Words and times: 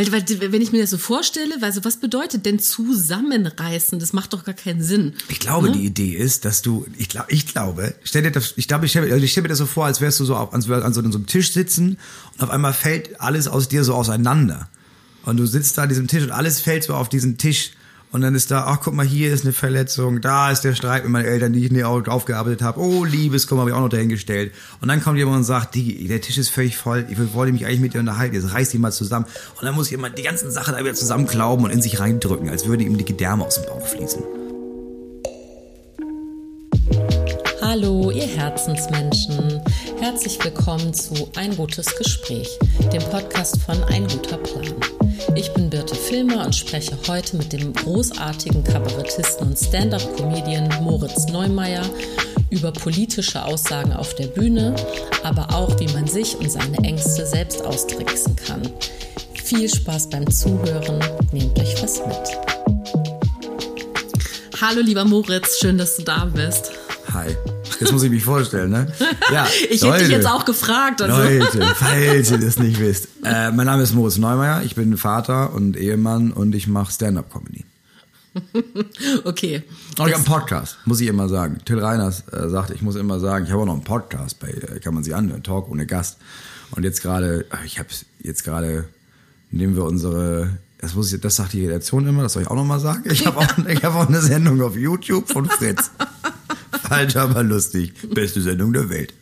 Weil, 0.00 0.40
weil 0.40 0.52
wenn 0.52 0.62
ich 0.62 0.72
mir 0.72 0.80
das 0.80 0.90
so 0.90 0.98
vorstelle, 0.98 1.56
also 1.60 1.84
was 1.84 1.96
bedeutet 1.96 2.46
denn 2.46 2.58
zusammenreißen? 2.58 3.98
Das 3.98 4.12
macht 4.12 4.32
doch 4.32 4.44
gar 4.44 4.54
keinen 4.54 4.82
Sinn. 4.82 5.14
Ich 5.28 5.40
glaube, 5.40 5.68
ne? 5.68 5.72
die 5.72 5.84
Idee 5.86 6.14
ist, 6.14 6.44
dass 6.44 6.62
du, 6.62 6.86
ich 6.96 7.08
glaube, 7.08 7.30
ich 7.30 7.46
glaube, 7.46 7.94
stell 8.02 8.22
dir 8.22 8.30
das, 8.30 8.54
ich 8.56 8.68
glaube, 8.68 8.86
ich 8.86 8.92
stelle 8.92 9.12
also 9.12 9.26
stell 9.26 9.42
mir 9.42 9.48
das 9.48 9.58
so 9.58 9.66
vor, 9.66 9.86
als 9.86 10.00
wärst 10.00 10.20
du 10.20 10.24
so 10.24 10.36
auf, 10.36 10.54
an, 10.54 10.62
so, 10.62 10.72
an 10.72 10.92
so 10.92 11.00
einem 11.00 11.26
Tisch 11.26 11.52
sitzen 11.52 11.98
und 12.34 12.42
auf 12.42 12.50
einmal 12.50 12.72
fällt 12.72 13.20
alles 13.20 13.48
aus 13.48 13.68
dir 13.68 13.84
so 13.84 13.94
auseinander. 13.94 14.68
Und 15.24 15.36
du 15.36 15.46
sitzt 15.46 15.76
da 15.76 15.82
an 15.82 15.88
diesem 15.88 16.08
Tisch 16.08 16.22
und 16.22 16.30
alles 16.30 16.60
fällt 16.60 16.84
so 16.84 16.94
auf 16.94 17.08
diesen 17.08 17.36
Tisch. 17.36 17.72
Und 18.12 18.22
dann 18.22 18.34
ist 18.34 18.50
da, 18.50 18.64
ach 18.66 18.80
guck 18.82 18.94
mal, 18.94 19.06
hier 19.06 19.32
ist 19.32 19.44
eine 19.44 19.52
Verletzung, 19.52 20.20
da 20.20 20.50
ist 20.50 20.62
der 20.62 20.74
Streit 20.74 21.04
mit 21.04 21.12
meinen 21.12 21.26
Eltern, 21.26 21.52
die 21.52 21.64
ich 21.64 21.70
nie 21.70 21.84
aufgearbeitet 21.84 22.60
habe. 22.60 22.80
Oh, 22.80 23.04
Liebeskummer 23.04 23.60
habe 23.60 23.70
ich 23.70 23.76
auch 23.76 23.80
noch 23.80 23.88
dahingestellt. 23.88 24.52
Und 24.80 24.88
dann 24.88 25.00
kommt 25.00 25.18
jemand 25.18 25.36
und 25.38 25.44
sagt, 25.44 25.76
die, 25.76 26.08
der 26.08 26.20
Tisch 26.20 26.36
ist 26.36 26.48
völlig 26.48 26.76
voll, 26.76 27.06
ich 27.08 27.18
wollte 27.34 27.52
mich 27.52 27.66
eigentlich 27.66 27.80
mit 27.80 27.94
dir 27.94 28.00
unterhalten, 28.00 28.34
jetzt 28.34 28.52
reiß 28.52 28.70
dich 28.70 28.80
mal 28.80 28.90
zusammen. 28.90 29.26
Und 29.56 29.64
dann 29.64 29.76
muss 29.76 29.90
jemand 29.90 30.18
die 30.18 30.22
ganzen 30.22 30.50
Sachen 30.50 30.74
da 30.74 30.80
wieder 30.80 30.94
zusammenklauben 30.94 31.64
und 31.64 31.70
in 31.70 31.82
sich 31.82 32.00
reindrücken, 32.00 32.48
als 32.48 32.66
würde 32.66 32.82
ihm 32.82 32.98
die 32.98 33.04
Gedärme 33.04 33.44
aus 33.44 33.56
dem 33.56 33.66
Bauch 33.66 33.86
fließen. 33.86 34.39
Hallo, 37.70 38.10
ihr 38.10 38.26
Herzensmenschen. 38.26 39.62
Herzlich 40.00 40.44
willkommen 40.44 40.92
zu 40.92 41.30
Ein 41.36 41.56
gutes 41.56 41.94
Gespräch, 41.94 42.48
dem 42.92 43.00
Podcast 43.10 43.58
von 43.62 43.80
Ein 43.84 44.08
guter 44.08 44.38
Plan. 44.38 44.74
Ich 45.36 45.54
bin 45.54 45.70
Birte 45.70 45.94
Filmer 45.94 46.46
und 46.46 46.56
spreche 46.56 46.98
heute 47.06 47.36
mit 47.36 47.52
dem 47.52 47.72
großartigen 47.72 48.64
Kabarettisten 48.64 49.46
und 49.46 49.56
Stand-up-Comedian 49.56 50.82
Moritz 50.82 51.28
Neumeier 51.28 51.88
über 52.50 52.72
politische 52.72 53.44
Aussagen 53.44 53.92
auf 53.92 54.16
der 54.16 54.26
Bühne, 54.26 54.74
aber 55.22 55.54
auch, 55.54 55.78
wie 55.78 55.92
man 55.92 56.08
sich 56.08 56.36
und 56.36 56.50
seine 56.50 56.78
Ängste 56.78 57.24
selbst 57.24 57.64
austricksen 57.64 58.34
kann. 58.34 58.62
Viel 59.34 59.68
Spaß 59.68 60.10
beim 60.10 60.28
Zuhören, 60.28 60.98
nehmt 61.30 61.56
euch 61.60 61.80
was 61.80 62.04
mit. 62.04 62.36
Hallo 64.60 64.80
lieber 64.80 65.04
Moritz, 65.04 65.60
schön, 65.60 65.78
dass 65.78 65.94
du 65.94 66.02
da 66.02 66.24
bist. 66.24 66.72
Hi. 67.12 67.36
Jetzt 67.80 67.92
muss 67.92 68.02
ich 68.02 68.10
mich 68.10 68.24
vorstellen, 68.24 68.70
ne? 68.70 68.92
Ja, 69.32 69.46
ich 69.70 69.82
hätte 69.82 69.98
dich 69.98 70.08
jetzt 70.08 70.26
auch 70.26 70.44
gefragt. 70.44 71.00
Also. 71.02 71.16
Leute, 71.16 71.62
falls 71.74 72.30
ihr 72.30 72.38
das 72.38 72.58
nicht 72.58 72.78
wisst. 72.78 73.08
Äh, 73.24 73.50
mein 73.52 73.66
Name 73.66 73.82
ist 73.82 73.94
Moritz 73.94 74.18
Neumeier, 74.18 74.62
ich 74.62 74.74
bin 74.74 74.96
Vater 74.96 75.52
und 75.54 75.76
Ehemann 75.76 76.32
und 76.32 76.54
ich 76.54 76.66
mache 76.66 76.92
Stand-Up-Comedy. 76.92 77.64
okay. 79.24 79.62
Und 79.98 80.08
ich 80.08 80.14
habe 80.14 80.14
einen 80.14 80.24
Podcast, 80.24 80.78
muss 80.84 81.00
ich 81.00 81.08
immer 81.08 81.28
sagen. 81.28 81.58
Till 81.64 81.78
Reiners 81.78 82.24
äh, 82.32 82.48
sagte, 82.48 82.74
ich 82.74 82.82
muss 82.82 82.96
immer 82.96 83.18
sagen, 83.18 83.46
ich 83.46 83.50
habe 83.50 83.62
auch 83.62 83.66
noch 83.66 83.74
einen 83.74 83.84
Podcast, 83.84 84.38
bei 84.38 84.48
äh, 84.48 84.78
kann 84.80 84.94
man 84.94 85.02
sich 85.02 85.14
anhören, 85.14 85.42
Talk 85.42 85.70
ohne 85.70 85.86
Gast. 85.86 86.18
Und 86.72 86.84
jetzt 86.84 87.02
gerade, 87.02 87.46
ich 87.64 87.78
habe 87.78 87.88
jetzt 88.20 88.44
gerade, 88.44 88.84
nehmen 89.50 89.74
wir 89.74 89.84
unsere 89.84 90.50
das, 90.80 90.94
muss 90.94 91.12
ich, 91.12 91.20
das 91.20 91.36
sagt 91.36 91.52
die 91.52 91.66
Redaktion 91.66 92.06
immer, 92.06 92.22
das 92.22 92.32
soll 92.32 92.42
ich 92.42 92.48
auch 92.48 92.54
nochmal 92.54 92.80
sagen. 92.80 93.02
Ich 93.10 93.26
habe 93.26 93.36
auch, 93.36 93.46
hab 93.46 93.94
auch 93.94 94.08
eine 94.08 94.22
Sendung 94.22 94.62
auf 94.62 94.76
YouTube 94.76 95.30
von 95.30 95.44
Fritz. 95.44 95.90
Falsch, 96.90 97.14
aber 97.14 97.44
lustig. 97.44 97.92
Beste 98.12 98.42
Sendung 98.42 98.72
der 98.72 98.90
Welt. 98.90 99.14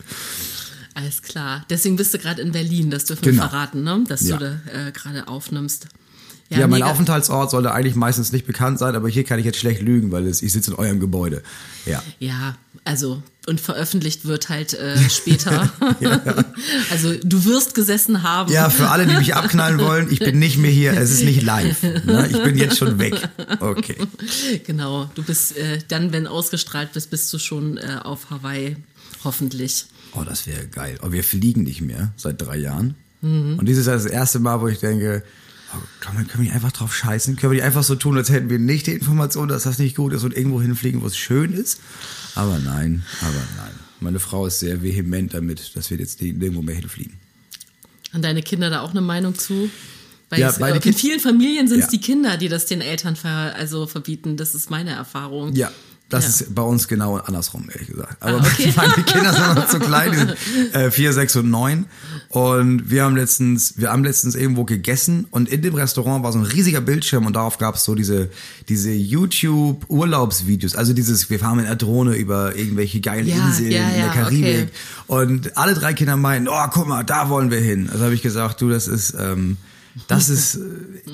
Alles 0.94 1.20
klar. 1.20 1.66
Deswegen 1.68 1.96
bist 1.96 2.14
du 2.14 2.18
gerade 2.18 2.40
in 2.40 2.50
Berlin, 2.50 2.90
das 2.90 3.04
dürfen 3.04 3.26
wir 3.26 3.32
genau. 3.32 3.46
verraten, 3.46 3.84
ne? 3.84 4.04
dass 4.08 4.26
ja. 4.26 4.38
du 4.38 4.58
da 4.72 4.86
äh, 4.88 4.92
gerade 4.92 5.28
aufnimmst. 5.28 5.86
Ja, 6.48 6.60
ja 6.60 6.66
mein 6.66 6.82
Aufenthaltsort 6.82 7.50
sollte 7.50 7.72
eigentlich 7.72 7.94
meistens 7.94 8.32
nicht 8.32 8.46
bekannt 8.46 8.78
sein, 8.78 8.96
aber 8.96 9.10
hier 9.10 9.24
kann 9.24 9.38
ich 9.38 9.44
jetzt 9.44 9.58
schlecht 9.58 9.82
lügen, 9.82 10.10
weil 10.12 10.26
es, 10.26 10.40
ich 10.40 10.50
sitze 10.50 10.70
in 10.70 10.78
eurem 10.78 10.98
Gebäude. 10.98 11.42
Ja. 11.84 12.02
Ja, 12.18 12.56
also 12.84 13.22
und 13.48 13.60
veröffentlicht 13.60 14.24
wird 14.26 14.48
halt 14.48 14.74
äh, 14.74 14.96
später. 15.10 15.72
ja. 16.00 16.20
Also 16.90 17.14
du 17.22 17.44
wirst 17.44 17.74
gesessen 17.74 18.22
haben. 18.22 18.52
Ja, 18.52 18.70
für 18.70 18.88
alle, 18.88 19.06
die 19.06 19.16
mich 19.16 19.34
abknallen 19.34 19.80
wollen, 19.84 20.08
ich 20.10 20.20
bin 20.20 20.38
nicht 20.38 20.58
mehr 20.58 20.70
hier, 20.70 20.92
es 20.92 21.10
ist 21.10 21.24
nicht 21.24 21.42
live. 21.42 21.82
Ne? 21.82 22.28
Ich 22.30 22.42
bin 22.42 22.56
jetzt 22.56 22.78
schon 22.78 22.98
weg. 22.98 23.14
Okay. 23.60 23.96
Genau, 24.64 25.10
du 25.14 25.22
bist 25.22 25.56
äh, 25.56 25.78
dann, 25.88 26.12
wenn 26.12 26.26
ausgestrahlt 26.26 26.92
bist, 26.92 27.10
bist 27.10 27.32
du 27.32 27.38
schon 27.38 27.78
äh, 27.78 27.98
auf 28.02 28.30
Hawaii, 28.30 28.76
hoffentlich. 29.24 29.86
Oh, 30.14 30.22
das 30.22 30.46
wäre 30.46 30.66
geil. 30.66 30.98
Aber 31.00 31.12
wir 31.12 31.24
fliegen 31.24 31.64
nicht 31.64 31.80
mehr 31.80 32.12
seit 32.16 32.40
drei 32.40 32.58
Jahren. 32.58 32.94
Mhm. 33.20 33.58
Und 33.58 33.66
dieses 33.66 33.86
ist 33.86 34.04
das 34.04 34.06
erste 34.06 34.38
Mal, 34.38 34.60
wo 34.60 34.68
ich 34.68 34.78
denke, 34.78 35.22
Oh, 35.74 35.76
können, 36.00 36.18
wir, 36.18 36.24
können 36.24 36.44
wir 36.44 36.54
einfach 36.54 36.72
drauf 36.72 36.94
scheißen? 36.94 37.36
Können 37.36 37.52
wir 37.52 37.58
die 37.58 37.62
einfach 37.62 37.82
so 37.82 37.94
tun, 37.94 38.16
als 38.16 38.30
hätten 38.30 38.48
wir 38.48 38.58
nicht 38.58 38.86
die 38.86 38.94
Information, 38.94 39.48
dass 39.48 39.64
das 39.64 39.78
nicht 39.78 39.96
gut 39.96 40.14
ist 40.14 40.24
und 40.24 40.34
irgendwo 40.34 40.62
hinfliegen, 40.62 41.02
wo 41.02 41.06
es 41.06 41.16
schön 41.16 41.52
ist? 41.52 41.80
Aber 42.38 42.56
nein, 42.60 43.02
aber 43.20 43.42
nein. 43.56 43.72
Meine 43.98 44.20
Frau 44.20 44.46
ist 44.46 44.60
sehr 44.60 44.80
vehement 44.80 45.34
damit, 45.34 45.74
dass 45.74 45.90
wir 45.90 45.98
jetzt 45.98 46.22
nirgendwo 46.22 46.62
mehr 46.62 46.76
hinfliegen. 46.76 47.14
Und 48.12 48.24
deine 48.24 48.42
Kinder 48.42 48.70
da 48.70 48.82
auch 48.82 48.92
eine 48.92 49.00
Meinung 49.00 49.34
zu? 49.36 49.68
Weil 50.30 50.40
ja, 50.40 50.50
es, 50.50 50.58
in 50.86 50.92
vielen 50.92 51.18
Familien 51.18 51.66
sind 51.66 51.80
es 51.80 51.86
ja. 51.86 51.90
die 51.90 52.00
Kinder, 52.00 52.36
die 52.36 52.48
das 52.48 52.66
den 52.66 52.80
Eltern 52.80 53.16
ver, 53.16 53.56
also 53.56 53.88
verbieten. 53.88 54.36
Das 54.36 54.54
ist 54.54 54.70
meine 54.70 54.90
Erfahrung. 54.90 55.52
Ja, 55.56 55.72
das 56.08 56.24
ja. 56.24 56.30
ist 56.30 56.54
bei 56.54 56.62
uns 56.62 56.88
genau 56.88 57.16
andersrum, 57.16 57.68
ehrlich 57.70 57.88
gesagt. 57.88 58.16
Aber 58.20 58.38
ah, 58.38 58.46
okay. 58.46 58.72
meine 58.76 58.92
Kinder 58.92 59.32
sind 59.32 59.54
noch 59.54 59.68
zu 59.68 59.78
klein, 59.78 60.12
die 60.12 60.16
sind 60.16 60.74
äh, 60.74 60.90
vier, 60.90 61.12
sechs 61.12 61.36
und 61.36 61.50
neun. 61.50 61.84
Und 62.30 62.90
wir 62.90 63.04
haben 63.04 63.14
letztens, 63.14 63.74
wir 63.76 63.90
haben 63.90 64.04
letztens 64.04 64.34
irgendwo 64.34 64.64
gegessen 64.64 65.26
und 65.30 65.50
in 65.50 65.60
dem 65.60 65.74
Restaurant 65.74 66.24
war 66.24 66.32
so 66.32 66.38
ein 66.38 66.46
riesiger 66.46 66.80
Bildschirm 66.80 67.26
und 67.26 67.36
darauf 67.36 67.58
gab 67.58 67.74
es 67.74 67.84
so 67.84 67.94
diese, 67.94 68.30
diese 68.70 68.90
YouTube-Urlaubsvideos. 68.90 70.76
Also 70.76 70.94
dieses, 70.94 71.28
wir 71.28 71.38
fahren 71.38 71.58
mit 71.58 71.66
einer 71.66 71.76
Drohne 71.76 72.14
über 72.14 72.56
irgendwelche 72.56 73.00
geilen 73.00 73.26
ja, 73.26 73.46
Inseln 73.46 73.70
ja, 73.70 73.88
in 73.90 74.02
der 74.02 74.08
Karibik. 74.08 74.68
Okay. 74.68 74.68
Und 75.08 75.58
alle 75.58 75.74
drei 75.74 75.92
Kinder 75.92 76.16
meinen, 76.16 76.48
oh, 76.48 76.66
guck 76.72 76.88
mal, 76.88 77.02
da 77.02 77.28
wollen 77.28 77.50
wir 77.50 77.60
hin. 77.60 77.90
Also 77.92 78.04
habe 78.04 78.14
ich 78.14 78.22
gesagt, 78.22 78.62
du, 78.62 78.70
das 78.70 78.88
ist, 78.88 79.14
ähm, 79.18 79.58
das 80.06 80.28
ist, 80.28 80.58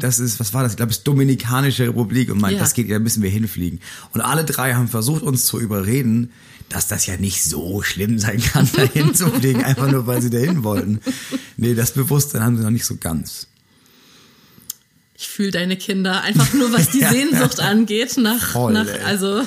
das 0.00 0.19
ist, 0.19 0.41
was 0.41 0.53
war 0.53 0.62
das? 0.62 0.72
Ich 0.72 0.77
glaube, 0.77 0.91
es 0.91 0.99
ist 0.99 1.05
Dominikanische 1.05 1.89
Republik 1.89 2.31
und 2.31 2.41
meint, 2.41 2.55
ja. 2.55 2.61
das 2.61 2.75
geht, 2.75 2.91
da 2.91 2.99
müssen 2.99 3.22
wir 3.22 3.31
hinfliegen. 3.31 3.81
Und 4.12 4.21
alle 4.21 4.45
drei 4.45 4.75
haben 4.75 4.89
versucht, 4.89 5.22
uns 5.22 5.47
zu 5.47 5.61
überreden, 5.61 6.31
dass 6.69 6.89
das 6.89 7.06
ja 7.06 7.17
nicht 7.17 7.43
so 7.43 7.83
schlimm 7.83 8.19
sein 8.19 8.41
kann, 8.41 8.69
da 8.77 8.83
hinzufliegen, 8.83 9.65
einfach 9.65 9.91
nur, 9.91 10.06
weil 10.06 10.21
sie 10.22 10.31
dahin 10.31 10.65
wollten. 10.65 11.00
Nee, 11.56 11.75
das 11.75 11.93
Bewusstsein 11.93 12.43
haben 12.43 12.56
sie 12.56 12.62
noch 12.62 12.71
nicht 12.71 12.84
so 12.84 12.97
ganz. 12.97 13.49
Ich 15.16 15.28
fühle 15.28 15.53
deine 15.53 15.77
Kinder 15.77 16.22
einfach 16.22 16.53
nur, 16.55 16.72
was 16.72 16.91
die 16.91 17.01
Sehnsucht 17.05 17.61
angeht, 17.61 18.16
nach, 18.16 18.53
Voll, 18.53 18.72
nach 18.72 18.87
also. 19.06 19.43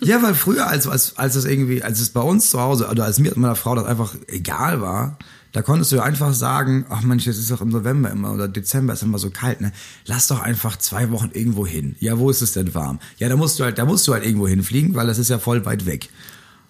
ja, 0.00 0.22
weil 0.22 0.34
früher, 0.34 0.66
als, 0.66 0.86
als, 0.86 1.16
als 1.16 1.34
es 1.34 1.46
irgendwie, 1.46 1.82
als 1.82 2.00
es 2.00 2.10
bei 2.10 2.20
uns 2.20 2.50
zu 2.50 2.60
Hause, 2.60 2.88
oder 2.88 3.04
als 3.04 3.18
mir 3.18 3.34
und 3.34 3.40
meiner 3.40 3.56
Frau 3.56 3.74
das 3.74 3.86
einfach 3.86 4.14
egal 4.28 4.82
war, 4.82 5.18
da 5.52 5.62
konntest 5.62 5.90
du 5.92 6.00
einfach 6.00 6.32
sagen, 6.32 6.86
ach 6.88 7.02
Mensch, 7.02 7.26
jetzt 7.26 7.38
ist 7.38 7.50
doch 7.50 7.60
im 7.60 7.70
November 7.70 8.10
immer 8.10 8.32
oder 8.32 8.46
Dezember 8.46 8.92
ist 8.92 9.02
immer 9.02 9.18
so 9.18 9.30
kalt, 9.30 9.60
ne? 9.60 9.72
Lass 10.06 10.28
doch 10.28 10.40
einfach 10.40 10.76
zwei 10.78 11.10
Wochen 11.10 11.30
irgendwo 11.32 11.66
hin. 11.66 11.96
Ja, 11.98 12.18
wo 12.18 12.30
ist 12.30 12.40
es 12.40 12.52
denn 12.52 12.74
warm? 12.74 13.00
Ja, 13.18 13.28
da 13.28 13.36
musst 13.36 13.58
du 13.58 13.64
halt, 13.64 13.78
da 13.78 13.84
musst 13.84 14.06
du 14.06 14.12
halt 14.12 14.24
irgendwo 14.24 14.46
hinfliegen, 14.46 14.94
weil 14.94 15.06
das 15.06 15.18
ist 15.18 15.28
ja 15.28 15.38
voll 15.38 15.64
weit 15.64 15.86
weg. 15.86 16.08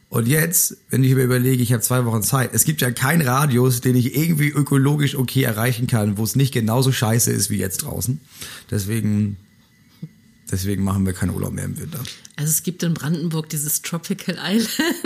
Und 0.08 0.26
jetzt, 0.26 0.76
wenn 0.88 1.04
ich 1.04 1.14
mir 1.14 1.22
überlege, 1.22 1.62
ich 1.62 1.72
habe 1.72 1.82
zwei 1.82 2.04
Wochen 2.04 2.22
Zeit, 2.22 2.50
es 2.52 2.64
gibt 2.64 2.80
ja 2.80 2.90
keinen 2.90 3.22
Radius, 3.22 3.80
den 3.80 3.94
ich 3.94 4.16
irgendwie 4.16 4.48
ökologisch 4.48 5.14
okay 5.14 5.44
erreichen 5.44 5.86
kann, 5.86 6.18
wo 6.18 6.24
es 6.24 6.34
nicht 6.34 6.52
genauso 6.52 6.90
scheiße 6.90 7.30
ist 7.30 7.48
wie 7.48 7.58
jetzt 7.58 7.84
draußen. 7.84 8.20
Deswegen, 8.72 9.36
deswegen 10.50 10.82
machen 10.82 11.06
wir 11.06 11.12
keinen 11.12 11.30
Urlaub 11.30 11.52
mehr 11.52 11.64
im 11.64 11.78
Winter. 11.78 12.00
Also 12.34 12.50
es 12.50 12.64
gibt 12.64 12.82
in 12.82 12.94
Brandenburg 12.94 13.50
dieses 13.50 13.82
Tropical 13.82 14.36
Island. 14.42 14.96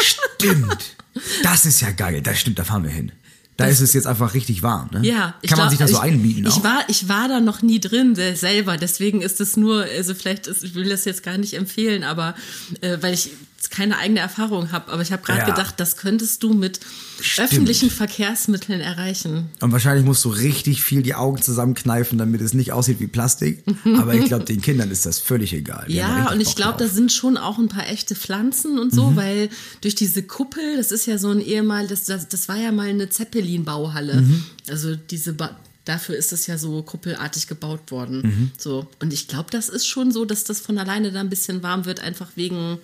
Stimmt. 0.38 0.96
Das 1.42 1.66
ist 1.66 1.80
ja 1.80 1.90
geil. 1.90 2.20
Das 2.22 2.38
stimmt, 2.38 2.58
da 2.58 2.64
fahren 2.64 2.84
wir 2.84 2.90
hin. 2.90 3.12
Da 3.56 3.66
das, 3.66 3.74
ist 3.74 3.80
es 3.80 3.94
jetzt 3.94 4.06
einfach 4.06 4.32
richtig 4.32 4.62
warm. 4.62 4.88
Ne? 4.92 5.06
Ja, 5.06 5.34
kann 5.46 5.58
man 5.58 5.68
glaub, 5.68 5.70
sich 5.70 5.78
das 5.78 5.90
so 5.90 5.96
ich, 5.96 6.02
einbieten? 6.02 6.46
Ich 6.46 6.64
war, 6.64 6.82
ich 6.88 7.08
war 7.08 7.28
da 7.28 7.40
noch 7.40 7.60
nie 7.60 7.78
drin 7.78 8.14
selber, 8.14 8.78
deswegen 8.78 9.20
ist 9.20 9.40
es 9.40 9.56
nur, 9.56 9.84
also 9.84 10.14
vielleicht, 10.14 10.46
ist, 10.46 10.64
ich 10.64 10.74
will 10.74 10.88
das 10.88 11.04
jetzt 11.04 11.22
gar 11.22 11.36
nicht 11.36 11.54
empfehlen, 11.54 12.02
aber 12.02 12.34
äh, 12.80 12.96
weil 13.00 13.12
ich 13.12 13.32
keine 13.68 13.98
eigene 13.98 14.20
Erfahrung 14.20 14.72
habe, 14.72 14.90
aber 14.90 15.02
ich 15.02 15.12
habe 15.12 15.22
gerade 15.22 15.40
ja. 15.40 15.44
gedacht, 15.44 15.74
das 15.78 15.98
könntest 15.98 16.42
du 16.42 16.54
mit 16.54 16.80
Stimmt. 17.20 17.48
öffentlichen 17.48 17.90
Verkehrsmitteln 17.90 18.80
erreichen. 18.80 19.50
Und 19.60 19.70
wahrscheinlich 19.70 20.06
musst 20.06 20.24
du 20.24 20.30
richtig 20.30 20.82
viel 20.82 21.02
die 21.02 21.14
Augen 21.14 21.42
zusammenkneifen, 21.42 22.16
damit 22.16 22.40
es 22.40 22.54
nicht 22.54 22.72
aussieht 22.72 23.00
wie 23.00 23.06
Plastik. 23.06 23.62
aber 23.98 24.14
ich 24.14 24.24
glaube, 24.24 24.46
den 24.46 24.62
Kindern 24.62 24.90
ist 24.90 25.04
das 25.04 25.18
völlig 25.18 25.52
egal. 25.52 25.84
Die 25.88 25.96
ja, 25.96 26.30
und 26.32 26.40
ich 26.40 26.56
glaube, 26.56 26.78
da 26.78 26.88
sind 26.88 27.12
schon 27.12 27.36
auch 27.36 27.58
ein 27.58 27.68
paar 27.68 27.86
echte 27.86 28.14
Pflanzen 28.14 28.78
und 28.78 28.94
so, 28.94 29.10
mhm. 29.10 29.16
weil 29.16 29.50
durch 29.82 29.94
diese 29.94 30.22
Kuppel, 30.22 30.78
das 30.78 30.90
ist 30.90 31.04
ja 31.04 31.18
so 31.18 31.28
ein 31.28 31.40
ehemal, 31.40 31.86
das, 31.86 32.04
das, 32.04 32.28
das 32.28 32.48
war 32.48 32.56
ja 32.56 32.72
mal 32.72 32.88
eine 32.88 33.10
Zeppelin-Bauhalle. 33.10 34.22
Mhm. 34.22 34.44
Also 34.70 34.96
diese 34.96 35.34
ba 35.34 35.54
dafür 35.86 36.14
ist 36.14 36.32
es 36.32 36.46
ja 36.46 36.56
so 36.56 36.82
kuppelartig 36.82 37.46
gebaut 37.48 37.90
worden. 37.90 38.22
Mhm. 38.22 38.50
So. 38.56 38.86
Und 39.00 39.12
ich 39.12 39.28
glaube, 39.28 39.50
das 39.50 39.68
ist 39.68 39.86
schon 39.86 40.12
so, 40.12 40.24
dass 40.24 40.44
das 40.44 40.60
von 40.60 40.78
alleine 40.78 41.10
da 41.10 41.20
ein 41.20 41.30
bisschen 41.30 41.62
warm 41.62 41.84
wird, 41.84 42.00
einfach 42.00 42.28
wegen 42.36 42.78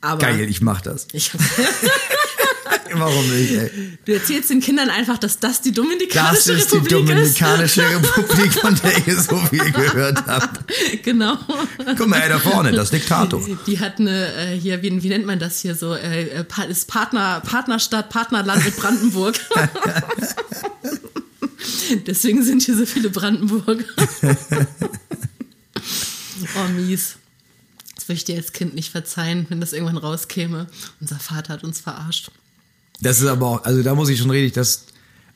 aber 0.00 0.20
Geil, 0.20 0.48
ich 0.48 0.60
mach 0.60 0.80
das. 0.80 1.06
Ich 1.12 1.30
Warum 2.92 3.28
nicht, 3.30 3.52
ey? 3.52 3.98
Du 4.04 4.12
erzählst 4.12 4.50
den 4.50 4.60
Kindern 4.60 4.90
einfach, 4.90 5.18
dass 5.18 5.38
das 5.38 5.60
die 5.60 5.72
Dominikanische 5.72 6.56
Republik 6.56 6.58
ist. 6.58 6.58
Das 6.58 6.58
ist 6.58 6.72
die 6.72 6.88
Dominikanische 6.88 7.82
ist. 7.82 8.16
Republik, 8.16 8.52
von 8.54 8.80
der 8.82 9.06
ihr 9.06 9.20
so 9.20 9.36
viel 9.36 9.70
gehört 9.72 10.26
habt. 10.26 10.72
Genau. 11.02 11.36
Guck 11.96 12.06
mal, 12.06 12.20
ey, 12.20 12.28
da 12.28 12.38
vorne, 12.38 12.72
das 12.72 12.90
Diktator. 12.90 13.42
Die, 13.44 13.56
die 13.66 13.78
hat 13.78 13.98
eine, 13.98 14.32
äh, 14.34 14.58
hier, 14.58 14.82
wie, 14.82 15.02
wie 15.02 15.08
nennt 15.08 15.26
man 15.26 15.38
das 15.38 15.60
hier 15.60 15.74
so, 15.74 15.94
äh, 15.94 16.44
ist 16.68 16.88
Partner, 16.88 17.40
Partnerstadt, 17.40 18.10
Partnerland 18.10 18.64
mit 18.64 18.76
Brandenburg. 18.76 19.36
Deswegen 22.06 22.42
sind 22.42 22.62
hier 22.62 22.76
so 22.76 22.86
viele 22.86 23.10
Brandenburger. 23.10 23.84
oh, 26.56 26.68
mies. 26.74 27.16
Das 28.08 28.12
würde 28.12 28.18
ich 28.20 28.24
dir 28.24 28.36
als 28.36 28.52
Kind 28.54 28.74
nicht 28.74 28.90
verzeihen, 28.90 29.44
wenn 29.50 29.60
das 29.60 29.74
irgendwann 29.74 29.98
rauskäme. 29.98 30.66
Unser 30.98 31.18
Vater 31.18 31.52
hat 31.52 31.62
uns 31.62 31.78
verarscht. 31.78 32.30
Das 33.02 33.20
ist 33.20 33.26
aber 33.26 33.46
auch, 33.46 33.64
also 33.64 33.82
da 33.82 33.94
muss 33.94 34.08
ich 34.08 34.18
schon 34.18 34.30
richtig, 34.30 34.54
das, 34.54 34.86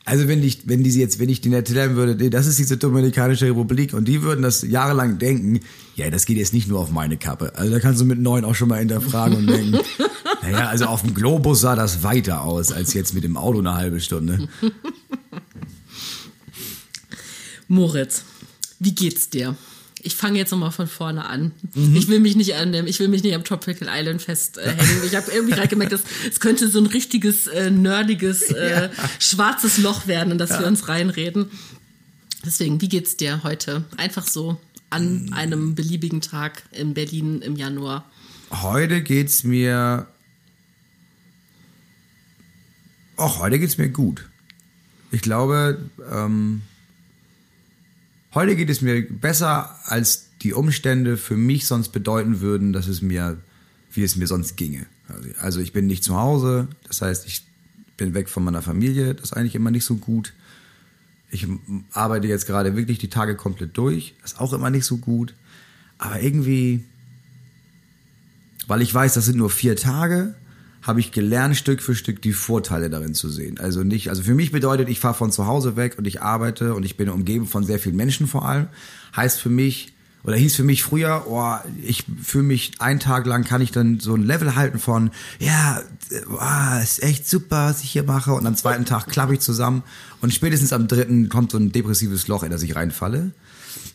also 0.05 0.27
wenn 0.27 0.41
ich, 0.41 0.67
wenn 0.67 0.83
die 0.83 0.89
jetzt, 0.89 1.19
wenn 1.19 1.29
ich 1.29 1.39
denen 1.39 1.53
erzählen 1.53 1.95
würde, 1.95 2.31
das 2.31 2.47
ist 2.47 2.57
diese 2.57 2.77
Dominikanische 2.77 3.45
Republik 3.45 3.93
und 3.93 4.07
die 4.07 4.23
würden 4.23 4.41
das 4.41 4.63
jahrelang 4.63 5.19
denken, 5.19 5.59
ja, 5.95 6.09
das 6.09 6.25
geht 6.25 6.37
jetzt 6.37 6.51
nicht 6.51 6.67
nur 6.67 6.79
auf 6.79 6.89
meine 6.89 7.17
Kappe. 7.17 7.53
Also 7.55 7.71
da 7.71 7.79
kannst 7.79 8.01
du 8.01 8.05
mit 8.05 8.17
neun 8.17 8.43
auch 8.43 8.55
schon 8.55 8.69
mal 8.69 8.79
hinterfragen 8.79 9.37
und 9.37 9.45
denken, 9.45 9.77
naja, 10.41 10.67
also 10.67 10.85
auf 10.85 11.03
dem 11.03 11.13
Globus 11.13 11.61
sah 11.61 11.75
das 11.75 12.01
weiter 12.01 12.41
aus, 12.41 12.71
als 12.71 12.95
jetzt 12.95 13.13
mit 13.13 13.23
dem 13.23 13.37
Auto 13.37 13.59
eine 13.59 13.75
halbe 13.75 13.99
Stunde. 13.99 14.49
Moritz, 17.67 18.23
wie 18.79 18.95
geht's 18.95 19.29
dir? 19.29 19.55
Ich 20.05 20.15
fange 20.15 20.37
jetzt 20.37 20.51
nochmal 20.51 20.71
von 20.71 20.87
vorne 20.87 21.25
an. 21.25 21.53
Mhm. 21.73 21.95
Ich 21.95 22.09
will 22.09 22.19
mich 22.19 22.35
nicht 22.35 22.55
an 22.55 22.73
dem, 22.73 22.87
ich 22.87 22.99
will 22.99 23.07
mich 23.07 23.23
nicht 23.23 23.33
am 23.35 23.43
Tropical 23.43 23.87
Island 23.89 24.21
festhängen. 24.21 24.77
Äh, 24.77 25.05
ich 25.05 25.15
habe 25.15 25.31
irgendwie 25.31 25.53
gerade 25.53 25.69
gemerkt, 25.69 25.93
dass 25.93 26.03
es 26.29 26.41
könnte 26.41 26.67
so 26.67 26.79
ein 26.79 26.87
richtiges 26.87 27.47
äh, 27.47 27.71
nerdiges 27.71 28.51
äh, 28.51 28.71
ja. 28.71 28.89
schwarzes 29.19 29.77
Loch 29.77 30.05
werden, 30.05 30.31
in 30.31 30.37
das 30.37 30.51
ja. 30.51 30.59
wir 30.59 30.67
uns 30.67 30.89
reinreden. 30.89 31.49
Deswegen, 32.45 32.81
wie 32.81 32.89
geht's 32.89 33.15
dir 33.15 33.43
heute? 33.43 33.85
Einfach 33.95 34.27
so 34.27 34.59
an 34.89 35.31
einem 35.33 35.73
beliebigen 35.73 36.21
Tag 36.21 36.63
in 36.71 36.93
Berlin 36.93 37.41
im 37.41 37.55
Januar. 37.55 38.05
Heute 38.51 39.01
geht's 39.01 39.43
mir. 39.43 40.07
Auch 43.15 43.39
heute 43.39 43.57
geht's 43.57 43.77
mir 43.77 43.89
gut. 43.89 44.29
Ich 45.11 45.21
glaube, 45.21 45.89
ähm, 46.11 46.61
Heute 48.33 48.55
geht 48.55 48.71
es 48.71 48.81
mir 48.81 49.07
besser, 49.07 49.77
als 49.83 50.29
die 50.41 50.53
Umstände 50.53 51.17
für 51.17 51.37
mich 51.37 51.67
sonst 51.67 51.89
bedeuten 51.89 52.41
würden, 52.41 52.73
dass 52.73 52.87
es 52.87 53.03
mir, 53.03 53.37
wie 53.91 54.01
es 54.01 54.15
mir 54.15 54.25
sonst 54.25 54.57
ginge. 54.57 54.87
Also 55.39 55.59
ich 55.59 55.71
bin 55.71 55.85
nicht 55.85 56.03
zu 56.03 56.15
Hause, 56.15 56.67
das 56.87 57.03
heißt, 57.03 57.27
ich 57.27 57.45
bin 57.95 58.15
weg 58.15 58.29
von 58.29 58.43
meiner 58.43 58.63
Familie, 58.63 59.13
das 59.13 59.25
ist 59.25 59.33
eigentlich 59.33 59.53
immer 59.53 59.69
nicht 59.69 59.85
so 59.85 59.97
gut. 59.97 60.33
Ich 61.29 61.47
arbeite 61.91 62.27
jetzt 62.27 62.47
gerade 62.47 62.75
wirklich 62.75 62.97
die 62.97 63.09
Tage 63.09 63.35
komplett 63.35 63.77
durch, 63.77 64.15
das 64.23 64.33
ist 64.33 64.39
auch 64.39 64.53
immer 64.53 64.71
nicht 64.71 64.85
so 64.85 64.97
gut. 64.97 65.35
Aber 65.99 66.19
irgendwie, 66.19 66.83
weil 68.65 68.81
ich 68.81 68.91
weiß, 68.91 69.13
das 69.13 69.25
sind 69.25 69.37
nur 69.37 69.51
vier 69.51 69.75
Tage, 69.75 70.33
habe 70.83 70.99
ich 70.99 71.11
gelernt, 71.11 71.55
Stück 71.55 71.81
für 71.81 71.95
Stück 71.95 72.21
die 72.21 72.33
Vorteile 72.33 72.89
darin 72.89 73.13
zu 73.13 73.29
sehen. 73.29 73.59
Also 73.59 73.83
nicht, 73.83 74.09
also 74.09 74.21
für 74.21 74.35
mich 74.35 74.51
bedeutet, 74.51 74.89
ich 74.89 74.99
fahre 74.99 75.15
von 75.15 75.31
zu 75.31 75.47
Hause 75.47 75.75
weg 75.75 75.95
und 75.97 76.05
ich 76.05 76.21
arbeite 76.21 76.75
und 76.75 76.83
ich 76.83 76.97
bin 76.97 77.09
umgeben 77.09 77.47
von 77.47 77.63
sehr 77.63 77.79
vielen 77.79 77.95
Menschen 77.95 78.27
vor 78.27 78.45
allem. 78.45 78.67
Heißt 79.15 79.39
für 79.39 79.49
mich, 79.49 79.93
oder 80.25 80.35
hieß 80.35 80.55
für 80.55 80.63
mich 80.63 80.83
früher, 80.83 81.25
oh, 81.27 81.55
ich 81.83 82.05
fühle 82.21 82.45
mich 82.45 82.73
einen 82.79 82.99
Tag 82.99 83.25
lang 83.25 83.43
kann 83.43 83.61
ich 83.61 83.71
dann 83.71 83.99
so 83.99 84.15
ein 84.15 84.23
Level 84.23 84.55
halten 84.55 84.79
von, 84.79 85.11
ja, 85.39 85.81
oh, 86.29 86.81
ist 86.81 87.03
echt 87.03 87.27
super, 87.27 87.69
was 87.69 87.83
ich 87.83 87.89
hier 87.89 88.03
mache. 88.03 88.33
Und 88.33 88.45
am 88.45 88.55
zweiten 88.55 88.85
Tag 88.85 89.07
klappe 89.07 89.33
ich 89.33 89.39
zusammen 89.41 89.83
und 90.21 90.33
spätestens 90.33 90.71
am 90.73 90.87
dritten 90.87 91.29
kommt 91.29 91.51
so 91.51 91.57
ein 91.57 91.71
depressives 91.71 92.27
Loch, 92.27 92.43
in 92.43 92.51
das 92.51 92.63
ich 92.63 92.75
reinfalle. 92.75 93.31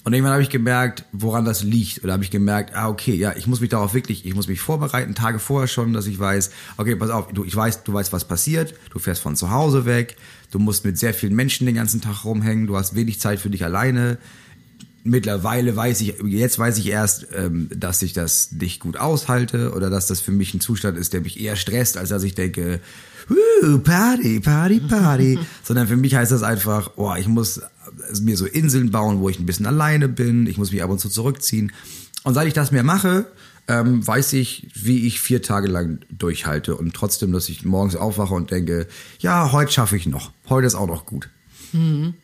Und 0.09 0.15
irgendwann 0.15 0.33
habe 0.33 0.43
ich 0.43 0.49
gemerkt, 0.49 1.05
woran 1.13 1.45
das 1.45 1.63
liegt. 1.63 2.03
Oder 2.03 2.15
habe 2.15 2.25
ich 2.25 2.31
gemerkt, 2.31 2.75
ah, 2.75 2.89
okay, 2.89 3.13
ja, 3.15 3.35
ich 3.37 3.47
muss 3.47 3.61
mich 3.61 3.69
darauf 3.69 3.93
wirklich, 3.93 4.25
ich 4.25 4.35
muss 4.35 4.49
mich 4.49 4.59
vorbereiten, 4.59 5.15
Tage 5.15 5.39
vorher 5.39 5.69
schon, 5.69 5.93
dass 5.93 6.07
ich 6.07 6.19
weiß, 6.19 6.51
okay, 6.79 6.97
pass 6.97 7.11
auf, 7.11 7.31
du, 7.31 7.45
ich 7.45 7.55
weiß, 7.55 7.85
du 7.85 7.93
weißt, 7.93 8.11
was 8.11 8.25
passiert, 8.25 8.73
du 8.89 9.01
fährst 9.01 9.21
von 9.21 9.37
zu 9.37 9.51
Hause 9.51 9.85
weg, 9.85 10.17
du 10.51 10.61
musst 10.61 10.87
mit 10.87 10.97
sehr 10.97 11.13
vielen 11.13 11.37
Menschen 11.37 11.67
den 11.67 11.75
ganzen 11.75 12.01
Tag 12.01 12.25
rumhängen, 12.25 12.67
du 12.67 12.79
hast 12.79 12.95
wenig 12.95 13.21
Zeit 13.21 13.39
für 13.39 13.51
dich 13.51 13.65
alleine. 13.65 14.17
Mittlerweile 15.05 15.77
weiß 15.77 16.01
ich, 16.01 16.15
jetzt 16.25 16.59
weiß 16.59 16.79
ich 16.79 16.87
erst, 16.87 17.27
ähm, 17.35 17.69
dass 17.77 18.01
ich 18.01 18.15
das 18.15 18.53
nicht 18.53 18.81
gut 18.81 18.97
aushalte 18.97 19.75
oder 19.75 19.91
dass 19.91 20.07
das 20.07 20.23
für 20.23 20.33
mich 20.33 20.55
ein 20.55 20.61
Zustand 20.61 20.97
ist, 20.97 21.13
der 21.13 21.21
mich 21.21 21.39
eher 21.39 21.57
stresst, 21.57 21.99
als 21.99 22.09
dass 22.09 22.23
ich 22.23 22.35
denke, 22.35 22.81
Party, 23.85 24.41
Party, 24.41 24.81
Party. 24.81 25.39
Sondern 25.63 25.87
für 25.89 25.97
mich 25.97 26.15
heißt 26.15 26.33
das 26.33 26.43
einfach, 26.43 26.93
oh, 26.97 27.15
ich 27.19 27.29
muss 27.29 27.61
mir 28.21 28.37
so 28.37 28.47
Inseln 28.47 28.91
bauen, 28.91 29.21
wo 29.21 29.29
ich 29.29 29.39
ein 29.39 29.47
bisschen 29.47 29.67
alleine 29.67 30.09
bin. 30.09 30.47
Ich 30.47 30.59
muss 30.59 30.73
mich 30.73 30.83
ab 30.83 30.91
und 30.91 30.99
zu 30.99 31.09
zurückziehen. 31.09 31.73
Und 32.25 32.35
seit 32.35 32.47
ich 32.47 32.55
das 32.55 32.71
mehr 32.71 32.83
mache, 32.83 33.27
ähm, 33.69 34.07
weiß 34.07 34.33
ich, 34.33 34.69
wie 34.75 35.07
ich 35.07 35.21
vier 35.21 35.43
Tage 35.43 35.69
lang 35.69 36.01
durchhalte 36.11 36.75
und 36.75 36.95
trotzdem, 36.95 37.33
dass 37.33 37.49
ich 37.49 37.65
morgens 37.65 37.97
aufwache 37.97 38.35
und 38.35 38.51
denke, 38.51 38.87
ja, 39.19 39.53
heute 39.53 39.71
schaffe 39.73 39.97
ich 39.97 40.07
noch. 40.07 40.33
Heute 40.49 40.67
ist 40.67 40.75
auch 40.75 40.87
noch 40.87 41.05
gut. 41.05 41.29
Mhm. 41.73 42.15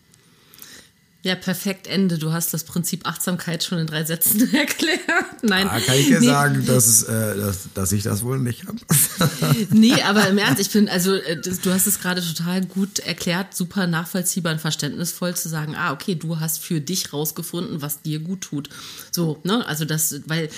Ja, 1.25 1.35
perfekt 1.37 1.87
Ende. 1.87 2.19
Du 2.19 2.35
hast 2.35 2.53
das 2.53 2.65
Prinzip 2.65 3.07
Achtsamkeit 3.07 3.65
schon 3.65 3.79
in 3.79 3.87
drei 3.87 4.05
Sätzen 4.05 4.41
erklärt. 4.55 5.01
Nein. 5.41 5.67
Da 5.67 5.81
kann 5.81 5.97
ich 5.97 6.09
dir 6.09 6.21
nee. 6.21 6.27
sagen, 6.27 6.67
dass, 6.67 6.87
es, 6.87 7.03
äh, 7.05 7.37
dass, 7.39 7.69
dass 7.73 7.93
ich 7.93 8.03
das 8.03 8.23
wohl 8.23 8.39
nicht 8.39 8.67
habe. 8.67 8.77
nee, 9.71 10.03
aber 10.03 10.29
im 10.29 10.37
Ernst, 10.37 10.61
ich 10.61 10.69
finde, 10.69 10.93
also 10.93 11.15
äh, 11.15 11.41
du 11.41 11.73
hast 11.73 11.87
es 11.87 11.99
gerade 11.99 12.23
total 12.23 12.67
gut 12.67 12.99
erklärt, 12.99 13.57
super 13.57 13.87
nachvollziehbar 13.87 14.53
und 14.53 14.61
verständnisvoll 14.61 15.35
zu 15.35 15.49
sagen, 15.49 15.75
ah, 15.75 15.95
okay, 15.95 16.15
du 16.15 16.41
hast 16.41 16.59
für 16.59 16.83
dich 16.83 17.15
rausgefunden, 17.15 17.81
was 17.81 18.03
dir 18.03 18.19
gut 18.19 18.43
tut. 18.43 18.69
So, 19.11 19.41
ne? 19.45 19.67
Also 19.67 19.87
das, 19.87 20.21
weil 20.27 20.51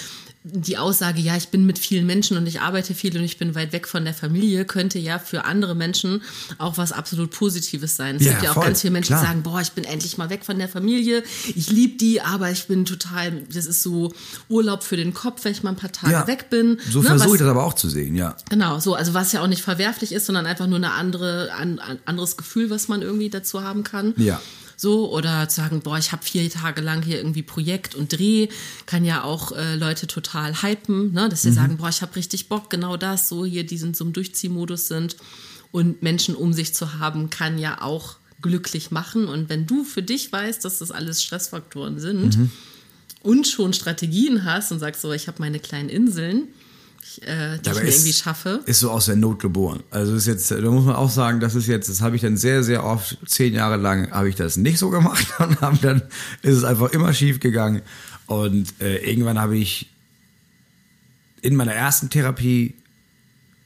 die 0.48 0.78
Aussage, 0.78 1.20
ja, 1.20 1.36
ich 1.36 1.48
bin 1.48 1.66
mit 1.66 1.76
vielen 1.78 2.06
Menschen 2.06 2.36
und 2.36 2.46
ich 2.46 2.60
arbeite 2.60 2.94
viel 2.94 3.16
und 3.16 3.24
ich 3.24 3.36
bin 3.36 3.56
weit 3.56 3.72
weg 3.72 3.88
von 3.88 4.04
der 4.04 4.14
Familie, 4.14 4.64
könnte 4.64 4.98
ja 4.98 5.18
für 5.18 5.44
andere 5.44 5.74
Menschen 5.74 6.22
auch 6.58 6.78
was 6.78 6.92
absolut 6.92 7.32
Positives 7.32 7.96
sein. 7.96 8.16
Es 8.16 8.24
ja, 8.24 8.32
gibt 8.32 8.44
ja 8.44 8.50
auch 8.50 8.54
voll, 8.54 8.66
ganz 8.66 8.80
viele 8.80 8.92
Menschen, 8.92 9.08
klar. 9.08 9.22
die 9.22 9.26
sagen, 9.26 9.42
boah, 9.42 9.60
ich 9.60 9.72
bin 9.72 9.82
endlich 9.82 10.18
mal 10.18 10.30
weg 10.30 10.44
von 10.44 10.58
der 10.58 10.68
Familie, 10.68 11.24
ich 11.54 11.70
liebe 11.70 11.96
die, 11.96 12.20
aber 12.20 12.50
ich 12.50 12.68
bin 12.68 12.84
total, 12.84 13.42
das 13.52 13.66
ist 13.66 13.82
so 13.82 14.14
Urlaub 14.48 14.84
für 14.84 14.96
den 14.96 15.14
Kopf, 15.14 15.44
wenn 15.44 15.52
ich 15.52 15.64
mal 15.64 15.70
ein 15.70 15.76
paar 15.76 15.90
Tage 15.92 16.12
ja, 16.12 16.26
weg 16.28 16.48
bin. 16.48 16.78
So 16.90 17.02
ne, 17.02 17.08
versuche 17.08 17.34
ich 17.34 17.40
das 17.40 17.48
aber 17.48 17.64
auch 17.64 17.74
zu 17.74 17.88
sehen, 17.88 18.14
ja. 18.14 18.36
Genau, 18.48 18.78
so, 18.78 18.94
also 18.94 19.14
was 19.14 19.32
ja 19.32 19.42
auch 19.42 19.48
nicht 19.48 19.62
verwerflich 19.62 20.12
ist, 20.12 20.26
sondern 20.26 20.46
einfach 20.46 20.68
nur 20.68 20.78
eine 20.78 20.92
andere, 20.92 21.50
ein, 21.58 21.80
ein 21.80 21.98
anderes 22.04 22.36
Gefühl, 22.36 22.70
was 22.70 22.86
man 22.86 23.02
irgendwie 23.02 23.30
dazu 23.30 23.64
haben 23.64 23.82
kann. 23.82 24.14
Ja 24.16 24.40
so 24.76 25.10
oder 25.10 25.48
zu 25.48 25.56
sagen, 25.56 25.80
boah, 25.80 25.98
ich 25.98 26.12
habe 26.12 26.22
vier 26.22 26.48
Tage 26.50 26.82
lang 26.82 27.02
hier 27.02 27.16
irgendwie 27.16 27.42
Projekt 27.42 27.94
und 27.94 28.12
Dreh, 28.12 28.48
kann 28.84 29.04
ja 29.04 29.24
auch 29.24 29.52
äh, 29.52 29.74
Leute 29.74 30.06
total 30.06 30.62
hypen, 30.62 31.12
ne? 31.12 31.28
dass 31.28 31.42
sie 31.42 31.50
mhm. 31.50 31.54
sagen, 31.54 31.76
boah, 31.78 31.88
ich 31.88 32.02
habe 32.02 32.14
richtig 32.14 32.48
Bock, 32.48 32.70
genau 32.70 32.96
das, 32.96 33.28
so 33.28 33.44
hier, 33.44 33.64
die 33.64 33.78
sind 33.78 33.96
so 33.96 34.04
im 34.04 34.12
Durchziehmodus 34.12 34.88
sind 34.88 35.16
und 35.72 36.02
Menschen 36.02 36.34
um 36.34 36.52
sich 36.52 36.74
zu 36.74 36.98
haben, 36.98 37.30
kann 37.30 37.58
ja 37.58 37.80
auch 37.80 38.16
glücklich 38.42 38.90
machen 38.90 39.28
und 39.28 39.48
wenn 39.48 39.66
du 39.66 39.82
für 39.82 40.02
dich 40.02 40.30
weißt, 40.30 40.64
dass 40.64 40.78
das 40.78 40.90
alles 40.90 41.22
Stressfaktoren 41.22 41.98
sind 41.98 42.36
mhm. 42.36 42.52
und 43.22 43.48
schon 43.48 43.72
Strategien 43.72 44.44
hast 44.44 44.72
und 44.72 44.78
sagst 44.78 45.00
so, 45.00 45.12
ich 45.12 45.26
habe 45.26 45.40
meine 45.40 45.58
kleinen 45.58 45.88
Inseln, 45.88 46.48
äh, 47.22 47.58
die 47.58 47.70
ich 47.70 47.74
mir 47.76 47.88
irgendwie 47.88 48.12
schaffe. 48.12 48.60
Ist 48.66 48.80
so 48.80 48.90
aus 48.90 49.06
der 49.06 49.16
Not 49.16 49.40
geboren. 49.40 49.82
Also 49.90 50.14
ist 50.14 50.26
jetzt, 50.26 50.50
da 50.50 50.60
muss 50.60 50.84
man 50.84 50.96
auch 50.96 51.10
sagen, 51.10 51.40
das 51.40 51.54
ist 51.54 51.66
jetzt, 51.66 51.88
das 51.88 52.00
habe 52.00 52.16
ich 52.16 52.22
dann 52.22 52.36
sehr, 52.36 52.62
sehr 52.62 52.84
oft, 52.84 53.18
zehn 53.26 53.54
Jahre 53.54 53.76
lang 53.76 54.10
habe 54.10 54.28
ich 54.28 54.34
das 54.34 54.56
nicht 54.56 54.78
so 54.78 54.90
gemacht 54.90 55.26
und 55.60 55.82
dann 55.84 56.02
ist 56.42 56.56
es 56.56 56.64
einfach 56.64 56.90
immer 56.90 57.12
schief 57.12 57.40
gegangen. 57.40 57.82
Und 58.26 58.74
äh, 58.80 58.98
irgendwann 59.08 59.38
habe 59.38 59.56
ich 59.56 59.90
in 61.42 61.54
meiner 61.56 61.74
ersten 61.74 62.10
Therapie 62.10 62.74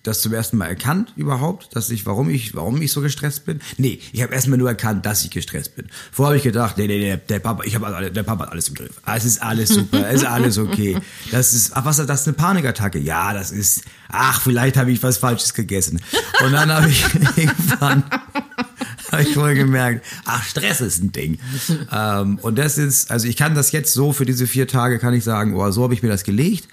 das 0.02 0.22
zum 0.22 0.32
ersten 0.32 0.56
Mal 0.56 0.66
erkannt 0.66 1.12
überhaupt, 1.16 1.76
dass 1.76 1.90
ich, 1.90 2.06
warum 2.06 2.30
ich, 2.30 2.54
warum 2.54 2.80
ich 2.80 2.90
so 2.90 3.02
gestresst 3.02 3.44
bin? 3.44 3.60
Nee, 3.76 4.00
ich 4.12 4.22
habe 4.22 4.32
erstmal 4.32 4.58
nur 4.58 4.68
erkannt, 4.68 5.04
dass 5.04 5.24
ich 5.24 5.30
gestresst 5.30 5.76
bin. 5.76 5.88
Vorher 6.10 6.30
habe 6.30 6.36
ich 6.38 6.42
gedacht, 6.42 6.78
nee, 6.78 6.86
nee, 6.86 6.98
nee, 6.98 7.20
der 7.28 7.38
Papa, 7.38 7.64
ich 7.64 7.74
habe 7.74 8.10
der 8.10 8.22
Papa 8.22 8.44
hat 8.44 8.52
alles 8.52 8.68
im 8.68 8.74
Griff. 8.74 9.00
Es 9.06 9.24
ist 9.26 9.42
alles 9.42 9.68
super, 9.68 10.08
es 10.08 10.22
ist 10.22 10.26
alles 10.26 10.56
okay. 10.56 10.98
Das 11.30 11.52
ist, 11.52 11.76
ach, 11.76 11.84
was 11.84 11.98
ist 11.98 12.08
das, 12.08 12.26
eine 12.26 12.34
Panikattacke? 12.34 12.98
Ja, 12.98 13.34
das 13.34 13.50
ist, 13.50 13.82
ach, 14.08 14.40
vielleicht 14.40 14.78
habe 14.78 14.90
ich 14.90 15.02
was 15.02 15.18
Falsches 15.18 15.52
gegessen. 15.52 16.00
Und 16.42 16.52
dann 16.52 16.72
habe 16.72 16.88
ich 16.88 17.04
irgendwann, 17.36 18.04
habe 19.12 19.22
ich 19.22 19.36
wohl 19.36 19.54
gemerkt, 19.54 20.06
ach, 20.24 20.42
Stress 20.44 20.80
ist 20.80 21.02
ein 21.02 21.12
Ding. 21.12 21.38
ähm, 21.92 22.38
und 22.40 22.56
das 22.56 22.78
ist, 22.78 23.10
also 23.10 23.28
ich 23.28 23.36
kann 23.36 23.54
das 23.54 23.70
jetzt 23.72 23.92
so 23.92 24.14
für 24.14 24.24
diese 24.24 24.46
vier 24.46 24.66
Tage, 24.66 24.98
kann 24.98 25.12
ich 25.12 25.24
sagen, 25.24 25.54
oh, 25.54 25.70
so 25.70 25.82
habe 25.82 25.92
ich 25.92 26.02
mir 26.02 26.08
das 26.08 26.24
gelegt. 26.24 26.68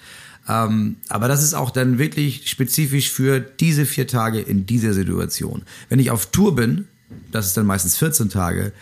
Ähm, 0.48 0.96
aber 1.08 1.28
das 1.28 1.42
ist 1.42 1.54
auch 1.54 1.70
dann 1.70 1.98
wirklich 1.98 2.48
spezifisch 2.48 3.10
für 3.10 3.40
diese 3.40 3.84
vier 3.84 4.06
Tage 4.06 4.40
in 4.40 4.66
dieser 4.66 4.94
Situation. 4.94 5.62
Wenn 5.88 5.98
ich 5.98 6.10
auf 6.10 6.26
Tour 6.26 6.54
bin, 6.54 6.88
das 7.30 7.46
ist 7.46 7.56
dann 7.56 7.66
meistens 7.66 7.96
14 7.96 8.30
Tage, 8.30 8.72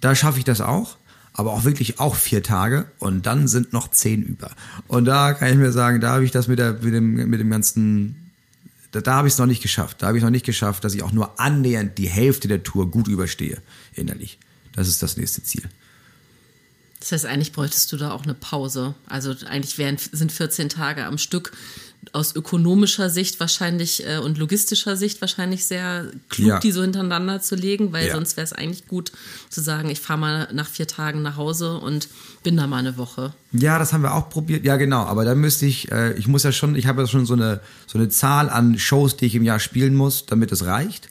da 0.00 0.14
schaffe 0.14 0.38
ich 0.38 0.44
das 0.44 0.60
auch, 0.60 0.96
aber 1.32 1.52
auch 1.52 1.64
wirklich 1.64 2.00
auch 2.00 2.14
vier 2.14 2.42
Tage 2.42 2.86
und 2.98 3.26
dann 3.26 3.48
sind 3.48 3.72
noch 3.72 3.88
zehn 3.88 4.22
über. 4.22 4.50
Und 4.88 5.04
da 5.04 5.34
kann 5.34 5.50
ich 5.50 5.56
mir 5.56 5.72
sagen, 5.72 6.00
da 6.00 6.12
habe 6.12 6.24
ich 6.24 6.30
das 6.30 6.48
mit, 6.48 6.58
der, 6.58 6.74
mit, 6.74 6.94
dem, 6.94 7.14
mit 7.14 7.40
dem 7.40 7.50
ganzen, 7.50 8.32
da, 8.92 9.00
da 9.00 9.14
habe 9.16 9.28
ich 9.28 9.34
es 9.34 9.38
noch 9.38 9.46
nicht 9.46 9.62
geschafft. 9.62 10.02
Da 10.02 10.08
habe 10.08 10.16
ich 10.16 10.24
noch 10.24 10.30
nicht 10.30 10.46
geschafft, 10.46 10.84
dass 10.84 10.94
ich 10.94 11.02
auch 11.02 11.12
nur 11.12 11.38
annähernd 11.38 11.98
die 11.98 12.08
Hälfte 12.08 12.48
der 12.48 12.62
Tour 12.62 12.90
gut 12.90 13.08
überstehe, 13.08 13.58
innerlich. 13.94 14.38
Das 14.72 14.88
ist 14.88 15.02
das 15.02 15.16
nächste 15.16 15.42
Ziel. 15.42 15.64
Das 17.00 17.12
heißt, 17.12 17.26
eigentlich 17.26 17.52
bräuchtest 17.52 17.90
du 17.92 17.96
da 17.96 18.10
auch 18.12 18.24
eine 18.24 18.34
Pause. 18.34 18.94
Also 19.06 19.34
eigentlich 19.48 19.78
wären, 19.78 19.96
sind 19.98 20.30
14 20.32 20.68
Tage 20.68 21.04
am 21.06 21.18
Stück 21.18 21.52
aus 22.12 22.34
ökonomischer 22.34 23.10
Sicht 23.10 23.40
wahrscheinlich 23.40 24.06
äh, 24.06 24.18
und 24.18 24.38
logistischer 24.38 24.96
Sicht 24.96 25.20
wahrscheinlich 25.20 25.66
sehr 25.66 26.06
klug, 26.30 26.48
Ja. 26.48 26.58
die 26.58 26.72
so 26.72 26.80
hintereinander 26.80 27.42
zu 27.42 27.56
legen, 27.56 27.92
weil 27.92 28.06
Ja. 28.08 28.14
sonst 28.14 28.36
wäre 28.38 28.44
es 28.44 28.54
eigentlich 28.54 28.86
gut 28.88 29.12
zu 29.50 29.60
sagen, 29.60 29.90
ich 29.90 30.00
fahre 30.00 30.18
mal 30.18 30.48
nach 30.52 30.66
vier 30.66 30.86
Tagen 30.86 31.20
nach 31.20 31.36
Hause 31.36 31.76
und 31.76 32.08
bin 32.42 32.56
da 32.56 32.66
mal 32.66 32.78
eine 32.78 32.96
Woche. 32.96 33.34
Ja, 33.52 33.78
das 33.78 33.92
haben 33.92 34.02
wir 34.02 34.14
auch 34.14 34.30
probiert. 34.30 34.64
Ja, 34.64 34.76
genau. 34.76 35.02
Aber 35.04 35.24
da 35.26 35.34
müsste 35.34 35.66
ich, 35.66 35.92
äh, 35.92 36.14
ich 36.14 36.26
muss 36.26 36.42
ja 36.42 36.52
schon, 36.52 36.74
ich 36.74 36.86
habe 36.86 37.02
ja 37.02 37.06
schon 37.08 37.26
so 37.26 37.34
eine, 37.34 37.60
so 37.86 37.98
eine 37.98 38.08
Zahl 38.08 38.48
an 38.48 38.78
Shows, 38.78 39.18
die 39.18 39.26
ich 39.26 39.34
im 39.34 39.42
Jahr 39.42 39.58
spielen 39.60 39.94
muss, 39.94 40.24
damit 40.24 40.52
es 40.52 40.64
reicht. 40.64 41.10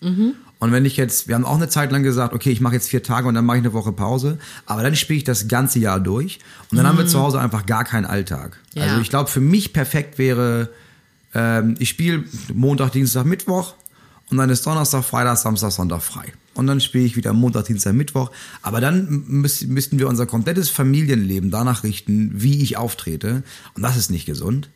Und 0.60 0.74
wenn 0.74 0.84
ich 0.84 0.98
jetzt, 0.98 1.28
wir 1.28 1.36
haben 1.36 1.46
auch 1.46 1.56
eine 1.56 1.70
Zeit 1.70 1.92
lang 1.92 2.04
gesagt, 2.04 2.34
okay, 2.34 2.52
ich 2.52 2.60
mache 2.60 2.74
jetzt 2.74 2.90
vier 2.90 3.02
Tage 3.02 3.28
und 3.28 3.34
dann 3.34 3.46
mache 3.46 3.58
ich 3.58 3.64
eine 3.64 3.74
Woche 3.74 3.94
Pause. 3.94 4.38
Aber 4.66 4.84
dann 4.84 4.96
spiele 4.96 5.18
ich 5.18 5.24
das 5.24 5.48
ganze 5.48 5.80
Jahr 5.80 6.02
durch. 6.02 6.40
Und 6.70 6.78
dann 6.78 6.86
haben 6.86 6.98
wir 6.98 7.08
zu 7.08 7.20
Hause 7.20 7.40
einfach 7.40 7.66
gar 7.66 7.86
keinen 7.86 8.06
Alltag. 8.06 8.60
Ja. 8.74 8.84
Also 8.84 9.02
ich 9.02 9.10
glaube, 9.10 9.30
für 9.30 9.40
mich 9.40 9.72
perfekt 9.72 10.18
wäre, 10.18 10.70
ähm, 11.34 11.76
ich 11.80 11.90
spiele 11.90 12.26
Montag, 12.54 12.92
Dienstag, 12.92 13.26
Mittwoch. 13.26 13.76
Und 14.30 14.38
dann 14.38 14.50
ist 14.50 14.66
Donnerstag, 14.66 15.04
Freitag, 15.06 15.38
Samstag, 15.38 15.72
Sonntag 15.72 16.02
frei. 16.04 16.34
Und 16.54 16.68
dann 16.68 16.82
spiele 16.82 17.06
ich 17.06 17.16
wieder 17.16 17.32
Montag, 17.32 17.66
Dienstag, 17.66 17.94
Mittwoch. 17.94 18.30
Aber 18.62 18.82
dann 18.82 19.24
müß, 19.28 19.66
müssten 19.68 19.98
wir 19.98 20.10
unser 20.10 20.26
komplettes 20.26 20.70
Familienleben 20.70 21.52
danach 21.52 21.84
richten, 21.84 22.32
wie 22.36 22.62
ich 22.62 22.76
auftrete. 22.76 23.44
Und 23.76 23.82
das 23.82 23.96
ist 23.96 24.12
nicht 24.12 24.26
gesund. 24.26 24.70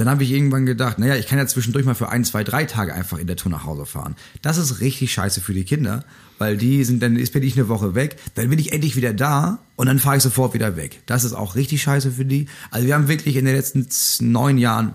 Dann 0.00 0.08
habe 0.08 0.24
ich 0.24 0.30
irgendwann 0.30 0.64
gedacht, 0.64 0.98
naja, 0.98 1.16
ich 1.16 1.26
kann 1.26 1.36
ja 1.36 1.46
zwischendurch 1.46 1.84
mal 1.84 1.92
für 1.92 2.08
ein, 2.08 2.24
zwei, 2.24 2.42
drei 2.42 2.64
Tage 2.64 2.94
einfach 2.94 3.18
in 3.18 3.26
der 3.26 3.36
Tour 3.36 3.52
nach 3.52 3.66
Hause 3.66 3.84
fahren. 3.84 4.16
Das 4.40 4.56
ist 4.56 4.80
richtig 4.80 5.12
scheiße 5.12 5.42
für 5.42 5.52
die 5.52 5.64
Kinder, 5.64 6.06
weil 6.38 6.56
die 6.56 6.84
sind, 6.84 7.02
dann 7.02 7.16
ist 7.16 7.34
bin 7.34 7.42
ich 7.42 7.54
eine 7.58 7.68
Woche 7.68 7.94
weg, 7.94 8.16
dann 8.34 8.48
bin 8.48 8.58
ich 8.58 8.72
endlich 8.72 8.96
wieder 8.96 9.12
da 9.12 9.58
und 9.76 9.88
dann 9.88 9.98
fahre 9.98 10.16
ich 10.16 10.22
sofort 10.22 10.54
wieder 10.54 10.74
weg. 10.74 11.02
Das 11.04 11.22
ist 11.22 11.34
auch 11.34 11.54
richtig 11.54 11.82
scheiße 11.82 12.12
für 12.12 12.24
die. 12.24 12.46
Also 12.70 12.86
wir 12.86 12.94
haben 12.94 13.08
wirklich 13.08 13.36
in 13.36 13.44
den 13.44 13.54
letzten 13.54 13.86
neun 14.20 14.56
Jahren 14.56 14.94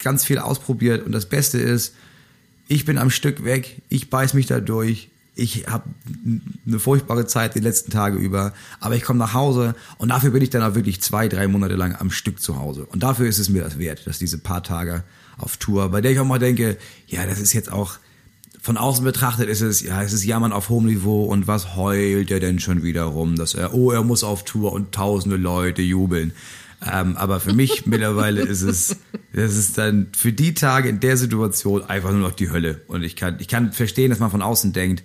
ganz 0.00 0.24
viel 0.24 0.38
ausprobiert 0.38 1.06
und 1.06 1.12
das 1.12 1.26
Beste 1.26 1.58
ist, 1.58 1.94
ich 2.66 2.84
bin 2.84 2.98
am 2.98 3.08
Stück 3.08 3.44
weg, 3.44 3.82
ich 3.88 4.10
beiß 4.10 4.34
mich 4.34 4.46
da 4.46 4.58
durch, 4.58 5.10
ich 5.34 5.66
habe 5.66 5.84
eine 6.66 6.78
furchtbare 6.78 7.26
Zeit 7.26 7.54
die 7.54 7.60
letzten 7.60 7.90
Tage 7.90 8.18
über, 8.18 8.52
aber 8.80 8.96
ich 8.96 9.02
komme 9.02 9.18
nach 9.18 9.32
Hause 9.32 9.74
und 9.98 10.10
dafür 10.10 10.30
bin 10.30 10.42
ich 10.42 10.50
dann 10.50 10.62
auch 10.62 10.74
wirklich 10.74 11.00
zwei, 11.00 11.28
drei 11.28 11.48
Monate 11.48 11.74
lang 11.74 11.96
am 11.96 12.10
Stück 12.10 12.40
zu 12.40 12.58
Hause. 12.58 12.84
Und 12.84 13.02
dafür 13.02 13.26
ist 13.26 13.38
es 13.38 13.48
mir 13.48 13.62
das 13.62 13.78
wert, 13.78 14.06
dass 14.06 14.18
diese 14.18 14.38
paar 14.38 14.62
Tage 14.62 15.04
auf 15.38 15.56
Tour, 15.56 15.88
bei 15.88 16.00
der 16.00 16.12
ich 16.12 16.20
auch 16.20 16.26
mal 16.26 16.38
denke, 16.38 16.76
ja, 17.06 17.24
das 17.26 17.40
ist 17.40 17.54
jetzt 17.54 17.72
auch, 17.72 17.98
von 18.60 18.76
außen 18.76 19.04
betrachtet 19.04 19.48
ist 19.48 19.62
es, 19.62 19.80
ja, 19.80 20.02
es 20.02 20.12
ist 20.12 20.24
Jammern 20.24 20.52
auf 20.52 20.68
hohem 20.68 20.86
Niveau 20.86 21.24
und 21.24 21.46
was 21.46 21.76
heult 21.76 22.30
er 22.30 22.38
denn 22.38 22.60
schon 22.60 22.82
wieder 22.82 23.04
rum, 23.04 23.34
dass 23.36 23.54
er, 23.54 23.74
oh, 23.74 23.90
er 23.90 24.04
muss 24.04 24.22
auf 24.22 24.44
Tour 24.44 24.72
und 24.72 24.92
tausende 24.92 25.36
Leute 25.36 25.82
jubeln. 25.82 26.32
Ähm, 26.90 27.16
aber 27.16 27.40
für 27.40 27.52
mich 27.52 27.86
mittlerweile 27.86 28.42
ist 28.42 28.62
es, 28.62 28.96
das 29.32 29.56
ist 29.56 29.78
dann 29.78 30.08
für 30.16 30.32
die 30.32 30.54
Tage 30.54 30.88
in 30.88 31.00
der 31.00 31.16
Situation 31.16 31.82
einfach 31.82 32.10
nur 32.10 32.20
noch 32.20 32.32
die 32.34 32.50
Hölle. 32.50 32.82
Und 32.88 33.02
ich 33.02 33.16
kann, 33.16 33.38
ich 33.40 33.48
kann 33.48 33.72
verstehen, 33.72 34.10
dass 34.10 34.18
man 34.18 34.30
von 34.30 34.42
außen 34.42 34.72
denkt, 34.72 35.02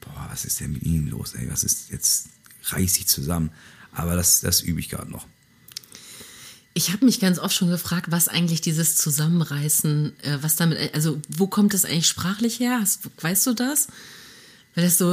boah, 0.00 0.28
was 0.30 0.44
ist 0.44 0.60
denn 0.60 0.72
mit 0.72 0.82
ihm 0.82 1.08
los, 1.08 1.34
ey, 1.34 1.50
was 1.50 1.64
ist 1.64 1.90
jetzt, 1.90 2.28
reiß 2.64 2.94
dich 2.94 3.06
zusammen. 3.06 3.50
Aber 3.92 4.16
das, 4.16 4.40
das 4.40 4.60
übe 4.60 4.80
ich 4.80 4.88
gerade 4.88 5.10
noch. 5.10 5.26
Ich 6.76 6.92
habe 6.92 7.04
mich 7.04 7.20
ganz 7.20 7.38
oft 7.38 7.54
schon 7.54 7.70
gefragt, 7.70 8.06
was 8.10 8.26
eigentlich 8.26 8.60
dieses 8.60 8.96
Zusammenreißen, 8.96 10.12
äh, 10.22 10.38
was 10.40 10.56
damit, 10.56 10.92
also 10.92 11.20
wo 11.28 11.46
kommt 11.46 11.72
das 11.72 11.84
eigentlich 11.84 12.08
sprachlich 12.08 12.58
her? 12.58 12.82
Weißt 13.20 13.46
du 13.46 13.54
das? 13.54 13.86
Weil 14.74 14.84
das 14.84 14.98
so. 14.98 15.12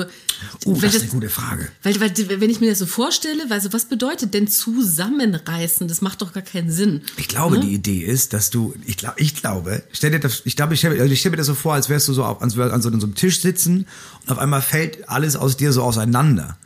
Uh, 0.66 0.76
weil 0.76 0.82
das 0.82 0.96
ist 0.96 1.02
eine 1.04 1.12
gute 1.12 1.30
Frage. 1.30 1.68
Weil, 1.84 2.00
weil, 2.02 2.12
wenn 2.42 2.50
ich 2.50 2.60
mir 2.62 2.70
das 2.70 2.80
so 2.80 2.88
vorstelle, 2.88 3.44
weil 3.50 3.62
so, 3.62 3.72
was 3.74 3.86
bedeutet 3.86 4.34
denn 4.34 4.48
zusammenreißen? 4.48 5.88
Das 5.88 6.02
macht 6.02 6.22
doch 6.22 6.34
gar 6.34 6.42
keinen 6.44 6.72
Sinn. 6.72 7.02
Ich 7.18 7.28
glaube, 7.28 7.58
Ne? 7.58 7.66
die 7.66 7.74
Idee 7.74 8.00
ist, 8.00 8.34
dass 8.34 8.50
du, 8.50 8.74
ich 8.88 8.98
glaube, 8.98 9.20
ich 9.20 9.36
glaube, 9.36 9.84
stell 9.92 10.12
dir 10.12 10.20
das, 10.20 10.42
ich 10.46 10.56
glaube, 10.56 10.74
ich 10.74 10.80
stelle 10.80 11.00
also 11.00 11.16
stell 11.16 11.32
mir 11.32 11.38
das 11.38 11.48
so 11.48 11.54
vor, 11.54 11.76
als 11.76 11.90
wärst 11.90 12.08
du 12.08 12.14
so 12.14 12.24
auf, 12.24 12.42
als 12.42 12.58
wär, 12.58 12.74
an 12.74 12.82
so 12.82 12.90
einem 12.90 13.14
Tisch 13.16 13.42
sitzen 13.42 13.86
und 14.24 14.32
auf 14.32 14.40
einmal 14.40 14.62
fällt 14.62 15.08
alles 15.10 15.36
aus 15.36 15.58
dir 15.58 15.72
so 15.74 15.84
auseinander. 15.84 16.58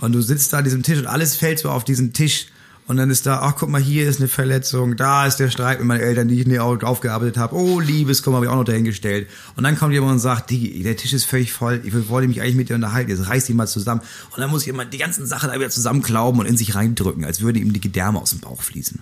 Und 0.00 0.12
du 0.12 0.22
sitzt 0.22 0.52
da 0.52 0.58
an 0.58 0.64
diesem 0.64 0.82
Tisch 0.82 0.98
und 0.98 1.06
alles 1.06 1.34
fällt 1.36 1.58
so 1.58 1.70
auf 1.70 1.84
diesen 1.84 2.12
Tisch. 2.12 2.46
Und 2.88 2.96
dann 2.96 3.10
ist 3.10 3.26
da, 3.26 3.40
ach 3.42 3.54
guck 3.56 3.68
mal, 3.68 3.80
hier 3.80 4.08
ist 4.08 4.18
eine 4.18 4.28
Verletzung, 4.28 4.96
da 4.96 5.26
ist 5.26 5.36
der 5.36 5.50
Streit 5.50 5.78
mit 5.78 5.86
meinen 5.86 6.00
Eltern, 6.00 6.26
die 6.26 6.40
ich 6.40 6.60
au- 6.60 6.78
aufgearbeitet 6.78 7.36
habe. 7.36 7.54
Oh, 7.54 7.80
Liebeskummer 7.80 8.36
habe 8.38 8.46
ich 8.46 8.50
auch 8.50 8.56
noch 8.56 8.64
dahingestellt. 8.64 9.28
Und 9.56 9.64
dann 9.64 9.78
kommt 9.78 9.92
jemand 9.92 10.12
und 10.12 10.18
sagt, 10.18 10.48
Digi, 10.50 10.82
der 10.82 10.96
Tisch 10.96 11.12
ist 11.12 11.24
völlig 11.26 11.52
voll, 11.52 11.82
ich 11.84 12.08
wollte 12.08 12.26
mich 12.28 12.40
eigentlich 12.40 12.56
mit 12.56 12.70
dir 12.70 12.74
unterhalten, 12.74 13.10
jetzt 13.10 13.28
reiß 13.28 13.44
dich 13.44 13.54
mal 13.54 13.66
zusammen. 13.68 14.00
Und 14.34 14.40
dann 14.40 14.50
muss 14.50 14.64
jemand 14.64 14.92
die 14.94 14.98
ganzen 14.98 15.26
Sachen 15.26 15.50
da 15.50 15.54
wieder 15.56 15.68
zusammenklauben 15.70 16.40
und 16.40 16.46
in 16.46 16.56
sich 16.56 16.74
reindrücken, 16.74 17.24
als 17.26 17.42
würde 17.42 17.58
ihm 17.60 17.72
die 17.74 17.80
Gedärme 17.80 18.20
aus 18.20 18.30
dem 18.30 18.40
Bauch 18.40 18.62
fließen. 18.62 19.00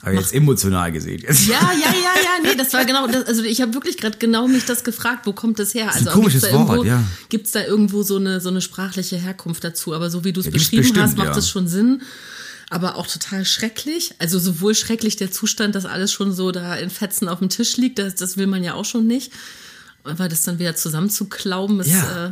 Aber 0.00 0.12
jetzt 0.14 0.32
emotional 0.32 0.92
gesehen. 0.92 1.22
Ja, 1.22 1.28
ja, 1.28 1.70
ja, 1.72 1.92
ja, 1.92 2.42
nee, 2.42 2.54
das 2.56 2.72
war 2.72 2.84
genau, 2.84 3.06
das, 3.08 3.24
also 3.26 3.42
ich 3.42 3.60
habe 3.60 3.74
wirklich 3.74 3.96
gerade 3.96 4.16
genau 4.18 4.46
mich 4.46 4.64
das 4.64 4.84
gefragt, 4.84 5.26
wo 5.26 5.32
kommt 5.32 5.58
das 5.58 5.74
her? 5.74 5.84
ein 5.86 6.06
Also 6.06 6.10
komisches 6.10 6.42
gibt's 6.42 6.52
da 6.52 6.56
irgendwo, 6.56 6.76
Wort, 6.76 6.86
ja. 6.86 7.04
Gibt's 7.28 7.50
da 7.50 7.64
irgendwo 7.64 8.02
so 8.02 8.16
eine, 8.16 8.40
so 8.40 8.48
eine 8.48 8.60
sprachliche 8.60 9.16
Herkunft 9.16 9.64
dazu? 9.64 9.94
Aber 9.94 10.08
so 10.08 10.24
wie 10.24 10.32
du 10.32 10.40
es 10.40 10.46
Ja, 10.46 10.52
beschrieben 10.52 10.84
hast, 10.84 10.92
bestimmt, 10.92 11.16
macht 11.18 11.28
ja. 11.28 11.34
das 11.34 11.48
schon 11.48 11.66
Sinn. 11.66 12.02
Aber 12.70 12.96
auch 12.96 13.06
total 13.06 13.44
schrecklich. 13.44 14.14
Also 14.18 14.38
sowohl 14.38 14.74
schrecklich 14.74 15.16
der 15.16 15.32
Zustand, 15.32 15.74
dass 15.74 15.84
alles 15.84 16.12
schon 16.12 16.32
so 16.32 16.52
da 16.52 16.76
in 16.76 16.90
Fetzen 16.90 17.28
auf 17.28 17.38
dem 17.40 17.48
Tisch 17.48 17.76
liegt, 17.76 17.98
das, 17.98 18.14
das 18.14 18.36
will 18.36 18.46
man 18.46 18.62
ja 18.62 18.74
auch 18.74 18.84
schon 18.84 19.06
nicht. 19.06 19.32
Aber 20.04 20.28
das 20.28 20.42
dann 20.42 20.58
wieder 20.58 20.76
zusammenzuklauben 20.76 21.80
ist. 21.80 21.90
Ja. 21.90 22.26
Äh, 22.26 22.30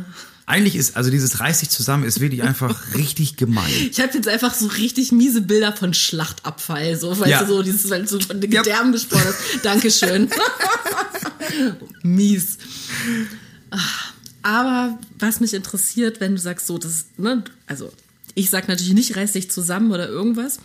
Eigentlich 0.49 0.75
ist, 0.77 0.95
also 0.95 1.09
dieses 1.11 1.41
reiß 1.41 1.59
dich 1.59 1.69
zusammen 1.69 2.05
ist 2.05 2.21
wirklich 2.21 2.41
einfach 2.41 2.93
richtig 2.95 3.35
gemein. 3.35 3.69
ich 3.91 3.99
habe 3.99 4.13
jetzt 4.13 4.29
einfach 4.29 4.53
so 4.53 4.67
richtig 4.67 5.11
miese 5.11 5.41
Bilder 5.41 5.73
von 5.73 5.93
Schlachtabfall, 5.93 6.97
so, 6.97 7.09
weißt 7.19 7.29
Ja. 7.29 7.43
du, 7.43 7.47
so 7.47 7.61
dieses, 7.63 7.89
weil 7.89 8.03
du 8.03 8.07
so 8.07 8.19
von 8.21 8.39
den 8.39 8.49
Ja. 8.51 8.61
Gedärmen 8.61 8.93
gesprochen 8.93 9.25
hast. 9.25 9.37
Dankeschön. 9.65 10.29
Mies. 12.01 12.57
Ah, 13.71 13.77
Aber 14.41 14.97
was 15.19 15.39
mich 15.41 15.53
interessiert, 15.53 16.19
wenn 16.21 16.35
du 16.35 16.41
sagst, 16.41 16.67
so, 16.67 16.77
das, 16.77 17.05
ne, 17.17 17.43
also 17.65 17.91
ich 18.33 18.49
sag 18.49 18.67
natürlich 18.69 18.93
nicht, 18.93 19.15
reiß 19.17 19.33
dich 19.33 19.51
zusammen 19.51 19.91
oder 19.91 20.07
irgendwas. 20.07 20.59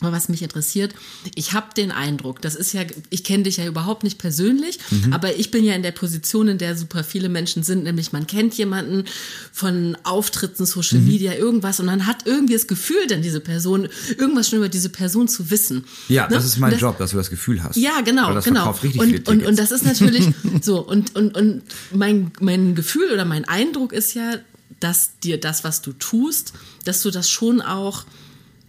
Aber 0.00 0.10
was 0.10 0.28
mich 0.28 0.42
interessiert, 0.42 0.92
ich 1.36 1.52
habe 1.52 1.68
den 1.76 1.92
Eindruck, 1.92 2.42
das 2.42 2.56
ist 2.56 2.72
ja, 2.72 2.82
ich 3.10 3.22
kenne 3.22 3.44
dich 3.44 3.58
ja 3.58 3.66
überhaupt 3.66 4.02
nicht 4.02 4.18
persönlich, 4.18 4.80
aber 5.12 5.36
ich 5.36 5.52
bin 5.52 5.64
ja 5.64 5.74
in 5.74 5.84
der 5.84 5.92
Position, 5.92 6.48
in 6.48 6.58
der 6.58 6.76
super 6.76 7.04
viele 7.04 7.28
Menschen 7.28 7.62
sind, 7.62 7.84
nämlich 7.84 8.12
man 8.12 8.26
kennt 8.26 8.54
jemanden 8.54 9.04
von 9.52 9.96
Auftritten, 10.02 10.66
Social 10.66 10.98
Media, 10.98 11.34
irgendwas 11.34 11.78
und 11.78 11.86
man 11.86 12.06
hat 12.06 12.26
irgendwie 12.26 12.54
das 12.54 12.66
Gefühl, 12.66 13.06
denn 13.08 13.22
diese 13.22 13.38
Person, 13.40 13.88
irgendwas 14.18 14.48
schon 14.48 14.58
über 14.58 14.68
diese 14.68 14.88
Person 14.88 15.28
zu 15.28 15.50
wissen. 15.50 15.84
Ja, 16.08 16.24
Ne? 16.28 16.34
das 16.34 16.44
ist 16.44 16.58
mein 16.58 16.72
Und 16.72 16.80
Job, 16.80 16.98
dass 16.98 17.12
du 17.12 17.16
das 17.16 17.30
Gefühl 17.30 17.62
hast. 17.62 17.76
ja, 17.76 18.00
genau, 18.00 18.34
das 18.34 18.44
genau. 18.44 18.74
und, 18.98 19.28
und, 19.28 19.46
und 19.46 19.58
das 19.58 19.70
ist 19.70 19.84
natürlich 19.84 20.26
so. 20.60 20.80
Und, 20.80 21.14
und, 21.14 21.36
und 21.36 21.62
mein, 21.92 22.32
mein 22.40 22.74
Gefühl 22.74 23.12
oder 23.12 23.24
mein 23.24 23.44
Eindruck 23.46 23.92
ist 23.92 24.14
ja, 24.14 24.38
dass 24.80 25.18
dir 25.22 25.38
das, 25.38 25.62
was 25.64 25.82
du 25.82 25.92
tust, 25.92 26.52
dass 26.84 27.00
du 27.02 27.10
das 27.10 27.30
schon 27.30 27.60
auch 27.62 28.04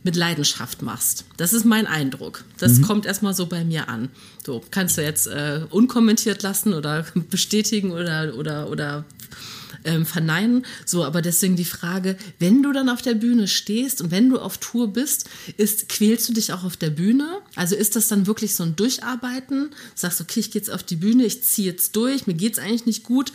mit 0.06 0.16
Leidenschaft 0.16 0.82
machst. 0.84 1.26
Das 1.36 1.52
ist 1.52 1.66
mein 1.66 1.88
Eindruck. 1.88 2.44
Das 2.60 2.78
Mhm. 2.78 2.82
kommt 2.84 3.06
erstmal 3.08 3.34
so 3.34 3.48
bei 3.48 3.66
mir 3.66 3.90
an. 3.90 4.10
So, 4.46 4.64
kannst 4.72 4.98
du 4.98 5.04
jetzt 5.04 5.26
äh, 5.28 5.62
unkommentiert 5.72 6.44
lassen 6.44 6.74
oder 6.74 7.06
bestätigen 7.32 7.92
oder, 7.92 8.36
oder, 8.38 8.70
oder 8.70 9.04
ähm, 9.84 10.06
verneinen. 10.06 10.64
So, 10.86 11.04
aber 11.04 11.22
deswegen 11.24 11.56
die 11.56 11.66
Frage, 11.66 12.18
wenn 12.40 12.62
du 12.64 12.72
dann 12.72 12.88
auf 12.90 13.02
der 13.02 13.16
Bühne 13.16 13.48
stehst 13.48 14.00
und 14.02 14.12
wenn 14.12 14.30
du 14.30 14.38
auf 14.40 14.60
Tour 14.60 14.94
bist, 14.94 15.28
ist, 15.58 15.90
quälst 15.90 16.30
du 16.30 16.34
dich 16.34 16.54
auch 16.54 16.64
auf 16.64 16.78
der 16.78 16.92
Bühne? 16.92 17.40
Also 17.56 17.76
ist 17.76 17.96
das 17.96 18.08
dann 18.08 18.28
wirklich 18.28 18.56
so 18.56 18.64
ein 18.64 18.76
Durcharbeiten? 18.76 19.72
Sagst, 19.96 20.22
okay, 20.22 20.40
ich 20.40 20.52
gehe 20.52 20.62
jetzt 20.62 20.72
auf 20.72 20.84
die 20.84 20.96
Bühne, 20.98 21.26
ich 21.26 21.44
ziehe 21.44 21.72
jetzt 21.72 21.96
durch, 21.96 22.28
mir 22.28 22.34
geht's 22.36 22.60
eigentlich 22.60 22.86
nicht 22.86 23.04
gut. 23.04 23.34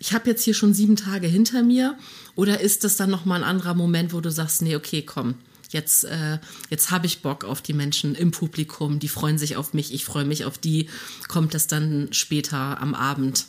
Ich 0.00 0.12
habe 0.12 0.30
jetzt 0.30 0.42
hier 0.44 0.54
schon 0.54 0.74
sieben 0.74 0.96
Tage 0.96 1.26
hinter 1.26 1.62
mir. 1.62 1.96
Oder 2.36 2.60
ist 2.60 2.82
das 2.84 2.96
dann 2.96 3.10
nochmal 3.10 3.42
ein 3.42 3.48
anderer 3.48 3.74
Moment, 3.74 4.12
wo 4.12 4.20
du 4.20 4.30
sagst, 4.30 4.62
nee, 4.62 4.76
okay, 4.76 5.02
komm, 5.02 5.34
jetzt, 5.68 6.04
äh, 6.04 6.38
jetzt 6.70 6.90
habe 6.90 7.06
ich 7.06 7.22
Bock 7.22 7.44
auf 7.44 7.60
die 7.62 7.72
Menschen 7.72 8.14
im 8.14 8.30
Publikum, 8.30 8.98
die 8.98 9.08
freuen 9.08 9.38
sich 9.38 9.56
auf 9.56 9.74
mich, 9.74 9.92
ich 9.92 10.04
freue 10.04 10.24
mich 10.24 10.44
auf 10.44 10.58
die. 10.58 10.88
Kommt 11.28 11.54
das 11.54 11.66
dann 11.66 12.08
später 12.12 12.80
am 12.80 12.94
Abend? 12.94 13.46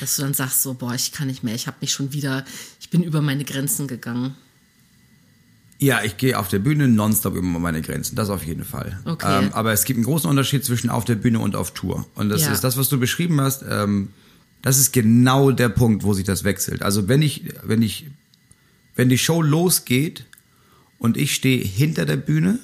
Dass 0.00 0.16
du 0.16 0.22
dann 0.22 0.34
sagst, 0.34 0.62
so, 0.62 0.74
boah, 0.74 0.94
ich 0.94 1.12
kann 1.12 1.28
nicht 1.28 1.44
mehr, 1.44 1.54
ich 1.54 1.66
habe 1.68 1.76
mich 1.80 1.92
schon 1.92 2.12
wieder, 2.12 2.44
ich 2.80 2.90
bin 2.90 3.02
über 3.04 3.20
meine 3.22 3.44
Grenzen 3.44 3.86
gegangen. 3.86 4.34
Ja, 5.78 6.02
ich 6.02 6.16
gehe 6.16 6.38
auf 6.38 6.48
der 6.48 6.60
Bühne 6.60 6.88
nonstop 6.88 7.34
über 7.34 7.46
meine 7.46 7.82
Grenzen, 7.82 8.16
das 8.16 8.30
auf 8.30 8.44
jeden 8.44 8.64
Fall. 8.64 9.00
Okay. 9.04 9.44
Ähm, 9.46 9.52
aber 9.52 9.72
es 9.72 9.84
gibt 9.84 9.98
einen 9.98 10.04
großen 10.04 10.28
Unterschied 10.30 10.64
zwischen 10.64 10.88
auf 10.88 11.04
der 11.04 11.16
Bühne 11.16 11.40
und 11.40 11.56
auf 11.56 11.74
Tour. 11.74 12.06
Und 12.14 12.28
das 12.28 12.42
Ja. 12.42 12.52
ist 12.52 12.62
das, 12.64 12.76
was 12.76 12.88
du 12.88 12.98
beschrieben 12.98 13.40
hast. 13.40 13.64
Ähm, 13.68 14.10
das 14.62 14.78
ist 14.78 14.92
genau 14.92 15.50
der 15.50 15.68
Punkt, 15.68 16.04
wo 16.04 16.14
sich 16.14 16.24
das 16.24 16.42
wechselt. 16.42 16.82
Also 16.82 17.06
wenn 17.08 17.22
ich, 17.22 17.44
wenn 17.62 17.82
ich, 17.82 18.06
wenn 18.96 19.08
die 19.08 19.18
Show 19.18 19.42
losgeht 19.42 20.24
und 20.98 21.16
ich 21.16 21.34
stehe 21.34 21.62
hinter 21.64 22.04
der 22.06 22.16
Bühne 22.16 22.58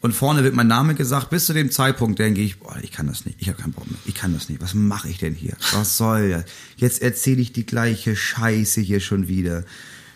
und 0.00 0.12
vorne 0.12 0.44
wird 0.44 0.54
mein 0.54 0.66
Name 0.66 0.94
gesagt, 0.94 1.30
bis 1.30 1.46
zu 1.46 1.52
dem 1.54 1.70
Zeitpunkt 1.70 2.18
denke 2.18 2.40
ich, 2.40 2.58
boah, 2.58 2.76
ich 2.82 2.92
kann 2.92 3.06
das 3.06 3.24
nicht, 3.24 3.40
ich 3.40 3.48
habe 3.48 3.60
keinen 3.60 3.72
Bock 3.72 3.90
mehr, 3.90 3.98
ich 4.04 4.14
kann 4.14 4.32
das 4.34 4.48
nicht. 4.48 4.60
Was 4.60 4.74
mache 4.74 5.08
ich 5.08 5.18
denn 5.18 5.34
hier? 5.34 5.54
Was 5.72 5.96
soll 5.96 6.30
das? 6.30 6.44
Jetzt 6.76 7.02
erzähle 7.02 7.40
ich 7.40 7.52
die 7.52 7.66
gleiche 7.66 8.14
Scheiße 8.14 8.80
hier 8.80 9.00
schon 9.00 9.28
wieder. 9.28 9.64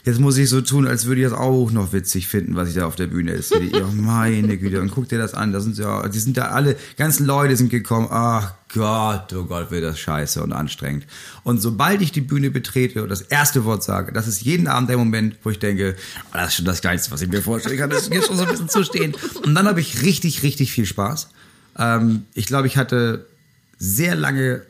Jetzt 0.08 0.20
muss 0.20 0.38
ich 0.38 0.48
so 0.48 0.62
tun, 0.62 0.86
als 0.86 1.04
würde 1.04 1.20
ich 1.20 1.28
das 1.28 1.38
auch 1.38 1.70
noch 1.70 1.92
witzig 1.92 2.28
finden, 2.28 2.56
was 2.56 2.70
ich 2.70 2.74
da 2.76 2.86
auf 2.86 2.96
der 2.96 3.08
Bühne 3.08 3.32
ist. 3.32 3.54
Oh, 3.54 3.92
meine 3.94 4.56
Güte, 4.56 4.80
und 4.80 4.90
guck 4.90 5.06
dir 5.06 5.18
das 5.18 5.34
an, 5.34 5.52
da 5.52 5.60
sind 5.60 5.76
ja, 5.76 6.08
die 6.08 6.18
sind 6.18 6.38
da 6.38 6.46
alle, 6.46 6.76
ganzen 6.96 7.26
Leute 7.26 7.56
sind 7.56 7.68
gekommen, 7.68 8.08
ach 8.10 8.54
Gott, 8.72 9.34
oh 9.34 9.44
Gott, 9.44 9.70
wird 9.70 9.84
das 9.84 9.98
scheiße 9.98 10.42
und 10.42 10.54
anstrengend. 10.54 11.04
Und 11.44 11.60
sobald 11.60 12.00
ich 12.00 12.10
die 12.10 12.22
Bühne 12.22 12.50
betrete 12.50 13.02
und 13.02 13.10
das 13.10 13.20
erste 13.20 13.66
Wort 13.66 13.82
sage, 13.82 14.12
das 14.12 14.26
ist 14.26 14.40
jeden 14.40 14.66
Abend 14.66 14.88
der 14.88 14.96
Moment, 14.96 15.36
wo 15.42 15.50
ich 15.50 15.58
denke, 15.58 15.94
oh, 16.30 16.34
das 16.34 16.48
ist 16.48 16.54
schon 16.54 16.64
das 16.64 16.80
Geilste, 16.80 17.10
was 17.10 17.20
ich 17.20 17.28
mir 17.28 17.42
vorstellen 17.42 17.76
kann, 17.76 17.90
das 17.90 18.08
ist 18.08 18.26
schon 18.26 18.36
so 18.38 18.44
ein 18.44 18.48
bisschen 18.48 18.70
zu 18.70 18.84
stehen. 18.84 19.14
Und 19.44 19.54
dann 19.54 19.66
habe 19.66 19.80
ich 19.80 20.02
richtig, 20.02 20.42
richtig 20.42 20.72
viel 20.72 20.86
Spaß. 20.86 21.28
Ähm, 21.78 22.22
ich 22.32 22.46
glaube, 22.46 22.66
ich 22.66 22.78
hatte 22.78 23.26
sehr 23.78 24.14
lange 24.14 24.62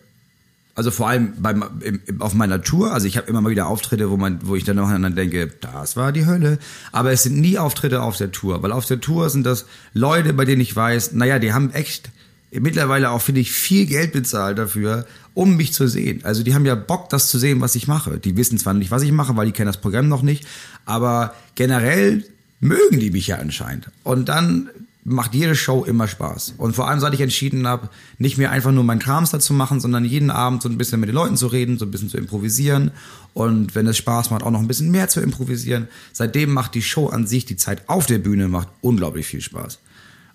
also 0.79 0.93
vor 0.93 1.09
allem 1.09 1.33
beim, 1.39 1.65
im, 1.81 2.23
auf 2.23 2.35
meiner 2.35 2.63
Tour, 2.63 2.93
also 2.93 3.09
ich 3.09 3.17
habe 3.17 3.27
immer 3.29 3.41
mal 3.41 3.51
wieder 3.51 3.67
Auftritte, 3.67 4.11
wo 4.11 4.17
man, 4.17 4.39
wo 4.45 4.55
ich 4.55 4.63
dann 4.63 4.77
dann 4.77 5.17
denke, 5.17 5.51
das 5.61 5.97
war 5.97 6.13
die 6.13 6.25
Hölle. 6.25 6.61
Aber 6.93 7.11
es 7.11 7.25
sind 7.25 7.41
nie 7.41 7.59
Auftritte 7.59 8.01
auf 8.01 8.17
der 8.17 8.31
Tour, 8.31 8.63
weil 8.63 8.71
auf 8.71 8.87
der 8.87 9.01
Tour 9.01 9.29
sind 9.29 9.45
das 9.45 9.67
Leute, 9.93 10.33
bei 10.35 10.45
denen 10.45 10.61
ich 10.61 10.77
weiß, 10.77 11.15
naja, 11.15 11.41
die 11.41 11.53
haben 11.53 11.73
echt 11.73 12.13
mittlerweile 12.53 13.11
auch, 13.11 13.21
finde 13.21 13.41
ich, 13.41 13.51
viel 13.51 13.87
Geld 13.87 14.13
bezahlt 14.13 14.57
dafür, 14.57 15.05
um 15.35 15.57
mich 15.57 15.73
zu 15.73 15.89
sehen. 15.89 16.21
Also 16.23 16.45
die 16.45 16.55
haben 16.55 16.65
ja 16.65 16.77
Bock, 16.77 17.09
das 17.09 17.27
zu 17.27 17.41
sehen, 17.41 17.61
was 17.61 17.75
ich 17.75 17.89
mache. 17.89 18.21
Die 18.21 18.37
wissen 18.37 18.57
zwar 18.57 18.73
nicht, 18.73 18.93
was 18.93 19.03
ich 19.03 19.11
mache, 19.11 19.37
weil 19.37 19.47
die 19.47 19.53
kennen 19.53 19.67
das 19.67 19.81
Programm 19.81 20.07
noch 20.07 20.23
nicht, 20.23 20.47
aber 20.85 21.35
generell 21.57 22.23
mögen 22.61 23.01
die 23.01 23.11
mich 23.11 23.27
ja 23.27 23.39
anscheinend. 23.39 23.91
Und 24.05 24.29
dann 24.29 24.71
macht 25.05 25.35
jede 25.35 25.55
Show 25.55 25.85
immer 25.85 26.07
Spaß. 26.07 26.55
Und 26.59 26.75
vor 26.75 26.89
allem, 26.89 27.01
seit 27.01 27.15
ich 27.15 27.21
entschieden 27.21 27.67
habe, 27.67 27.89
nicht 28.19 28.37
mehr 28.37 28.51
einfach 28.51 28.73
nur 28.73 28.85
meinen 28.85 28.99
Krams 28.99 29.31
dazu 29.31 29.55
machen, 29.55 29.81
sondern 29.81 30.05
jeden 30.05 30.31
Abend 30.31 30.63
so 30.63 30.69
ein 30.69 30.77
bisschen 30.77 31.01
mit 31.01 31.09
den 31.09 31.15
Leuten 31.15 31.37
zu 31.37 31.47
reden, 31.47 31.79
so 31.79 31.87
ein 31.87 31.91
bisschen 31.91 32.09
zu 32.09 32.19
improvisieren. 32.19 32.91
Und 33.33 33.75
wenn 33.75 33.87
es 33.87 33.97
Spaß 33.97 34.31
macht, 34.31 34.43
auch 34.43 34.51
noch 34.51 34.61
ein 34.61 34.69
bisschen 34.69 34.91
mehr 34.91 35.09
zu 35.09 35.21
improvisieren. 35.21 35.89
Seitdem 36.13 36.53
macht 36.53 36.75
die 36.75 36.83
Show 36.83 37.07
an 37.07 37.27
sich, 37.27 37.47
die 37.47 37.57
Zeit 37.57 37.89
auf 37.89 38.07
der 38.07 38.19
Bühne 38.19 38.49
macht 38.49 38.69
unglaublich 38.81 39.27
viel 39.27 39.41
Spaß. 39.41 39.79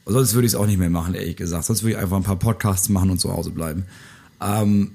Sonst 0.05 0.33
würde 0.33 0.47
ich 0.47 0.53
es 0.53 0.55
auch 0.59 0.65
nicht 0.65 0.79
mehr 0.79 0.89
machen, 0.89 1.13
ehrlich 1.13 1.37
gesagt. 1.37 1.65
Sonst 1.65 1.83
würde 1.83 1.95
ich 1.95 1.97
einfach 1.97 2.17
ein 2.17 2.23
paar 2.23 2.39
Podcasts 2.39 2.89
machen 2.89 3.09
und 3.09 3.19
zu 3.19 3.31
Hause 3.31 3.51
bleiben. 3.51 3.85
Ähm, 4.41 4.91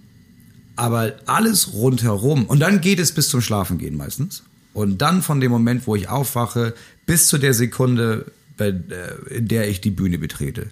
aber 0.77 1.15
alles 1.27 1.73
rundherum. 1.73 2.45
Und 2.45 2.61
dann 2.61 2.81
geht 2.81 2.99
es 2.99 3.13
bis 3.13 3.29
zum 3.29 3.41
Schlafen 3.41 3.79
gehen 3.79 3.97
meistens. 3.97 4.43
Und 4.75 4.99
dann 5.03 5.23
von 5.23 5.41
dem 5.41 5.51
Moment, 5.51 5.87
wo 5.87 5.97
ich 5.97 6.09
aufwache, 6.09 6.75
bis 7.07 7.27
zu 7.27 7.39
der 7.39 7.55
Sekunde, 7.55 8.27
äh, 8.67 9.35
in 9.35 9.49
der 9.49 9.69
ich 9.69 9.81
die 9.81 9.91
Bühne 9.91 10.19
betrete. 10.19 10.69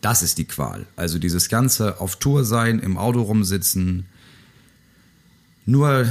Das 0.00 0.22
ist 0.22 0.38
die 0.38 0.44
Qual. 0.44 0.86
Also 0.96 1.18
dieses 1.18 1.48
ganze 1.48 2.00
auf 2.00 2.16
Tour 2.16 2.44
sein, 2.44 2.78
im 2.78 2.96
Auto 2.96 3.22
rumsitzen, 3.22 4.06
nur, 5.68 6.06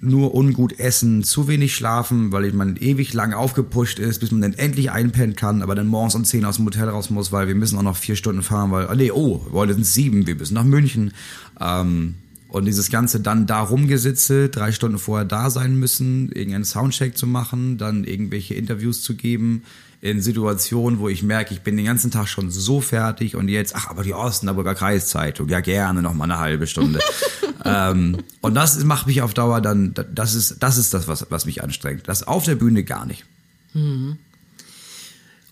nur 0.00 0.34
ungut 0.34 0.78
essen, 0.78 1.24
zu 1.24 1.48
wenig 1.48 1.74
schlafen, 1.74 2.30
weil 2.30 2.52
man 2.52 2.76
ewig 2.76 3.12
lang 3.12 3.32
aufgepusht 3.32 3.98
ist, 3.98 4.20
bis 4.20 4.30
man 4.30 4.40
dann 4.40 4.54
endlich 4.54 4.92
einpennen 4.92 5.34
kann, 5.34 5.62
aber 5.62 5.74
dann 5.74 5.88
morgens 5.88 6.14
um 6.14 6.24
10 6.24 6.44
aus 6.44 6.56
dem 6.56 6.66
Hotel 6.66 6.88
raus 6.88 7.10
muss, 7.10 7.32
weil 7.32 7.48
wir 7.48 7.56
müssen 7.56 7.76
auch 7.76 7.82
noch 7.82 7.96
vier 7.96 8.14
Stunden 8.14 8.42
fahren, 8.42 8.70
weil, 8.70 8.86
oh 8.86 8.94
nee, 8.94 9.10
oh, 9.10 9.44
heute 9.50 9.74
sind 9.74 9.84
sieben, 9.84 10.28
wir 10.28 10.36
müssen 10.36 10.54
nach 10.54 10.64
München. 10.64 11.12
Ähm, 11.60 12.14
und 12.46 12.66
dieses 12.66 12.88
Ganze 12.88 13.18
dann 13.18 13.48
da 13.48 13.62
rumgesitze, 13.62 14.48
drei 14.48 14.70
Stunden 14.70 14.98
vorher 14.98 15.24
da 15.24 15.50
sein 15.50 15.76
müssen, 15.76 16.30
irgendeinen 16.30 16.64
Soundcheck 16.64 17.18
zu 17.18 17.26
machen, 17.26 17.78
dann 17.78 18.04
irgendwelche 18.04 18.54
Interviews 18.54 19.02
zu 19.02 19.16
geben, 19.16 19.64
in 20.04 20.20
Situationen, 20.20 20.98
wo 20.98 21.08
ich 21.08 21.22
merke, 21.22 21.54
ich 21.54 21.62
bin 21.62 21.78
den 21.78 21.86
ganzen 21.86 22.10
Tag 22.10 22.28
schon 22.28 22.50
so 22.50 22.82
fertig 22.82 23.36
und 23.36 23.48
jetzt, 23.48 23.74
ach, 23.74 23.88
aber 23.88 24.02
die 24.02 24.12
Osnabrücker 24.12 24.74
Kreiszeitung, 24.74 25.48
ja 25.48 25.60
gerne 25.60 26.02
noch 26.02 26.12
mal 26.12 26.24
eine 26.24 26.38
halbe 26.38 26.66
Stunde. 26.66 27.00
ähm, 27.64 28.18
und 28.42 28.54
das 28.54 28.84
macht 28.84 29.06
mich 29.06 29.22
auf 29.22 29.32
Dauer 29.32 29.62
dann, 29.62 29.94
das 30.12 30.34
ist, 30.34 30.62
das 30.62 30.76
ist 30.76 30.92
das, 30.92 31.08
was, 31.08 31.26
was 31.30 31.46
mich 31.46 31.62
anstrengt. 31.62 32.06
Das 32.06 32.22
auf 32.22 32.44
der 32.44 32.54
Bühne 32.54 32.84
gar 32.84 33.06
nicht. 33.06 33.24
Mhm. 33.72 34.18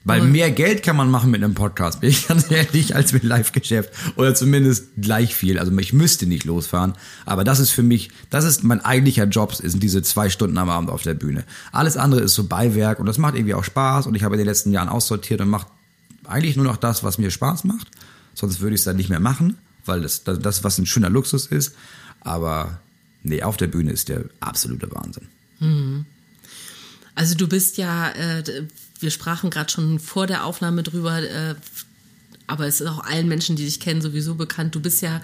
Weil 0.04 0.22
mehr 0.22 0.50
Geld 0.50 0.82
kann 0.82 0.96
man 0.96 1.10
machen 1.10 1.30
mit 1.30 1.42
einem 1.42 1.54
Podcast, 1.54 2.00
bin 2.00 2.10
ich 2.10 2.26
ganz 2.28 2.50
ehrlich, 2.50 2.96
als 2.96 3.12
mit 3.12 3.22
Live-Geschäft. 3.22 3.90
Oder 4.16 4.34
zumindest 4.34 4.90
gleich 4.96 5.34
viel. 5.34 5.58
Also 5.58 5.76
ich 5.78 5.92
müsste 5.92 6.26
nicht 6.26 6.44
losfahren. 6.44 6.94
Aber 7.24 7.44
das 7.44 7.60
ist 7.60 7.70
für 7.70 7.82
mich, 7.82 8.10
das 8.30 8.44
ist 8.44 8.64
mein 8.64 8.84
eigentlicher 8.84 9.24
Job, 9.24 9.54
sind 9.54 9.82
diese 9.82 10.02
zwei 10.02 10.28
Stunden 10.28 10.58
am 10.58 10.70
Abend 10.70 10.90
auf 10.90 11.02
der 11.02 11.14
Bühne. 11.14 11.44
Alles 11.70 11.96
andere 11.96 12.20
ist 12.20 12.34
so 12.34 12.44
Beiwerk 12.44 12.98
und 12.98 13.06
das 13.06 13.18
macht 13.18 13.34
irgendwie 13.34 13.54
auch 13.54 13.64
Spaß. 13.64 14.06
Und 14.06 14.14
ich 14.14 14.24
habe 14.24 14.34
in 14.34 14.38
den 14.38 14.48
letzten 14.48 14.72
Jahren 14.72 14.88
aussortiert 14.88 15.40
und 15.40 15.48
mache 15.48 15.68
eigentlich 16.26 16.56
nur 16.56 16.66
noch 16.66 16.76
das, 16.76 17.04
was 17.04 17.18
mir 17.18 17.30
Spaß 17.30 17.64
macht. 17.64 17.88
Sonst 18.34 18.60
würde 18.60 18.74
ich 18.74 18.80
es 18.80 18.84
dann 18.84 18.96
nicht 18.96 19.10
mehr 19.10 19.20
machen, 19.20 19.58
weil 19.84 20.00
das, 20.00 20.24
das, 20.24 20.38
das, 20.38 20.64
was 20.64 20.78
ein 20.78 20.86
schöner 20.86 21.10
Luxus 21.10 21.46
ist. 21.46 21.74
Aber 22.20 22.80
nee, 23.22 23.42
auf 23.42 23.56
der 23.56 23.66
Bühne 23.66 23.92
ist 23.92 24.08
der 24.08 24.24
absolute 24.40 24.90
Wahnsinn. 24.92 25.28
Mhm. 25.60 26.06
Also 27.14 27.34
du 27.34 27.46
bist 27.48 27.76
ja, 27.78 28.10
äh, 28.10 28.42
wir 29.00 29.10
sprachen 29.10 29.50
gerade 29.50 29.70
schon 29.70 29.98
vor 29.98 30.26
der 30.26 30.44
Aufnahme 30.44 30.82
drüber, 30.82 31.22
äh, 31.22 31.54
aber 32.46 32.66
es 32.66 32.80
ist 32.80 32.86
auch 32.86 33.04
allen 33.04 33.28
Menschen, 33.28 33.56
die 33.56 33.64
dich 33.64 33.80
kennen, 33.80 34.02
sowieso 34.02 34.34
bekannt. 34.34 34.74
Du 34.74 34.80
bist 34.80 35.02
ja 35.02 35.20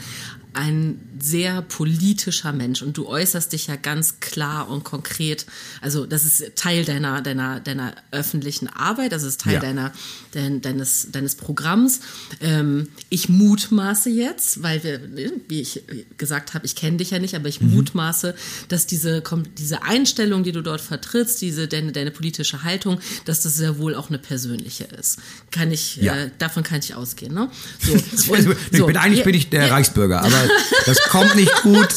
ein 0.58 0.98
sehr 1.20 1.62
politischer 1.62 2.52
Mensch 2.52 2.82
und 2.82 2.96
du 2.96 3.06
äußerst 3.06 3.52
dich 3.52 3.68
ja 3.68 3.76
ganz 3.76 4.18
klar 4.18 4.68
und 4.68 4.82
konkret. 4.82 5.46
Also 5.80 6.04
das 6.04 6.24
ist 6.24 6.56
Teil 6.56 6.84
deiner 6.84 7.22
deiner 7.22 7.60
deiner 7.60 7.94
öffentlichen 8.10 8.66
Arbeit, 8.66 9.12
das 9.12 9.22
ist 9.22 9.40
Teil 9.42 9.54
ja. 9.54 9.60
deiner 9.60 9.92
dein, 10.32 10.60
deines 10.60 11.12
deines 11.12 11.36
Programms. 11.36 12.00
Ähm, 12.40 12.88
ich 13.08 13.28
mutmaße 13.28 14.10
jetzt, 14.10 14.64
weil 14.64 14.82
wir, 14.82 15.00
wie 15.46 15.60
ich 15.60 15.84
gesagt 16.16 16.54
habe, 16.54 16.66
ich 16.66 16.74
kenne 16.74 16.96
dich 16.96 17.10
ja 17.10 17.20
nicht, 17.20 17.36
aber 17.36 17.48
ich 17.48 17.60
mhm. 17.60 17.76
mutmaße, 17.76 18.34
dass 18.68 18.86
diese 18.88 19.22
diese 19.56 19.84
Einstellung, 19.84 20.42
die 20.42 20.52
du 20.52 20.62
dort 20.62 20.80
vertrittst, 20.80 21.40
diese 21.40 21.68
deine 21.68 21.92
deine 21.92 22.10
politische 22.10 22.64
Haltung, 22.64 22.98
dass 23.26 23.42
das 23.42 23.54
sehr 23.54 23.78
wohl 23.78 23.94
auch 23.94 24.08
eine 24.08 24.18
persönliche 24.18 24.84
ist. 24.84 25.20
Kann 25.52 25.70
ich 25.70 25.98
ja. 25.98 26.16
äh, 26.16 26.30
davon 26.38 26.64
kann 26.64 26.80
ich 26.80 26.96
ausgehen. 26.96 27.32
Ne? 27.32 27.48
So. 28.18 28.32
Und, 28.32 28.56
ich 28.70 28.84
bin, 28.84 28.96
eigentlich 28.96 29.24
bin 29.24 29.34
ich 29.34 29.50
der 29.50 29.70
Reichsbürger, 29.70 30.22
aber 30.22 30.47
das 30.86 31.02
kommt 31.04 31.36
nicht 31.36 31.62
gut. 31.62 31.88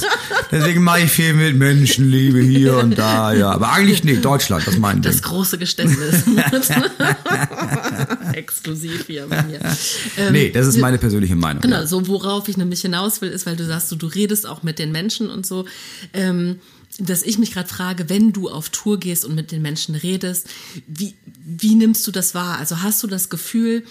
Deswegen 0.52 0.84
mache 0.84 1.02
ich 1.02 1.12
viel 1.12 1.34
mit 1.34 1.56
Menschenliebe 1.56 2.40
hier 2.40 2.78
und 2.78 2.98
da, 2.98 3.34
ja. 3.34 3.52
Aber 3.52 3.72
eigentlich 3.72 4.04
nicht, 4.04 4.24
Deutschland, 4.24 4.66
das 4.68 4.78
meint 4.78 5.06
Das 5.06 5.22
große 5.22 5.58
Geständnis. 5.58 6.24
Exklusiv 8.34 9.06
hier 9.08 9.28
bei 9.28 9.44
mir. 9.44 9.60
Ähm, 10.18 10.34
nee, 10.34 10.50
das 10.50 10.68
ist 10.68 10.78
meine 10.78 10.98
persönliche 10.98 11.36
Meinung. 11.36 11.62
Genau, 11.62 11.86
so 11.86 12.08
worauf 12.08 12.48
ich 12.48 12.58
nämlich 12.58 12.82
hinaus 12.82 13.22
will, 13.22 13.30
ist, 13.30 13.46
weil 13.46 13.56
du 13.56 13.66
sagst, 13.66 13.90
so, 13.90 13.96
du 13.96 14.08
redest 14.08 14.48
auch 14.48 14.64
mit 14.64 14.80
den 14.80 14.92
Menschen 14.92 15.30
und 15.30 15.46
so. 15.46 15.66
Ähm, 16.14 16.60
dass 17.00 17.24
ich 17.24 17.38
mich 17.38 17.54
gerade 17.54 17.70
frage, 17.70 18.10
wenn 18.10 18.34
du 18.34 18.50
auf 18.50 18.70
Tour 18.70 19.00
gehst 19.00 19.26
und 19.26 19.36
mit 19.36 19.52
den 19.52 19.62
Menschen 19.62 19.96
redest, 19.96 20.48
wie, 20.88 21.16
wie 21.44 21.76
nimmst 21.76 22.06
du 22.06 22.12
das 22.12 22.36
wahr? 22.36 22.58
Also 22.60 22.82
hast 22.82 23.02
du 23.04 23.08
das 23.08 23.30
Gefühl, 23.30 23.84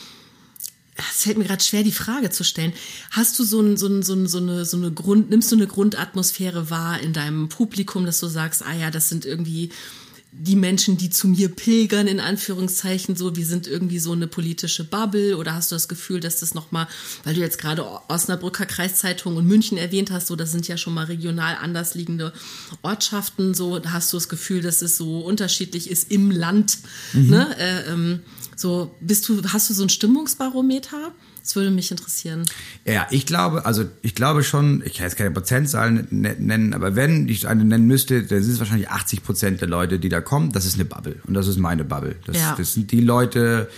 es 1.11 1.23
fällt 1.25 1.39
mir 1.39 1.45
gerade 1.45 1.63
schwer, 1.63 1.83
die 1.83 1.93
Frage 1.93 2.31
zu 2.31 2.45
stellen. 2.45 2.73
Hast 3.11 3.39
du 3.39 3.45
so, 3.45 3.61
ein, 3.61 3.77
so, 3.77 3.87
ein, 3.87 4.03
so, 4.03 4.15
ein, 4.15 4.27
so, 4.27 4.39
eine, 4.39 4.65
so 4.65 4.77
eine 4.77 4.93
Grund, 4.93 5.31
nimmst 5.31 5.51
du 5.53 5.57
eine 5.57 5.67
Grundatmosphäre 5.67 6.71
wahr 6.71 7.01
in 7.01 7.13
deinem 7.13 7.49
Publikum, 7.49 8.07
dass 8.07 8.21
du 8.21 8.27
sagst, 8.27 8.65
ah 8.65 8.73
ja, 8.73 8.91
das 8.91 9.09
sind 9.09 9.25
irgendwie 9.25 9.71
die 10.33 10.55
Menschen, 10.55 10.97
die 10.97 11.11
zu 11.11 11.27
mir 11.27 11.49
pilgern, 11.49 12.07
in 12.07 12.21
Anführungszeichen, 12.21 13.17
so, 13.17 13.35
wir 13.35 13.45
sind 13.45 13.67
irgendwie 13.67 13.99
so 13.99 14.13
eine 14.13 14.29
politische 14.29 14.85
Bubble 14.85 15.37
oder 15.37 15.55
hast 15.55 15.73
du 15.73 15.75
das 15.75 15.89
Gefühl, 15.89 16.21
dass 16.21 16.39
das 16.39 16.55
nochmal, 16.55 16.87
weil 17.25 17.35
du 17.35 17.41
jetzt 17.41 17.59
gerade 17.59 17.85
Osnabrücker 18.09 18.65
Kreiszeitung 18.65 19.37
und 19.37 19.47
München 19.47 19.77
erwähnt 19.77 20.11
hast, 20.11 20.29
so, 20.29 20.37
das 20.37 20.53
sind 20.53 20.69
ja 20.69 20.77
schon 20.77 20.95
mal 20.95 21.07
regional 21.07 21.57
anders 21.61 21.95
liegende 21.95 22.33
Ortschaften, 22.83 23.55
so, 23.55 23.83
hast 23.85 24.13
du 24.13 24.17
das 24.17 24.29
Gefühl, 24.29 24.63
dass 24.63 24.83
es 24.83 24.97
so 24.97 25.19
unterschiedlich 25.21 25.91
ist 25.91 26.11
im 26.13 26.31
Land, 26.31 26.79
mhm. 27.13 27.31
ne, 27.31 27.57
äh, 27.59 27.93
ähm, 27.93 28.21
so, 28.55 28.95
bist 29.01 29.29
du, 29.29 29.43
hast 29.53 29.71
du 29.71 29.75
so 29.75 29.83
ein 29.83 29.89
Stimmungsbarometer? 29.89 31.13
Das 31.43 31.57
würde 31.57 31.71
mich 31.71 31.91
interessieren. 31.91 32.45
Ja, 32.85 33.07
ich 33.11 33.27
glaube, 33.27 33.67
also 33.67 33.85
ich 34.03 34.15
glaube 34.15 34.43
schon, 34.45 34.83
ich 34.85 34.95
kann 34.95 35.05
jetzt 35.05 35.17
keine 35.17 35.31
Prozentzahlen 35.31 36.07
ne-, 36.11 36.37
nennen, 36.39 36.75
aber 36.75 36.97
wenn 36.97 37.29
ich 37.29 37.49
eine 37.49 37.65
nennen 37.65 37.87
müsste, 37.87 38.23
dann 38.23 38.43
sind 38.43 38.55
es 38.55 38.59
wahrscheinlich 38.59 38.89
80 38.91 39.23
Prozent 39.23 39.61
der 39.61 39.69
Leute, 39.69 39.99
die 39.99 40.09
da 40.09 40.21
kommen. 40.21 40.53
Das 40.53 40.67
ist 40.67 40.75
eine 40.75 40.85
Bubble 40.85 41.17
und 41.27 41.35
das 41.35 41.47
ist 41.47 41.59
meine 41.59 41.85
Bubble. 41.85 42.17
Das, 42.27 42.37
ja. 42.37 42.55
das 42.57 42.75
sind 42.75 42.93
die 42.93 43.01
Leute, 43.01 43.69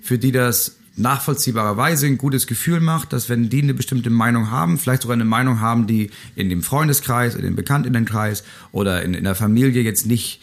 für 0.00 0.18
die 0.18 0.32
das 0.32 0.76
nachvollziehbarerweise 0.96 2.06
ein 2.06 2.18
gutes 2.18 2.46
Gefühl 2.46 2.80
macht, 2.80 3.12
dass 3.12 3.28
wenn 3.28 3.48
die 3.48 3.62
eine 3.62 3.74
bestimmte 3.74 4.10
Meinung 4.10 4.50
haben, 4.50 4.78
vielleicht 4.78 5.02
sogar 5.02 5.14
eine 5.14 5.24
Meinung 5.24 5.60
haben, 5.60 5.86
die 5.86 6.10
in 6.36 6.48
dem 6.48 6.62
Freundeskreis, 6.62 7.34
in 7.34 7.42
dem 7.42 7.56
Bekanntinnenkreis 7.56 8.44
oder 8.72 9.02
in, 9.02 9.14
in 9.14 9.24
der 9.24 9.34
Familie 9.34 9.82
jetzt 9.82 10.06
nicht 10.06 10.40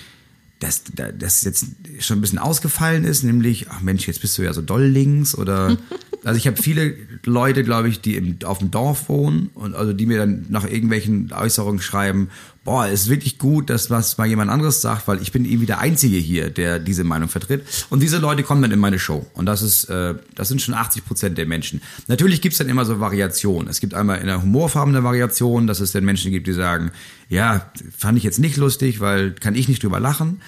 dass 0.59 0.83
das 1.17 1.43
jetzt 1.43 1.65
schon 1.99 2.17
ein 2.17 2.21
bisschen 2.21 2.39
ausgefallen 2.39 3.03
ist, 3.03 3.23
nämlich, 3.23 3.67
ach 3.69 3.81
Mensch, 3.81 4.07
jetzt 4.07 4.21
bist 4.21 4.37
du 4.37 4.41
ja 4.41 4.53
so 4.53 4.61
doll 4.61 4.85
links 4.85 5.35
oder? 5.35 5.77
Also 6.23 6.39
ich 6.39 6.47
habe 6.47 6.61
viele 6.61 6.95
Leute, 7.23 7.63
glaube 7.63 7.87
ich, 7.87 8.01
die 8.01 8.15
im, 8.15 8.39
auf 8.43 8.57
dem 8.57 8.69
Dorf 8.69 9.07
wohnen 9.07 9.49
und 9.53 9.75
also 9.75 9.93
die 9.93 10.05
mir 10.05 10.17
dann 10.17 10.45
nach 10.49 10.65
irgendwelchen 10.65 11.31
Äußerungen 11.31 11.79
schreiben, 11.79 12.29
boah, 12.67 12.85
ist 12.85 13.07
wirklich 13.07 13.37
gut, 13.37 13.69
dass 13.69 13.89
was 13.89 14.17
mal 14.17 14.27
jemand 14.27 14.51
anderes 14.51 14.81
sagt, 14.81 15.07
weil 15.07 15.21
ich 15.21 15.31
bin 15.31 15.45
irgendwie 15.45 15.67
der 15.67 15.79
Einzige 15.79 16.17
hier, 16.17 16.49
der 16.49 16.79
diese 16.79 17.05
Meinung 17.05 17.29
vertritt. 17.29 17.65
Und 17.89 18.03
diese 18.03 18.17
Leute 18.17 18.43
kommen 18.43 18.61
dann 18.61 18.71
in 18.71 18.79
meine 18.79 18.99
Show. 18.99 19.25
Und 19.35 19.45
das 19.45 19.61
ist, 19.61 19.85
äh, 19.85 20.15
das 20.35 20.49
sind 20.49 20.61
schon 20.61 20.73
80 20.73 21.05
Prozent 21.05 21.37
der 21.37 21.45
Menschen. 21.45 21.81
Natürlich 22.07 22.41
gibt's 22.41 22.57
dann 22.57 22.67
immer 22.67 22.83
so 22.83 22.99
Variationen. 22.99 23.69
Es 23.69 23.79
gibt 23.79 23.93
einmal 23.93 24.19
in 24.19 24.27
der 24.27 24.41
Humorfarben 24.41 24.93
eine 24.93 25.05
Variation, 25.05 25.65
dass 25.65 25.79
es 25.79 25.93
dann 25.93 26.03
Menschen 26.03 26.29
gibt, 26.33 26.45
die 26.45 26.51
sagen, 26.51 26.91
ja, 27.29 27.71
fand 27.97 28.17
ich 28.17 28.25
jetzt 28.25 28.37
nicht 28.37 28.57
lustig, 28.57 28.99
weil 28.99 29.31
kann 29.31 29.55
ich 29.55 29.69
nicht 29.69 29.81
drüber 29.81 30.01
lachen. 30.01 30.41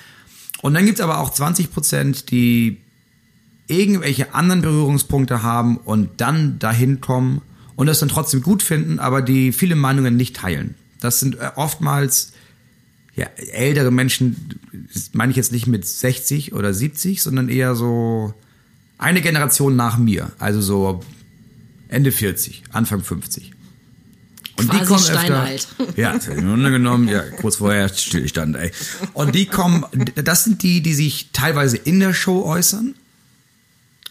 Und 0.62 0.73
dann 0.73 0.86
gibt's 0.86 0.99
aber 0.99 1.19
auch 1.19 1.29
20 1.29 1.71
Prozent, 1.71 2.32
die 2.32 2.82
irgendwelche 3.67 4.34
anderen 4.34 4.62
Berührungspunkte 4.62 5.41
haben 5.41 5.77
und 5.77 6.19
dann 6.19 6.60
dahin 6.60 6.99
kommen 6.99 7.41
und 7.77 7.88
das 7.88 7.99
dann 7.99 8.10
trotzdem 8.10 8.41
gut 8.41 8.62
finden, 8.62 8.99
aber 8.99 9.21
die 9.21 9.53
viele 9.53 9.77
Meinungen 9.77 10.17
nicht 10.17 10.36
teilen. 10.36 10.75
Das 10.99 11.19
sind 11.19 11.35
äh, 11.35 11.51
oftmals 11.55 12.33
ja, 13.15 13.27
ältere 13.51 13.91
Menschen, 13.91 14.59
das 14.93 15.12
meine 15.13 15.31
ich 15.31 15.38
jetzt 15.38 15.51
nicht 15.51 15.67
mit 15.67 15.85
60 15.85 16.53
oder 16.53 16.73
70, 16.73 17.21
sondern 17.21 17.49
eher 17.49 17.75
so 17.75 18.33
eine 18.97 19.21
Generation 19.21 19.75
nach 19.75 19.97
mir, 19.97 20.31
also 20.39 20.62
so 20.62 21.01
Ende 21.89 22.12
40, 22.12 22.63
Anfang 22.71 23.03
50. 23.03 23.53
Und 24.57 24.69
Quasi 24.69 24.79
die 24.79 24.85
kommen 24.88 25.03
steinalt. 25.03 25.67
öfter. 25.79 25.99
Ja, 25.99 26.12
im 26.35 26.45
Grunde 26.45 26.71
genommen, 26.71 27.07
ja, 27.07 27.21
kurz 27.21 27.57
vorher 27.57 27.89
Stillstand, 27.89 28.55
ey. 28.57 28.71
Und 29.13 29.35
die 29.35 29.45
kommen, 29.45 29.85
das 30.15 30.43
sind 30.43 30.63
die, 30.63 30.81
die 30.81 30.93
sich 30.93 31.29
teilweise 31.31 31.77
in 31.77 31.99
der 31.99 32.13
Show 32.13 32.43
äußern. 32.43 32.95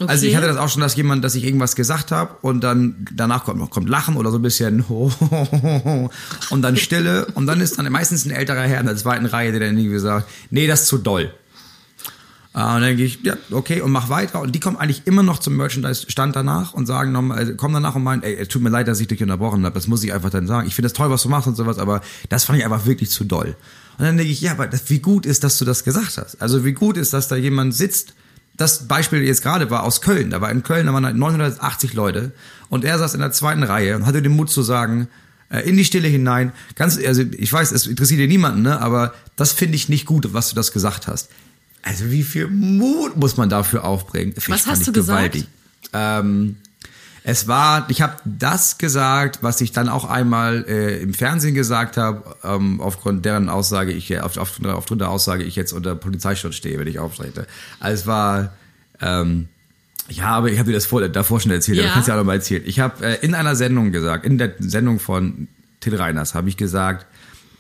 Okay. 0.00 0.10
Also 0.10 0.26
ich 0.26 0.36
hatte 0.36 0.46
das 0.46 0.56
auch 0.56 0.68
schon, 0.68 0.80
dass 0.80 0.94
jemand, 0.94 1.24
dass 1.24 1.34
ich 1.34 1.44
irgendwas 1.44 1.74
gesagt 1.74 2.12
habe 2.12 2.36
und 2.42 2.60
dann 2.62 3.04
danach 3.12 3.44
kommt, 3.44 3.68
kommt 3.70 3.88
Lachen 3.88 4.16
oder 4.16 4.30
so 4.30 4.38
ein 4.38 4.42
bisschen 4.42 4.82
und 6.50 6.62
dann 6.62 6.76
Stille 6.76 7.26
und 7.34 7.46
dann 7.46 7.60
ist 7.60 7.78
dann 7.78 7.90
meistens 7.90 8.24
ein 8.24 8.30
älterer 8.30 8.62
Herr 8.62 8.78
in 8.78 8.86
der 8.86 8.96
zweiten 8.96 9.26
Reihe, 9.26 9.50
der 9.50 9.60
dann 9.60 9.76
irgendwie 9.76 9.98
sagt, 9.98 10.28
nee, 10.50 10.68
das 10.68 10.82
ist 10.82 10.86
zu 10.86 10.98
doll. 10.98 11.32
Äh, 12.54 12.74
und 12.74 12.80
dann 12.80 12.96
gehe 12.96 13.06
ich, 13.06 13.20
ja, 13.22 13.36
okay, 13.50 13.80
und 13.80 13.90
mach 13.90 14.08
weiter. 14.08 14.40
Und 14.40 14.54
die 14.54 14.60
kommen 14.60 14.76
eigentlich 14.76 15.06
immer 15.06 15.22
noch 15.22 15.38
zum 15.38 15.56
Merchandise-Stand 15.56 16.34
danach 16.34 16.74
und 16.74 16.86
sagen 16.86 17.12
nochmal, 17.12 17.38
also 17.38 17.54
kommen 17.54 17.74
danach 17.74 17.94
und 17.94 18.02
meinen, 18.02 18.22
ey, 18.22 18.46
tut 18.46 18.62
mir 18.62 18.70
leid, 18.70 18.88
dass 18.88 19.00
ich 19.00 19.08
dich 19.08 19.22
unterbrochen 19.22 19.64
habe. 19.64 19.74
Das 19.74 19.86
muss 19.86 20.02
ich 20.02 20.12
einfach 20.12 20.30
dann 20.30 20.46
sagen. 20.46 20.66
Ich 20.66 20.74
finde 20.74 20.86
das 20.86 20.92
toll, 20.94 21.10
was 21.10 21.22
du 21.22 21.28
machst 21.28 21.46
und 21.46 21.56
sowas, 21.56 21.78
aber 21.78 22.00
das 22.28 22.44
fand 22.44 22.58
ich 22.58 22.64
einfach 22.64 22.86
wirklich 22.86 23.10
zu 23.10 23.24
doll. 23.24 23.56
Und 23.98 24.04
dann 24.04 24.16
denke 24.16 24.32
ich, 24.32 24.40
ja, 24.40 24.52
aber 24.52 24.66
das, 24.66 24.90
wie 24.90 25.00
gut 25.00 25.26
ist, 25.26 25.44
dass 25.44 25.58
du 25.58 25.64
das 25.64 25.84
gesagt 25.84 26.18
hast? 26.18 26.40
Also 26.40 26.64
wie 26.64 26.72
gut 26.72 26.96
ist, 26.96 27.12
dass 27.12 27.28
da 27.28 27.36
jemand 27.36 27.74
sitzt, 27.74 28.14
das 28.58 28.88
Beispiel 28.88 29.22
jetzt 29.22 29.42
gerade 29.42 29.70
war 29.70 29.84
aus 29.84 30.02
Köln. 30.02 30.30
Da 30.30 30.42
war 30.42 30.50
in 30.50 30.62
Köln, 30.62 30.86
da 30.86 30.92
waren 30.92 31.16
980 31.16 31.94
Leute 31.94 32.32
und 32.68 32.84
er 32.84 32.98
saß 32.98 33.14
in 33.14 33.20
der 33.20 33.32
zweiten 33.32 33.62
Reihe 33.62 33.96
und 33.96 34.04
hatte 34.04 34.20
den 34.20 34.32
Mut 34.36 34.50
zu 34.50 34.62
sagen, 34.62 35.08
äh, 35.48 35.60
in 35.60 35.76
die 35.76 35.84
Stille 35.84 36.08
hinein. 36.08 36.52
Ganz, 36.74 36.98
also 36.98 37.22
ich 37.22 37.52
weiß, 37.52 37.72
es 37.72 37.86
interessiert 37.86 38.20
dir 38.20 38.28
niemanden, 38.28 38.62
ne? 38.62 38.80
Aber 38.80 39.14
das 39.36 39.52
finde 39.52 39.76
ich 39.76 39.88
nicht 39.88 40.06
gut, 40.06 40.34
was 40.34 40.50
du 40.50 40.56
das 40.56 40.72
gesagt 40.72 41.06
hast. 41.06 41.30
Also 41.82 42.10
wie 42.10 42.24
viel 42.24 42.48
Mut 42.48 43.16
muss 43.16 43.36
man 43.36 43.48
dafür 43.48 43.84
aufbringen? 43.84 44.34
Was 44.48 44.66
hast 44.66 44.86
du 44.86 44.92
gewaltig. 44.92 45.46
gesagt? 45.82 46.24
Ähm, 46.24 46.56
es 47.24 47.48
war, 47.48 47.88
ich 47.90 48.00
habe 48.02 48.16
das 48.24 48.78
gesagt, 48.78 49.42
was 49.42 49.60
ich 49.60 49.72
dann 49.72 49.88
auch 49.88 50.04
einmal 50.04 50.64
äh, 50.68 51.00
im 51.00 51.14
Fernsehen 51.14 51.54
gesagt 51.54 51.96
habe, 51.96 52.36
ähm, 52.44 52.80
aufgrund 52.80 53.24
deren 53.24 53.48
Aussage 53.48 53.92
ich 53.92 54.20
auf, 54.20 54.36
auf, 54.36 54.60
aufgrund 54.64 55.00
der 55.00 55.10
Aussage 55.10 55.44
ich 55.44 55.56
jetzt 55.56 55.72
unter 55.72 55.94
Polizeischutz 55.94 56.54
stehe, 56.54 56.78
wenn 56.78 56.86
ich 56.86 56.98
auftrete. 56.98 57.46
Also 57.80 58.00
es 58.00 58.06
war 58.06 58.52
ähm, 59.00 59.48
ja, 60.08 60.28
aber 60.28 60.50
ich 60.50 60.58
habe 60.58 60.70
dir 60.70 60.74
das 60.74 60.86
vor, 60.86 61.06
davor 61.06 61.40
schon 61.40 61.52
erzählt, 61.52 61.78
ja. 61.78 61.84
aber 61.84 61.92
kannst 61.94 62.08
ja 62.08 62.14
auch 62.14 62.18
noch 62.18 62.24
mal 62.24 62.34
erzählen. 62.34 62.62
Ich 62.64 62.80
habe 62.80 63.04
äh, 63.04 63.24
in 63.24 63.34
einer 63.34 63.54
Sendung 63.56 63.92
gesagt, 63.92 64.24
in 64.24 64.38
der 64.38 64.54
Sendung 64.58 64.98
von 64.98 65.48
Till 65.80 65.94
Reiners 65.96 66.34
habe 66.34 66.48
ich 66.48 66.56
gesagt, 66.56 67.06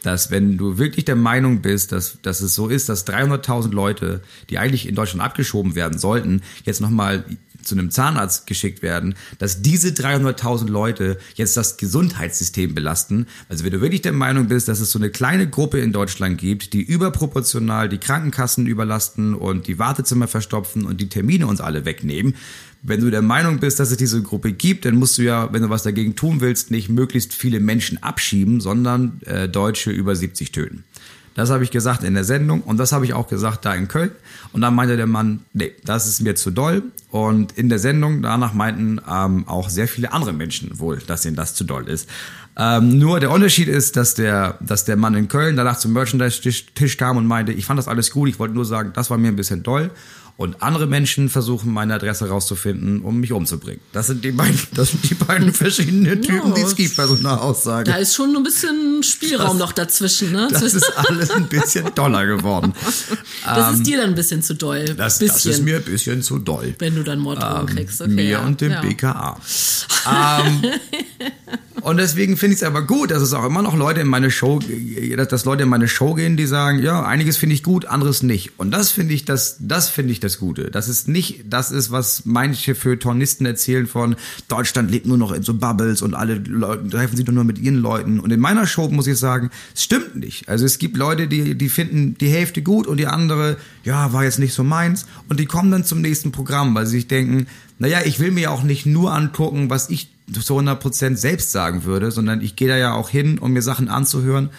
dass 0.02 0.30
wenn 0.30 0.56
du 0.56 0.78
wirklich 0.78 1.04
der 1.04 1.16
Meinung 1.16 1.60
bist, 1.60 1.92
dass, 1.92 2.18
dass 2.22 2.40
es 2.40 2.54
so 2.54 2.68
ist, 2.68 2.88
dass 2.88 3.06
300.000 3.06 3.72
Leute, 3.72 4.22
die 4.48 4.58
eigentlich 4.58 4.88
in 4.88 4.94
Deutschland 4.94 5.22
abgeschoben 5.22 5.74
werden 5.74 5.98
sollten, 5.98 6.42
jetzt 6.64 6.80
nochmal 6.80 7.24
zu 7.68 7.74
einem 7.74 7.90
Zahnarzt 7.90 8.46
geschickt 8.46 8.82
werden, 8.82 9.14
dass 9.38 9.62
diese 9.62 9.88
300.000 9.88 10.68
Leute 10.68 11.18
jetzt 11.34 11.56
das 11.56 11.76
Gesundheitssystem 11.76 12.74
belasten. 12.74 13.26
Also 13.48 13.64
wenn 13.64 13.72
du 13.72 13.80
wirklich 13.80 14.02
der 14.02 14.12
Meinung 14.12 14.48
bist, 14.48 14.68
dass 14.68 14.80
es 14.80 14.90
so 14.90 14.98
eine 14.98 15.10
kleine 15.10 15.48
Gruppe 15.48 15.78
in 15.78 15.92
Deutschland 15.92 16.38
gibt, 16.38 16.72
die 16.72 16.82
überproportional 16.82 17.88
die 17.88 17.98
Krankenkassen 17.98 18.66
überlasten 18.66 19.34
und 19.34 19.66
die 19.66 19.78
Wartezimmer 19.78 20.28
verstopfen 20.28 20.84
und 20.84 21.00
die 21.00 21.08
Termine 21.08 21.46
uns 21.46 21.60
alle 21.60 21.84
wegnehmen, 21.84 22.34
wenn 22.82 23.00
du 23.00 23.10
der 23.10 23.22
Meinung 23.22 23.58
bist, 23.58 23.80
dass 23.80 23.90
es 23.90 23.96
diese 23.96 24.22
Gruppe 24.22 24.52
gibt, 24.52 24.84
dann 24.84 24.96
musst 24.96 25.18
du 25.18 25.22
ja, 25.22 25.52
wenn 25.52 25.62
du 25.62 25.70
was 25.70 25.82
dagegen 25.82 26.14
tun 26.14 26.40
willst, 26.40 26.70
nicht 26.70 26.88
möglichst 26.88 27.34
viele 27.34 27.60
Menschen 27.60 28.02
abschieben, 28.02 28.60
sondern 28.60 29.20
äh, 29.24 29.48
Deutsche 29.48 29.90
über 29.90 30.14
70 30.14 30.52
töten. 30.52 30.84
Das 31.34 31.50
habe 31.50 31.62
ich 31.62 31.70
gesagt 31.70 32.02
in 32.02 32.14
der 32.14 32.24
Sendung 32.24 32.62
und 32.62 32.78
das 32.78 32.90
habe 32.90 33.04
ich 33.04 33.14
auch 33.14 33.28
gesagt 33.28 33.64
da 33.64 33.72
in 33.74 33.86
Köln. 33.86 34.10
Und 34.52 34.60
dann 34.60 34.74
meinte 34.74 34.96
der 34.96 35.06
Mann, 35.06 35.40
nee, 35.52 35.72
das 35.84 36.08
ist 36.08 36.20
mir 36.20 36.34
zu 36.34 36.50
doll. 36.50 36.82
Und 37.10 37.52
in 37.52 37.68
der 37.68 37.78
Sendung 37.78 38.20
danach 38.22 38.52
meinten 38.52 39.00
ähm, 39.10 39.48
auch 39.48 39.70
sehr 39.70 39.88
viele 39.88 40.12
andere 40.12 40.32
Menschen 40.32 40.78
wohl, 40.78 40.98
dass 40.98 41.24
ihnen 41.24 41.36
das 41.36 41.54
zu 41.54 41.64
doll 41.64 41.88
ist. 41.88 42.08
Ähm, 42.58 42.98
nur 42.98 43.20
der 43.20 43.30
Unterschied 43.30 43.68
ist, 43.68 43.96
dass 43.96 44.14
der, 44.14 44.58
dass 44.60 44.84
der 44.84 44.96
Mann 44.96 45.14
in 45.14 45.28
Köln 45.28 45.56
danach 45.56 45.78
zum 45.78 45.92
Merchandise-Tisch 45.92 46.96
kam 46.96 47.16
und 47.16 47.26
meinte, 47.26 47.52
ich 47.52 47.64
fand 47.64 47.78
das 47.78 47.88
alles 47.88 48.10
gut, 48.10 48.28
ich 48.28 48.38
wollte 48.38 48.54
nur 48.54 48.64
sagen, 48.64 48.92
das 48.94 49.10
war 49.10 49.16
mir 49.16 49.28
ein 49.28 49.36
bisschen 49.36 49.62
doll 49.62 49.90
und 50.38 50.62
andere 50.62 50.86
Menschen 50.86 51.28
versuchen, 51.28 51.72
meine 51.72 51.94
Adresse 51.94 52.28
rauszufinden, 52.28 53.00
um 53.00 53.18
mich 53.18 53.32
umzubringen. 53.32 53.80
Das 53.92 54.06
sind 54.06 54.24
die 54.24 54.30
beiden, 54.30 54.56
das 54.74 54.90
sind 54.90 55.10
die 55.10 55.14
beiden 55.14 55.52
verschiedenen 55.52 56.22
Typen, 56.22 56.50
ja, 56.50 56.54
die 56.54 56.60
es 56.60 56.76
gibt 56.76 56.96
bei 56.96 57.06
so 57.06 57.16
einer 57.16 57.42
Aussage. 57.42 57.90
Da 57.90 57.96
ist 57.96 58.14
schon 58.14 58.36
ein 58.36 58.44
bisschen 58.44 59.02
Spielraum 59.02 59.58
das, 59.58 59.66
noch 59.66 59.72
dazwischen, 59.72 60.30
ne? 60.30 60.46
Das 60.48 60.62
ist 60.62 60.96
alles 60.96 61.32
ein 61.32 61.48
bisschen 61.48 61.92
doller 61.94 62.24
geworden. 62.24 62.72
Das 63.44 63.68
ähm, 63.68 63.74
ist 63.74 63.86
dir 63.86 63.98
dann 63.98 64.10
ein 64.10 64.14
bisschen 64.14 64.42
zu 64.42 64.54
doll. 64.54 64.84
Das, 64.84 65.20
das, 65.20 65.46
ist 65.46 65.62
mir 65.62 65.76
ein 65.76 65.82
bisschen 65.82 66.22
zu 66.22 66.38
doll. 66.38 66.74
Wenn 66.78 66.96
du 66.96 67.02
dann 67.02 67.18
Morddrohungen 67.18 67.68
ähm, 67.68 67.76
kriegst. 67.76 68.02
Okay, 68.02 68.10
mir 68.10 68.24
ja, 68.24 68.40
und 68.40 68.60
dem 68.60 68.72
ja. 68.72 68.82
BKA. 68.82 69.40
ähm, 70.44 70.62
und 71.80 71.96
deswegen 71.96 72.36
finde 72.36 72.54
ich 72.54 72.62
es 72.62 72.66
aber 72.66 72.82
gut, 72.82 73.10
dass 73.10 73.22
es 73.22 73.32
auch 73.32 73.44
immer 73.44 73.62
noch 73.62 73.76
Leute 73.76 74.00
in 74.00 74.08
meine 74.08 74.30
Show, 74.30 74.60
dass 75.28 75.44
Leute 75.44 75.62
in 75.64 75.68
meine 75.68 75.88
Show 75.88 76.14
gehen, 76.14 76.36
die 76.36 76.46
sagen, 76.46 76.80
ja, 76.82 77.04
einiges 77.04 77.36
finde 77.36 77.54
ich 77.54 77.62
gut, 77.62 77.86
anderes 77.86 78.22
nicht. 78.22 78.52
Und 78.58 78.70
das 78.70 78.90
finde 78.90 79.14
ich 79.14 79.24
das, 79.24 79.56
das 79.60 79.88
finde 79.88 80.12
ich 80.12 80.20
das 80.20 80.38
Gute. 80.38 80.70
Das 80.70 80.88
ist 80.88 81.08
nicht, 81.08 81.44
das 81.48 81.70
ist, 81.70 81.90
was 81.90 82.22
manche 82.24 82.74
Feuilletonisten 82.74 83.46
erzählen 83.46 83.86
von 83.86 84.16
Deutschland 84.48 84.90
lebt 84.90 85.06
nur 85.06 85.18
noch 85.18 85.32
in 85.32 85.42
so 85.42 85.54
Bubbles 85.54 86.02
und 86.02 86.14
alle 86.14 86.34
Leute 86.34 86.88
treffen 86.88 87.16
sich 87.16 87.26
nur 87.26 87.44
mit 87.44 87.58
ihren 87.58 87.76
Leuten. 87.76 88.20
Und 88.20 88.32
in 88.32 88.40
meiner 88.40 88.66
Show 88.66 88.88
muss 88.88 89.06
ich 89.06 89.18
sagen, 89.18 89.50
es 89.74 89.84
stimmt 89.84 90.16
nicht. 90.16 90.48
Also 90.48 90.64
es 90.64 90.78
gibt 90.78 90.96
Leute, 90.96 91.28
die, 91.28 91.56
die 91.56 91.68
finden 91.68 92.16
die 92.18 92.28
Hälfte 92.28 92.62
gut 92.62 92.86
und 92.86 92.98
die 92.98 93.06
andere, 93.06 93.56
ja, 93.84 94.12
war 94.12 94.24
jetzt 94.24 94.38
nicht 94.38 94.54
so 94.54 94.64
meins. 94.64 95.06
Und 95.28 95.40
die 95.40 95.46
kommen 95.46 95.70
dann 95.70 95.84
zum 95.84 96.00
nächsten 96.00 96.32
Programm, 96.32 96.74
weil 96.74 96.86
sie 96.86 96.96
sich 96.96 97.08
denken, 97.08 97.46
naja, 97.78 98.00
ich 98.04 98.18
will 98.18 98.30
mir 98.30 98.50
auch 98.50 98.62
nicht 98.62 98.86
nur 98.86 99.14
angucken, 99.14 99.70
was 99.70 99.90
ich 99.90 100.10
zu 100.32 100.58
100% 100.58 101.16
selbst 101.16 101.52
sagen 101.52 101.84
würde, 101.84 102.10
sondern 102.10 102.40
ich 102.40 102.56
gehe 102.56 102.68
da 102.68 102.76
ja 102.76 102.94
auch 102.94 103.08
hin, 103.08 103.38
um 103.38 103.52
mir 103.52 103.62
Sachen 103.62 103.88
anzuhören, 103.88 104.50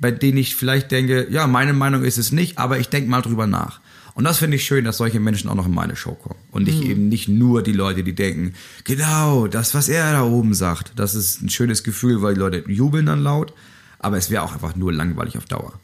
bei 0.00 0.10
denen 0.10 0.38
ich 0.38 0.54
vielleicht 0.54 0.90
denke, 0.90 1.26
ja, 1.30 1.46
meine 1.46 1.72
Meinung 1.72 2.04
ist 2.04 2.18
es 2.18 2.32
nicht, 2.32 2.58
aber 2.58 2.78
ich 2.78 2.88
denke 2.88 3.10
mal 3.10 3.22
drüber 3.22 3.46
nach. 3.46 3.80
Und 4.14 4.24
das 4.24 4.38
finde 4.38 4.56
ich 4.56 4.64
schön, 4.64 4.84
dass 4.84 4.96
solche 4.96 5.20
Menschen 5.20 5.48
auch 5.48 5.54
noch 5.54 5.66
in 5.66 5.74
meine 5.74 5.94
Show 5.94 6.14
kommen. 6.14 6.40
Und 6.50 6.64
nicht 6.64 6.82
mhm. 6.82 6.90
eben 6.90 7.08
nicht 7.08 7.28
nur 7.28 7.62
die 7.62 7.72
Leute, 7.72 8.02
die 8.02 8.14
denken, 8.14 8.54
genau, 8.82 9.46
das, 9.46 9.74
was 9.74 9.88
er 9.88 10.10
da 10.12 10.22
oben 10.24 10.54
sagt, 10.54 10.92
das 10.96 11.14
ist 11.14 11.40
ein 11.40 11.50
schönes 11.50 11.84
Gefühl, 11.84 12.20
weil 12.20 12.34
die 12.34 12.40
Leute 12.40 12.64
jubeln 12.66 13.06
dann 13.06 13.22
laut, 13.22 13.54
aber 14.00 14.16
es 14.16 14.28
wäre 14.30 14.42
auch 14.42 14.52
einfach 14.52 14.74
nur 14.74 14.92
langweilig 14.92 15.38
auf 15.38 15.44
Dauer. 15.44 15.78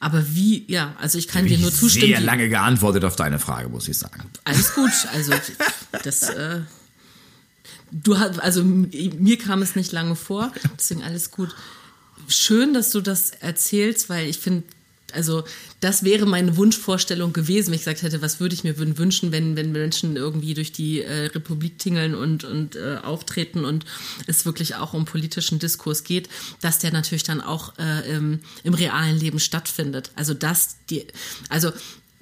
Aber 0.00 0.22
wie, 0.34 0.70
ja, 0.70 0.94
also 1.00 1.16
ich 1.16 1.28
kann 1.28 1.46
dir 1.46 1.56
nur 1.56 1.72
zustimmen. 1.72 2.12
Sehr 2.12 2.20
lange 2.20 2.50
geantwortet 2.50 3.04
auf 3.04 3.16
deine 3.16 3.38
Frage, 3.38 3.70
muss 3.70 3.88
ich 3.88 3.96
sagen. 3.96 4.24
Alles 4.44 4.74
gut, 4.74 4.90
also 5.14 5.32
das, 6.02 6.28
äh, 6.28 6.60
du 7.94 8.18
hast, 8.18 8.40
also 8.40 8.64
mir 8.64 9.38
kam 9.38 9.62
es 9.62 9.76
nicht 9.76 9.92
lange 9.92 10.16
vor, 10.16 10.52
deswegen 10.76 11.02
alles 11.02 11.30
gut. 11.30 11.54
Schön, 12.28 12.74
dass 12.74 12.90
du 12.90 13.00
das 13.00 13.30
erzählst, 13.30 14.08
weil 14.08 14.28
ich 14.28 14.38
finde, 14.38 14.64
also 15.12 15.44
das 15.80 16.02
wäre 16.02 16.26
meine 16.26 16.56
Wunschvorstellung 16.56 17.32
gewesen, 17.32 17.68
wenn 17.68 17.74
ich 17.74 17.82
gesagt 17.82 18.02
hätte, 18.02 18.20
was 18.20 18.40
würde 18.40 18.54
ich 18.54 18.64
mir 18.64 18.76
wünschen, 18.78 19.30
wenn, 19.30 19.54
wenn 19.54 19.70
Menschen 19.70 20.16
irgendwie 20.16 20.54
durch 20.54 20.72
die 20.72 21.02
äh, 21.02 21.26
Republik 21.26 21.78
tingeln 21.78 22.16
und, 22.16 22.42
und 22.42 22.74
äh, 22.74 22.96
auftreten 23.02 23.64
und 23.64 23.84
es 24.26 24.44
wirklich 24.44 24.74
auch 24.74 24.92
um 24.92 25.04
politischen 25.04 25.60
Diskurs 25.60 26.02
geht, 26.02 26.28
dass 26.60 26.80
der 26.80 26.92
natürlich 26.92 27.22
dann 27.22 27.40
auch 27.40 27.78
äh, 27.78 28.10
im, 28.10 28.40
im 28.64 28.74
realen 28.74 29.16
Leben 29.16 29.38
stattfindet. 29.38 30.10
Also 30.16 30.34
dass 30.34 30.78
die, 30.90 31.06
also 31.48 31.70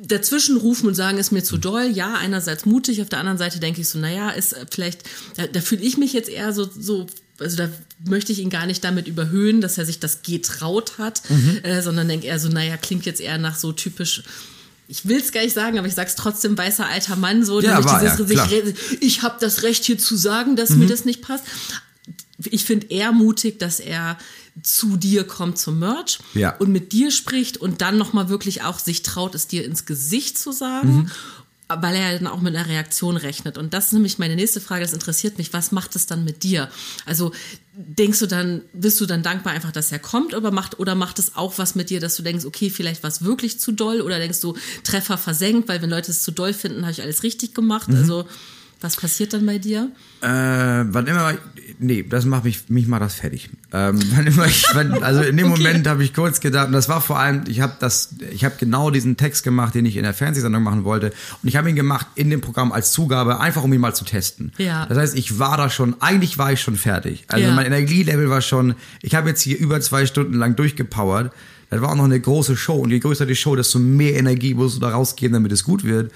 dazwischen 0.04 0.56
rufen 0.56 0.88
und 0.88 0.94
sagen, 0.94 1.18
ist 1.18 1.32
mir 1.32 1.44
zu 1.44 1.56
doll. 1.56 1.86
Ja, 1.86 2.14
einerseits 2.14 2.66
mutig, 2.66 3.00
auf 3.02 3.08
der 3.08 3.20
anderen 3.20 3.38
Seite 3.38 3.60
denke 3.60 3.80
ich 3.80 3.88
so, 3.88 3.98
naja, 3.98 4.30
ist 4.30 4.54
vielleicht, 4.70 5.04
da, 5.36 5.46
da 5.46 5.60
fühle 5.60 5.82
ich 5.82 5.96
mich 5.96 6.12
jetzt 6.12 6.28
eher 6.28 6.52
so, 6.52 6.68
so 6.68 7.06
also 7.38 7.56
da 7.56 7.68
möchte 8.04 8.32
ich 8.32 8.40
ihn 8.40 8.50
gar 8.50 8.66
nicht 8.66 8.84
damit 8.84 9.08
überhöhen, 9.08 9.60
dass 9.60 9.78
er 9.78 9.86
sich 9.86 10.00
das 10.00 10.22
getraut 10.22 10.98
hat, 10.98 11.22
mhm. 11.28 11.60
äh, 11.62 11.82
sondern 11.82 12.08
denke 12.08 12.26
eher 12.26 12.38
so, 12.38 12.48
naja, 12.48 12.76
klingt 12.76 13.06
jetzt 13.06 13.20
eher 13.20 13.38
nach 13.38 13.56
so 13.56 13.72
typisch 13.72 14.22
ich 14.88 15.08
will 15.08 15.16
es 15.16 15.32
gar 15.32 15.40
nicht 15.40 15.54
sagen, 15.54 15.78
aber 15.78 15.86
ich 15.86 15.94
sag's 15.94 16.16
trotzdem, 16.16 16.58
weißer 16.58 16.86
alter 16.86 17.16
Mann, 17.16 17.46
so, 17.46 17.62
ja, 17.62 17.82
war, 17.82 18.00
dieses, 18.00 18.30
ja, 18.30 18.46
ich, 18.46 19.00
ich 19.00 19.22
habe 19.22 19.36
das 19.40 19.62
Recht 19.62 19.84
hier 19.84 19.96
zu 19.96 20.16
sagen, 20.16 20.54
dass 20.54 20.70
mhm. 20.70 20.80
mir 20.80 20.86
das 20.86 21.06
nicht 21.06 21.22
passt. 21.22 21.44
Ich 22.44 22.66
finde 22.66 22.88
eher 22.90 23.10
mutig, 23.12 23.58
dass 23.58 23.80
er 23.80 24.18
zu 24.62 24.96
dir 24.96 25.24
kommt 25.24 25.58
zum 25.58 25.78
Merch 25.78 26.18
ja. 26.34 26.56
und 26.56 26.70
mit 26.70 26.92
dir 26.92 27.10
spricht 27.10 27.56
und 27.56 27.80
dann 27.80 27.96
nochmal 27.96 28.28
wirklich 28.28 28.62
auch 28.62 28.78
sich 28.78 29.02
traut, 29.02 29.34
es 29.34 29.46
dir 29.46 29.64
ins 29.64 29.86
Gesicht 29.86 30.38
zu 30.38 30.52
sagen. 30.52 30.94
Mhm 30.94 31.10
weil 31.80 31.94
er 31.94 32.18
dann 32.18 32.26
auch 32.26 32.40
mit 32.40 32.54
einer 32.54 32.68
Reaktion 32.68 33.16
rechnet. 33.16 33.56
Und 33.56 33.72
das 33.72 33.86
ist 33.86 33.92
nämlich 33.92 34.18
meine 34.18 34.36
nächste 34.36 34.60
Frage, 34.60 34.82
das 34.82 34.92
interessiert 34.92 35.38
mich. 35.38 35.52
Was 35.52 35.72
macht 35.72 35.96
es 35.96 36.06
dann 36.06 36.24
mit 36.24 36.42
dir? 36.42 36.68
Also 37.06 37.32
denkst 37.74 38.18
du 38.18 38.26
dann, 38.26 38.62
bist 38.72 39.00
du 39.00 39.06
dann 39.06 39.22
dankbar 39.22 39.52
einfach, 39.52 39.72
dass 39.72 39.92
er 39.92 39.98
kommt 39.98 40.34
oder 40.34 40.50
macht, 40.50 40.78
oder 40.78 40.94
macht 40.94 41.18
es 41.18 41.36
auch 41.36 41.58
was 41.58 41.74
mit 41.74 41.90
dir, 41.90 42.00
dass 42.00 42.16
du 42.16 42.22
denkst, 42.22 42.44
okay, 42.44 42.68
vielleicht 42.68 43.02
war 43.02 43.08
es 43.08 43.22
wirklich 43.22 43.58
zu 43.58 43.72
doll 43.72 44.00
oder 44.00 44.18
denkst 44.18 44.40
du, 44.40 44.56
Treffer 44.84 45.16
versenkt, 45.16 45.68
weil 45.68 45.80
wenn 45.80 45.90
Leute 45.90 46.10
es 46.10 46.22
zu 46.22 46.32
doll 46.32 46.52
finden, 46.52 46.82
habe 46.82 46.92
ich 46.92 47.02
alles 47.02 47.22
richtig 47.22 47.54
gemacht. 47.54 47.88
Mhm. 47.88 47.96
Also 47.96 48.26
was 48.80 48.96
passiert 48.96 49.32
dann 49.32 49.46
bei 49.46 49.58
dir? 49.58 49.90
Äh, 50.20 50.26
wann 50.26 51.06
immer, 51.06 51.38
nee, 51.78 52.04
das 52.08 52.24
macht 52.24 52.44
mich, 52.44 52.68
mich 52.68 52.86
macht 52.86 53.02
das 53.02 53.14
fertig. 53.14 53.50
Ähm, 53.72 53.98
wann 54.14 54.26
immer 54.26 54.46
ich, 54.46 54.64
wann, 54.74 55.02
also 55.02 55.22
in 55.22 55.36
dem 55.36 55.52
okay. 55.52 55.62
Moment 55.62 55.86
habe 55.86 56.04
ich 56.04 56.14
kurz 56.14 56.40
gedacht, 56.40 56.68
und 56.68 56.72
das 56.72 56.88
war 56.88 57.00
vor 57.00 57.18
allem, 57.18 57.44
ich 57.48 57.60
habe 57.60 57.74
das, 57.80 58.14
ich 58.30 58.44
habe 58.44 58.54
genau 58.58 58.90
diesen 58.90 59.16
Text 59.16 59.44
gemacht, 59.44 59.74
den 59.74 59.86
ich 59.86 59.96
in 59.96 60.02
der 60.02 60.14
Fernsehsendung 60.14 60.62
machen 60.62 60.84
wollte, 60.84 61.12
und 61.42 61.48
ich 61.48 61.56
habe 61.56 61.68
ihn 61.68 61.76
gemacht 61.76 62.06
in 62.14 62.30
dem 62.30 62.40
Programm 62.40 62.72
als 62.72 62.92
Zugabe, 62.92 63.40
einfach 63.40 63.62
um 63.62 63.72
ihn 63.72 63.80
mal 63.80 63.94
zu 63.94 64.04
testen. 64.04 64.52
Ja. 64.58 64.86
Das 64.86 64.98
heißt, 64.98 65.16
ich 65.16 65.38
war 65.38 65.56
da 65.56 65.70
schon, 65.70 66.00
eigentlich 66.00 66.38
war 66.38 66.52
ich 66.52 66.60
schon 66.60 66.76
fertig. 66.76 67.24
Also 67.28 67.46
ja. 67.46 67.54
mein 67.54 67.66
Energielevel 67.66 68.30
war 68.30 68.40
schon, 68.40 68.74
ich 69.00 69.14
habe 69.14 69.28
jetzt 69.28 69.42
hier 69.42 69.58
über 69.58 69.80
zwei 69.80 70.06
Stunden 70.06 70.34
lang 70.34 70.56
durchgepowert. 70.56 71.32
Das 71.70 71.80
war 71.80 71.90
auch 71.90 71.96
noch 71.96 72.04
eine 72.04 72.20
große 72.20 72.56
Show, 72.56 72.76
und 72.76 72.90
je 72.90 72.98
größer 72.98 73.24
die 73.24 73.36
Show, 73.36 73.56
desto 73.56 73.78
mehr 73.78 74.14
Energie 74.14 74.54
musst 74.54 74.76
du 74.76 74.80
da 74.80 74.90
rausgeben, 74.90 75.32
damit 75.32 75.52
es 75.52 75.64
gut 75.64 75.84
wird. 75.84 76.12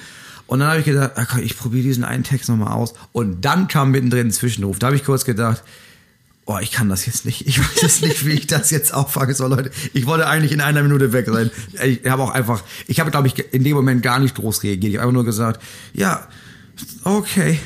Und 0.47 0.61
dann 0.61 0.69
habe 0.69 0.79
ich 0.79 0.85
gedacht, 0.85 1.13
okay, 1.17 1.41
ich 1.43 1.57
probiere 1.57 1.83
diesen 1.83 2.05
einen 2.05 2.25
Text 2.25 2.49
nochmal 2.49 2.73
aus. 2.73 2.95
Und 3.13 3.45
dann 3.45 3.69
kam 3.69 3.91
mittendrin 3.91 4.29
ein 4.29 4.31
Zwischenruf. 4.31 4.79
Da 4.79 4.89
habe 4.89 4.97
ich 4.97 5.05
kurz 5.05 5.25
gedacht, 5.25 5.63
oh, 6.47 6.59
ich 6.61 6.71
kann 6.71 6.89
das 6.89 7.07
jetzt 7.07 7.27
nicht. 7.27 7.47
Ich 7.47 7.59
weiß 7.59 7.83
jetzt 7.83 8.03
nicht, 8.03 8.25
wie 8.25 8.33
ich 8.33 8.47
das 8.47 8.71
jetzt 8.71 8.95
auffangen 8.95 9.35
soll, 9.35 9.51
Leute. 9.51 9.71
Ich 9.93 10.07
wollte 10.07 10.29
eigentlich 10.29 10.53
in 10.53 10.61
einer 10.61 10.83
Minute 10.83 11.13
weg 11.13 11.27
sein. 11.27 11.51
Ich 11.85 12.09
habe 12.09 12.23
auch 12.23 12.31
einfach, 12.31 12.63
ich 12.87 13.01
habe, 13.01 13.11
glaube 13.11 13.27
ich, 13.27 13.53
in 13.53 13.65
dem 13.65 13.75
Moment 13.75 14.03
gar 14.03 14.21
nicht 14.21 14.37
groß 14.37 14.63
reagiert. 14.63 14.93
Ich 14.93 14.99
habe 14.99 15.09
einfach 15.09 15.15
nur 15.15 15.25
gesagt, 15.25 15.61
ja, 15.93 16.29
okay. 17.03 17.59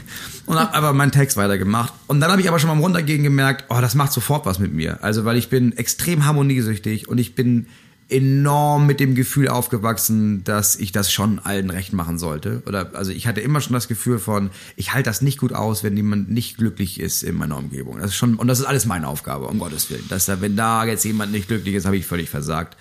Und 0.47 0.59
habe 0.59 0.73
aber 0.75 0.93
meinen 0.95 1.12
Text 1.12 1.37
weitergemacht. 1.37 1.93
Und 2.07 2.21
dann 2.21 2.31
habe 2.31 2.40
ich 2.40 2.49
aber 2.49 2.59
schon 2.59 2.69
mal 2.69 2.75
im 2.75 2.81
Runtergehen 2.81 3.23
gemerkt, 3.23 3.66
oh, 3.69 3.81
das 3.81 3.95
macht 3.95 4.12
sofort 4.12 4.47
was 4.47 4.59
mit 4.59 4.73
mir. 4.73 5.05
Also, 5.05 5.27
weil 5.27 5.37
ich 5.37 5.51
bin 5.51 5.77
extrem 5.77 6.25
harmoniesüchtig 6.25 7.09
und 7.09 7.19
ich 7.19 7.35
bin 7.35 7.66
enorm 8.11 8.87
mit 8.87 9.01
dem 9.01 9.14
Gefühl 9.14 9.49
aufgewachsen, 9.49 10.44
dass 10.44 10.77
ich 10.77 10.92
das 10.92 11.12
schon 11.12 11.38
allen 11.38 11.70
recht 11.70 11.92
machen 11.92 12.18
sollte. 12.18 12.62
Oder 12.66 12.90
also 12.94 13.12
ich 13.12 13.27
hatte 13.27 13.40
immer 13.40 13.61
schon 13.61 13.75
das 13.75 13.88
Gefühl 13.88 14.18
von, 14.18 14.51
ich 14.77 14.92
halte 14.92 15.11
das 15.11 15.23
nicht 15.23 15.38
gut 15.38 15.53
aus, 15.53 15.85
wenn 15.85 15.96
jemand 15.96 16.31
nicht 16.31 16.57
glücklich 16.57 17.01
ist 17.01 17.23
in 17.23 17.37
meiner 17.37 17.57
Umgebung. 17.57 17.99
Das 17.99 18.11
ist 18.11 18.16
schon 18.16 18.37
und 18.37 18.49
das 18.49 18.61
ist 18.61 18.66
alles 18.66 18.87
meine 18.87 19.09
Aufgabe, 19.09 19.46
um 19.46 19.59
Gottes 19.59 19.90
willen. 19.90 20.05
Dass 20.09 20.27
da, 20.27 20.40
wenn 20.40 20.57
da 20.57 20.85
jetzt 20.85 21.05
jemand 21.05 21.33
nicht 21.33 21.49
glücklich 21.49 21.75
ist, 21.75 21.87
habe 21.87 21.96
ich 21.96 22.07
völlig 22.07 22.31
versagt. 22.31 22.77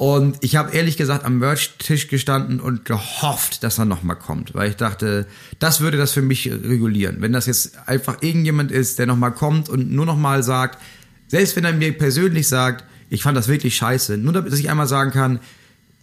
Und 0.00 0.38
ich 0.40 0.56
habe 0.56 0.74
ehrlich 0.74 0.96
gesagt 0.96 1.26
am 1.26 1.40
Merch-Tisch 1.40 2.08
gestanden 2.08 2.58
und 2.58 2.86
gehofft, 2.86 3.62
dass 3.62 3.78
er 3.78 3.84
nochmal 3.84 4.16
kommt, 4.16 4.54
weil 4.54 4.70
ich 4.70 4.76
dachte, 4.76 5.26
das 5.58 5.82
würde 5.82 5.98
das 5.98 6.12
für 6.12 6.22
mich 6.22 6.50
regulieren. 6.50 7.16
Wenn 7.20 7.34
das 7.34 7.44
jetzt 7.44 7.86
einfach 7.86 8.22
irgendjemand 8.22 8.72
ist, 8.72 8.98
der 8.98 9.04
nochmal 9.04 9.32
kommt 9.32 9.68
und 9.68 9.90
nur 9.90 10.06
nochmal 10.06 10.42
sagt, 10.42 10.80
selbst 11.28 11.54
wenn 11.54 11.66
er 11.66 11.74
mir 11.74 11.92
persönlich 11.92 12.48
sagt, 12.48 12.84
ich 13.10 13.22
fand 13.22 13.36
das 13.36 13.48
wirklich 13.48 13.76
scheiße. 13.76 14.16
Nur 14.16 14.32
damit, 14.32 14.54
ich 14.54 14.70
einmal 14.70 14.86
sagen 14.86 15.10
kann, 15.10 15.40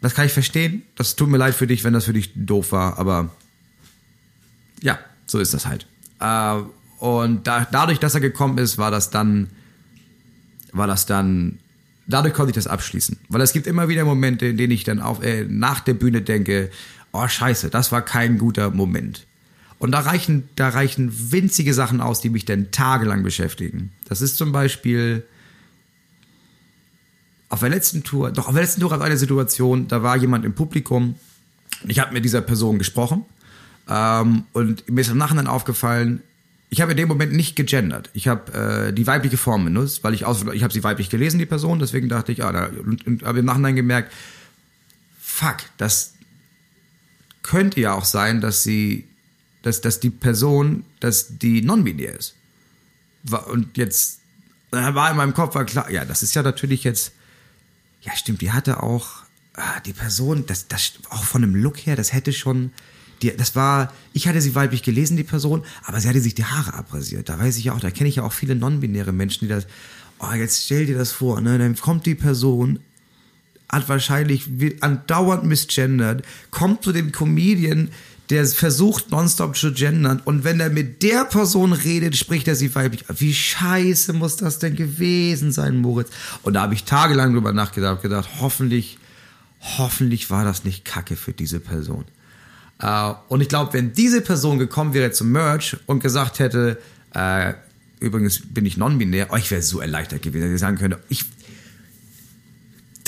das 0.02 0.14
kann 0.14 0.26
ich 0.26 0.34
verstehen. 0.34 0.84
Das 0.96 1.16
tut 1.16 1.30
mir 1.30 1.38
leid 1.38 1.56
für 1.56 1.66
dich, 1.66 1.84
wenn 1.84 1.94
das 1.94 2.06
für 2.06 2.14
dich 2.14 2.32
doof 2.36 2.72
war, 2.72 3.00
aber 3.00 3.32
ja, 4.84 5.00
so 5.26 5.40
ist 5.40 5.54
das 5.54 5.66
halt. 5.66 5.88
Äh, 6.20 6.62
und 7.00 7.48
da, 7.48 7.66
dadurch, 7.72 8.00
dass 8.00 8.14
er 8.14 8.22
gekommen 8.22 8.58
ist, 8.58 8.78
war 8.78 8.92
das 8.92 9.10
dann, 9.10 9.50
war 10.72 10.86
das 10.86 11.06
dann, 11.06 11.60
dadurch 12.06 12.34
konnte 12.34 12.52
ich 12.52 12.56
das 12.56 12.68
abschließen. 12.68 13.18
Weil 13.30 13.42
es 13.42 13.54
gibt 13.54 13.66
immer 13.66 13.88
wieder 13.88 14.06
Momente, 14.06 14.46
in 14.48 14.58
denen 14.58 14.74
ich 14.74 14.84
dann 14.84 15.00
auf, 15.00 15.24
äh, 15.24 15.46
nach 15.46 15.80
der 15.80 15.94
Bühne 15.94 16.22
denke, 16.22 16.70
oh 17.14 17.28
scheiße, 17.28 17.70
das 17.70 17.92
war 17.92 18.04
kein 18.04 18.38
guter 18.38 18.70
Moment. 18.70 19.26
Und 19.80 19.92
da 19.92 20.00
reichen, 20.00 20.50
da 20.56 20.70
reichen 20.70 21.32
winzige 21.32 21.74
Sachen 21.74 22.02
aus, 22.02 22.20
die 22.20 22.30
mich 22.30 22.46
dann 22.46 22.72
tagelang 22.72 23.24
beschäftigen. 23.24 23.92
Das 24.08 24.22
ist 24.22 24.38
zum 24.38 24.52
Beispiel, 24.52 25.24
auf 27.50 27.62
der 27.62 27.70
letzten 27.70 28.04
Tour, 28.04 28.32
doch 28.32 28.48
auf 28.48 28.54
der 28.54 28.64
letzten 28.64 28.82
Tour 28.82 28.92
hat 28.92 29.02
eine 29.02 29.18
Situation, 29.18 29.88
da 29.88 30.04
war 30.04 30.18
jemand 30.18 30.46
im 30.46 30.54
Publikum 30.54 31.16
ich 31.86 32.00
habe 32.00 32.14
mit 32.14 32.26
dieser 32.26 32.42
Person 32.42 32.78
gesprochen 32.78 33.26
ähm, 33.88 34.46
und 34.54 34.90
mir 34.90 35.02
ist 35.02 35.10
im 35.10 35.18
Nachhinein 35.18 35.48
aufgefallen, 35.48 36.24
ich 36.70 36.82
habe 36.82 36.92
in 36.92 36.98
dem 36.98 37.08
Moment 37.08 37.32
nicht 37.32 37.56
gegendert. 37.56 38.10
Ich 38.14 38.28
habe 38.28 38.88
äh, 38.90 38.94
die 38.94 39.08
weibliche 39.08 39.38
Form 39.38 39.64
benutzt, 39.64 40.04
weil 40.04 40.14
ich 40.14 40.26
aus, 40.26 40.46
ich 40.54 40.64
habe 40.64 40.74
sie 40.74 40.84
weiblich 40.84 41.10
gelesen, 41.10 41.40
die 41.40 41.46
Person, 41.46 41.80
deswegen 41.80 42.10
dachte 42.10 42.32
ich, 42.32 42.44
ah, 42.44 42.52
da, 42.52 42.66
und, 42.66 43.08
und 43.08 43.24
habe 43.24 43.40
im 43.40 43.46
Nachhinein 43.46 43.76
gemerkt, 43.76 44.12
fuck, 45.22 45.58
das 45.78 46.14
könnte 47.42 47.80
ja 47.80 47.94
auch 47.94 48.04
sein, 48.04 48.42
dass 48.42 48.64
sie, 48.64 49.08
dass, 49.62 49.80
dass 49.80 50.02
die 50.02 50.10
Person, 50.10 50.84
dass 51.00 51.38
die 51.38 51.62
non-binär 51.62 52.18
ist. 52.18 52.36
Und 53.48 53.78
jetzt 53.78 54.20
war 54.72 55.12
in 55.12 55.18
meinem 55.18 55.34
Kopf 55.34 55.56
war 55.56 55.64
klar, 55.64 55.90
ja, 55.90 56.04
das 56.04 56.22
ist 56.22 56.36
ja 56.36 56.44
natürlich 56.44 56.84
jetzt 56.84 57.14
ja, 58.02 58.16
stimmt, 58.16 58.42
die 58.42 58.52
hatte 58.52 58.84
auch, 58.84 59.24
ah, 59.56 59.80
die 59.86 59.94
Person, 59.94 60.46
das, 60.46 60.68
das, 60.68 60.94
auch 61.10 61.24
von 61.24 61.42
dem 61.42 61.56
Look 61.56 61.78
her, 61.78 61.96
das 61.96 62.14
hätte 62.14 62.34
schon, 62.34 62.72
die, 63.22 63.36
das 63.36 63.56
war, 63.56 63.94
ich 64.14 64.28
hatte 64.28 64.42
sie 64.42 64.56
weiblich 64.56 64.84
gelesen, 64.84 65.18
die 65.18 65.24
Person, 65.24 65.64
aber 65.84 66.00
sie 66.00 66.08
hatte 66.08 66.22
sich 66.22 66.36
die 66.36 66.46
Haare 66.46 66.74
abrasiert. 66.74 67.30
Da 67.30 67.40
weiß 67.40 67.58
ich 67.58 67.66
ja 67.66 67.74
auch, 67.74 67.80
da 67.80 67.90
kenne 67.92 68.10
ich 68.10 68.18
ja 68.18 68.24
auch 68.24 68.34
viele 68.34 68.56
non-binäre 68.56 69.12
Menschen, 69.12 69.48
die 69.48 69.54
das, 69.54 69.68
oh, 70.20 70.34
jetzt 70.34 70.66
stell 70.66 70.86
dir 70.86 70.98
das 70.98 71.12
vor, 71.12 71.42
ne, 71.42 71.58
dann 71.58 71.76
kommt 71.76 72.06
die 72.06 72.16
Person, 72.16 72.80
hat 73.70 73.90
wahrscheinlich 73.90 74.50
andauernd 74.82 75.44
misgendert, 75.44 76.24
kommt 76.52 76.84
zu 76.84 76.94
dem 76.94 77.12
Comedian, 77.12 77.90
der 78.30 78.46
versucht 78.46 79.12
nonstop 79.12 79.56
zu 79.56 79.72
gendern 79.72 80.22
und 80.24 80.44
wenn 80.44 80.60
er 80.60 80.70
mit 80.70 81.02
der 81.02 81.24
Person 81.26 81.72
redet, 81.72 82.18
spricht 82.18 82.48
er 82.48 82.56
sie 82.56 82.74
weiblich. 82.76 83.06
Wie 83.16 83.34
scheiße 83.34 84.14
muss 84.14 84.36
das 84.36 84.60
denn 84.60 84.76
gewesen 84.76 85.52
sein, 85.52 85.78
Moritz? 85.78 86.10
Und 86.44 86.54
da 86.54 86.62
habe 86.62 86.74
ich 86.74 86.84
tagelang 86.84 87.34
drüber 87.34 87.54
nachgedacht, 87.54 88.02
gedacht, 88.02 88.28
hoffentlich, 88.42 88.98
hoffentlich 89.78 90.30
war 90.30 90.44
das 90.44 90.66
nicht 90.66 90.84
Kacke 90.84 91.16
für 91.16 91.32
diese 91.32 91.60
Person. 91.60 92.06
Uh, 92.82 93.16
und 93.30 93.42
ich 93.42 93.50
glaube, 93.50 93.74
wenn 93.74 93.94
diese 93.94 94.22
Person 94.22 94.60
gekommen 94.60 94.94
wäre 94.94 95.12
zum 95.12 95.32
Merch 95.32 95.78
und 95.88 96.04
gesagt 96.04 96.38
hätte, 96.38 96.78
uh, 97.16 97.54
übrigens 98.00 98.42
bin 98.54 98.66
ich 98.66 98.78
non-binär, 98.78 99.30
oh, 99.32 99.36
ich 99.36 99.50
wäre 99.50 99.64
so 99.64 99.80
erleichtert 99.80 100.22
gewesen, 100.22 100.44
dass 100.44 100.54
ich 100.54 100.60
sagen 100.60 100.78
könnte, 100.78 101.00
ich, 101.10 101.26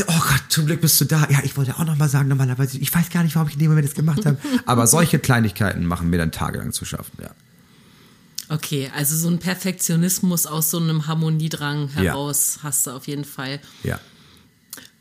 oh 0.07 0.19
Gott, 0.19 0.43
zum 0.49 0.65
Glück 0.65 0.81
bist 0.81 0.99
du 1.01 1.05
da. 1.05 1.27
Ja, 1.29 1.39
ich 1.43 1.57
wollte 1.57 1.75
auch 1.77 1.85
noch 1.85 1.97
mal 1.97 2.09
sagen, 2.09 2.29
normalerweise, 2.29 2.77
ich 2.77 2.93
weiß 2.93 3.09
gar 3.09 3.23
nicht, 3.23 3.35
warum 3.35 3.47
ich 3.47 3.55
in 3.55 3.59
dem 3.59 3.69
Moment 3.69 3.87
das 3.87 3.95
gemacht 3.95 4.25
habe. 4.25 4.37
Aber 4.65 4.87
solche 4.87 5.19
Kleinigkeiten 5.19 5.85
machen 5.85 6.09
mir 6.09 6.17
dann 6.17 6.31
tagelang 6.31 6.71
zu 6.71 6.85
schaffen, 6.85 7.17
ja. 7.21 7.31
Okay, 8.51 8.91
also 8.95 9.15
so 9.15 9.29
ein 9.29 9.37
Perfektionismus 9.37 10.47
aus 10.47 10.71
so 10.71 10.79
einem 10.79 11.05
Harmoniedrang 11.05 11.89
heraus 11.89 12.55
ja. 12.57 12.63
hast 12.63 12.87
du 12.87 12.91
auf 12.91 13.07
jeden 13.07 13.25
Fall. 13.25 13.59
Ja. 13.83 13.99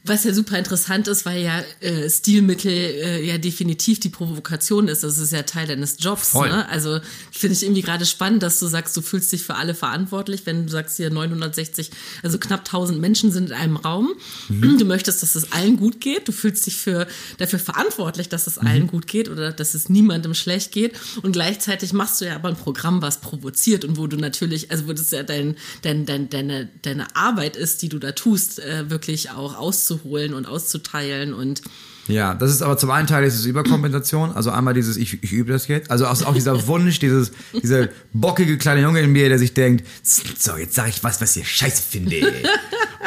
Was 0.04 0.22
ja 0.22 0.32
super 0.32 0.56
interessant 0.56 1.08
ist, 1.08 1.26
weil 1.26 1.42
ja 1.42 1.60
äh, 1.80 2.08
Stilmittel 2.08 2.72
äh, 2.72 3.26
ja 3.26 3.36
definitiv 3.36 3.98
die 3.98 4.08
Provokation 4.08 4.86
ist. 4.86 5.02
Das 5.02 5.18
ist 5.18 5.32
ja 5.32 5.42
Teil 5.42 5.66
deines 5.66 5.96
Jobs. 5.98 6.34
Ne? 6.34 6.68
Also 6.68 7.00
finde 7.32 7.56
ich 7.56 7.64
irgendwie 7.64 7.82
gerade 7.82 8.06
spannend, 8.06 8.44
dass 8.44 8.60
du 8.60 8.68
sagst, 8.68 8.96
du 8.96 9.02
fühlst 9.02 9.32
dich 9.32 9.42
für 9.42 9.56
alle 9.56 9.74
verantwortlich, 9.74 10.46
wenn 10.46 10.66
du 10.66 10.72
sagst, 10.72 10.98
hier 10.98 11.10
960, 11.10 11.90
also 12.22 12.38
knapp 12.38 12.60
1000 12.60 13.00
Menschen 13.00 13.32
sind 13.32 13.50
in 13.50 13.56
einem 13.56 13.76
Raum. 13.76 14.14
Mhm. 14.48 14.78
Du 14.78 14.84
möchtest, 14.84 15.22
dass 15.22 15.34
es 15.34 15.50
allen 15.52 15.76
gut 15.76 16.00
geht. 16.00 16.28
Du 16.28 16.32
fühlst 16.32 16.66
dich 16.66 16.76
für, 16.76 17.08
dafür 17.38 17.58
verantwortlich, 17.58 18.28
dass 18.28 18.46
es 18.46 18.60
mhm. 18.60 18.66
allen 18.68 18.86
gut 18.86 19.08
geht 19.08 19.28
oder 19.28 19.52
dass 19.52 19.74
es 19.74 19.88
niemandem 19.88 20.32
schlecht 20.32 20.70
geht. 20.70 20.94
Und 21.22 21.32
gleichzeitig 21.32 21.92
machst 21.92 22.20
du 22.20 22.24
ja 22.24 22.36
aber 22.36 22.48
ein 22.48 22.56
Programm, 22.56 23.02
was 23.02 23.20
provoziert 23.20 23.84
und 23.84 23.96
wo 23.96 24.06
du 24.06 24.16
natürlich, 24.16 24.70
also 24.70 24.86
wo 24.86 24.92
das 24.92 25.10
ja 25.10 25.24
dein, 25.24 25.56
dein, 25.82 26.06
dein, 26.06 26.30
deine, 26.30 26.68
deine 26.82 27.16
Arbeit 27.16 27.56
ist, 27.56 27.82
die 27.82 27.88
du 27.88 27.98
da 27.98 28.12
tust, 28.12 28.60
äh, 28.60 28.88
wirklich 28.88 29.30
auch 29.30 29.56
auszuholen 29.56 29.87
rauszuholen 29.88 30.34
und 30.34 30.46
auszuteilen 30.46 31.32
und 31.32 31.62
ja, 32.06 32.32
das 32.32 32.50
ist 32.50 32.62
aber 32.62 32.78
zum 32.78 32.90
einen 32.90 33.06
Teil 33.06 33.22
ist 33.24 33.34
es 33.34 33.44
Überkompensation, 33.44 34.32
also 34.32 34.50
einmal 34.50 34.72
dieses 34.72 34.96
ich, 34.96 35.22
ich 35.22 35.30
übe 35.30 35.52
das 35.52 35.68
jetzt, 35.68 35.90
also 35.90 36.06
auch, 36.06 36.22
auch 36.24 36.32
dieser 36.32 36.66
Wunsch, 36.66 36.98
dieses 37.00 37.32
dieser 37.62 37.88
bockige 38.14 38.56
kleine 38.56 38.80
Junge 38.80 39.00
in 39.00 39.12
mir, 39.12 39.28
der 39.28 39.38
sich 39.38 39.52
denkt, 39.52 39.86
so 40.02 40.56
jetzt 40.56 40.74
sage 40.74 40.88
ich 40.88 41.04
was, 41.04 41.20
was 41.20 41.36
ihr 41.36 41.44
scheiße 41.44 41.82
findet. 41.82 42.24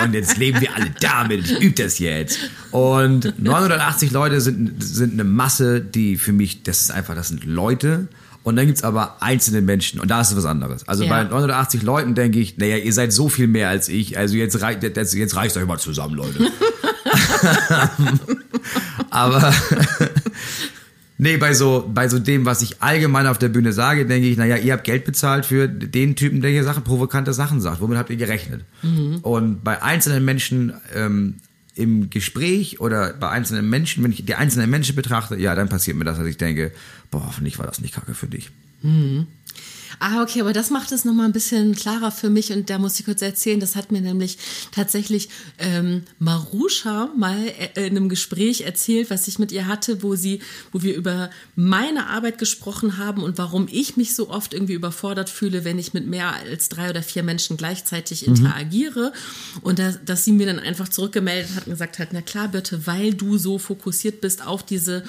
Und 0.03 0.13
jetzt 0.13 0.37
leben 0.37 0.61
wir 0.61 0.75
alle 0.75 0.91
damit, 0.99 1.45
ich 1.45 1.59
übe 1.59 1.83
das 1.83 1.99
jetzt. 1.99 2.39
Und 2.71 3.39
980 3.39 4.11
Leute 4.11 4.39
sind 4.39 4.81
sind 4.83 5.13
eine 5.13 5.23
Masse, 5.23 5.81
die 5.81 6.17
für 6.17 6.31
mich, 6.31 6.61
das 6.63 6.81
ist 6.81 6.91
einfach, 6.91 7.15
das 7.15 7.29
sind 7.29 7.43
Leute 7.43 8.07
und 8.43 8.55
dann 8.55 8.65
gibt's 8.65 8.83
aber 8.83 9.21
einzelne 9.21 9.61
Menschen 9.61 9.99
und 9.99 10.09
da 10.09 10.21
ist 10.21 10.31
es 10.31 10.37
was 10.37 10.45
anderes. 10.45 10.87
Also 10.87 11.03
ja. 11.03 11.09
bei 11.09 11.23
980 11.23 11.83
Leuten 11.83 12.15
denke 12.15 12.39
ich, 12.39 12.57
naja, 12.57 12.77
ihr 12.77 12.93
seid 12.93 13.13
so 13.13 13.29
viel 13.29 13.47
mehr 13.47 13.69
als 13.69 13.87
ich, 13.87 14.17
also 14.17 14.35
jetzt, 14.35 14.61
rei 14.61 14.77
jetzt, 14.81 15.13
jetzt 15.13 15.35
reicht 15.35 15.55
euch 15.57 15.65
mal 15.65 15.77
zusammen, 15.77 16.15
Leute. 16.15 16.39
aber 19.11 19.53
nee, 21.19 21.37
bei 21.37 21.53
so, 21.53 21.89
bei 21.93 22.07
so 22.07 22.17
dem, 22.17 22.45
was 22.45 22.63
ich 22.63 22.81
allgemein 22.81 23.27
auf 23.27 23.37
der 23.37 23.49
Bühne 23.49 23.73
sage, 23.73 24.07
denke 24.07 24.27
ich, 24.27 24.37
naja, 24.37 24.57
ihr 24.57 24.73
habt 24.73 24.85
Geld 24.85 25.05
bezahlt 25.05 25.45
für 25.45 25.67
den 25.67 26.15
Typen, 26.15 26.41
der 26.41 26.49
hier 26.49 26.63
Sachen, 26.63 26.83
provokante 26.83 27.33
Sachen 27.33 27.61
sagt. 27.61 27.79
Womit 27.79 27.97
habt 27.97 28.09
ihr 28.09 28.17
gerechnet? 28.17 28.61
Mhm. 28.81 29.19
Und 29.21 29.63
bei 29.63 29.83
einzelnen 29.83 30.25
Menschen 30.25 30.73
ähm, 30.95 31.35
im 31.81 32.09
Gespräch 32.09 32.79
oder 32.79 33.13
bei 33.13 33.29
einzelnen 33.29 33.69
Menschen, 33.69 34.03
wenn 34.03 34.11
ich 34.11 34.25
die 34.25 34.35
einzelnen 34.35 34.69
Menschen 34.69 34.95
betrachte, 34.95 35.35
ja, 35.37 35.55
dann 35.55 35.69
passiert 35.69 35.97
mir 35.97 36.05
das, 36.05 36.17
dass 36.17 36.27
ich 36.27 36.37
denke, 36.37 36.71
boah, 37.09 37.25
hoffentlich 37.25 37.57
war 37.59 37.65
das 37.65 37.81
nicht 37.81 37.93
kacke 37.93 38.13
für 38.13 38.27
dich. 38.27 38.51
Mhm. 38.83 39.27
Ah, 39.99 40.21
okay, 40.21 40.41
aber 40.41 40.53
das 40.53 40.69
macht 40.69 40.91
es 40.91 41.05
nochmal 41.05 41.25
ein 41.25 41.33
bisschen 41.33 41.75
klarer 41.75 42.11
für 42.11 42.29
mich 42.29 42.51
und 42.51 42.69
da 42.69 42.79
muss 42.79 42.99
ich 42.99 43.05
kurz 43.05 43.21
erzählen, 43.21 43.59
das 43.59 43.75
hat 43.75 43.91
mir 43.91 44.01
nämlich 44.01 44.37
tatsächlich 44.71 45.29
ähm, 45.59 46.03
Marusha 46.19 47.09
mal 47.17 47.37
äh, 47.75 47.87
in 47.87 47.97
einem 47.97 48.09
Gespräch 48.09 48.61
erzählt, 48.61 49.09
was 49.09 49.27
ich 49.27 49.39
mit 49.39 49.51
ihr 49.51 49.67
hatte, 49.67 50.03
wo 50.03 50.15
sie, 50.15 50.41
wo 50.71 50.81
wir 50.81 50.95
über 50.95 51.29
meine 51.55 52.07
Arbeit 52.07 52.37
gesprochen 52.37 52.97
haben 52.97 53.23
und 53.23 53.37
warum 53.37 53.67
ich 53.71 53.97
mich 53.97 54.15
so 54.15 54.29
oft 54.29 54.53
irgendwie 54.53 54.73
überfordert 54.73 55.29
fühle, 55.29 55.65
wenn 55.65 55.79
ich 55.79 55.93
mit 55.93 56.07
mehr 56.07 56.33
als 56.33 56.69
drei 56.69 56.89
oder 56.89 57.03
vier 57.03 57.23
Menschen 57.23 57.57
gleichzeitig 57.57 58.27
mhm. 58.27 58.35
interagiere 58.35 59.13
und 59.61 59.79
da, 59.79 59.91
dass 59.91 60.25
sie 60.25 60.31
mir 60.31 60.45
dann 60.45 60.59
einfach 60.59 60.89
zurückgemeldet 60.89 61.55
hat 61.55 61.67
und 61.67 61.73
gesagt 61.73 61.99
hat, 61.99 62.09
na 62.11 62.21
klar, 62.21 62.47
bitte, 62.47 62.87
weil 62.87 63.13
du 63.13 63.37
so 63.37 63.57
fokussiert 63.57 64.21
bist 64.21 64.45
auf 64.45 64.63
diese, 64.63 65.03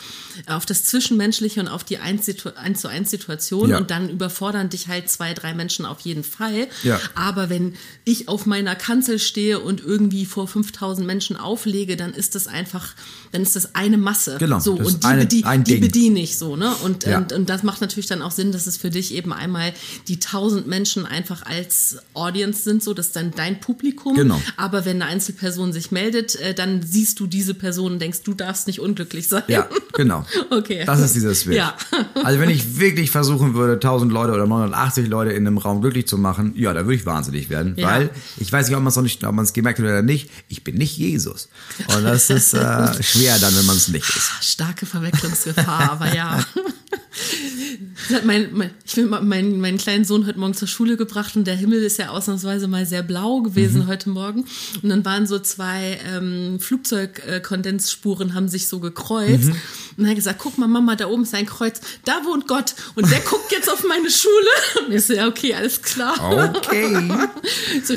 auf 0.47 0.67
das 0.67 0.85
Zwischenmenschliche 0.85 1.61
und 1.61 1.69
auf 1.69 1.85
die 1.85 1.99
1 1.99 2.25
zu 2.25 2.89
1 2.89 3.11
Situation 3.11 3.71
ja. 3.71 3.79
und 3.79 3.91
dann 3.91 4.09
überfordern 4.09 4.69
dich 4.73 4.89
halt 4.89 5.09
zwei, 5.09 5.35
drei 5.35 5.55
Menschen 5.55 5.87
auf 5.87 6.01
jeden 6.01 6.25
Fall. 6.25 6.69
Ja. 6.83 7.01
Aber 7.15 7.51
wenn 7.51 7.75
ich 8.05 8.29
auf 8.29 8.47
meiner 8.47 8.75
Kanzel 8.75 9.19
stehe 9.19 9.61
und 9.61 9.83
irgendwie 9.85 10.27
vor 10.27 10.49
5000 10.49 11.07
Menschen 11.07 11.37
auflege, 11.37 11.97
dann 11.97 12.13
ist 12.15 12.35
das 12.35 12.47
einfach, 12.47 12.95
dann 13.33 13.43
ist 13.43 13.57
das 13.57 13.75
eine 13.75 13.99
Masse. 13.99 14.37
Genau. 14.39 14.59
So, 14.61 14.75
und 14.75 15.05
die, 15.05 15.07
eine, 15.07 15.23
bedien, 15.23 15.65
die 15.65 15.77
bediene 15.77 16.21
ich 16.21 16.39
so, 16.39 16.57
ne? 16.57 16.75
Und, 16.83 17.05
ja. 17.05 17.19
und, 17.19 17.33
und 17.33 17.49
das 17.49 17.63
macht 17.63 17.81
natürlich 17.81 18.07
dann 18.07 18.23
auch 18.23 18.31
Sinn, 18.31 18.53
dass 18.53 18.67
es 18.67 18.77
für 18.77 18.91
dich 18.91 19.15
eben 19.15 19.33
einmal 19.33 19.73
die 20.09 20.15
1000 20.15 20.67
Menschen 20.67 21.07
einfach 21.07 21.45
als 21.45 21.99
Audience 22.15 22.63
sind, 22.63 22.83
so, 22.83 22.95
das 22.95 23.09
ist 23.09 23.17
dann 23.17 23.33
dein 23.33 23.61
Publikum. 23.61 24.15
Genau. 24.15 24.41
Aber 24.57 24.85
wenn 24.85 25.03
eine 25.03 25.11
Einzelperson 25.11 25.73
sich 25.73 25.91
meldet, 25.91 26.37
äh, 26.37 26.55
dann 26.55 26.83
siehst 26.83 27.21
du 27.21 27.27
diese 27.27 27.55
Person 27.55 27.93
und 27.93 27.99
denkst, 27.99 28.23
du 28.25 28.35
darfst 28.35 28.67
nicht 28.67 28.81
unglücklich 28.81 29.29
sein. 29.29 29.43
Ja, 29.49 29.69
genau. 29.93 30.25
okay. 30.51 30.85
Das 30.87 31.01
ist 31.01 31.15
dieses 31.15 31.45
Bild. 31.45 31.57
Ja. 31.57 31.77
also 32.23 32.41
wenn 32.41 32.51
ich 32.51 32.79
wirklich 32.79 33.11
versuchen 33.11 33.55
würde, 33.55 33.75
1000 33.75 34.13
Leute 34.13 34.33
oder 34.33 34.47
980 34.63 35.09
Leute 35.09 35.33
in 35.33 35.47
einem 35.47 35.59
Raum 35.59 35.81
glücklich 35.81 36.07
zu 36.07 36.19
machen, 36.19 36.53
ja, 36.57 36.73
da 36.73 36.81
würde 36.85 36.95
ich 36.95 37.07
wahnsinnig 37.07 37.51
werden, 37.51 37.75
ja. 37.77 37.87
weil 37.87 38.11
ich 38.39 38.53
weiß 38.53 38.69
nicht, 38.69 38.77
ob 38.77 38.83
man 38.83 38.91
es 38.91 38.97
noch 38.97 39.03
nicht, 39.03 39.25
ob 39.25 39.35
man 39.35 39.45
es 39.45 39.53
gemerkt 39.53 39.79
hat 39.79 39.87
oder 39.87 40.03
nicht. 40.03 40.31
Ich 40.49 40.65
bin 40.65 40.77
nicht 40.77 40.97
Jesus 40.97 41.49
und 41.95 42.05
das 42.05 42.31
ist 42.31 42.55
äh, 42.55 43.03
schwer 43.03 43.39
dann, 43.39 43.57
wenn 43.57 43.67
man 43.67 43.77
es 43.77 43.89
nicht 43.89 44.09
ist. 44.09 44.31
Starke 44.41 44.87
Verwechslungsgefahr, 44.87 45.93
aber 45.93 46.15
ja. 46.15 46.45
mein, 48.25 48.49
mein, 48.53 48.71
ich 48.85 48.95
bin 48.95 49.09
meinen, 49.09 49.61
meinen 49.61 49.79
kleinen 49.79 50.05
Sohn 50.05 50.27
heute 50.27 50.39
Morgen 50.39 50.55
zur 50.55 50.69
Schule 50.69 50.97
gebracht 50.97 51.37
und 51.37 51.47
der 51.47 51.57
Himmel 51.57 51.83
ist 51.83 51.99
ja 51.99 52.11
ausnahmsweise 52.11 52.69
mal 52.69 52.87
sehr 52.87 53.03
blau 53.03 53.41
gewesen 53.43 53.83
mhm. 53.83 53.87
heute 53.87 54.11
Morgen. 54.11 54.45
Und 54.83 54.89
dann 54.89 55.05
waren 55.05 55.27
so 55.27 55.39
zwei 55.39 55.99
ähm, 56.13 56.59
Flugzeugkondensspuren, 56.61 58.35
haben 58.35 58.49
sich 58.49 58.69
so 58.69 58.81
gekreuzt. 58.81 59.51
Mhm. 59.51 59.57
Und 59.97 60.05
er 60.05 60.11
hat 60.11 60.17
gesagt, 60.17 60.39
guck 60.39 60.59
mal, 60.59 60.69
Mama, 60.69 60.97
da 60.97 61.07
oben 61.07 61.23
ist 61.23 61.35
ein 61.35 61.47
Kreuz, 61.47 61.81
da 62.05 62.25
wohnt 62.25 62.49
Gott. 62.49 62.75
Und 62.95 63.11
der 63.11 63.21
guckt 63.21 63.51
jetzt 63.53 63.71
auf 63.71 63.85
meine 63.87 64.11
Schule. 64.11 64.87
Und 64.87 64.95
ich 64.95 65.05
so, 65.05 65.15
ja, 65.15 65.27
okay, 65.27 65.55
alles 65.55 65.83
klar. 65.83 66.15
Okay. 66.57 67.09
so, 67.85 67.95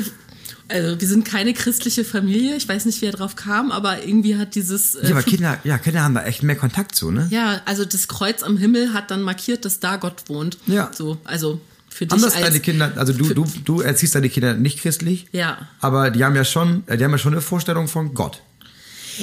also 0.68 1.00
wir 1.00 1.08
sind 1.08 1.24
keine 1.24 1.54
christliche 1.54 2.04
Familie. 2.04 2.56
Ich 2.56 2.68
weiß 2.68 2.86
nicht, 2.86 3.00
wie 3.00 3.06
er 3.06 3.12
drauf 3.12 3.36
kam, 3.36 3.70
aber 3.70 4.04
irgendwie 4.04 4.36
hat 4.36 4.54
dieses. 4.54 4.96
Äh, 4.96 5.04
ja, 5.04 5.10
aber 5.12 5.22
Kinder, 5.22 5.58
ja, 5.64 5.78
Kinder 5.78 6.02
haben 6.02 6.14
da 6.14 6.24
echt 6.24 6.42
mehr 6.42 6.56
Kontakt 6.56 6.94
zu, 6.94 7.10
ne? 7.10 7.28
Ja, 7.30 7.60
also 7.64 7.84
das 7.84 8.08
Kreuz 8.08 8.42
am 8.42 8.56
Himmel 8.56 8.92
hat 8.92 9.10
dann 9.10 9.22
markiert, 9.22 9.64
dass 9.64 9.80
da 9.80 9.96
Gott 9.96 10.24
wohnt. 10.28 10.58
Ja. 10.66 10.90
So, 10.92 11.18
also 11.24 11.60
für 11.88 12.06
dich 12.06 12.12
Anders 12.12 12.34
als, 12.34 12.44
deine 12.44 12.60
Kinder, 12.60 12.92
also 12.96 13.12
du, 13.12 13.32
du, 13.32 13.46
du 13.64 13.80
erziehst 13.80 14.14
deine 14.14 14.28
Kinder 14.28 14.54
nicht 14.54 14.80
christlich. 14.80 15.26
Ja. 15.32 15.68
Aber 15.80 16.10
die 16.10 16.24
haben 16.24 16.34
ja 16.34 16.44
schon, 16.44 16.84
die 16.86 17.02
haben 17.04 17.12
ja 17.12 17.18
schon 17.18 17.32
eine 17.32 17.42
Vorstellung 17.42 17.88
von 17.88 18.12
Gott. 18.12 18.42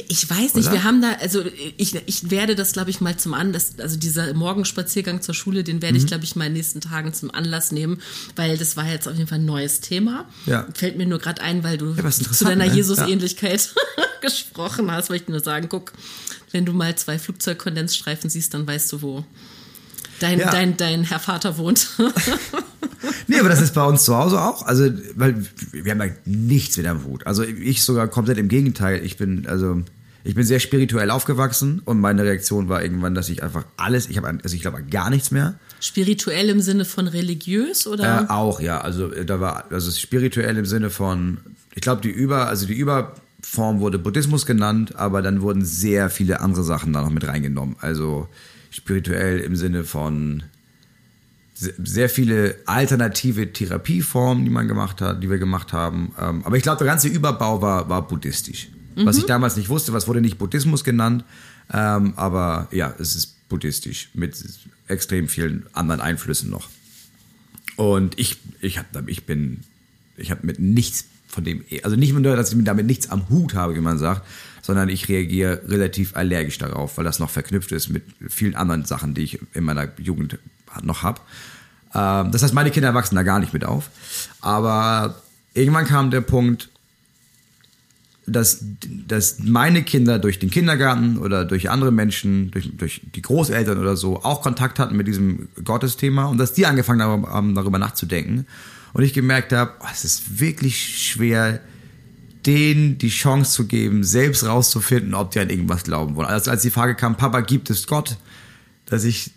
Ich 0.08 0.30
weiß 0.30 0.56
nicht, 0.56 0.68
Oder? 0.68 0.74
wir 0.74 0.84
haben 0.84 1.02
da, 1.02 1.14
also 1.22 1.44
ich, 1.78 1.96
ich 2.06 2.32
werde 2.32 2.56
das, 2.56 2.74
glaube 2.74 2.90
ich, 2.90 3.02
mal 3.02 3.18
zum 3.18 3.34
Anlass, 3.34 3.74
also 3.80 3.98
dieser 3.98 4.34
Morgenspaziergang 4.34 5.22
zur 5.22 5.36
Schule, 5.36 5.64
den 5.64 5.82
werde 5.82 5.96
mhm. 5.96 6.04
ich, 6.04 6.08
glaube 6.08 6.24
ich, 6.24 6.36
mal 6.36 6.46
in 6.46 6.52
den 6.52 6.58
nächsten 6.58 6.82
Tagen 6.82 7.14
zum 7.14 7.32
Anlass 7.32 7.72
nehmen, 7.72 8.02
weil 8.36 8.58
das 8.58 8.78
war 8.78 8.88
jetzt 8.88 9.08
auf 9.08 9.16
jeden 9.16 9.28
Fall 9.28 9.40
ein 9.40 9.46
neues 9.46 9.82
Thema. 9.82 10.26
Ja. 10.46 10.68
Fällt 10.74 10.98
mir 10.98 11.06
nur 11.06 11.20
gerade 11.20 11.42
ein, 11.42 11.64
weil 11.64 11.78
du 11.78 11.94
ja, 11.94 12.10
zu 12.10 12.46
deiner 12.46 12.68
ne? 12.68 12.74
Jesus-Ähnlichkeit 12.74 13.74
ja. 13.98 14.04
gesprochen 14.22 14.92
hast, 14.92 15.10
weil 15.10 15.18
ich 15.18 15.28
nur 15.28 15.40
sagen, 15.40 15.68
guck, 15.70 15.94
wenn 16.52 16.66
du 16.66 16.74
mal 16.74 16.96
zwei 16.96 17.20
Flugzeugkondensstreifen 17.20 18.30
siehst, 18.30 18.54
dann 18.54 18.66
weißt 18.66 18.92
du, 18.94 19.02
wo 19.02 19.26
dein, 20.20 20.40
dein, 20.40 20.78
dein 20.78 21.04
Herr 21.04 21.20
Vater 21.20 21.58
wohnt. 21.58 21.88
nee, 23.28 23.40
aber 23.40 23.50
das 23.50 23.62
ist 23.62 23.74
bei 23.74 23.84
uns 23.84 24.04
zu 24.04 24.16
Hause 24.16 24.42
auch. 24.42 24.66
Also, 24.66 24.90
weil 25.16 25.46
wir 25.72 25.92
haben 25.92 26.00
da 26.00 26.08
nichts 26.26 26.78
mit 26.78 26.88
am 26.88 27.04
Hut. 27.06 27.26
Also 27.28 27.44
ich 27.44 27.84
sogar 27.84 28.08
komplett 28.08 28.38
im 28.38 28.48
Gegenteil. 28.48 29.04
Ich 29.04 29.18
bin, 29.18 29.48
also, 29.48 29.84
ich 30.24 30.36
bin 30.36 30.44
sehr 30.46 30.60
spirituell 30.60 31.10
aufgewachsen 31.12 31.82
und 31.84 32.00
meine 32.00 32.24
Reaktion 32.24 32.70
war 32.70 32.82
irgendwann, 32.82 33.14
dass 33.14 33.30
ich 33.30 33.44
einfach 33.44 33.66
alles, 33.78 34.08
ich 34.08 34.18
habe, 34.18 34.28
also 34.28 34.56
ich 34.56 34.62
glaube 34.62 34.84
gar 34.84 35.10
nichts 35.10 35.32
mehr. 35.32 35.56
Spirituell 35.82 36.50
im 36.50 36.62
Sinne 36.62 36.86
von 36.86 37.08
religiös 37.08 37.88
oder? 37.88 38.28
Äh, 38.28 38.32
auch, 38.32 38.62
ja. 38.62 38.80
Also 38.80 39.10
da 39.10 39.42
war, 39.42 39.66
also 39.70 39.92
spirituell 39.92 40.58
im 40.58 40.66
Sinne 40.66 40.90
von, 40.90 41.40
ich 41.76 41.82
glaube, 41.82 42.02
die 42.02 42.10
Über, 42.10 42.48
also 42.48 42.66
die 42.66 42.74
Überform 42.74 43.82
wurde 43.82 44.00
Buddhismus 44.00 44.46
genannt, 44.46 44.96
aber 44.96 45.22
dann 45.22 45.42
wurden 45.42 45.66
sehr 45.66 46.10
viele 46.10 46.40
andere 46.40 46.64
Sachen 46.64 46.94
da 46.94 47.02
noch 47.02 47.10
mit 47.10 47.28
reingenommen. 47.28 47.76
Also 47.82 48.30
spirituell 48.70 49.40
im 49.40 49.56
Sinne 49.56 49.84
von 49.84 50.44
sehr 51.84 52.10
viele 52.10 52.56
alternative 52.66 53.52
Therapieformen, 53.54 54.44
die 54.44 54.50
man 54.50 54.68
gemacht 54.68 55.02
hat, 55.02 55.22
die 55.24 55.30
wir 55.30 55.38
gemacht 55.38 55.74
haben. 55.74 56.14
Ähm, 56.20 56.42
aber 56.46 56.58
ich 56.58 56.64
glaube, 56.64 56.78
der 56.78 56.88
ganze 56.88 57.08
Überbau 57.08 57.62
war, 57.62 57.90
war 57.90 58.08
buddhistisch. 58.08 58.70
Mhm. 58.96 59.06
Was 59.06 59.18
ich 59.18 59.26
damals 59.26 59.56
nicht 59.56 59.70
wusste, 59.70 59.94
was 59.94 60.08
wurde 60.08 60.22
nicht 60.22 60.38
Buddhismus 60.38 60.84
genannt, 60.84 61.24
ähm, 61.72 62.14
aber 62.16 62.68
ja, 62.72 62.94
es 63.00 63.16
ist 63.16 63.50
buddhistisch 63.50 64.10
mit 64.14 64.36
extrem 64.88 65.28
vielen 65.28 65.66
anderen 65.74 66.02
Einflüssen 66.02 66.50
noch. 66.50 66.70
Und 67.76 68.20
ich, 68.20 68.38
ich 68.62 68.78
habe, 68.78 69.04
ich 69.08 69.26
bin, 69.26 69.62
ich 70.18 70.32
habe 70.32 70.46
mit 70.46 70.60
nichts 70.60 71.06
von 71.28 71.44
dem, 71.44 71.66
also 71.84 71.96
nicht 71.96 72.14
nur, 72.14 72.36
dass 72.36 72.54
ich 72.54 72.64
damit 72.64 72.86
nichts 72.86 73.10
am 73.10 73.28
Hut 73.30 73.56
habe, 73.56 73.76
wie 73.76 73.82
man 73.82 73.98
sagt, 73.98 74.24
sondern 74.62 74.90
ich 74.90 75.10
reagiere 75.10 75.62
relativ 75.68 76.16
allergisch 76.16 76.58
darauf, 76.58 76.98
weil 76.98 77.04
das 77.04 77.20
noch 77.20 77.30
verknüpft 77.30 77.72
ist 77.72 77.90
mit 77.90 78.04
vielen 78.30 78.56
anderen 78.56 78.86
Sachen, 78.86 79.14
die 79.14 79.24
ich 79.24 79.40
in 79.54 79.64
meiner 79.64 79.90
Jugend 79.98 80.38
noch 80.82 81.04
habe. 81.04 81.22
Ähm, 81.94 82.32
das 82.32 82.44
heißt, 82.44 82.54
meine 82.54 82.72
Kinder 82.72 82.94
wachsen 82.94 83.16
da 83.16 83.24
gar 83.24 83.40
nicht 83.40 83.54
mit 83.54 83.66
auf. 83.66 83.90
Aber 84.42 85.16
irgendwann 85.54 85.86
kam 85.86 86.12
der 86.12 86.22
Punkt, 86.22 86.70
dass, 88.26 88.64
dass 89.08 89.40
meine 89.40 89.84
Kinder 89.84 90.18
durch 90.18 90.40
den 90.40 90.50
Kindergarten 90.50 91.18
oder 91.18 91.44
durch 91.44 91.70
andere 91.70 91.92
Menschen, 91.92 92.52
durch, 92.52 92.70
durch 92.78 93.02
die 93.16 93.22
Großeltern 93.22 93.78
oder 93.78 93.98
so, 93.98 94.24
auch 94.24 94.42
Kontakt 94.42 94.80
hatten 94.80 94.96
mit 94.96 95.08
diesem 95.08 95.50
Gottesthema 95.64 96.26
und 96.26 96.38
dass 96.38 96.54
die 96.54 96.66
angefangen 96.66 97.02
haben, 97.02 97.54
darüber 97.56 97.80
nachzudenken. 97.80 98.46
Und 98.94 99.04
ich 99.04 99.14
gemerkt 99.14 99.52
habe, 99.52 99.72
oh, 99.82 99.88
es 99.92 100.06
ist 100.06 100.40
wirklich 100.40 101.06
schwer, 101.06 101.60
denen 102.46 102.98
die 102.98 103.10
Chance 103.10 103.52
zu 103.52 103.68
geben, 103.68 104.04
selbst 104.04 104.46
rauszufinden, 104.46 105.14
ob 105.14 105.32
die 105.32 105.40
an 105.40 105.50
irgendwas 105.50 105.84
glauben 105.84 106.16
wollen. 106.16 106.28
Also 106.28 106.52
als 106.52 106.62
die 106.62 106.72
Frage 106.72 106.96
kam, 106.96 107.18
Papa, 107.18 107.42
gibt 107.42 107.70
es 107.70 107.88
Gott? 107.88 108.18
Dass 108.86 109.04
ich 109.04 109.32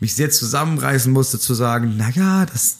mich 0.00 0.14
sehr 0.14 0.30
zusammenreißen 0.30 1.12
musste 1.12 1.38
zu 1.38 1.54
sagen, 1.54 1.94
na 1.96 2.10
ja, 2.10 2.46
das 2.46 2.78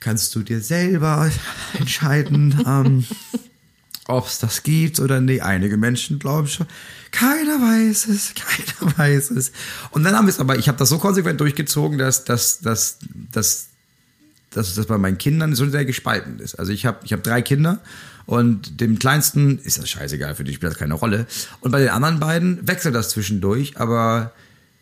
kannst 0.00 0.34
du 0.34 0.42
dir 0.42 0.60
selber 0.60 1.30
entscheiden, 1.78 2.62
ähm, 2.66 3.04
ob 4.06 4.26
es 4.26 4.38
das 4.38 4.62
gibt 4.62 5.00
oder 5.00 5.20
nicht. 5.20 5.42
Einige 5.42 5.76
Menschen 5.76 6.18
glauben 6.18 6.46
schon, 6.46 6.66
keiner 7.10 7.60
weiß 7.60 8.08
es, 8.08 8.34
keiner 8.78 8.98
weiß 8.98 9.30
es. 9.30 9.52
Und 9.90 10.04
dann 10.04 10.14
haben 10.14 10.26
wir 10.26 10.32
es 10.32 10.40
aber, 10.40 10.58
ich 10.58 10.68
habe 10.68 10.78
das 10.78 10.90
so 10.90 10.98
konsequent 10.98 11.40
durchgezogen, 11.40 11.98
dass, 11.98 12.24
dass, 12.24 12.60
dass, 12.60 12.98
dass, 13.32 13.68
dass 14.50 14.74
das 14.74 14.86
bei 14.86 14.98
meinen 14.98 15.18
Kindern 15.18 15.54
so 15.54 15.68
sehr 15.68 15.86
gespalten 15.86 16.38
ist. 16.38 16.56
Also 16.56 16.72
ich 16.72 16.84
habe 16.84 16.98
ich 17.04 17.12
hab 17.12 17.22
drei 17.22 17.40
Kinder 17.40 17.80
und 18.26 18.80
dem 18.80 18.98
kleinsten 18.98 19.58
ist 19.58 19.78
das 19.78 19.88
scheißegal, 19.88 20.34
für 20.34 20.44
die 20.44 20.54
spielt 20.54 20.72
das 20.72 20.78
keine 20.78 20.94
Rolle. 20.94 21.26
Und 21.60 21.70
bei 21.70 21.80
den 21.80 21.90
anderen 21.90 22.20
beiden 22.20 22.66
wechselt 22.66 22.94
das 22.94 23.10
zwischendurch, 23.10 23.78
aber 23.78 24.32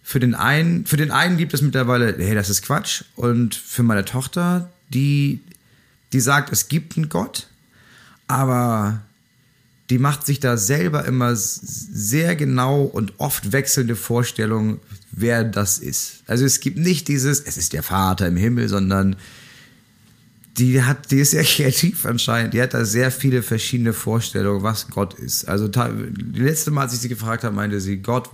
für 0.03 0.21
den 0.21 0.35
einen, 0.35 0.85
für 0.87 0.97
den 0.97 1.11
einen 1.11 1.37
gibt 1.37 1.55
es 1.55 1.62
mittlerweile, 1.62 2.15
hey, 2.19 2.35
das 2.35 2.51
ist 2.51 2.62
Quatsch. 2.62 3.05
Und 3.15 3.55
für 3.55 3.83
meine 3.83 4.05
Tochter, 4.05 4.71
die, 4.88 5.41
die 6.12 6.21
sagt, 6.21 6.53
es 6.53 6.69
gibt 6.69 6.97
einen 6.97 7.09
Gott, 7.09 7.49
aber 8.27 9.01
die 9.91 9.99
macht 9.99 10.27
sich 10.27 10.41
da 10.41 10.57
selber 10.57 11.05
immer 11.05 11.37
sehr 11.37 12.35
genau 12.35 12.83
und 12.83 13.12
oft 13.19 13.53
wechselnde 13.53 13.95
Vorstellungen, 13.95 14.81
wer 15.11 15.45
das 15.45 15.79
ist. 15.79 16.23
Also 16.27 16.45
es 16.45 16.61
gibt 16.61 16.79
nicht 16.79 17.09
dieses, 17.09 17.41
es 17.41 17.57
ist 17.57 17.73
der 17.73 17.83
Vater 17.83 18.27
im 18.27 18.37
Himmel, 18.37 18.69
sondern 18.69 19.17
die 20.57 20.83
hat, 20.83 21.11
die 21.11 21.19
ist 21.19 21.33
sehr 21.33 21.45
kreativ 21.45 22.07
anscheinend. 22.07 22.55
Die 22.55 22.62
hat 22.62 22.74
da 22.74 22.85
sehr 22.85 23.11
viele 23.11 23.43
verschiedene 23.43 23.93
Vorstellungen, 23.93 24.62
was 24.62 24.89
Gott 24.89 25.14
ist. 25.14 25.47
Also 25.49 25.68
die 25.68 26.41
letzte 26.41 26.70
Mal, 26.70 26.83
als 26.83 26.95
ich 26.95 27.01
sie 27.01 27.09
gefragt 27.09 27.45
habe, 27.45 27.55
meinte 27.55 27.81
sie, 27.81 27.99
Gott, 27.99 28.31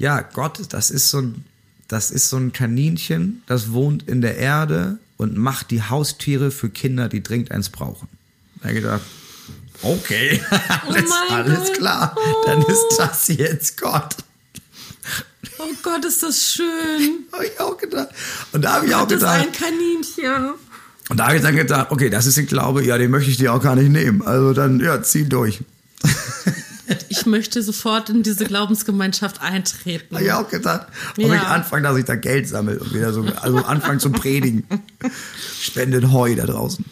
ja, 0.00 0.22
Gott, 0.22 0.60
das 0.70 0.90
ist 0.90 1.10
so 1.10 1.18
ein, 1.18 1.44
das 1.86 2.10
ist 2.10 2.30
so 2.30 2.38
ein 2.38 2.52
Kaninchen, 2.52 3.42
das 3.46 3.72
wohnt 3.72 4.08
in 4.08 4.22
der 4.22 4.38
Erde 4.38 4.98
und 5.18 5.36
macht 5.36 5.70
die 5.70 5.82
Haustiere 5.82 6.50
für 6.50 6.70
Kinder, 6.70 7.10
die 7.10 7.22
dringend 7.22 7.50
eins 7.50 7.68
brauchen. 7.68 8.08
Da 8.62 8.72
gedacht, 8.72 9.02
Okay, 9.82 10.40
alles, 10.86 11.10
oh 11.30 11.32
alles 11.32 11.72
klar. 11.72 12.14
Dann 12.46 12.62
ist 12.62 12.96
das 12.98 13.28
jetzt 13.28 13.80
Gott. 13.80 14.16
Oh 15.58 15.68
Gott, 15.82 16.04
ist 16.04 16.22
das 16.22 16.52
schön. 16.52 17.24
Habe 17.32 17.46
ich 17.46 17.60
auch 17.60 17.76
gedacht. 17.76 18.08
Und 18.52 18.62
da 18.62 18.74
habe 18.74 18.86
ich 18.86 18.94
auch 18.94 19.08
gedacht. 19.08 19.22
Das 19.22 19.46
ist 19.46 19.62
ein 19.62 19.70
Kaninchen. 19.70 20.54
Und 21.08 21.16
da 21.16 21.26
habe 21.26 21.36
ich 21.36 21.42
dann 21.42 21.56
gedacht, 21.56 21.90
okay, 21.90 22.08
das 22.10 22.26
ist 22.26 22.38
ein 22.38 22.46
Glaube, 22.46 22.84
ja, 22.84 22.96
den 22.98 23.10
möchte 23.10 23.30
ich 23.30 23.36
dir 23.36 23.52
auch 23.52 23.62
gar 23.62 23.74
nicht 23.74 23.90
nehmen. 23.90 24.22
Also 24.22 24.52
dann, 24.52 24.80
ja, 24.80 25.02
zieh 25.02 25.24
durch. 25.24 25.60
Ich 27.08 27.26
möchte 27.26 27.62
sofort 27.62 28.10
in 28.10 28.22
diese 28.22 28.44
Glaubensgemeinschaft 28.44 29.40
eintreten. 29.40 30.14
Habe 30.14 30.24
ich 30.24 30.32
auch 30.32 30.48
gedacht. 30.48 30.88
Ob 31.12 31.18
ja. 31.18 31.34
ich 31.34 31.40
anfange, 31.42 31.82
dass 31.82 31.96
ich 31.96 32.04
da 32.04 32.16
Geld 32.16 32.48
sammle 32.48 32.78
und 32.78 32.94
wieder 32.94 33.12
so, 33.12 33.22
also 33.22 33.58
anfangen 33.58 34.00
zu 34.00 34.10
predigen. 34.10 34.64
Spendet 35.60 36.10
Heu 36.10 36.34
da 36.34 36.46
draußen. 36.46 36.84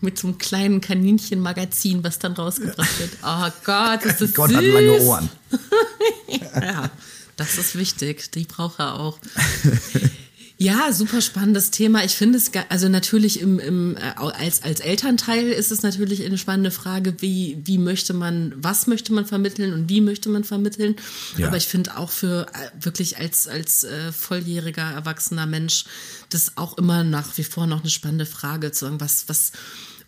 Mit 0.00 0.18
so 0.18 0.28
einem 0.28 0.38
kleinen 0.38 0.80
Kaninchenmagazin, 0.80 2.02
was 2.02 2.18
dann 2.18 2.32
rausgebracht 2.32 2.98
wird. 2.98 3.10
Oh 3.22 3.48
Gott, 3.64 4.04
ist 4.04 4.20
das 4.20 4.34
Gott 4.34 4.50
süß. 4.50 4.56
hat 4.56 4.64
lange 4.64 5.00
Ohren. 5.02 5.28
ja, 6.60 6.90
das 7.36 7.58
ist 7.58 7.76
wichtig. 7.76 8.30
Die 8.32 8.44
braucht 8.44 8.80
er 8.80 8.98
auch. 8.98 9.18
Ja, 10.62 10.92
super 10.92 11.20
spannendes 11.20 11.72
Thema. 11.72 12.04
Ich 12.04 12.14
finde 12.14 12.38
es, 12.38 12.52
also 12.68 12.88
natürlich 12.88 13.40
im, 13.40 13.58
im, 13.58 13.96
äh, 13.96 14.00
als, 14.16 14.62
als 14.62 14.78
Elternteil 14.78 15.48
ist 15.48 15.72
es 15.72 15.82
natürlich 15.82 16.24
eine 16.24 16.38
spannende 16.38 16.70
Frage, 16.70 17.16
wie, 17.18 17.60
wie 17.64 17.78
möchte 17.78 18.14
man, 18.14 18.54
was 18.56 18.86
möchte 18.86 19.12
man 19.12 19.26
vermitteln 19.26 19.72
und 19.72 19.88
wie 19.88 20.00
möchte 20.00 20.28
man 20.28 20.44
vermitteln. 20.44 20.94
Ja. 21.36 21.48
Aber 21.48 21.56
ich 21.56 21.66
finde 21.66 21.96
auch 21.96 22.10
für 22.10 22.46
äh, 22.46 22.84
wirklich 22.84 23.18
als, 23.18 23.48
als 23.48 23.82
äh, 23.82 24.12
volljähriger, 24.12 24.88
erwachsener 24.88 25.46
Mensch 25.46 25.84
das 26.30 26.56
auch 26.56 26.78
immer 26.78 27.02
nach 27.02 27.36
wie 27.38 27.44
vor 27.44 27.66
noch 27.66 27.80
eine 27.80 27.90
spannende 27.90 28.26
Frage 28.26 28.70
zu 28.70 28.84
sagen, 28.84 29.00
was, 29.00 29.28
was, 29.28 29.50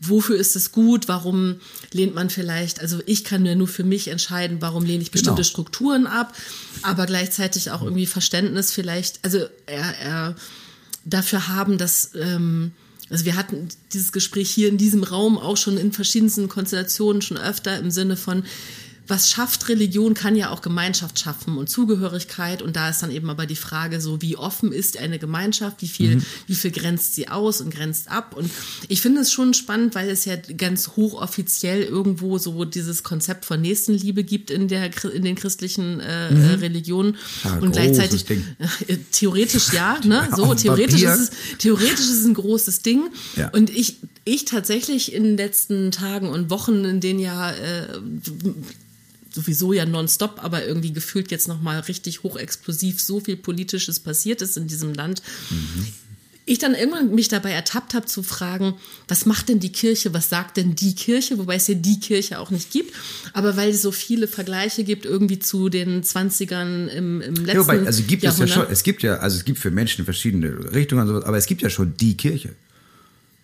wofür 0.09 0.37
ist 0.37 0.57
es 0.57 0.73
gut, 0.73 1.09
warum 1.09 1.57
lehnt 1.93 2.15
man 2.15 2.31
vielleicht, 2.31 2.81
also 2.81 3.01
ich 3.07 3.25
kann 3.25 3.43
mir 3.43 3.57
nur 3.57 3.69
für 3.69 3.85
mich 3.85 4.09
entscheiden, 4.09 4.59
warum 4.61 4.85
lehne 4.85 5.03
ich 5.03 5.11
bestimmte 5.11 5.43
genau. 5.43 5.49
Strukturen 5.49 6.07
ab, 6.07 6.35
aber 6.83 7.07
gleichzeitig 7.07 7.71
auch 7.71 7.83
irgendwie 7.83 8.07
Verständnis 8.07 8.73
vielleicht, 8.73 9.25
also 9.25 9.39
er, 9.67 9.99
er 9.99 10.37
dafür 11.05 11.49
haben, 11.49 11.79
dass, 11.79 12.11
ähm, 12.15 12.73
also 13.11 13.25
wir 13.25 13.37
hatten 13.37 13.69
dieses 13.93 14.13
Gespräch 14.13 14.51
hier 14.51 14.69
in 14.69 14.79
diesem 14.79 15.05
Raum 15.05 15.39
auch 15.39 15.57
schon 15.57 15.77
in 15.77 15.93
verschiedensten 15.93 16.49
Konstellationen 16.49 17.23
schon 17.23 17.37
öfter 17.37 17.79
im 17.79 17.91
Sinne 17.91 18.17
von, 18.17 18.45
was 19.07 19.29
schafft 19.29 19.69
Religion, 19.69 20.15
kann 20.15 20.35
ja 20.35 20.51
auch 20.51 20.63
Gemeinschaft 20.63 21.19
schaffen 21.19 21.59
und 21.59 21.69
Zugehörigkeit. 21.69 22.63
Und 22.63 22.77
da 22.77 22.89
ist 22.89 23.03
dann 23.03 23.11
eben 23.11 23.29
aber 23.29 23.45
die 23.45 23.57
Frage 23.57 24.01
so, 24.01 24.23
wie 24.23 24.37
offen 24.37 24.73
ist 24.73 24.97
eine 24.97 25.19
Gemeinschaft, 25.19 25.83
wie 25.83 25.89
viel, 25.89 26.17
mhm. 26.17 26.27
wie 26.47 26.55
viel 26.55 26.71
grenzt 26.71 27.15
sie 27.15 27.29
aus 27.29 27.61
und 27.61 27.75
grenzt 27.75 28.11
ab. 28.11 28.35
Und 28.35 28.51
ich 28.89 29.03
finde 29.03 29.21
es 29.21 29.31
schon 29.31 29.53
spannend, 29.53 29.95
weil 29.95 30.09
es 30.09 30.25
ja 30.25 30.37
ganz 30.37 30.93
hochoffiziell 30.97 31.83
irgendwo 31.83 32.39
so 32.39 32.65
dieses 32.65 33.03
Konzept 33.03 33.45
von 33.45 33.61
Nächstenliebe 33.61 34.25
gibt 34.25 34.51
in 34.51 34.69
der, 34.69 34.91
in 35.13 35.23
den 35.23 35.35
christlichen 35.35 36.01
äh, 36.01 36.31
mhm. 36.31 36.43
Äh, 36.43 36.55
Religionen. 36.55 37.17
Ja, 37.45 37.59
und 37.59 37.73
gleichzeitig, 37.73 38.25
äh, 38.31 38.97
theoretisch 39.13 39.73
ja, 39.73 39.99
ne, 40.05 40.29
so, 40.35 40.55
theoretisch 40.55 41.03
ist 41.03 41.21
es, 41.21 41.31
theoretisch 41.59 42.01
ist 42.01 42.21
es 42.21 42.25
ein 42.25 42.35
großes 42.35 42.81
Ding. 42.81 43.11
Ja. 43.37 43.51
Und 43.51 43.69
ich, 43.69 43.99
ich 44.25 44.47
tatsächlich 44.47 45.13
in 45.13 45.25
den 45.25 45.37
letzten 45.37 45.91
Tagen 45.91 46.31
und 46.31 46.49
Wochen, 46.49 46.85
in 46.87 47.01
denen 47.01 47.19
ja 47.19 47.51
äh, 47.51 48.01
sowieso 49.35 49.73
ja 49.73 49.85
nonstop, 49.85 50.43
aber 50.43 50.65
irgendwie 50.65 50.93
gefühlt 50.93 51.31
jetzt 51.31 51.49
nochmal 51.49 51.81
richtig 51.81 52.23
hochexplosiv 52.23 53.01
so 53.01 53.21
viel 53.21 53.37
Politisches 53.37 54.01
passiert 54.01 54.43
ist 54.43 54.57
in 54.57 54.67
diesem 54.67 54.95
Land. 54.95 55.23
Mhm. 55.51 55.87
Ich 56.47 56.59
dann 56.59 56.75
irgendwann 56.75 57.15
mich 57.15 57.29
dabei 57.29 57.53
ertappt 57.53 57.95
habe 57.95 58.05
zu 58.05 58.23
fragen, 58.23 58.75
was 59.09 59.25
macht 59.25 59.49
denn 59.49 59.61
die 59.61 59.73
Kirche, 59.73 60.13
was 60.13 60.29
sagt 60.29 60.59
denn 60.59 60.75
die 60.75 60.95
Kirche, 60.95 61.39
wobei 61.39 61.55
es 61.55 61.67
ja 61.69 61.75
die 61.75 61.99
Kirche 62.01 62.39
auch 62.39 62.51
nicht 62.51 62.71
gibt, 62.71 62.95
aber 63.33 63.57
weil 63.57 63.71
es 63.71 63.81
so 63.81 63.93
viele 63.93 64.29
Vergleiche 64.29 64.85
gibt 64.85 65.07
irgendwie 65.07 65.39
zu 65.39 65.71
den 65.71 66.03
20ern 66.03 66.89
im, 66.89 67.23
im 67.23 67.35
letzten 67.35 67.47
ja, 67.47 67.59
wobei, 67.61 67.87
also 67.87 68.03
gibt 68.03 68.23
Jahrhundert. 68.23 68.51
es 68.51 68.55
ja 68.57 68.63
schon, 68.63 68.73
es 68.73 68.83
gibt 68.83 69.03
ja, 69.03 69.15
also 69.17 69.39
es 69.39 69.47
gibt 69.47 69.59
für 69.59 69.71
Menschen 69.71 70.05
verschiedene 70.05 70.75
Richtungen 70.75 71.03
und 71.03 71.09
sowas, 71.09 71.25
aber 71.25 71.39
es 71.39 71.47
gibt 71.47 71.63
ja 71.63 71.71
schon 71.71 71.97
die 71.97 72.15
Kirche 72.15 72.55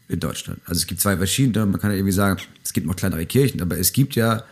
in 0.08 0.20
Deutschland. 0.20 0.60
Also 0.66 0.80
es 0.80 0.86
gibt 0.86 1.00
zwei 1.00 1.16
verschiedene, 1.16 1.64
man 1.64 1.80
kann 1.80 1.92
ja 1.92 1.96
irgendwie 1.96 2.12
sagen, 2.12 2.38
es 2.62 2.74
gibt 2.74 2.86
noch 2.86 2.96
kleinere 2.96 3.24
Kirchen, 3.24 3.62
aber 3.62 3.78
es 3.78 3.94
gibt 3.94 4.14
ja 4.14 4.44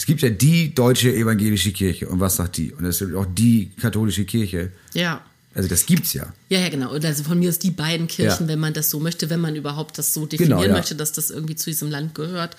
es 0.00 0.06
gibt 0.06 0.22
ja 0.22 0.30
die 0.30 0.74
deutsche 0.74 1.14
evangelische 1.14 1.72
Kirche. 1.72 2.08
Und 2.08 2.20
was 2.20 2.36
sagt 2.36 2.56
die? 2.56 2.72
Und 2.72 2.86
es 2.86 3.00
gibt 3.00 3.14
auch 3.14 3.26
die 3.26 3.70
katholische 3.78 4.24
Kirche. 4.24 4.72
Ja. 4.94 5.20
Also 5.54 5.68
das 5.68 5.84
gibt's 5.84 6.14
ja. 6.14 6.32
Ja, 6.48 6.60
ja, 6.60 6.70
genau. 6.70 6.94
Und 6.94 7.04
also 7.04 7.22
von 7.22 7.38
mir 7.38 7.50
ist 7.50 7.62
die 7.64 7.70
beiden 7.70 8.06
Kirchen, 8.06 8.46
ja. 8.46 8.48
wenn 8.48 8.60
man 8.60 8.72
das 8.72 8.88
so 8.88 8.98
möchte, 8.98 9.28
wenn 9.28 9.40
man 9.40 9.56
überhaupt 9.56 9.98
das 9.98 10.14
so 10.14 10.24
definieren 10.24 10.60
genau, 10.60 10.70
ja. 10.70 10.74
möchte, 10.74 10.94
dass 10.94 11.12
das 11.12 11.28
irgendwie 11.28 11.54
zu 11.54 11.68
diesem 11.68 11.90
Land 11.90 12.14
gehört. 12.14 12.56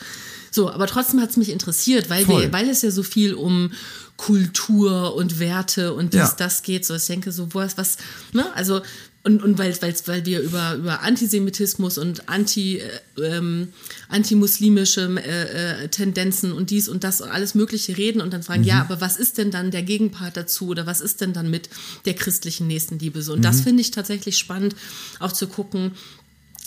So, 0.52 0.70
aber 0.70 0.86
trotzdem 0.86 1.20
hat 1.20 1.32
es 1.32 1.38
mich 1.38 1.50
interessiert, 1.50 2.12
weil, 2.12 2.28
wir, 2.28 2.54
weil 2.54 2.70
es 2.70 2.84
ja 2.84 2.92
so 2.92 3.02
viel 3.02 3.34
um 3.34 3.72
Kultur 4.18 5.16
und 5.16 5.40
Werte 5.40 5.96
und 5.96 6.14
dies, 6.14 6.20
ja. 6.20 6.36
das 6.38 6.62
geht. 6.62 6.86
So, 6.86 6.94
ich 6.94 7.08
denke 7.08 7.32
so, 7.32 7.52
was, 7.56 7.76
was, 7.76 7.98
ne? 8.34 8.54
Also 8.54 8.84
und, 9.24 9.44
und 9.44 9.60
weil, 9.60 9.80
weil, 9.84 9.94
weil 10.06 10.26
wir 10.26 10.42
über, 10.42 10.76
über 10.76 11.02
Antisemitismus 11.02 12.00
und 12.00 12.28
anti, 12.28 12.80
äh, 12.80 13.22
ähm, 13.22 13.72
antimuslimische 14.10 15.16
äh, 15.24 15.84
äh, 15.84 15.88
Tendenzen 15.90 16.52
und 16.52 16.72
dies 16.72 16.90
und 16.90 17.04
das 17.04 17.22
und 17.22 17.30
alles 17.30 17.54
Mögliche 17.54 17.98
reden 17.98 18.20
und 18.20 18.34
dann 18.34 18.42
fragen, 18.42 18.62
mhm. 18.62 18.68
ja, 18.68 18.82
aber 18.82 19.00
was 19.00 19.18
ist 19.18 19.38
denn 19.38 19.52
dann 19.52 19.70
der 19.70 19.84
Gegenpart 19.84 20.38
dazu 20.38 20.70
oder 20.70 20.88
was 20.88 21.02
ist 21.02 21.22
denn 21.22 21.34
dann 21.34 21.52
mit 21.52 21.70
der 22.06 22.16
christlichen 22.16 22.66
Nächstenliebe 22.66 23.22
so? 23.22 23.34
Und 23.34 23.40
mhm. 23.40 23.44
das 23.44 23.62
finde 23.62 23.82
ich 23.82 23.92
tatsächlich 23.92 24.40
spannend, 24.40 24.76
auch 25.20 25.32
zu 25.32 25.48
gucken, 25.48 25.92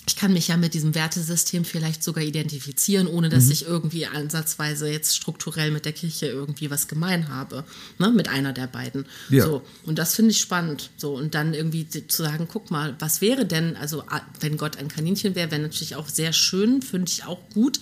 ich 0.07 0.17
kann 0.17 0.35
mich 0.35 0.49
ja 0.49 0.57
mit 0.57 0.75
diesem 0.75 0.95
Wertesystem 0.95 1.65
vielleicht 1.65 2.05
sogar 2.05 2.23
identifizieren, 2.23 3.07
ohne 3.07 3.31
dass 3.31 3.47
mhm. 3.47 3.53
ich 3.53 3.67
irgendwie 3.67 4.07
ansatzweise 4.07 4.89
jetzt 4.89 5.17
strukturell 5.17 5.71
mit 5.71 5.87
der 5.87 5.93
Kirche 5.93 6.27
irgendwie 6.27 6.71
was 6.71 6.89
gemein 6.89 7.29
habe, 7.29 7.65
ne, 7.99 8.11
mit 8.11 8.29
einer 8.29 8.53
der 8.53 8.67
beiden. 8.67 9.07
Ja. 9.31 9.45
So 9.45 9.63
und 9.85 9.99
das 9.99 10.15
finde 10.15 10.33
ich 10.33 10.41
spannend. 10.41 10.91
So 10.99 11.15
und 11.15 11.35
dann 11.35 11.55
irgendwie 11.55 11.89
zu 11.89 12.23
sagen, 12.23 12.49
guck 12.51 12.71
mal, 12.71 12.95
was 12.99 13.23
wäre 13.23 13.47
denn, 13.47 13.77
also 13.77 14.05
wenn 14.41 14.59
Gott 14.59 14.77
ein 14.77 14.89
Kaninchen 14.89 15.35
wäre, 15.35 15.51
wäre 15.51 15.63
natürlich 15.63 15.97
auch 15.97 16.09
sehr 16.09 16.35
schön, 16.35 16.83
finde 16.83 17.11
ich 17.11 17.25
auch 17.25 17.41
gut, 17.55 17.81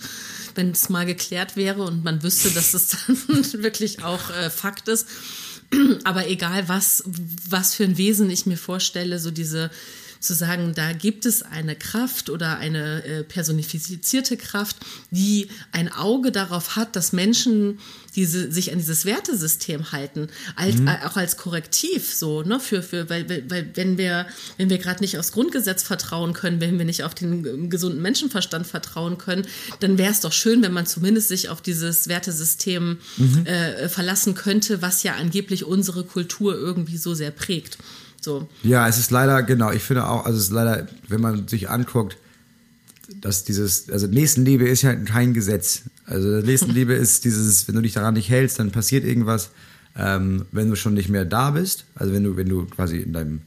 wenn 0.55 0.71
es 0.71 0.87
mal 0.87 1.05
geklärt 1.05 1.57
wäre 1.57 1.83
und 1.83 2.05
man 2.05 2.23
wüsste, 2.23 2.51
dass 2.51 2.73
es 2.73 2.87
dann 3.07 3.63
wirklich 3.63 4.03
auch 4.03 4.29
äh, 4.29 4.49
Fakt 4.49 4.87
ist. 4.87 5.07
Aber 6.03 6.29
egal 6.29 6.69
was, 6.69 7.03
was 7.49 7.73
für 7.73 7.83
ein 7.83 7.97
Wesen 7.97 8.29
ich 8.29 8.45
mir 8.45 8.57
vorstelle, 8.57 9.19
so 9.19 9.31
diese 9.31 9.71
zu 10.23 10.33
sagen, 10.33 10.73
da 10.73 10.93
gibt 10.93 11.25
es 11.25 11.43
eine 11.43 11.75
Kraft 11.75 12.29
oder 12.29 12.57
eine 12.57 13.03
äh, 13.03 13.23
personifizierte 13.23 14.37
Kraft, 14.37 14.77
die 15.11 15.49
ein 15.71 15.91
Auge 15.91 16.31
darauf 16.31 16.75
hat, 16.75 16.95
dass 16.95 17.13
Menschen 17.13 17.79
diese, 18.15 18.51
sich 18.51 18.71
an 18.71 18.77
dieses 18.77 19.05
Wertesystem 19.05 19.91
halten, 19.91 20.27
als, 20.55 20.77
mhm. 20.77 20.87
auch 20.87 21.17
als 21.17 21.37
Korrektiv, 21.37 22.13
so, 22.13 22.43
ne, 22.43 22.59
für, 22.59 22.83
für, 22.83 23.09
weil, 23.09 23.27
weil, 23.49 23.71
wenn 23.73 23.97
wir, 23.97 24.27
wenn 24.57 24.69
wir 24.69 24.77
gerade 24.77 25.01
nicht 25.01 25.17
aufs 25.17 25.31
Grundgesetz 25.31 25.83
vertrauen 25.83 26.33
können, 26.33 26.61
wenn 26.61 26.77
wir 26.77 26.85
nicht 26.85 27.03
auf 27.03 27.15
den 27.15 27.45
ähm, 27.45 27.69
gesunden 27.69 28.01
Menschenverstand 28.01 28.67
vertrauen 28.67 29.17
können, 29.17 29.45
dann 29.79 29.97
wäre 29.97 30.11
es 30.11 30.19
doch 30.19 30.33
schön, 30.33 30.61
wenn 30.61 30.73
man 30.73 30.85
zumindest 30.85 31.27
sich 31.27 31.49
auf 31.49 31.61
dieses 31.61 32.07
Wertesystem 32.07 32.97
mhm. 33.17 33.45
äh, 33.45 33.89
verlassen 33.89 34.35
könnte, 34.35 34.81
was 34.81 35.03
ja 35.03 35.15
angeblich 35.15 35.65
unsere 35.65 36.03
Kultur 36.03 36.53
irgendwie 36.53 36.97
so 36.97 37.13
sehr 37.13 37.31
prägt. 37.31 37.77
So. 38.23 38.47
Ja, 38.63 38.87
es 38.87 38.97
ist 38.97 39.11
leider, 39.11 39.43
genau, 39.43 39.71
ich 39.71 39.83
finde 39.83 40.07
auch, 40.07 40.25
also 40.25 40.37
es 40.37 40.45
ist 40.45 40.51
leider, 40.51 40.87
wenn 41.09 41.21
man 41.21 41.47
sich 41.47 41.69
anguckt, 41.69 42.17
dass 43.19 43.43
dieses, 43.43 43.89
also 43.89 44.07
Nächstenliebe 44.07 44.67
ist 44.67 44.81
ja 44.81 44.95
kein 44.95 45.33
Gesetz. 45.33 45.83
Also 46.05 46.27
Nächstenliebe 46.27 46.93
ist 46.93 47.25
dieses, 47.25 47.67
wenn 47.67 47.75
du 47.75 47.81
dich 47.81 47.93
daran 47.93 48.13
nicht 48.13 48.29
hältst, 48.29 48.59
dann 48.59 48.71
passiert 48.71 49.03
irgendwas, 49.03 49.51
ähm, 49.97 50.45
wenn 50.51 50.69
du 50.69 50.75
schon 50.75 50.93
nicht 50.93 51.09
mehr 51.09 51.25
da 51.25 51.51
bist. 51.51 51.85
Also 51.95 52.13
wenn 52.13 52.23
du, 52.23 52.37
wenn 52.37 52.47
du 52.47 52.65
quasi 52.65 52.97
in 52.97 53.13
deinem, 53.13 53.41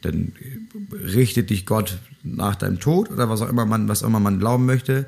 dann 0.00 0.32
richtet 0.92 1.50
dich 1.50 1.66
Gott 1.66 1.98
nach 2.22 2.56
deinem 2.56 2.80
Tod 2.80 3.10
oder 3.10 3.28
was 3.28 3.42
auch 3.42 3.48
immer 3.48 3.66
man, 3.66 3.88
was 3.88 4.02
immer 4.02 4.20
man 4.20 4.38
glauben 4.38 4.64
möchte. 4.64 5.06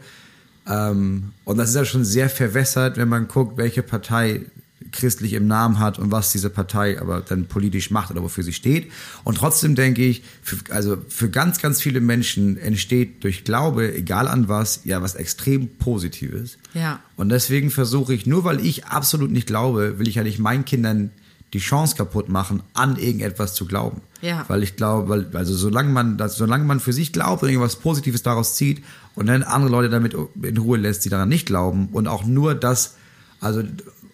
Ähm, 0.68 1.32
und 1.44 1.56
das 1.56 1.70
ist 1.70 1.76
ja 1.76 1.84
schon 1.84 2.04
sehr 2.04 2.28
verwässert, 2.28 2.96
wenn 2.96 3.08
man 3.08 3.28
guckt, 3.28 3.56
welche 3.56 3.82
Partei 3.82 4.46
christlich 4.92 5.32
im 5.32 5.46
Namen 5.46 5.78
hat 5.78 5.98
und 5.98 6.10
was 6.10 6.32
diese 6.32 6.50
Partei 6.50 7.00
aber 7.00 7.20
dann 7.20 7.46
politisch 7.46 7.90
macht 7.90 8.10
oder 8.10 8.22
wofür 8.22 8.44
sie 8.44 8.52
steht. 8.52 8.90
Und 9.24 9.38
trotzdem 9.38 9.74
denke 9.74 10.04
ich, 10.04 10.22
für, 10.42 10.56
also 10.70 10.98
für 11.08 11.30
ganz, 11.30 11.60
ganz 11.60 11.80
viele 11.80 12.00
Menschen 12.00 12.58
entsteht 12.58 13.24
durch 13.24 13.44
Glaube, 13.44 13.94
egal 13.94 14.28
an 14.28 14.48
was, 14.48 14.80
ja 14.84 15.02
was 15.02 15.14
extrem 15.14 15.68
Positives. 15.76 16.58
Ja. 16.74 17.00
Und 17.16 17.28
deswegen 17.28 17.70
versuche 17.70 18.14
ich, 18.14 18.26
nur 18.26 18.44
weil 18.44 18.64
ich 18.64 18.86
absolut 18.86 19.30
nicht 19.30 19.46
glaube, 19.46 19.98
will 19.98 20.08
ich 20.08 20.16
ja 20.16 20.22
nicht 20.22 20.38
meinen 20.38 20.64
Kindern 20.64 21.10
die 21.52 21.58
Chance 21.58 21.96
kaputt 21.96 22.28
machen, 22.28 22.62
an 22.74 22.96
irgendetwas 22.96 23.54
zu 23.54 23.66
glauben. 23.66 24.02
Ja. 24.20 24.44
Weil 24.48 24.62
ich 24.62 24.76
glaube, 24.76 25.08
weil, 25.08 25.26
also 25.36 25.54
solange 25.54 25.90
man 25.90 26.18
das, 26.18 26.36
solange 26.36 26.64
man 26.64 26.80
für 26.80 26.92
sich 26.92 27.12
glaubt 27.12 27.42
und 27.42 27.48
irgendwas 27.48 27.76
Positives 27.76 28.22
daraus 28.22 28.56
zieht 28.56 28.82
und 29.14 29.26
dann 29.26 29.42
andere 29.42 29.70
Leute 29.70 29.88
damit 29.88 30.14
in 30.42 30.58
Ruhe 30.58 30.78
lässt, 30.78 31.04
die 31.04 31.08
daran 31.08 31.28
nicht 31.28 31.46
glauben 31.46 31.88
und 31.92 32.08
auch 32.08 32.24
nur 32.24 32.54
das, 32.54 32.96
also 33.40 33.62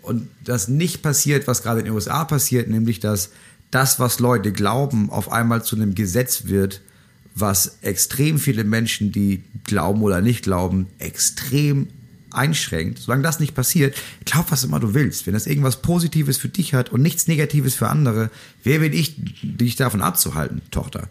und 0.03 0.29
das 0.45 0.69
nicht 0.69 1.03
passiert, 1.03 1.47
was 1.47 1.63
gerade 1.63 1.81
in 1.81 1.87
den 1.87 1.95
USA 1.95 2.25
passiert, 2.25 2.69
nämlich 2.69 3.01
dass 3.01 3.31
das, 3.71 3.99
was 3.99 4.21
Leute 4.21 4.53
glauben, 4.53 5.11
auf 5.11 5.33
einmal 5.33 5.65
zu 5.65 5.77
einem 5.77 5.95
Gesetz 5.95 6.45
wird, 6.47 6.83
was 7.35 7.79
extrem 7.81 8.39
viele 8.39 8.65
Menschen, 8.65 9.13
die 9.13 9.43
glauben 9.65 10.03
oder 10.03 10.21
nicht 10.21 10.43
glauben, 10.43 10.87
extrem 10.99 11.89
einschränkt, 12.31 12.99
solange 12.99 13.23
das 13.23 13.41
nicht 13.41 13.55
passiert, 13.55 13.97
glaub 14.25 14.51
was 14.51 14.65
immer 14.65 14.81
du 14.81 14.95
willst. 14.95 15.27
Wenn 15.27 15.35
das 15.35 15.47
irgendwas 15.47 15.83
Positives 15.83 16.39
für 16.39 16.49
dich 16.49 16.75
hat 16.75 16.91
und 16.91 17.03
nichts 17.03 17.29
Negatives 17.29 17.75
für 17.75 17.89
andere, 17.89 18.31
wer 18.65 18.79
bin 18.79 18.93
ich, 18.93 19.17
dich 19.43 19.77
davon 19.77 20.03
abzuhalten, 20.03 20.63
Tochter? 20.71 21.09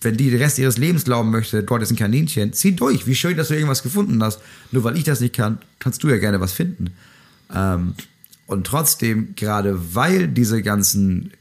Wenn 0.00 0.16
die 0.16 0.30
den 0.30 0.40
Rest 0.40 0.58
ihres 0.58 0.78
Lebens 0.78 1.04
glauben 1.04 1.30
möchte, 1.30 1.64
Gott 1.64 1.82
ist 1.82 1.90
ein 1.90 1.96
Kaninchen, 1.96 2.52
zieh 2.52 2.72
durch. 2.72 3.06
Wie 3.06 3.16
schön, 3.16 3.36
dass 3.36 3.48
du 3.48 3.54
irgendwas 3.54 3.82
gefunden 3.82 4.22
hast. 4.22 4.40
Nur 4.70 4.84
weil 4.84 4.96
ich 4.96 5.04
das 5.04 5.20
nicht 5.20 5.34
kann, 5.34 5.58
kannst 5.80 6.04
du 6.04 6.08
ja 6.08 6.18
gerne 6.18 6.40
was 6.40 6.52
finden. 6.52 6.90
Ähm, 7.52 7.94
und 8.48 8.66
trotzdem, 8.66 9.34
gerade 9.36 9.94
weil 9.94 10.26
diese 10.26 10.62
ganzen 10.62 11.32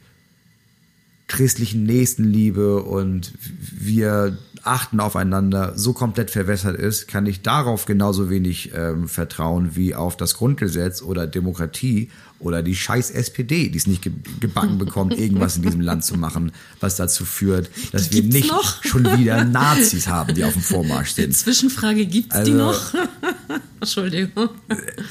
christlichen 1.28 1.84
Nächstenliebe 1.84 2.84
und 2.84 3.34
wir 3.40 4.38
achten 4.64 5.00
aufeinander 5.00 5.72
so 5.78 5.94
komplett 5.94 6.32
verwässert 6.32 6.78
ist, 6.78 7.08
kann 7.08 7.26
ich 7.26 7.42
darauf 7.42 7.86
genauso 7.86 8.30
wenig 8.30 8.74
ähm, 8.76 9.08
vertrauen 9.08 9.78
wie 9.78 9.96
auf 9.96 10.18
das 10.18 10.36
Grundgesetz 10.36 11.02
oder 11.02 11.28
Demokratie 11.28 12.12
oder 12.40 12.62
die 12.62 12.76
scheiß 12.76 13.12
SPD, 13.12 13.70
die 13.70 13.78
es 13.78 13.88
nicht 13.88 14.04
ge 14.04 14.12
gebacken 14.40 14.78
bekommt, 14.78 15.18
irgendwas 15.18 15.58
in 15.58 15.64
diesem 15.64 15.82
Land 15.82 16.06
zu 16.06 16.18
machen, 16.18 16.52
was 16.80 16.96
dazu 16.96 17.26
führt, 17.26 17.70
dass 17.92 18.12
wir 18.12 18.24
nicht 18.24 18.52
noch? 18.52 18.84
schon 18.84 19.06
wieder 19.18 19.44
Nazis 19.44 20.08
haben, 20.08 20.36
die 20.36 20.44
auf 20.44 20.54
dem 20.54 20.62
Vormarsch 20.62 21.12
sind. 21.12 21.36
Zwischenfrage, 21.36 22.06
gibt's 22.06 22.36
also, 22.36 22.52
die 22.52 22.58
noch? 22.58 22.94
Entschuldigung. 23.80 24.50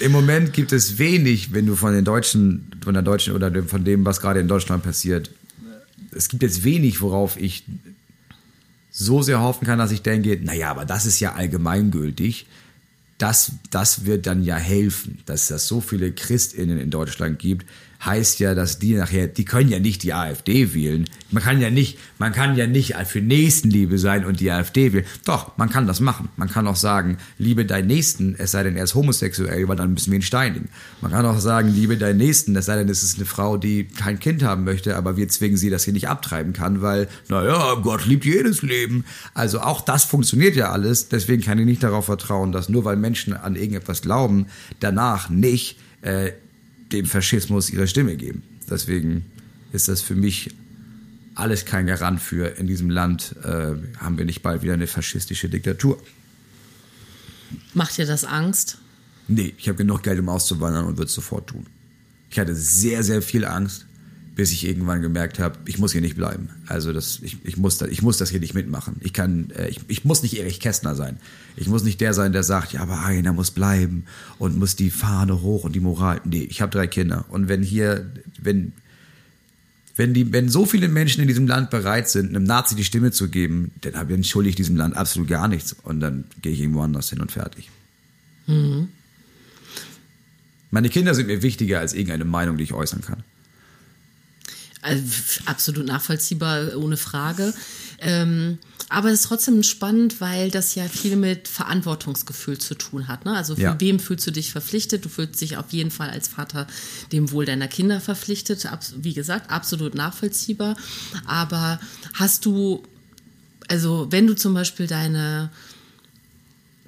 Im 0.00 0.12
Moment 0.12 0.52
gibt 0.52 0.72
es 0.72 0.98
wenig, 0.98 1.52
wenn 1.52 1.66
du 1.66 1.74
von 1.74 1.92
den 1.92 2.04
Deutschen, 2.04 2.70
von 2.82 2.94
der 2.94 3.02
Deutschen 3.02 3.34
oder 3.34 3.50
von 3.64 3.84
dem, 3.84 4.04
was 4.04 4.20
gerade 4.20 4.40
in 4.40 4.48
Deutschland 4.48 4.82
passiert, 4.82 5.30
es 6.12 6.28
gibt 6.28 6.42
jetzt 6.42 6.64
wenig, 6.64 7.00
worauf 7.00 7.38
ich 7.40 7.64
so 8.90 9.22
sehr 9.22 9.40
hoffen 9.40 9.66
kann, 9.66 9.78
dass 9.78 9.90
ich 9.90 10.02
denke, 10.02 10.38
naja, 10.42 10.70
aber 10.70 10.84
das 10.84 11.04
ist 11.04 11.20
ja 11.20 11.34
allgemeingültig. 11.34 12.46
Das, 13.18 13.52
das 13.70 14.04
wird 14.04 14.26
dann 14.26 14.42
ja 14.42 14.56
helfen, 14.56 15.18
dass 15.26 15.50
es 15.50 15.66
so 15.66 15.80
viele 15.80 16.12
ChristInnen 16.12 16.78
in 16.78 16.90
Deutschland 16.90 17.38
gibt, 17.38 17.66
heißt 18.06 18.38
ja, 18.40 18.54
dass 18.54 18.78
die 18.78 18.94
nachher, 18.94 19.26
die 19.26 19.44
können 19.44 19.68
ja 19.68 19.80
nicht 19.80 20.02
die 20.02 20.14
AfD 20.14 20.72
wählen. 20.72 21.06
Man 21.30 21.42
kann 21.42 21.60
ja 21.60 21.70
nicht, 21.70 21.98
man 22.18 22.32
kann 22.32 22.56
ja 22.56 22.66
nicht 22.66 22.94
für 23.06 23.20
Nächstenliebe 23.20 23.98
sein 23.98 24.24
und 24.24 24.40
die 24.40 24.50
AfD 24.50 24.92
wählen. 24.92 25.04
Doch, 25.24 25.56
man 25.58 25.68
kann 25.68 25.86
das 25.86 26.00
machen. 26.00 26.28
Man 26.36 26.48
kann 26.48 26.66
auch 26.68 26.76
sagen, 26.76 27.18
liebe 27.36 27.66
deinen 27.66 27.88
Nächsten, 27.88 28.36
es 28.38 28.52
sei 28.52 28.62
denn, 28.62 28.76
er 28.76 28.84
ist 28.84 28.94
homosexuell, 28.94 29.66
weil 29.68 29.76
dann 29.76 29.92
müssen 29.92 30.12
wir 30.12 30.18
ihn 30.18 30.22
steinigen. 30.22 30.68
Man 31.00 31.10
kann 31.10 31.26
auch 31.26 31.40
sagen, 31.40 31.68
liebe 31.68 31.96
deinen 31.96 32.18
Nächsten, 32.18 32.54
es 32.54 32.66
sei 32.66 32.76
denn, 32.76 32.88
es 32.88 33.02
ist 33.02 33.16
eine 33.16 33.26
Frau, 33.26 33.56
die 33.56 33.84
kein 33.84 34.20
Kind 34.20 34.44
haben 34.44 34.64
möchte, 34.64 34.96
aber 34.96 35.16
wir 35.16 35.28
zwingen 35.28 35.56
sie, 35.56 35.70
dass 35.70 35.82
sie 35.82 35.92
nicht 35.92 36.08
abtreiben 36.08 36.52
kann, 36.52 36.82
weil, 36.82 37.08
naja, 37.28 37.74
Gott 37.82 38.06
liebt 38.06 38.24
jedes 38.24 38.62
Leben. 38.62 39.04
Also 39.34 39.60
auch 39.60 39.80
das 39.80 40.04
funktioniert 40.04 40.54
ja 40.54 40.70
alles. 40.70 41.08
Deswegen 41.08 41.42
kann 41.42 41.58
ich 41.58 41.66
nicht 41.66 41.82
darauf 41.82 42.06
vertrauen, 42.06 42.52
dass 42.52 42.68
nur 42.68 42.84
weil 42.84 42.96
Menschen 42.96 43.34
an 43.34 43.56
irgendetwas 43.56 44.00
glauben, 44.00 44.46
danach 44.78 45.28
nicht 45.28 45.78
äh, 46.02 46.32
dem 46.92 47.06
Faschismus 47.06 47.70
ihre 47.70 47.88
Stimme 47.88 48.16
geben. 48.16 48.42
Deswegen 48.70 49.26
ist 49.72 49.88
das 49.88 50.02
für 50.02 50.14
mich 50.14 50.50
alles 51.34 51.64
kein 51.64 51.86
Garant 51.86 52.20
für, 52.20 52.56
in 52.58 52.66
diesem 52.66 52.90
Land 52.90 53.36
äh, 53.42 53.74
haben 53.98 54.16
wir 54.16 54.24
nicht 54.24 54.42
bald 54.42 54.62
wieder 54.62 54.72
eine 54.72 54.86
faschistische 54.86 55.48
Diktatur. 55.48 56.02
Macht 57.74 57.98
dir 57.98 58.06
das 58.06 58.24
Angst? 58.24 58.78
Nee, 59.28 59.54
ich 59.58 59.68
habe 59.68 59.76
genug 59.76 60.02
Geld, 60.02 60.18
um 60.18 60.28
auszuwandern 60.28 60.86
und 60.86 60.96
würde 60.96 61.08
es 61.08 61.14
sofort 61.14 61.48
tun. 61.48 61.66
Ich 62.30 62.38
hatte 62.38 62.54
sehr, 62.54 63.02
sehr 63.02 63.22
viel 63.22 63.44
Angst 63.44 63.85
bis 64.36 64.52
ich 64.52 64.66
irgendwann 64.66 65.00
gemerkt 65.00 65.38
habe, 65.38 65.58
ich 65.64 65.78
muss 65.78 65.92
hier 65.92 66.02
nicht 66.02 66.14
bleiben. 66.14 66.50
Also 66.66 66.92
das, 66.92 67.20
ich, 67.22 67.38
ich, 67.44 67.56
muss, 67.56 67.78
das, 67.78 67.88
ich 67.88 68.02
muss 68.02 68.18
das 68.18 68.28
hier 68.28 68.38
nicht 68.38 68.52
mitmachen. 68.52 68.96
Ich 69.00 69.14
kann, 69.14 69.50
äh, 69.56 69.68
ich, 69.68 69.80
ich 69.88 70.04
muss 70.04 70.22
nicht 70.22 70.38
Erich 70.38 70.60
Kästner 70.60 70.94
sein. 70.94 71.16
Ich 71.56 71.68
muss 71.68 71.82
nicht 71.82 72.02
der 72.02 72.12
sein, 72.12 72.32
der 72.32 72.42
sagt, 72.42 72.74
ja, 72.74 72.82
aber 72.82 73.02
einer 73.02 73.32
muss 73.32 73.50
bleiben 73.50 74.04
und 74.38 74.58
muss 74.58 74.76
die 74.76 74.90
Fahne 74.90 75.40
hoch 75.40 75.64
und 75.64 75.74
die 75.74 75.80
Moral. 75.80 76.20
Nee, 76.26 76.42
ich 76.42 76.60
habe 76.60 76.70
drei 76.70 76.86
Kinder. 76.86 77.24
Und 77.30 77.48
wenn 77.48 77.62
hier, 77.62 78.12
wenn, 78.38 78.74
wenn, 79.96 80.12
die, 80.12 80.30
wenn 80.34 80.50
so 80.50 80.66
viele 80.66 80.88
Menschen 80.88 81.22
in 81.22 81.28
diesem 81.28 81.46
Land 81.46 81.70
bereit 81.70 82.10
sind, 82.10 82.28
einem 82.28 82.44
Nazi 82.44 82.76
die 82.76 82.84
Stimme 82.84 83.12
zu 83.12 83.30
geben, 83.30 83.72
dann 83.80 83.94
ich 83.94 84.14
entschuldige 84.14 84.50
ich 84.50 84.56
diesem 84.56 84.76
Land 84.76 84.96
absolut 84.96 85.28
gar 85.28 85.48
nichts. 85.48 85.74
Und 85.82 86.00
dann 86.00 86.24
gehe 86.42 86.52
ich 86.52 86.60
irgendwo 86.60 86.82
anders 86.82 87.08
hin 87.08 87.22
und 87.22 87.32
fertig. 87.32 87.70
Mhm. 88.46 88.88
Meine 90.70 90.90
Kinder 90.90 91.14
sind 91.14 91.26
mir 91.26 91.40
wichtiger 91.42 91.80
als 91.80 91.94
irgendeine 91.94 92.26
Meinung, 92.26 92.58
die 92.58 92.64
ich 92.64 92.74
äußern 92.74 93.00
kann. 93.00 93.24
Also, 94.86 95.02
absolut 95.46 95.86
nachvollziehbar, 95.86 96.76
ohne 96.76 96.96
Frage. 96.96 97.52
Ähm, 97.98 98.58
aber 98.88 99.08
es 99.08 99.20
ist 99.20 99.26
trotzdem 99.26 99.62
spannend, 99.64 100.20
weil 100.20 100.50
das 100.50 100.76
ja 100.76 100.84
viel 100.84 101.16
mit 101.16 101.48
Verantwortungsgefühl 101.48 102.58
zu 102.58 102.76
tun 102.76 103.08
hat. 103.08 103.24
Ne? 103.24 103.34
Also 103.36 103.56
für 103.56 103.62
ja. 103.62 103.80
wem 103.80 103.98
fühlst 103.98 104.26
du 104.28 104.30
dich 104.30 104.52
verpflichtet? 104.52 105.04
Du 105.04 105.08
fühlst 105.08 105.40
dich 105.40 105.56
auf 105.56 105.72
jeden 105.72 105.90
Fall 105.90 106.10
als 106.10 106.28
Vater 106.28 106.68
dem 107.10 107.32
Wohl 107.32 107.46
deiner 107.46 107.66
Kinder 107.66 108.00
verpflichtet. 108.00 108.68
Wie 108.96 109.12
gesagt, 109.12 109.50
absolut 109.50 109.96
nachvollziehbar. 109.96 110.76
Aber 111.24 111.80
hast 112.14 112.44
du, 112.44 112.84
also 113.66 114.06
wenn 114.10 114.28
du 114.28 114.34
zum 114.36 114.54
Beispiel 114.54 114.86
deine, 114.86 115.50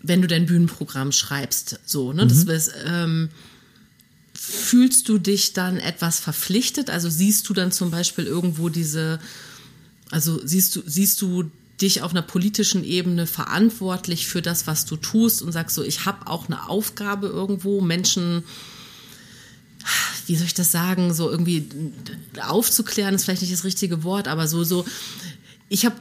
wenn 0.01 0.23
du 0.23 0.29
dein 0.29 0.47
Bühnenprogramm 0.47 1.11
schreibst, 1.11 1.81
so, 1.85 2.13
ne, 2.13 2.27
mhm. 2.27 2.47
das 2.47 2.71
ähm, 2.87 3.31
fühlst 4.49 5.09
du 5.09 5.19
dich 5.19 5.53
dann 5.53 5.79
etwas 5.79 6.21
verpflichtet? 6.21 6.91
Also 6.91 7.11
siehst 7.11 7.49
du 7.49 7.55
dann 7.55 7.71
zum 7.71 7.91
Beispiel 7.91 8.25
irgendwo 8.25 8.69
diese, 8.69 9.21
also 10.11 10.41
siehst 10.45 10.75
du, 10.75 10.83
siehst 10.87 11.21
du 11.21 11.51
dich 11.81 12.03
auf 12.03 12.11
einer 12.11 12.23
politischen 12.23 12.83
Ebene 12.83 13.27
verantwortlich 13.27 14.27
für 14.27 14.43
das, 14.43 14.67
was 14.67 14.85
du 14.85 14.97
tust 14.97 15.43
und 15.43 15.53
sagst 15.53 15.77
so, 15.77 15.85
ich 15.85 16.07
habe 16.07 16.27
auch 16.27 16.47
eine 16.47 16.69
Aufgabe 16.69 17.29
irgendwo, 17.29 17.81
Menschen, 17.81 18.43
wie 20.27 20.35
soll 20.35 20.47
ich 20.47 20.55
das 20.55 20.73
sagen, 20.73 21.15
so 21.15 21.31
irgendwie 21.31 21.69
aufzuklären, 22.41 23.15
ist 23.15 23.25
vielleicht 23.25 23.43
nicht 23.43 23.53
das 23.53 23.65
richtige 23.65 24.03
Wort, 24.03 24.29
aber 24.29 24.49
so, 24.49 24.65
so, 24.65 24.85
ich 25.69 25.85
habe, 25.85 25.97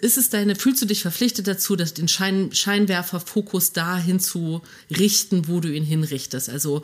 ist 0.00 0.16
es 0.16 0.30
deine, 0.30 0.56
fühlst 0.56 0.82
du 0.82 0.86
dich 0.86 1.02
verpflichtet 1.02 1.46
dazu, 1.46 1.76
dass 1.76 1.94
den 1.94 2.08
Schein, 2.08 2.52
Scheinwerferfokus 2.52 3.72
dahin 3.72 4.18
zu 4.18 4.62
richten, 4.90 5.46
wo 5.46 5.60
du 5.60 5.72
ihn 5.72 5.84
hinrichtest? 5.84 6.48
Also, 6.48 6.82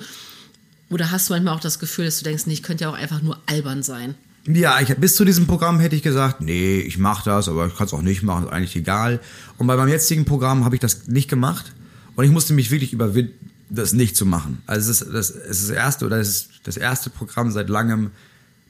oder 0.90 1.10
hast 1.10 1.28
du 1.28 1.34
manchmal 1.34 1.54
auch 1.54 1.60
das 1.60 1.78
Gefühl, 1.78 2.06
dass 2.06 2.18
du 2.18 2.24
denkst, 2.24 2.46
nee, 2.46 2.54
ich 2.54 2.62
könnte 2.62 2.84
ja 2.84 2.90
auch 2.90 2.94
einfach 2.96 3.22
nur 3.22 3.38
albern 3.46 3.82
sein? 3.82 4.14
Ja, 4.46 4.80
ich, 4.80 4.94
bis 4.96 5.16
zu 5.16 5.24
diesem 5.24 5.46
Programm 5.46 5.78
hätte 5.78 5.94
ich 5.94 6.02
gesagt, 6.02 6.40
nee, 6.40 6.78
ich 6.78 6.96
mache 6.96 7.24
das, 7.28 7.48
aber 7.48 7.66
ich 7.66 7.76
kann 7.76 7.86
es 7.86 7.92
auch 7.92 8.02
nicht 8.02 8.22
machen, 8.22 8.46
ist 8.46 8.52
eigentlich 8.52 8.76
egal. 8.76 9.20
Und 9.58 9.66
bei 9.66 9.76
meinem 9.76 9.90
jetzigen 9.90 10.24
Programm 10.24 10.64
habe 10.64 10.74
ich 10.74 10.80
das 10.80 11.06
nicht 11.06 11.28
gemacht 11.28 11.72
und 12.16 12.24
ich 12.24 12.30
musste 12.30 12.54
mich 12.54 12.70
wirklich 12.70 12.92
überwinden, 12.92 13.50
das 13.68 13.92
nicht 13.92 14.16
zu 14.16 14.24
machen. 14.24 14.62
Also 14.66 14.90
es 14.90 15.02
ist 15.02 15.12
das, 15.12 15.30
es 15.30 15.60
ist 15.60 15.68
das 15.68 15.76
erste 15.76 16.06
oder 16.06 16.18
es 16.18 16.28
ist 16.28 16.48
das 16.64 16.78
erste 16.78 17.10
Programm 17.10 17.50
seit 17.50 17.68
langem, 17.68 18.10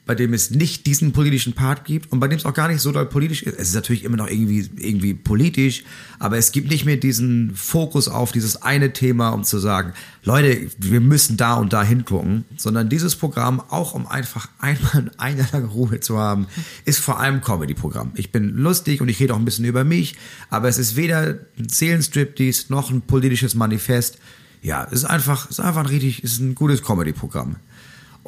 bei 0.09 0.15
dem 0.15 0.33
es 0.33 0.49
nicht 0.49 0.87
diesen 0.87 1.11
politischen 1.11 1.53
Part 1.53 1.85
gibt 1.85 2.11
und 2.11 2.19
bei 2.19 2.27
dem 2.27 2.39
es 2.39 2.45
auch 2.47 2.55
gar 2.55 2.67
nicht 2.67 2.81
so 2.81 2.91
doll 2.91 3.05
politisch 3.05 3.43
ist. 3.43 3.59
Es 3.59 3.67
ist 3.67 3.75
natürlich 3.75 4.03
immer 4.03 4.17
noch 4.17 4.27
irgendwie, 4.27 4.67
irgendwie 4.77 5.13
politisch, 5.13 5.83
aber 6.17 6.39
es 6.39 6.51
gibt 6.51 6.71
nicht 6.71 6.83
mehr 6.83 6.97
diesen 6.97 7.53
Fokus 7.53 8.07
auf 8.07 8.31
dieses 8.31 8.59
eine 8.63 8.91
Thema, 8.91 9.29
um 9.29 9.43
zu 9.43 9.59
sagen, 9.59 9.93
Leute, 10.23 10.67
wir 10.79 10.99
müssen 10.99 11.37
da 11.37 11.53
und 11.57 11.73
da 11.73 11.83
hingucken, 11.83 12.45
sondern 12.57 12.89
dieses 12.89 13.15
Programm, 13.17 13.59
auch 13.59 13.93
um 13.93 14.07
einfach 14.07 14.49
einmal 14.57 15.11
ein 15.17 15.37
Jahr 15.37 15.49
lang 15.51 15.65
Ruhe 15.65 15.99
zu 15.99 16.17
haben, 16.17 16.47
ist 16.85 16.97
vor 16.97 17.19
allem 17.19 17.41
Comedy-Programm. 17.41 18.13
Ich 18.15 18.31
bin 18.31 18.55
lustig 18.55 19.01
und 19.01 19.09
ich 19.09 19.19
rede 19.19 19.35
auch 19.35 19.37
ein 19.37 19.45
bisschen 19.45 19.65
über 19.65 19.83
mich, 19.83 20.15
aber 20.49 20.69
es 20.69 20.79
ist 20.79 20.95
weder 20.95 21.37
ein 21.59 21.69
Seelenstriptease 21.69 22.65
noch 22.69 22.89
ein 22.89 23.01
politisches 23.01 23.53
Manifest. 23.53 24.17
Ja, 24.63 24.87
es 24.87 25.03
ist 25.03 25.05
einfach, 25.05 25.51
es 25.51 25.59
ist 25.59 25.65
einfach 25.65 25.81
ein 25.81 25.85
richtig, 25.85 26.23
es 26.23 26.31
ist 26.31 26.39
ein 26.39 26.55
gutes 26.55 26.81
Comedy-Programm. 26.81 27.57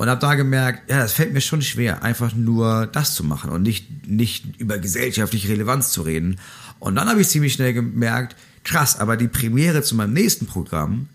Und 0.02 0.10
habe 0.10 0.20
da 0.20 0.34
gemerkt, 0.34 0.90
ja, 0.90 0.98
das 0.98 1.14
fällt 1.14 1.32
mir 1.32 1.42
schon 1.42 1.62
schwer, 1.62 2.02
einfach 2.02 2.34
nur 2.34 2.88
das 2.88 3.14
zu 3.14 3.24
machen 3.24 3.52
und 3.52 3.62
nicht, 3.62 4.08
nicht 4.08 4.60
über 4.60 4.80
gesellschaftliche 4.80 5.50
Relevanz 5.50 5.92
zu 5.92 6.02
reden. 6.02 6.40
Und 6.80 6.96
dann 6.96 7.08
habe 7.08 7.22
ich 7.22 7.28
ziemlich 7.28 7.54
schnell 7.54 7.72
gemerkt, 7.72 8.36
krass, 8.64 9.00
aber 9.00 9.16
die 9.16 9.28
Premiere 9.28 9.84
zu 9.84 9.94
meinem 9.94 10.14
nächsten 10.14 10.48
Programm 10.48 11.08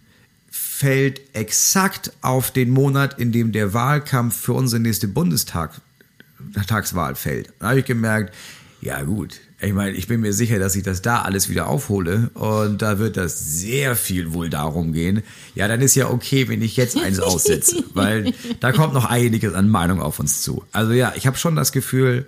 fällt 0.53 1.20
exakt 1.34 2.12
auf 2.20 2.53
den 2.53 2.70
Monat, 2.70 3.18
in 3.18 3.32
dem 3.32 3.51
der 3.51 3.74
Wahlkampf 3.74 4.37
für 4.37 4.53
unsere 4.53 4.80
nächste 4.80 5.09
Bundestagswahl 5.09 7.16
fällt. 7.16 7.53
Da 7.59 7.70
habe 7.70 7.80
ich 7.80 7.87
gemerkt, 7.87 8.32
ja 8.80 9.03
gut, 9.03 9.41
ich 9.67 9.75
meine, 9.75 9.97
ich 9.97 10.07
bin 10.07 10.21
mir 10.21 10.33
sicher, 10.33 10.59
dass 10.59 10.77
ich 10.77 10.83
das 10.83 11.03
da 11.03 11.23
alles 11.23 11.49
wieder 11.49 11.67
aufhole 11.69 12.31
und 12.35 12.83
da 12.83 12.99
wird 12.99 13.17
das 13.17 13.59
sehr 13.61 13.97
viel 13.97 14.33
wohl 14.33 14.49
darum 14.49 14.93
gehen. 14.93 15.23
Ja, 15.55 15.67
dann 15.69 15.81
ist 15.81 15.95
ja 15.95 16.09
okay, 16.09 16.49
wenn 16.49 16.62
ich 16.62 16.77
jetzt 16.77 16.97
eins 16.99 17.21
aussetze, 17.21 17.85
weil 17.93 18.33
da 18.61 18.73
kommt 18.73 18.95
noch 18.95 19.05
einiges 19.05 19.55
an 19.55 19.69
Meinung 19.69 20.01
auf 20.01 20.21
uns 20.21 20.43
zu. 20.43 20.62
Also 20.73 20.93
ja, 20.93 21.12
ich 21.17 21.27
habe 21.27 21.37
schon 21.37 21.57
das 21.57 21.73
Gefühl, 21.73 22.27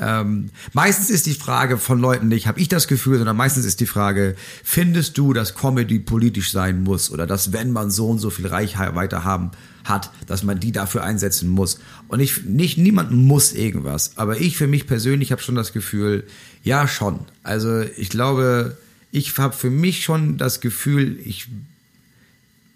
ähm, 0.00 0.48
meistens 0.72 1.10
ist 1.10 1.26
die 1.26 1.34
Frage 1.34 1.76
von 1.76 2.00
Leuten 2.00 2.28
nicht, 2.28 2.46
habe 2.46 2.58
ich 2.58 2.68
das 2.68 2.88
Gefühl, 2.88 3.18
sondern 3.18 3.36
meistens 3.36 3.66
ist 3.66 3.80
die 3.80 3.86
Frage, 3.86 4.34
findest 4.64 5.18
du, 5.18 5.34
dass 5.34 5.54
Comedy 5.54 5.98
politisch 5.98 6.52
sein 6.52 6.82
muss 6.82 7.10
oder 7.10 7.26
dass, 7.26 7.52
wenn 7.52 7.70
man 7.70 7.90
so 7.90 8.08
und 8.08 8.18
so 8.18 8.30
viel 8.30 8.46
Reichweite 8.46 9.24
haben 9.24 9.50
hat, 9.84 10.10
dass 10.26 10.42
man 10.42 10.58
die 10.58 10.72
dafür 10.72 11.04
einsetzen 11.04 11.50
muss. 11.50 11.80
Und 12.08 12.20
ich, 12.20 12.44
nicht, 12.44 12.78
niemand 12.78 13.10
muss 13.10 13.52
irgendwas, 13.52 14.16
aber 14.16 14.40
ich 14.40 14.56
für 14.56 14.66
mich 14.66 14.86
persönlich 14.86 15.32
habe 15.32 15.42
schon 15.42 15.54
das 15.54 15.74
Gefühl, 15.74 16.26
ja 16.62 16.88
schon. 16.88 17.20
Also 17.42 17.82
ich 17.82 18.08
glaube, 18.08 18.78
ich 19.12 19.36
habe 19.36 19.54
für 19.54 19.70
mich 19.70 20.02
schon 20.02 20.38
das 20.38 20.62
Gefühl, 20.62 21.18
ich 21.22 21.48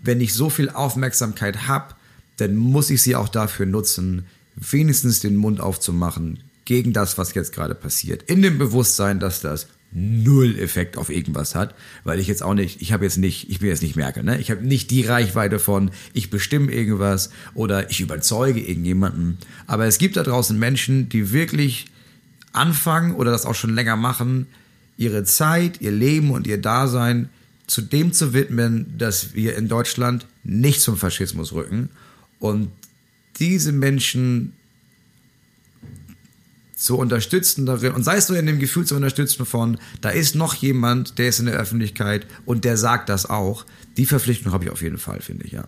wenn 0.03 0.21
ich 0.21 0.35
so 0.35 0.51
viel 0.51 0.69
Aufmerksamkeit 0.69 1.67
habe, 1.67 1.95
dann 2.37 2.57
muss 2.57 2.91
ich 2.91 3.01
sie 3.01 3.17
auch 3.17 3.31
dafür 3.31 3.65
nutzen, 3.65 4.27
wenigstens 4.55 5.21
den 5.21 5.37
Mund 5.37 5.61
aufzumachen 5.61 6.41
gegen 6.65 6.93
das, 6.93 7.19
was 7.19 7.35
jetzt 7.35 7.53
gerade 7.53 7.75
passiert. 7.75 8.23
In 8.25 8.43
dem 8.43 8.59
Bewusstsein, 8.59 9.21
dass 9.21 9.41
das 9.41 9.69
null 9.93 10.59
Effekt 10.59 10.97
auf 10.97 11.09
irgendwas 11.09 11.55
hat, 11.55 11.75
weil 12.03 12.19
ich 12.19 12.27
jetzt 12.27 12.43
auch 12.43 12.55
nicht, 12.55 12.83
ich 12.83 12.93
habe 12.93 13.05
jetzt 13.05 13.17
nicht, 13.17 13.49
ich 13.49 13.61
bin 13.61 13.69
jetzt 13.69 13.83
nicht 13.83 13.95
Merkel, 13.95 14.25
ne? 14.25 14.41
Ich 14.41 14.51
habe 14.51 14.67
nicht 14.67 14.91
die 14.91 15.03
Reichweite 15.03 15.61
von, 15.61 15.93
ich 16.13 16.31
bestimme 16.31 16.73
irgendwas 16.73 17.31
oder 17.55 17.91
ich 17.91 18.01
überzeuge 18.01 18.61
irgendjemanden. 18.61 19.39
Aber 19.67 19.87
es 19.87 19.99
gibt 19.99 20.17
da 20.17 20.25
draußen 20.25 20.59
Menschen, 20.59 21.09
die 21.09 21.33
wirklich 21.33 21.87
anfangen 22.53 23.15
oder 23.15 23.31
das 23.31 23.47
auch 23.47 23.55
schon 23.55 23.75
länger 23.75 23.97
machen, 23.97 24.47
ihre 24.97 25.25
Zeit, 25.25 25.81
ihr 25.81 25.93
Leben 25.93 26.33
und 26.33 26.47
ihr 26.47 26.61
Dasein 26.61 27.29
zu 27.67 27.81
dem 27.81 28.13
zu 28.13 28.35
widmen, 28.35 28.95
dass 28.99 29.35
wir 29.35 29.57
in 29.57 29.69
Deutschland 29.69 30.27
nicht 30.43 30.81
zum 30.81 30.97
Faschismus 30.97 31.53
rücken 31.53 31.89
und 32.39 32.71
diese 33.39 33.73
Menschen 33.73 34.53
zu 36.85 36.99
unterstützen 36.99 37.65
darin 37.65 37.93
und 37.93 38.05
sei 38.05 38.17
es 38.17 38.29
nur 38.29 38.39
in 38.39 38.45
dem 38.45 38.59
Gefühl 38.59 38.85
zu 38.85 38.95
unterstützen 38.95 39.47
von, 39.47 39.79
da 40.03 40.11
ist 40.11 40.35
noch 40.35 40.53
jemand, 40.55 41.19
der 41.19 41.29
ist 41.29 41.39
in 41.39 41.47
der 41.47 41.55
Öffentlichkeit 41.55 42.27
und 42.45 42.67
der 42.67 42.77
sagt 42.77 43.09
das 43.09 43.25
auch. 43.25 43.65
Die 43.97 44.05
Verpflichtung 44.05 44.53
habe 44.53 44.65
ich 44.65 44.71
auf 44.71 44.83
jeden 44.83 44.99
Fall, 44.99 45.23
finde 45.23 45.47
ich, 45.47 45.53
ja. 45.53 45.67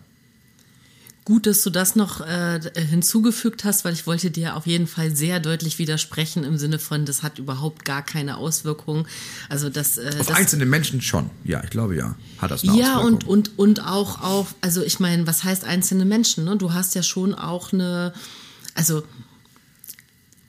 Gut, 1.25 1.47
dass 1.47 1.63
du 1.63 1.71
das 1.71 1.95
noch 1.95 2.21
äh, 2.21 2.59
hinzugefügt 2.75 3.65
hast, 3.65 3.83
weil 3.83 3.93
ich 3.93 4.05
wollte 4.05 4.29
dir 4.29 4.55
auf 4.55 4.67
jeden 4.67 4.85
Fall 4.85 5.15
sehr 5.15 5.39
deutlich 5.39 5.79
widersprechen 5.79 6.43
im 6.43 6.59
Sinne 6.59 6.77
von, 6.77 7.03
das 7.05 7.23
hat 7.23 7.39
überhaupt 7.39 7.83
gar 7.83 8.03
keine 8.03 8.37
Auswirkungen. 8.37 9.07
Also 9.49 9.71
das, 9.71 9.97
äh, 9.97 10.15
auf 10.19 10.27
das, 10.27 10.37
einzelne 10.37 10.67
Menschen 10.67 11.01
schon, 11.01 11.31
ja, 11.43 11.63
ich 11.63 11.71
glaube 11.71 11.95
ja, 11.95 12.15
hat 12.37 12.51
das 12.51 12.61
eine 12.61 12.79
Ja 12.79 12.99
und 12.99 13.27
und 13.27 13.57
und 13.57 13.83
auch 13.83 14.21
auf, 14.21 14.53
also 14.61 14.83
ich 14.83 14.99
meine, 14.99 15.25
was 15.25 15.43
heißt 15.43 15.65
einzelne 15.65 16.05
Menschen? 16.05 16.45
Ne? 16.45 16.57
Du 16.57 16.73
hast 16.73 16.93
ja 16.93 17.01
schon 17.01 17.33
auch 17.33 17.73
eine, 17.73 18.13
also 18.75 19.01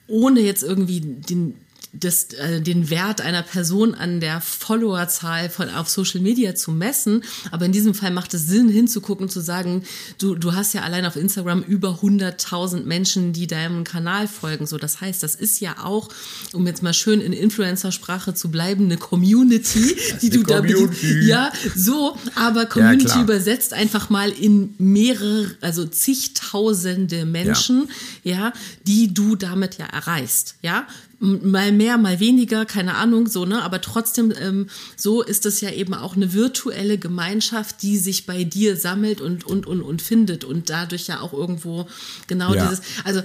ohne 0.09 0.41
jetzt 0.41 0.63
irgendwie 0.63 0.99
den 1.01 1.55
das, 1.93 2.25
äh, 2.33 2.61
den 2.61 2.89
Wert 2.89 3.21
einer 3.21 3.41
Person 3.41 3.95
an 3.95 4.19
der 4.19 4.41
Followerzahl 4.41 5.49
von 5.49 5.69
auf 5.69 5.89
Social 5.89 6.21
Media 6.21 6.53
zu 6.53 6.71
messen. 6.71 7.23
Aber 7.51 7.65
in 7.65 7.71
diesem 7.71 7.93
Fall 7.93 8.11
macht 8.11 8.33
es 8.33 8.47
Sinn, 8.47 8.69
hinzugucken, 8.69 9.29
zu 9.29 9.41
sagen, 9.41 9.83
du, 10.19 10.35
du 10.35 10.53
hast 10.53 10.73
ja 10.73 10.81
allein 10.83 11.05
auf 11.05 11.15
Instagram 11.15 11.63
über 11.63 11.99
100.000 12.01 12.83
Menschen, 12.83 13.33
die 13.33 13.47
deinem 13.47 13.83
Kanal 13.83 14.27
folgen. 14.27 14.67
So, 14.67 14.77
das 14.77 15.01
heißt, 15.01 15.23
das 15.23 15.35
ist 15.35 15.59
ja 15.59 15.77
auch, 15.83 16.09
um 16.53 16.67
jetzt 16.67 16.83
mal 16.83 16.93
schön 16.93 17.21
in 17.21 17.33
Influencer-Sprache 17.33 18.33
zu 18.33 18.51
bleiben, 18.51 18.85
eine 18.85 18.97
Community, 18.97 19.95
die 20.21 20.29
du 20.29 20.43
Community. 20.43 21.21
da, 21.21 21.25
ja, 21.25 21.51
so, 21.75 22.15
aber 22.35 22.67
Community 22.67 23.15
ja, 23.15 23.21
übersetzt 23.23 23.73
einfach 23.73 24.09
mal 24.09 24.29
in 24.29 24.75
mehrere, 24.77 25.55
also 25.61 25.85
zigtausende 25.85 27.25
Menschen, 27.25 27.89
ja. 28.23 28.37
ja, 28.37 28.53
die 28.85 29.13
du 29.13 29.35
damit 29.35 29.77
ja 29.77 29.85
erreichst, 29.87 30.55
ja 30.61 30.85
mal 31.19 31.71
mehr, 31.71 31.97
mal 31.97 32.19
weniger, 32.19 32.65
keine 32.65 32.95
Ahnung, 32.95 33.27
so, 33.27 33.45
ne? 33.45 33.61
Aber 33.61 33.81
trotzdem, 33.81 34.33
ähm, 34.39 34.69
so 34.95 35.21
ist 35.21 35.45
es 35.45 35.61
ja 35.61 35.69
eben 35.71 35.93
auch 35.93 36.15
eine 36.15 36.33
virtuelle 36.33 36.97
Gemeinschaft, 36.97 37.81
die 37.81 37.97
sich 37.97 38.25
bei 38.25 38.43
dir 38.43 38.77
sammelt 38.77 39.19
und, 39.19 39.43
und, 39.45 39.67
und, 39.67 39.81
und 39.81 40.01
findet 40.01 40.43
und 40.43 40.69
dadurch 40.69 41.07
ja 41.07 41.19
auch 41.19 41.33
irgendwo 41.33 41.87
genau 42.27 42.53
ja. 42.53 42.63
dieses, 42.63 42.81
also, 43.03 43.21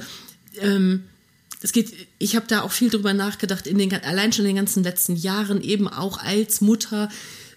ähm, 0.60 1.04
es 1.62 1.72
geht, 1.72 1.94
ich 2.18 2.36
habe 2.36 2.46
da 2.46 2.60
auch 2.60 2.72
viel 2.72 2.90
drüber 2.90 3.14
nachgedacht, 3.14 3.66
in 3.66 3.78
den, 3.78 3.90
allein 4.04 4.32
schon 4.32 4.44
in 4.44 4.50
den 4.50 4.56
ganzen 4.56 4.84
letzten 4.84 5.16
Jahren, 5.16 5.62
eben 5.62 5.88
auch 5.88 6.18
als 6.18 6.60
Mutter, 6.60 7.08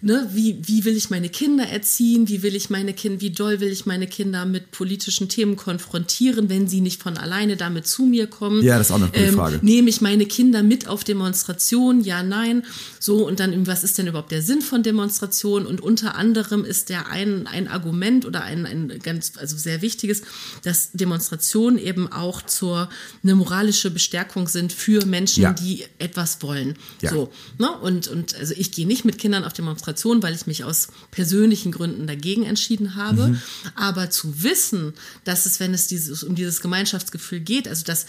ne, 0.02 0.30
wie, 0.34 0.58
wie 0.62 0.86
will 0.86 0.96
ich 0.96 1.10
meine 1.10 1.30
Kinder 1.30 1.66
erziehen, 1.66 2.28
wie 2.28 2.44
will 2.44 2.56
ich 2.56 2.70
meine 2.70 2.94
Kinder, 2.94 3.22
wie 3.22 3.32
doll 3.32 3.60
will 3.60 3.72
ich 3.72 3.86
meine 3.86 4.08
Kinder 4.08 4.46
mit 4.46 4.72
politischen 4.72 5.30
Themen 5.30 5.56
konfrontieren, 5.56 6.50
wenn 6.50 6.68
sie 6.68 6.82
nicht 6.82 7.02
von 7.02 7.18
alleine 7.18 7.58
damit 7.58 7.88
zu 7.88 8.04
mir 8.04 8.28
kommen. 8.28 8.64
Ja, 8.64 8.78
das 8.78 8.88
ist 8.88 8.92
auch 8.92 8.98
eine 8.98 9.08
gute 9.08 9.20
ähm, 9.20 9.36
Frage. 9.36 9.60
Nehme 9.62 9.90
ich 9.90 10.02
meine 10.02 10.26
Kinder 10.26 10.64
mit 10.64 10.88
auf 10.88 11.04
Demonstrationen? 11.04 12.04
Ja, 12.04 12.24
nein. 12.24 12.64
So, 13.00 13.28
und 13.28 13.40
dann, 13.40 13.68
was 13.68 13.84
ist 13.84 13.98
denn 13.98 14.08
überhaupt 14.08 14.32
der 14.32 14.42
Sinn 14.42 14.62
von 14.62 14.84
Demonstrationen? 14.84 15.68
Und 15.68 15.82
unter 15.82 16.16
anderem 16.16 16.64
ist 16.64 16.90
der 16.90 17.10
ein, 17.10 17.48
ein 17.48 17.68
Argument 17.68 18.26
oder 18.26 18.44
ein, 18.44 18.66
ein 18.66 19.00
ganz, 19.02 19.34
also 19.38 19.58
sehr 19.58 19.82
wichtiges, 19.82 20.22
dass 20.64 20.92
Demonstrationen 20.92 21.80
eben 21.80 22.12
auch 22.12 22.42
zur, 22.42 22.90
eine 23.24 23.36
moralische 23.36 23.90
Bestärkung 23.90 24.48
sind 24.48 24.74
für 24.74 25.06
Menschen, 25.06 25.44
ja. 25.44 25.54
die 25.54 25.86
etwas 25.98 26.42
wollen. 26.42 26.76
Ja. 27.02 27.12
So, 27.12 27.32
ne? 27.58 27.72
Und, 27.82 28.08
und 28.08 28.36
also 28.36 28.54
ich 28.56 28.72
gehe 28.72 28.86
nicht 28.86 29.06
mit 29.06 29.18
Kindern 29.18 29.44
auf 29.44 29.54
Demonstrationen 29.54 29.87
Demonstration, 29.88 30.24
weil 30.24 30.36
ich 30.36 30.48
mich 30.48 30.64
aus 30.64 30.90
persönlichen 31.12 31.72
Gründen 31.72 32.08
dagegen 32.08 32.44
entschieden 32.44 32.96
habe. 32.96 33.28
Mhm. 33.28 33.42
Aber 33.76 34.10
zu 34.10 34.44
wissen, 34.44 34.94
dass 35.24 35.46
es, 35.46 35.60
wenn 35.60 35.74
es 35.74 35.88
dieses, 35.88 36.24
um 36.24 36.36
dieses 36.36 36.62
Gemeinschaftsgefühl 36.62 37.40
geht, 37.40 37.68
also 37.68 37.84
dass 37.84 38.06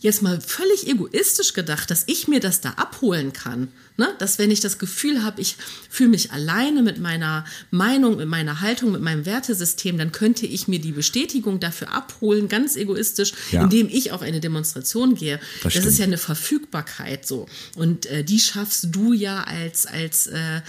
jetzt 0.00 0.22
mal 0.22 0.40
völlig 0.40 0.88
egoistisch 0.88 1.52
gedacht, 1.52 1.90
dass 1.90 2.04
ich 2.06 2.26
mir 2.26 2.40
das 2.40 2.60
da 2.60 2.70
abholen 2.70 3.32
kann. 3.32 3.68
Ne? 3.98 4.08
Dass 4.18 4.38
wenn 4.38 4.50
ich 4.50 4.60
das 4.60 4.78
Gefühl 4.78 5.22
habe, 5.22 5.42
ich 5.42 5.56
fühle 5.90 6.08
mich 6.08 6.32
alleine 6.32 6.82
mit 6.82 6.98
meiner 6.98 7.44
Meinung, 7.70 8.16
mit 8.16 8.26
meiner 8.26 8.62
Haltung, 8.62 8.92
mit 8.92 9.02
meinem 9.02 9.26
Wertesystem, 9.26 9.98
dann 9.98 10.10
könnte 10.10 10.46
ich 10.46 10.68
mir 10.68 10.80
die 10.80 10.92
Bestätigung 10.92 11.60
dafür 11.60 11.92
abholen, 11.92 12.48
ganz 12.48 12.76
egoistisch, 12.76 13.34
ja. 13.50 13.62
indem 13.62 13.88
ich 13.90 14.12
auf 14.12 14.22
eine 14.22 14.40
Demonstration 14.40 15.14
gehe. 15.14 15.38
Das, 15.62 15.74
das 15.74 15.84
ist 15.84 15.98
ja 15.98 16.06
eine 16.06 16.18
Verfügbarkeit 16.18 17.26
so. 17.26 17.46
Und 17.76 18.06
äh, 18.06 18.24
die 18.24 18.40
schaffst 18.40 18.86
du 18.90 19.12
ja 19.12 19.44
als, 19.44 19.84
als 19.84 20.28
äh, 20.28 20.62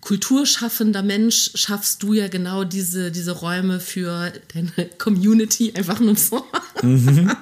kulturschaffender 0.00 1.02
Mensch 1.02 1.50
schaffst 1.54 2.02
du 2.02 2.14
ja 2.14 2.28
genau 2.28 2.64
diese, 2.64 3.10
diese 3.10 3.32
Räume 3.32 3.80
für 3.80 4.32
deine 4.54 4.88
Community 4.98 5.72
einfach 5.76 6.00
nur 6.00 6.16
so. 6.16 6.44
Mhm. 6.82 7.30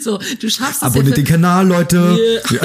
So, 0.00 0.18
du 0.18 0.50
schaffst 0.50 0.76
es. 0.76 0.82
Abonniert 0.82 1.16
ja 1.16 1.22
den 1.22 1.24
Kanal, 1.24 1.66
Leute. 1.66 2.42
Ja. 2.50 2.60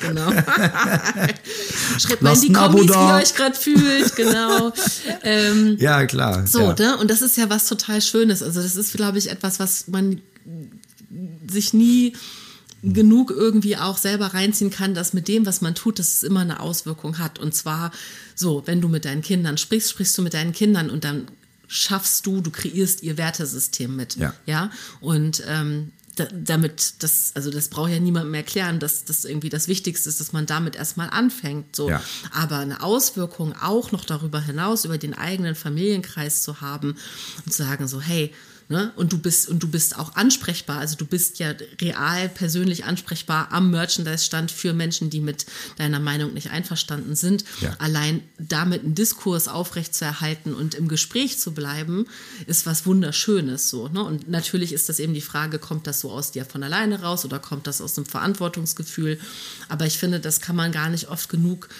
genau. 0.08 0.30
Schreibt 1.98 2.22
mal 2.22 2.34
in 2.34 2.40
die 2.40 2.52
Kommis, 2.52 2.88
wie 2.88 2.92
ihr 2.92 3.14
euch 3.14 3.34
gerade 3.34 3.54
fühlt, 3.56 4.16
genau. 4.16 4.72
Ähm, 5.22 5.76
ja, 5.78 6.04
klar. 6.06 6.44
So, 6.46 6.60
ja. 6.60 6.74
Ne? 6.74 6.96
und 6.98 7.08
das 7.08 7.22
ist 7.22 7.36
ja 7.36 7.48
was 7.50 7.66
total 7.66 8.02
Schönes. 8.02 8.42
Also, 8.42 8.60
das 8.60 8.74
ist, 8.74 8.94
glaube 8.94 9.18
ich, 9.18 9.30
etwas, 9.30 9.60
was 9.60 9.86
man 9.86 10.20
sich 11.48 11.72
nie 11.72 12.14
genug 12.82 13.30
irgendwie 13.30 13.76
auch 13.76 13.98
selber 13.98 14.26
reinziehen 14.34 14.70
kann, 14.70 14.94
dass 14.94 15.12
mit 15.12 15.28
dem, 15.28 15.46
was 15.46 15.60
man 15.60 15.74
tut, 15.74 15.98
dass 15.98 16.14
es 16.14 16.22
immer 16.22 16.40
eine 16.40 16.60
Auswirkung 16.60 17.18
hat. 17.18 17.38
Und 17.38 17.54
zwar 17.54 17.90
so, 18.38 18.62
wenn 18.66 18.80
du 18.80 18.88
mit 18.88 19.04
deinen 19.04 19.22
Kindern 19.22 19.58
sprichst, 19.58 19.90
sprichst 19.90 20.16
du 20.16 20.22
mit 20.22 20.34
deinen 20.34 20.52
Kindern 20.52 20.90
und 20.90 21.04
dann 21.04 21.28
schaffst 21.66 22.24
du, 22.24 22.40
du 22.40 22.50
kreierst 22.50 23.02
ihr 23.02 23.18
Wertesystem 23.18 23.94
mit. 23.94 24.16
Ja. 24.16 24.34
ja? 24.46 24.70
Und 25.00 25.42
ähm, 25.46 25.92
damit, 26.32 27.02
das, 27.02 27.32
also 27.34 27.50
das 27.50 27.68
braucht 27.68 27.90
ja 27.90 28.00
niemandem 28.00 28.34
erklären, 28.34 28.80
dass 28.80 29.04
das 29.04 29.24
irgendwie 29.24 29.50
das 29.50 29.68
Wichtigste 29.68 30.08
ist, 30.08 30.20
dass 30.20 30.32
man 30.32 30.46
damit 30.46 30.76
erstmal 30.76 31.10
anfängt. 31.10 31.76
So. 31.76 31.90
Ja. 31.90 32.02
Aber 32.32 32.58
eine 32.58 32.82
Auswirkung 32.82 33.54
auch 33.60 33.92
noch 33.92 34.04
darüber 34.04 34.40
hinaus, 34.40 34.84
über 34.84 34.98
den 34.98 35.14
eigenen 35.14 35.54
Familienkreis 35.54 36.42
zu 36.42 36.60
haben 36.60 36.96
und 37.44 37.52
zu 37.52 37.62
sagen, 37.62 37.86
so, 37.86 38.00
hey, 38.00 38.32
Ne? 38.70 38.92
Und 38.96 39.14
du 39.14 39.18
bist 39.18 39.48
und 39.48 39.62
du 39.62 39.68
bist 39.68 39.98
auch 39.98 40.14
ansprechbar. 40.14 40.78
Also 40.78 40.96
du 40.96 41.06
bist 41.06 41.38
ja 41.38 41.54
real 41.80 42.28
persönlich 42.28 42.84
ansprechbar 42.84 43.48
am 43.50 43.70
Merchandise-Stand 43.70 44.50
für 44.50 44.74
Menschen, 44.74 45.08
die 45.08 45.20
mit 45.20 45.46
deiner 45.78 46.00
Meinung 46.00 46.34
nicht 46.34 46.50
einverstanden 46.50 47.16
sind. 47.16 47.44
Ja. 47.62 47.74
Allein 47.78 48.22
damit 48.38 48.84
einen 48.84 48.94
Diskurs 48.94 49.48
aufrechtzuerhalten 49.48 50.52
und 50.54 50.74
im 50.74 50.88
Gespräch 50.88 51.38
zu 51.38 51.52
bleiben, 51.52 52.06
ist 52.46 52.66
was 52.66 52.84
Wunderschönes. 52.84 53.70
So, 53.70 53.88
ne? 53.88 54.04
Und 54.04 54.28
natürlich 54.28 54.74
ist 54.74 54.90
das 54.90 54.98
eben 54.98 55.14
die 55.14 55.22
Frage, 55.22 55.58
kommt 55.58 55.86
das 55.86 56.00
so 56.00 56.10
aus 56.10 56.32
dir 56.32 56.44
von 56.44 56.62
alleine 56.62 57.00
raus 57.00 57.24
oder 57.24 57.38
kommt 57.38 57.66
das 57.66 57.80
aus 57.80 57.96
einem 57.96 58.06
Verantwortungsgefühl? 58.06 59.18
Aber 59.70 59.86
ich 59.86 59.98
finde, 59.98 60.20
das 60.20 60.42
kann 60.42 60.56
man 60.56 60.72
gar 60.72 60.90
nicht 60.90 61.08
oft 61.08 61.30
genug 61.30 61.70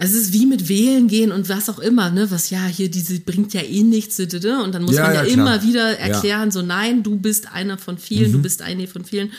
es 0.00 0.14
ist 0.14 0.32
wie 0.32 0.46
mit 0.46 0.68
Wählen 0.68 1.08
gehen 1.08 1.32
und 1.32 1.48
was 1.48 1.68
auch 1.68 1.80
immer, 1.80 2.10
ne? 2.10 2.30
Was 2.30 2.50
ja 2.50 2.64
hier 2.66 2.88
diese 2.88 3.18
bringt 3.18 3.52
ja 3.52 3.62
eh 3.62 3.82
nichts, 3.82 4.20
und 4.20 4.32
dann 4.32 4.82
muss 4.82 4.94
ja, 4.94 5.02
man 5.02 5.14
ja, 5.14 5.24
ja 5.24 5.32
immer 5.32 5.62
wieder 5.64 5.98
erklären, 5.98 6.46
ja. 6.46 6.50
so 6.52 6.62
nein, 6.62 7.02
du 7.02 7.16
bist 7.16 7.52
einer 7.52 7.78
von 7.78 7.98
vielen, 7.98 8.30
mhm. 8.30 8.34
du 8.34 8.42
bist 8.42 8.62
eine 8.62 8.86
von 8.86 9.04
vielen, 9.04 9.32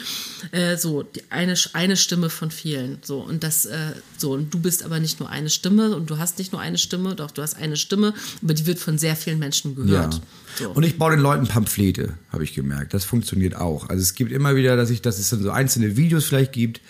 äh, 0.52 0.76
so 0.76 1.06
eine 1.30 1.56
eine 1.72 1.96
Stimme 1.96 2.30
von 2.30 2.52
vielen, 2.52 2.98
so 3.02 3.20
und 3.20 3.44
das 3.44 3.66
äh, 3.66 3.78
so 4.18 4.34
und 4.34 4.54
du 4.54 4.60
bist 4.60 4.84
aber 4.84 5.00
nicht 5.00 5.22
nur 5.22 5.30
eine 5.30 5.50
Stimme 5.50 5.96
und 5.96 6.10
du 6.10 6.18
hast 6.18 6.38
nicht 6.40 6.52
nur 6.52 6.60
eine 6.60 6.78
Stimme, 6.78 7.16
doch 7.16 7.32
du 7.32 7.42
hast 7.42 7.56
eine 7.56 7.78
Stimme, 7.78 8.14
aber 8.44 8.54
die 8.54 8.66
wird 8.66 8.80
von 8.80 8.98
sehr 8.98 9.16
vielen 9.16 9.40
Menschen 9.40 9.76
gehört. 9.76 10.22
So. 10.58 10.72
Und 10.72 10.84
ich 10.84 10.98
baue 10.98 11.12
den 11.12 11.22
Leuten 11.22 11.48
Pamphlete, 11.48 12.16
habe 12.34 12.44
ich 12.44 12.54
gemerkt. 12.54 12.94
Das 12.94 13.06
funktioniert 13.06 13.56
auch. 13.56 13.88
Also 13.88 14.02
es 14.02 14.14
gibt 14.14 14.34
immer 14.34 14.58
wieder, 14.58 14.76
dass 14.76 14.90
ich, 14.90 15.02
dass 15.02 15.20
es 15.20 15.30
dann 15.30 15.42
so 15.42 15.52
einzelne 15.52 15.96
Videos 15.96 16.26
vielleicht 16.26 16.52
gibt, 16.52 16.82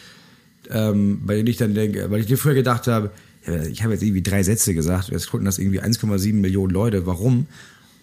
ähm, 0.71 1.21
bei 1.23 1.35
denen 1.35 1.47
ich 1.47 1.57
dann 1.57 1.75
denke, 1.75 2.09
weil 2.09 2.21
ich 2.21 2.25
dir 2.25 2.37
früher 2.39 2.55
gedacht 2.55 2.87
habe 2.87 3.11
ich 3.69 3.83
habe 3.83 3.93
jetzt 3.93 4.03
irgendwie 4.03 4.21
drei 4.21 4.43
Sätze 4.43 4.73
gesagt, 4.73 5.09
jetzt 5.09 5.29
gucken 5.29 5.45
das 5.45 5.57
irgendwie 5.59 5.81
1,7 5.81 6.33
Millionen 6.33 6.73
Leute. 6.73 7.05
Warum? 7.05 7.47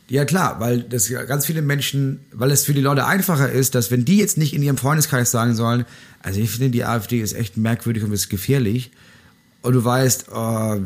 Ja 0.09 0.25
klar, 0.25 0.61
weil 0.61 0.83
das 0.83 1.09
ganz 1.09 1.47
viele 1.47 1.63
Menschen, 1.63 2.21
weil 2.33 2.51
es 2.51 2.65
für 2.65 2.75
die 2.75 2.81
Leute 2.81 3.07
einfacher 3.07 3.51
ist, 3.51 3.75
dass 3.75 3.91
wenn 3.91 4.05
die 4.05 4.19
jetzt 4.19 4.39
nicht 4.39 4.55
in 4.55 4.63
ihrem 4.63 4.77
Freundeskreis 4.77 5.31
sagen 5.31 5.55
sollen, 5.55 5.85
also 6.23 6.41
ich 6.41 6.51
finde 6.51 6.71
die 6.71 6.85
AfD 6.85 7.21
ist 7.21 7.35
echt 7.35 7.57
merkwürdig 7.57 8.05
und 8.05 8.13
ist 8.13 8.29
gefährlich, 8.29 8.93
und 9.63 9.73
du 9.73 9.85
weißt, 9.85 10.27
oh, 10.33 10.81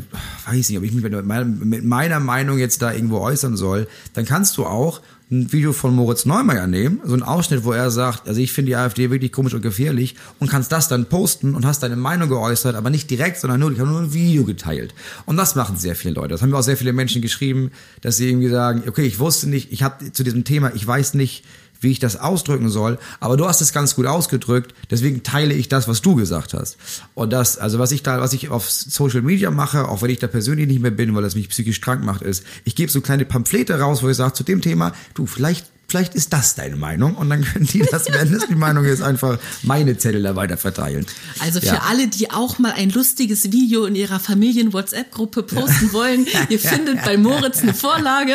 weiß 0.47 0.71
nicht, 0.71 0.79
ob 0.79 0.85
ich 0.85 0.93
mich 0.93 1.05
mit 1.05 1.85
meiner 1.85 2.21
Meinung 2.21 2.59
jetzt 2.59 2.81
da 2.81 2.95
irgendwo 2.95 3.19
äußern 3.19 3.59
soll, 3.59 3.87
dann 4.15 4.25
kannst 4.25 4.57
du 4.57 4.65
auch 4.65 5.03
ein 5.31 5.53
Video 5.53 5.72
von 5.72 5.95
Moritz 5.95 6.24
Neumeier 6.24 6.66
nehmen, 6.66 7.01
so 7.05 7.14
ein 7.14 7.22
Ausschnitt, 7.22 7.62
wo 7.62 7.72
er 7.72 7.91
sagt, 7.91 8.26
also 8.26 8.41
ich 8.41 8.53
finde 8.53 8.70
die 8.70 8.76
AfD 8.76 9.11
wirklich 9.11 9.31
komisch 9.31 9.55
und 9.55 9.62
gefährlich 9.62 10.16
und 10.41 10.51
kannst 10.51 10.72
das 10.72 10.89
dann 10.89 11.07
posten 11.07 11.55
und 11.55 11.64
hast 11.64 11.85
deine 11.85 11.95
Meinung 11.95 12.28
geäußert, 12.28 12.74
aber 12.74 12.91
nicht 12.91 13.09
direkt, 13.11 13.39
sondern 13.39 13.61
nur, 13.61 13.70
ich 13.70 13.78
habe 13.78 13.91
nur 13.91 14.01
ein 14.01 14.12
Video 14.12 14.45
geteilt. 14.45 14.93
Und 15.26 15.37
das 15.37 15.55
machen 15.55 15.76
sehr 15.76 15.95
viele 15.95 16.14
Leute. 16.14 16.31
Das 16.31 16.43
haben 16.43 16.51
mir 16.51 16.59
auch 16.59 16.62
sehr 16.62 16.76
viele 16.76 16.93
Menschen 16.93 17.22
geschrieben, 17.22 17.70
dass 18.01 18.16
sie 18.16 18.28
irgendwie 18.28 18.49
sagen, 18.49 18.83
okay, 18.89 19.03
ich 19.03 19.20
wusste 19.20 19.49
nicht, 19.49 19.72
ich 19.72 19.85
habe 19.85 20.11
zu 20.11 20.24
diesem 20.24 20.43
Thema, 20.43 20.72
ich 20.74 20.85
weiß 20.85 21.14
nicht, 21.14 21.45
wie 21.81 21.91
ich 21.91 21.99
das 21.99 22.16
ausdrücken 22.16 22.68
soll, 22.68 22.99
aber 23.20 23.37
du 23.37 23.47
hast 23.47 23.61
es 23.61 23.72
ganz 23.72 23.95
gut 23.95 24.07
ausgedrückt, 24.07 24.74
deswegen 24.91 25.22
teile 25.22 25.55
ich 25.55 25.68
das, 25.68 25.89
was 25.89 26.03
du 26.03 26.14
gesagt 26.14 26.55
hast. 26.55 26.76
Und 27.14 27.33
das, 27.33 27.59
also 27.59 27.78
was 27.78 27.93
ich 27.93 28.03
da, 28.03 28.20
was 28.20 28.33
ich 28.33 28.51
auf 28.51 28.70
Social 28.70 29.22
Media 29.22 29.51
mache, 29.51 29.89
auch 29.89 30.03
wenn 30.03 30.11
ich 30.11 30.18
da 30.18 30.26
persönlich 30.26 30.66
nicht 30.66 30.83
mehr 30.83 30.91
bin, 30.91 31.14
weil 31.14 31.22
das 31.22 31.35
mich 31.35 31.49
psychisch 31.49 31.81
krank 31.81 32.05
macht, 32.05 32.22
ist, 32.22 32.45
ich 32.64 32.74
gebe 32.76 32.93
so 32.93 33.01
kleine 33.01 33.24
Pamphlete 33.24 33.81
raus, 33.81 34.03
wo 34.03 34.09
ich 34.09 34.16
sage, 34.16 34.35
zu 34.35 34.45
dem 34.45 34.61
Thema, 34.61 34.93
du, 35.14 35.26
vielleicht 35.26 35.66
vielleicht 35.91 36.14
ist 36.14 36.32
das 36.32 36.55
deine 36.55 36.76
Meinung 36.76 37.16
und 37.16 37.28
dann 37.30 37.43
können 37.43 37.66
die 37.66 37.80
das, 37.80 38.07
wenn 38.07 38.32
es 38.32 38.47
die 38.47 38.55
Meinung 38.55 38.84
ist, 38.84 39.03
einfach 39.03 39.38
meine 39.62 39.99
Zettel 39.99 40.22
da 40.22 40.36
weiter 40.36 40.57
verteilen. 40.57 41.05
Also 41.41 41.61
für 41.61 41.66
ja. 41.66 41.82
alle, 41.88 42.07
die 42.07 42.30
auch 42.30 42.61
mal 42.61 42.72
ein 42.72 42.91
lustiges 42.91 43.51
Video 43.51 43.86
in 43.86 43.97
ihrer 43.97 44.20
Familien-WhatsApp-Gruppe 44.20 45.43
posten 45.43 45.86
ja. 45.86 45.93
wollen, 45.93 46.26
ihr 46.49 46.61
findet 46.61 47.05
bei 47.05 47.16
Moritz 47.16 47.62
eine 47.62 47.74
Vorlage. 47.74 48.34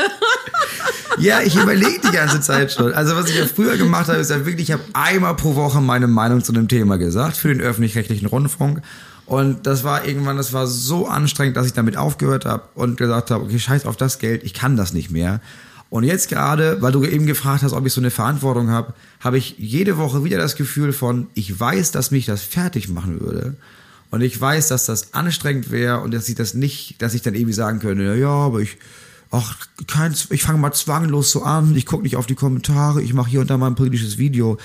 Ja, 1.17 1.41
ich 1.41 1.55
überlege 1.55 2.01
die 2.03 2.11
ganze 2.11 2.41
Zeit 2.41 2.73
schon. 2.73 2.93
Also 2.93 3.15
was 3.15 3.29
ich 3.29 3.37
ja 3.37 3.45
früher 3.45 3.77
gemacht 3.77 4.09
habe, 4.09 4.19
ist 4.19 4.31
ja 4.31 4.45
wirklich, 4.45 4.69
ich 4.69 4.73
habe 4.73 4.83
einmal 4.91 5.35
pro 5.35 5.55
Woche 5.55 5.79
meine 5.79 6.07
Meinung 6.07 6.43
zu 6.43 6.51
einem 6.51 6.67
Thema 6.67 6.97
gesagt 6.97 7.37
für 7.37 7.47
den 7.47 7.61
öffentlich-rechtlichen 7.61 8.25
Rundfunk. 8.25 8.81
Und 9.25 9.65
das 9.65 9.83
war 9.83 10.05
irgendwann, 10.05 10.37
das 10.37 10.53
war 10.53 10.67
so 10.67 11.07
anstrengend, 11.07 11.57
dass 11.57 11.65
ich 11.65 11.73
damit 11.73 11.97
aufgehört 11.97 12.45
habe 12.45 12.63
und 12.75 12.97
gesagt 12.97 13.31
habe, 13.31 13.45
okay, 13.45 13.59
scheiß 13.59 13.85
auf 13.85 13.97
das 13.97 14.19
Geld, 14.19 14.43
ich 14.43 14.53
kann 14.53 14.75
das 14.75 14.93
nicht 14.93 15.09
mehr. 15.09 15.39
Und 15.89 16.03
jetzt 16.03 16.29
gerade, 16.29 16.81
weil 16.81 16.91
du 16.91 17.05
eben 17.05 17.25
gefragt 17.25 17.63
hast, 17.63 17.73
ob 17.73 17.85
ich 17.85 17.93
so 17.93 18.01
eine 18.01 18.11
Verantwortung 18.11 18.69
habe, 18.69 18.93
habe 19.19 19.37
ich 19.37 19.55
jede 19.57 19.97
Woche 19.97 20.23
wieder 20.23 20.37
das 20.37 20.55
Gefühl 20.55 20.93
von, 20.93 21.27
ich 21.35 21.57
weiß, 21.57 21.91
dass 21.91 22.11
mich 22.11 22.25
das 22.25 22.41
fertig 22.41 22.89
machen 22.89 23.21
würde. 23.21 23.55
Und 24.11 24.21
ich 24.21 24.39
weiß, 24.39 24.67
dass 24.67 24.85
das 24.85 25.13
anstrengend 25.13 25.71
wäre 25.71 26.01
und 26.01 26.13
dass 26.13 26.29
ich 26.29 26.35
das 26.35 26.53
nicht, 26.53 27.01
dass 27.01 27.13
ich 27.13 27.21
dann 27.21 27.35
irgendwie 27.35 27.53
sagen 27.53 27.79
könnte, 27.79 28.15
ja, 28.15 28.29
aber 28.29 28.59
ich, 28.59 28.77
ach, 29.31 29.57
kein, 29.87 30.15
ich 30.29 30.43
fange 30.43 30.59
mal 30.59 30.73
zwanglos 30.73 31.31
so 31.31 31.43
an, 31.43 31.75
ich 31.75 31.85
gucke 31.85 32.03
nicht 32.03 32.15
auf 32.15 32.25
die 32.25 32.35
Kommentare, 32.35 33.01
ich 33.01 33.13
mache 33.13 33.29
hier 33.29 33.41
und 33.41 33.49
da 33.49 33.57
mal 33.57 33.67
ein 33.67 33.75
politisches 33.75 34.17
Video. 34.17 34.57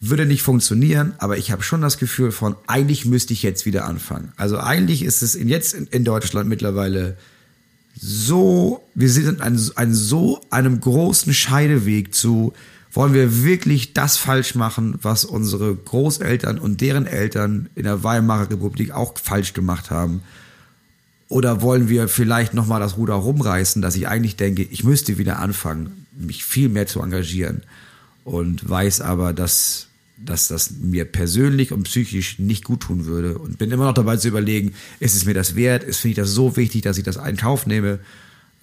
Würde 0.00 0.26
nicht 0.26 0.42
funktionieren, 0.42 1.14
aber 1.18 1.38
ich 1.38 1.50
habe 1.50 1.62
schon 1.62 1.80
das 1.80 1.98
Gefühl 1.98 2.30
von, 2.30 2.54
eigentlich 2.66 3.06
müsste 3.06 3.32
ich 3.32 3.42
jetzt 3.42 3.64
wieder 3.64 3.86
anfangen. 3.86 4.32
Also 4.36 4.58
eigentlich 4.58 5.02
ist 5.02 5.22
es 5.22 5.34
jetzt 5.34 5.72
in 5.74 6.04
Deutschland 6.04 6.48
mittlerweile 6.48 7.16
so, 7.98 8.82
wir 8.94 9.10
sind 9.10 9.40
an, 9.40 9.60
an 9.74 9.94
so 9.94 10.40
einem 10.50 10.80
großen 10.80 11.32
Scheideweg 11.32 12.14
zu, 12.14 12.52
wollen 12.92 13.14
wir 13.14 13.42
wirklich 13.44 13.92
das 13.92 14.16
falsch 14.16 14.54
machen, 14.54 14.98
was 15.02 15.24
unsere 15.24 15.74
Großeltern 15.74 16.58
und 16.58 16.80
deren 16.80 17.06
Eltern 17.06 17.68
in 17.74 17.84
der 17.84 18.02
Weimarer 18.04 18.50
Republik 18.50 18.90
auch 18.92 19.18
falsch 19.18 19.52
gemacht 19.52 19.90
haben? 19.90 20.22
Oder 21.28 21.60
wollen 21.60 21.88
wir 21.88 22.08
vielleicht 22.08 22.54
nochmal 22.54 22.80
das 22.80 22.96
Ruder 22.96 23.14
rumreißen, 23.14 23.82
dass 23.82 23.96
ich 23.96 24.08
eigentlich 24.08 24.36
denke, 24.36 24.62
ich 24.62 24.84
müsste 24.84 25.18
wieder 25.18 25.40
anfangen, 25.40 26.06
mich 26.16 26.44
viel 26.44 26.68
mehr 26.68 26.86
zu 26.86 27.02
engagieren 27.02 27.62
und 28.24 28.68
weiß 28.68 29.00
aber, 29.00 29.32
dass 29.32 29.85
dass 30.16 30.48
das 30.48 30.70
mir 30.70 31.04
persönlich 31.04 31.72
und 31.72 31.84
psychisch 31.84 32.38
nicht 32.38 32.64
gut 32.64 32.80
tun 32.80 33.04
würde. 33.04 33.38
Und 33.38 33.58
bin 33.58 33.70
immer 33.70 33.84
noch 33.84 33.94
dabei 33.94 34.16
zu 34.16 34.28
überlegen, 34.28 34.72
ist 35.00 35.14
es 35.14 35.24
mir 35.24 35.34
das 35.34 35.54
wert, 35.54 35.84
ist 35.84 35.98
finde 35.98 36.12
ich 36.12 36.16
das 36.16 36.30
so 36.30 36.56
wichtig, 36.56 36.82
dass 36.82 36.98
ich 36.98 37.04
das 37.04 37.18
einen 37.18 37.36
Kauf 37.36 37.66
nehme, 37.66 38.00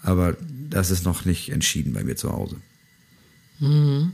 aber 0.01 0.35
das 0.69 0.91
ist 0.91 1.05
noch 1.05 1.25
nicht 1.25 1.49
entschieden 1.49 1.93
bei 1.93 2.03
mir 2.03 2.15
zu 2.15 2.31
Hause. 2.31 2.57
Mhm 3.59 4.13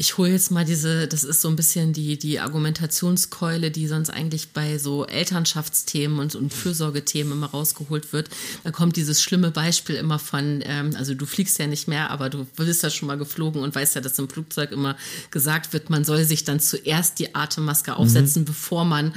ich 0.00 0.16
hole 0.16 0.30
jetzt 0.30 0.52
mal 0.52 0.64
diese, 0.64 1.08
das 1.08 1.24
ist 1.24 1.40
so 1.40 1.48
ein 1.48 1.56
bisschen 1.56 1.92
die, 1.92 2.16
die 2.16 2.38
Argumentationskeule, 2.38 3.72
die 3.72 3.88
sonst 3.88 4.10
eigentlich 4.10 4.50
bei 4.50 4.78
so 4.78 5.04
Elternschaftsthemen 5.04 6.20
und, 6.20 6.36
und 6.36 6.54
Fürsorgethemen 6.54 7.32
immer 7.32 7.48
rausgeholt 7.48 8.12
wird. 8.12 8.30
Da 8.62 8.70
kommt 8.70 8.94
dieses 8.94 9.20
schlimme 9.20 9.50
Beispiel 9.50 9.96
immer 9.96 10.20
von, 10.20 10.62
ähm, 10.62 10.94
also 10.96 11.14
du 11.14 11.26
fliegst 11.26 11.58
ja 11.58 11.66
nicht 11.66 11.88
mehr, 11.88 12.10
aber 12.10 12.30
du 12.30 12.46
bist 12.56 12.84
ja 12.84 12.90
schon 12.90 13.08
mal 13.08 13.18
geflogen 13.18 13.60
und 13.60 13.74
weißt 13.74 13.96
ja, 13.96 14.00
dass 14.00 14.16
im 14.20 14.28
Flugzeug 14.28 14.70
immer 14.70 14.96
gesagt 15.32 15.72
wird, 15.72 15.90
man 15.90 16.04
soll 16.04 16.22
sich 16.22 16.44
dann 16.44 16.60
zuerst 16.60 17.18
die 17.18 17.34
Atemmaske 17.34 17.96
aufsetzen, 17.96 18.42
mhm. 18.42 18.46
bevor 18.46 18.84
man 18.84 19.12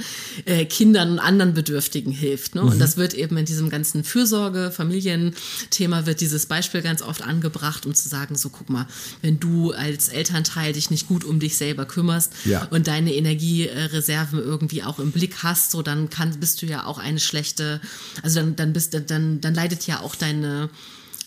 äh, 0.46 0.64
Kindern 0.64 1.12
und 1.12 1.18
anderen 1.20 1.54
Bedürftigen 1.54 2.10
hilft. 2.10 2.56
Ne? 2.56 2.62
Mhm. 2.62 2.68
Und 2.70 2.78
das 2.80 2.96
wird 2.96 3.14
eben 3.14 3.36
in 3.36 3.44
diesem 3.44 3.70
ganzen 3.70 4.02
Fürsorge, 4.02 4.72
Familienthema 4.72 6.06
wird 6.06 6.20
dieses 6.20 6.46
Beispiel 6.46 6.82
ganz 6.82 7.02
oft 7.02 7.22
angebracht, 7.22 7.86
um 7.86 7.94
zu 7.94 8.08
sagen, 8.08 8.34
so 8.34 8.48
guck 8.48 8.68
mal, 8.68 8.88
wenn 9.20 9.38
du 9.38 9.70
als 9.70 10.08
Elternteil 10.08 10.71
dich 10.72 10.90
nicht 10.90 11.08
gut 11.08 11.24
um 11.24 11.40
dich 11.40 11.56
selber 11.56 11.84
kümmerst 11.84 12.32
ja. 12.44 12.66
und 12.70 12.86
deine 12.86 13.14
Energiereserven 13.14 14.38
irgendwie 14.38 14.82
auch 14.82 14.98
im 14.98 15.12
Blick 15.12 15.42
hast, 15.42 15.70
so 15.70 15.82
dann 15.82 16.10
kann, 16.10 16.38
bist 16.40 16.62
du 16.62 16.66
ja 16.66 16.86
auch 16.86 16.98
eine 16.98 17.20
schlechte, 17.20 17.80
also 18.22 18.40
dann, 18.40 18.56
dann 18.56 18.72
bist 18.72 18.98
dann, 19.08 19.40
dann 19.40 19.54
leidet 19.54 19.86
ja 19.86 20.00
auch 20.00 20.14
deine 20.14 20.70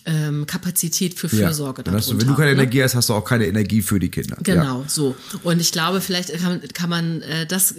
ähm, 0.06 0.46
Kapazität 0.46 1.18
für 1.18 1.28
Fürsorge. 1.28 1.82
Ja. 1.84 1.98
Du, 1.98 2.18
wenn 2.18 2.28
du 2.28 2.34
keine 2.34 2.54
ne? 2.54 2.62
Energie 2.62 2.82
hast, 2.82 2.94
hast 2.94 3.08
du 3.08 3.14
auch 3.14 3.24
keine 3.24 3.46
Energie 3.46 3.82
für 3.82 3.98
die 3.98 4.08
Kinder. 4.08 4.38
Genau, 4.42 4.82
ja. 4.82 4.88
so. 4.88 5.16
Und 5.42 5.60
ich 5.60 5.72
glaube, 5.72 6.00
vielleicht 6.00 6.32
kann, 6.38 6.62
kann 6.72 6.88
man, 6.88 7.22
äh, 7.22 7.44
das 7.44 7.74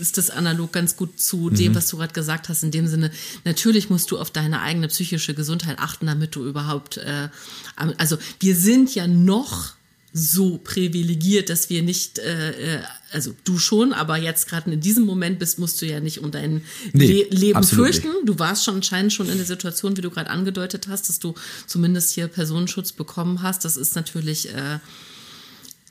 ist 0.00 0.16
das 0.16 0.30
analog 0.30 0.72
ganz 0.72 0.96
gut 0.96 1.20
zu 1.20 1.50
dem, 1.50 1.72
mhm. 1.72 1.76
was 1.76 1.88
du 1.88 1.98
gerade 1.98 2.14
gesagt 2.14 2.48
hast, 2.48 2.64
in 2.64 2.70
dem 2.70 2.86
Sinne, 2.86 3.10
natürlich 3.44 3.90
musst 3.90 4.10
du 4.10 4.18
auf 4.18 4.30
deine 4.30 4.62
eigene 4.62 4.88
psychische 4.88 5.34
Gesundheit 5.34 5.78
achten, 5.78 6.06
damit 6.06 6.34
du 6.34 6.46
überhaupt, 6.46 6.96
äh, 6.96 7.28
also 7.76 8.16
wir 8.40 8.56
sind 8.56 8.94
ja 8.94 9.06
noch 9.06 9.77
so 10.12 10.58
privilegiert, 10.58 11.50
dass 11.50 11.68
wir 11.68 11.82
nicht, 11.82 12.18
äh, 12.18 12.76
äh, 12.76 12.82
also 13.12 13.34
du 13.44 13.58
schon, 13.58 13.92
aber 13.92 14.16
jetzt 14.16 14.48
gerade 14.48 14.70
in 14.70 14.80
diesem 14.80 15.04
Moment 15.04 15.38
bist, 15.38 15.58
musst 15.58 15.80
du 15.82 15.86
ja 15.86 16.00
nicht 16.00 16.20
um 16.20 16.30
dein 16.30 16.62
nee, 16.92 17.26
Le 17.30 17.36
Leben 17.36 17.62
fürchten. 17.62 18.08
Nicht. 18.08 18.28
Du 18.28 18.38
warst 18.38 18.64
schon 18.64 18.76
anscheinend 18.76 19.12
schon 19.12 19.28
in 19.28 19.36
der 19.36 19.46
Situation, 19.46 19.96
wie 19.96 20.00
du 20.00 20.10
gerade 20.10 20.30
angedeutet 20.30 20.88
hast, 20.88 21.08
dass 21.08 21.18
du 21.18 21.34
zumindest 21.66 22.12
hier 22.12 22.28
Personenschutz 22.28 22.92
bekommen 22.92 23.42
hast. 23.42 23.64
Das 23.64 23.76
ist 23.76 23.96
natürlich 23.96 24.48
äh, 24.54 24.78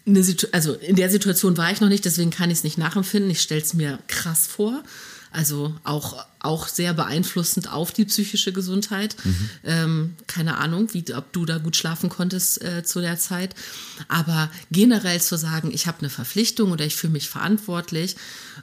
eine 0.07 0.24
Situation, 0.24 0.53
also 0.53 0.74
in 0.74 0.95
der 0.95 1.09
Situation 1.09 1.57
war 1.57 1.72
ich 1.72 1.82
noch 1.82 1.89
nicht, 1.89 2.05
deswegen 2.05 2.32
kann 2.32 2.49
ich 2.49 2.59
es 2.59 2.63
nicht 2.63 2.78
nachempfinden. 2.78 3.30
Ich 3.30 3.41
stelle 3.41 3.61
es 3.61 3.74
mir 3.74 3.99
krass 4.07 4.47
vor. 4.47 4.84
Also 5.38 5.76
auch, 5.84 6.26
auch 6.40 6.68
sehr 6.68 6.96
beeinflussend 6.96 7.72
auf 7.72 7.92
die 7.92 8.06
psychische 8.06 8.52
Gesundheit. 8.52 9.16
Mhm. 9.24 9.50
Ähm, 9.64 10.16
keine 10.26 10.58
Ahnung, 10.58 10.92
wie, 10.94 11.06
ob 11.14 11.32
du 11.32 11.46
da 11.46 11.60
gut 11.60 11.76
schlafen 11.76 12.10
konntest 12.10 12.64
äh, 12.64 12.84
zu 12.84 13.02
der 13.02 13.20
Zeit. 13.20 13.54
Aber 14.08 14.50
generell 14.72 15.22
zu 15.22 15.38
sagen, 15.38 15.70
ich 15.72 15.86
habe 15.86 16.00
eine 16.00 16.10
Verpflichtung 16.10 16.72
oder 16.72 16.86
ich 16.86 16.96
fühle 16.96 17.14
mich 17.14 17.30
verantwortlich, 17.30 18.16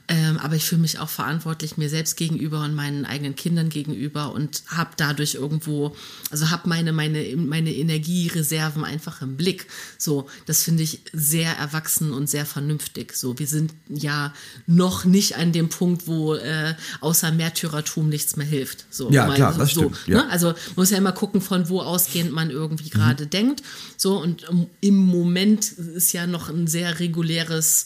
ähm, 0.07 0.37
aber 0.37 0.55
ich 0.55 0.65
fühle 0.65 0.81
mich 0.81 0.99
auch 0.99 1.09
verantwortlich 1.09 1.77
mir 1.77 1.89
selbst 1.89 2.15
gegenüber 2.15 2.61
und 2.61 2.75
meinen 2.75 3.05
eigenen 3.05 3.35
Kindern 3.35 3.69
gegenüber 3.69 4.33
und 4.33 4.61
habe 4.67 4.91
dadurch 4.97 5.33
irgendwo, 5.33 5.95
also 6.29 6.51
habe 6.51 6.69
meine, 6.69 6.93
meine, 6.93 7.35
meine 7.35 7.73
Energiereserven 7.73 8.83
einfach 8.83 9.23
im 9.23 9.35
Blick. 9.35 9.65
So, 9.97 10.29
das 10.45 10.61
finde 10.61 10.83
ich 10.83 11.01
sehr 11.11 11.53
erwachsen 11.57 12.13
und 12.13 12.29
sehr 12.29 12.45
vernünftig. 12.45 13.15
So, 13.15 13.39
wir 13.39 13.47
sind 13.47 13.73
ja 13.89 14.31
noch 14.67 15.05
nicht 15.05 15.37
an 15.37 15.51
dem 15.51 15.69
Punkt, 15.69 16.05
wo 16.05 16.35
äh, 16.35 16.75
außer 17.01 17.31
Märtyrertum 17.31 18.07
nichts 18.07 18.35
mehr 18.35 18.45
hilft. 18.45 18.85
So, 18.91 19.09
ja, 19.09 19.33
klar, 19.33 19.55
das 19.57 19.71
so, 19.71 19.81
stimmt. 19.81 19.97
Ja. 20.05 20.17
Ne? 20.17 20.29
Also 20.29 20.53
muss 20.75 20.91
ja 20.91 20.99
immer 20.99 21.13
gucken, 21.13 21.41
von 21.41 21.67
wo 21.69 21.81
ausgehend 21.81 22.31
man 22.31 22.51
irgendwie 22.51 22.89
gerade 22.89 23.25
mhm. 23.25 23.29
denkt. 23.31 23.63
So, 23.97 24.21
und 24.21 24.45
im 24.81 24.97
Moment 24.97 25.71
ist 25.71 26.13
ja 26.13 26.27
noch 26.27 26.49
ein 26.49 26.67
sehr 26.67 26.99
reguläres 26.99 27.85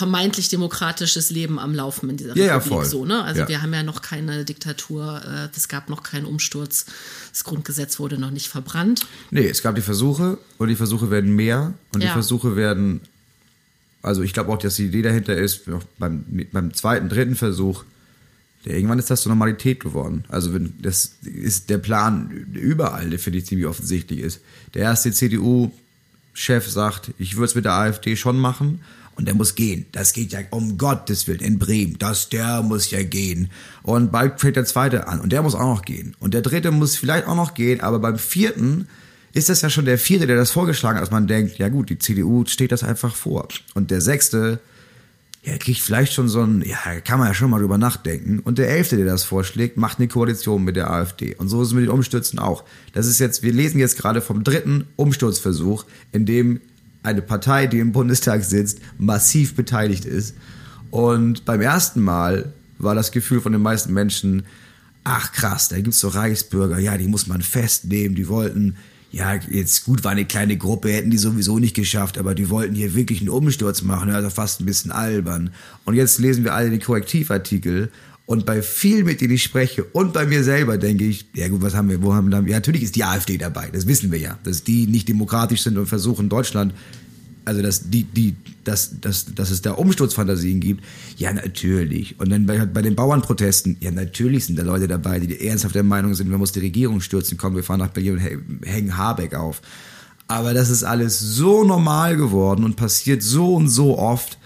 vermeintlich 0.00 0.48
demokratisches 0.48 1.28
Leben 1.28 1.58
am 1.58 1.74
Laufen 1.74 2.08
in 2.08 2.16
dieser 2.16 2.34
ja, 2.34 2.54
Republik. 2.54 2.70
Ja, 2.70 2.76
voll. 2.76 2.84
So, 2.86 3.04
ne? 3.04 3.22
Also 3.22 3.42
ja. 3.42 3.48
wir 3.48 3.60
haben 3.60 3.74
ja 3.74 3.82
noch 3.82 4.00
keine 4.00 4.46
Diktatur, 4.46 5.20
äh, 5.22 5.54
es 5.54 5.68
gab 5.68 5.90
noch 5.90 6.02
keinen 6.02 6.24
Umsturz, 6.24 6.86
das 7.30 7.44
Grundgesetz 7.44 7.98
wurde 7.98 8.16
noch 8.16 8.30
nicht 8.30 8.48
verbrannt. 8.48 9.06
Nee, 9.30 9.46
es 9.46 9.60
gab 9.60 9.74
die 9.74 9.82
Versuche 9.82 10.38
und 10.56 10.68
die 10.68 10.74
Versuche 10.74 11.10
werden 11.10 11.36
mehr 11.36 11.74
und 11.92 12.02
ja. 12.02 12.08
die 12.08 12.12
Versuche 12.14 12.56
werden, 12.56 13.02
also 14.00 14.22
ich 14.22 14.32
glaube 14.32 14.50
auch, 14.50 14.56
dass 14.56 14.76
die 14.76 14.86
Idee 14.86 15.02
dahinter 15.02 15.36
ist, 15.36 15.66
beim, 15.98 16.24
beim 16.50 16.72
zweiten, 16.72 17.10
dritten 17.10 17.36
Versuch, 17.36 17.84
der, 18.64 18.76
irgendwann 18.76 18.98
ist 18.98 19.10
das 19.10 19.20
zur 19.20 19.32
Normalität 19.32 19.80
geworden. 19.80 20.24
Also 20.28 20.54
wenn 20.54 20.72
das 20.80 21.16
ist 21.24 21.68
der 21.68 21.76
Plan 21.76 22.30
überall, 22.54 23.10
der 23.10 23.18
finde 23.18 23.40
ich 23.40 23.44
ziemlich 23.44 23.66
offensichtlich 23.66 24.20
ist. 24.20 24.40
Der 24.72 24.80
erste 24.80 25.12
CDU-Chef 26.34 26.68
sagt, 26.68 27.12
ich 27.18 27.36
würde 27.36 27.46
es 27.46 27.54
mit 27.54 27.64
der 27.64 27.72
AfD 27.72 28.16
schon 28.16 28.38
machen, 28.38 28.80
und 29.16 29.26
der 29.26 29.34
muss 29.34 29.54
gehen. 29.54 29.84
Das 29.92 30.14
geht 30.14 30.32
ja 30.32 30.38
um 30.48 30.78
Gottes 30.78 31.28
Willen 31.28 31.40
in 31.40 31.58
Bremen. 31.58 31.98
Das, 31.98 32.30
der 32.30 32.62
muss 32.62 32.90
ja 32.90 33.02
gehen. 33.02 33.50
Und 33.82 34.10
bald 34.10 34.40
fängt 34.40 34.56
der 34.56 34.64
zweite 34.64 35.08
an 35.08 35.20
und 35.20 35.30
der 35.30 35.42
muss 35.42 35.54
auch 35.54 35.74
noch 35.74 35.82
gehen. 35.82 36.16
Und 36.20 36.32
der 36.32 36.40
dritte 36.40 36.70
muss 36.70 36.96
vielleicht 36.96 37.26
auch 37.26 37.34
noch 37.34 37.52
gehen, 37.52 37.82
aber 37.82 37.98
beim 37.98 38.18
vierten 38.18 38.88
ist 39.34 39.50
das 39.50 39.60
ja 39.60 39.68
schon 39.68 39.84
der 39.84 39.98
vierte, 39.98 40.26
der 40.26 40.36
das 40.36 40.52
vorgeschlagen 40.52 40.96
hat, 40.96 41.02
dass 41.02 41.10
man 41.10 41.26
denkt, 41.26 41.58
ja 41.58 41.68
gut, 41.68 41.90
die 41.90 41.98
CDU 41.98 42.46
steht 42.46 42.72
das 42.72 42.82
einfach 42.82 43.14
vor. 43.14 43.46
Und 43.74 43.90
der 43.90 44.00
sechste, 44.00 44.58
ja, 45.42 45.56
kriegt 45.56 45.80
vielleicht 45.80 46.12
schon 46.12 46.28
so 46.28 46.42
ein, 46.42 46.62
ja, 46.62 47.00
kann 47.00 47.18
man 47.18 47.28
ja 47.28 47.34
schon 47.34 47.50
mal 47.50 47.60
drüber 47.60 47.78
nachdenken. 47.78 48.40
Und 48.40 48.58
der 48.58 48.68
Elfte, 48.68 48.96
der 48.96 49.06
das 49.06 49.24
vorschlägt, 49.24 49.78
macht 49.78 49.98
eine 49.98 50.08
Koalition 50.08 50.64
mit 50.64 50.76
der 50.76 50.90
AfD. 50.90 51.34
Und 51.36 51.48
so 51.48 51.62
ist 51.62 51.68
es 51.68 51.74
mit 51.74 51.84
den 51.84 51.90
Umstürzen 51.90 52.38
auch. 52.38 52.64
Das 52.92 53.06
ist 53.06 53.18
jetzt, 53.20 53.42
wir 53.42 53.52
lesen 53.52 53.78
jetzt 53.80 53.96
gerade 53.96 54.20
vom 54.20 54.44
dritten 54.44 54.86
Umsturzversuch, 54.96 55.86
in 56.12 56.26
dem 56.26 56.60
eine 57.02 57.22
Partei, 57.22 57.66
die 57.66 57.78
im 57.78 57.92
Bundestag 57.92 58.44
sitzt, 58.44 58.80
massiv 58.98 59.56
beteiligt 59.56 60.04
ist. 60.04 60.34
Und 60.90 61.46
beim 61.46 61.62
ersten 61.62 62.02
Mal 62.02 62.52
war 62.78 62.94
das 62.94 63.10
Gefühl 63.10 63.40
von 63.40 63.52
den 63.52 63.62
meisten 63.62 63.94
Menschen, 63.94 64.44
ach 65.04 65.32
krass, 65.32 65.68
da 65.68 65.76
gibt's 65.76 66.00
so 66.00 66.08
Reichsbürger, 66.08 66.78
ja, 66.78 66.98
die 66.98 67.08
muss 67.08 67.26
man 67.26 67.40
festnehmen, 67.40 68.14
die 68.14 68.28
wollten 68.28 68.76
ja, 69.12 69.34
jetzt 69.50 69.84
gut, 69.84 70.04
war 70.04 70.12
eine 70.12 70.24
kleine 70.24 70.56
Gruppe, 70.56 70.92
hätten 70.92 71.10
die 71.10 71.18
sowieso 71.18 71.58
nicht 71.58 71.74
geschafft, 71.74 72.16
aber 72.16 72.34
die 72.34 72.48
wollten 72.48 72.74
hier 72.74 72.94
wirklich 72.94 73.20
einen 73.20 73.28
Umsturz 73.28 73.82
machen, 73.82 74.10
also 74.10 74.30
fast 74.30 74.60
ein 74.60 74.66
bisschen 74.66 74.92
albern. 74.92 75.50
Und 75.84 75.94
jetzt 75.94 76.18
lesen 76.20 76.44
wir 76.44 76.54
alle 76.54 76.70
die 76.70 76.78
Korrektivartikel 76.78 77.90
und 78.26 78.46
bei 78.46 78.62
vielen, 78.62 79.06
mit 79.06 79.20
denen 79.20 79.34
ich 79.34 79.42
spreche 79.42 79.82
und 79.82 80.12
bei 80.12 80.24
mir 80.24 80.44
selber 80.44 80.78
denke 80.78 81.04
ich, 81.04 81.26
ja 81.34 81.48
gut, 81.48 81.62
was 81.62 81.74
haben 81.74 81.88
wir, 81.88 82.00
wo 82.00 82.14
haben 82.14 82.30
wir 82.30 82.38
ja, 82.42 82.56
natürlich 82.56 82.84
ist 82.84 82.94
die 82.94 83.02
AfD 83.02 83.36
dabei, 83.36 83.68
das 83.72 83.88
wissen 83.88 84.12
wir 84.12 84.20
ja, 84.20 84.38
dass 84.44 84.62
die 84.62 84.86
nicht 84.86 85.08
demokratisch 85.08 85.62
sind 85.62 85.76
und 85.76 85.86
versuchen 85.86 86.28
Deutschland 86.28 86.72
also 87.44 87.62
dass 87.62 87.90
die, 87.90 88.04
die, 88.04 88.36
dass, 88.64 89.00
dass, 89.00 89.34
dass 89.34 89.50
es 89.50 89.62
da 89.62 89.72
Umsturzfantasien 89.72 90.60
gibt, 90.60 90.84
ja 91.16 91.32
natürlich. 91.32 92.18
Und 92.20 92.30
dann 92.30 92.46
bei, 92.46 92.64
bei 92.66 92.82
den 92.82 92.94
Bauernprotesten, 92.94 93.76
ja 93.80 93.90
natürlich 93.90 94.46
sind 94.46 94.58
da 94.58 94.62
Leute 94.62 94.88
dabei, 94.88 95.20
die 95.20 95.46
ernsthaft 95.46 95.74
der 95.74 95.82
Meinung 95.82 96.14
sind, 96.14 96.30
man 96.30 96.38
muss 96.38 96.52
die 96.52 96.60
Regierung 96.60 97.00
stürzen, 97.00 97.38
komm, 97.38 97.56
wir 97.56 97.64
fahren 97.64 97.80
nach 97.80 97.88
Berlin 97.88 98.14
und 98.14 98.66
hängen 98.66 98.96
Habeck 98.96 99.34
auf. 99.34 99.62
Aber 100.28 100.54
das 100.54 100.70
ist 100.70 100.84
alles 100.84 101.18
so 101.18 101.64
normal 101.64 102.16
geworden 102.16 102.64
und 102.64 102.76
passiert 102.76 103.22
so 103.22 103.56
und 103.56 103.68
so 103.68 103.98
oft, 103.98 104.38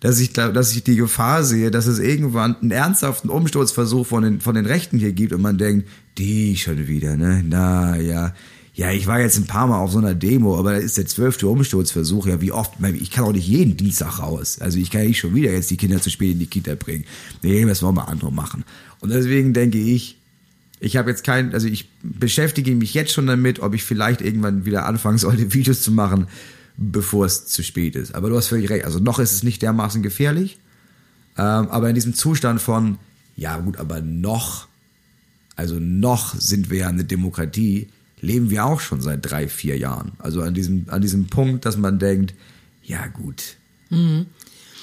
dass 0.00 0.20
ich, 0.20 0.32
dass 0.32 0.74
ich 0.74 0.84
die 0.84 0.96
Gefahr 0.96 1.42
sehe, 1.44 1.70
dass 1.70 1.86
es 1.86 1.98
irgendwann 1.98 2.56
einen 2.56 2.70
ernsthaften 2.70 3.28
Umsturzversuch 3.28 4.06
von 4.06 4.22
den, 4.22 4.40
von 4.40 4.54
den 4.54 4.66
Rechten 4.66 4.98
hier 4.98 5.12
gibt 5.12 5.32
und 5.32 5.42
man 5.42 5.58
denkt, 5.58 5.88
die 6.16 6.56
schon 6.56 6.86
wieder, 6.86 7.16
ne? 7.16 7.44
Na 7.46 7.98
ja 7.98 8.32
ja, 8.76 8.92
ich 8.92 9.06
war 9.06 9.20
jetzt 9.20 9.38
ein 9.38 9.46
paar 9.46 9.66
Mal 9.66 9.78
auf 9.78 9.92
so 9.92 9.98
einer 9.98 10.14
Demo, 10.14 10.58
aber 10.58 10.72
da 10.72 10.76
ist 10.76 10.98
der 10.98 11.06
zwölfte 11.06 11.48
Umsturzversuch. 11.48 12.26
Ja, 12.26 12.42
wie 12.42 12.52
oft? 12.52 12.72
Ich 13.00 13.10
kann 13.10 13.24
auch 13.24 13.32
nicht 13.32 13.48
jeden 13.48 13.78
Dienstag 13.78 14.18
raus. 14.18 14.58
Also 14.60 14.78
ich 14.78 14.90
kann 14.90 15.00
ja 15.00 15.08
nicht 15.08 15.18
schon 15.18 15.34
wieder 15.34 15.50
jetzt 15.50 15.70
die 15.70 15.78
Kinder 15.78 15.98
zu 16.02 16.10
spät 16.10 16.32
in 16.32 16.40
die 16.40 16.46
Kita 16.46 16.74
bringen. 16.74 17.06
Nee, 17.42 17.64
das 17.64 17.82
wollen 17.82 17.94
wir 17.94 18.08
andere 18.08 18.30
machen. 18.30 18.64
Und 19.00 19.08
deswegen 19.08 19.54
denke 19.54 19.78
ich, 19.78 20.18
ich 20.78 20.98
habe 20.98 21.08
jetzt 21.08 21.24
kein, 21.24 21.54
also 21.54 21.66
ich 21.66 21.88
beschäftige 22.02 22.74
mich 22.74 22.92
jetzt 22.92 23.14
schon 23.14 23.26
damit, 23.26 23.60
ob 23.60 23.72
ich 23.72 23.82
vielleicht 23.82 24.20
irgendwann 24.20 24.66
wieder 24.66 24.84
anfangen 24.84 25.16
sollte, 25.16 25.52
Videos 25.54 25.80
zu 25.80 25.90
machen, 25.90 26.26
bevor 26.76 27.24
es 27.24 27.46
zu 27.46 27.64
spät 27.64 27.96
ist. 27.96 28.14
Aber 28.14 28.28
du 28.28 28.36
hast 28.36 28.48
völlig 28.48 28.68
recht. 28.68 28.84
Also 28.84 28.98
noch 28.98 29.18
ist 29.18 29.32
es 29.32 29.42
nicht 29.42 29.62
dermaßen 29.62 30.02
gefährlich. 30.02 30.58
Ähm, 31.38 31.68
aber 31.68 31.88
in 31.88 31.94
diesem 31.94 32.12
Zustand 32.12 32.60
von, 32.60 32.98
ja 33.36 33.56
gut, 33.56 33.78
aber 33.78 34.02
noch, 34.02 34.68
also 35.54 35.76
noch 35.80 36.34
sind 36.38 36.68
wir 36.68 36.80
ja 36.80 36.88
eine 36.88 37.04
Demokratie 37.04 37.88
leben 38.26 38.50
wir 38.50 38.64
auch 38.66 38.80
schon 38.80 39.00
seit 39.00 39.30
drei, 39.30 39.48
vier 39.48 39.78
Jahren. 39.78 40.12
Also 40.18 40.42
an 40.42 40.52
diesem, 40.52 40.86
an 40.88 41.00
diesem 41.00 41.26
Punkt, 41.28 41.64
dass 41.64 41.76
man 41.76 41.98
denkt, 41.98 42.34
ja 42.82 43.06
gut. 43.06 43.56
Mhm. 43.90 44.26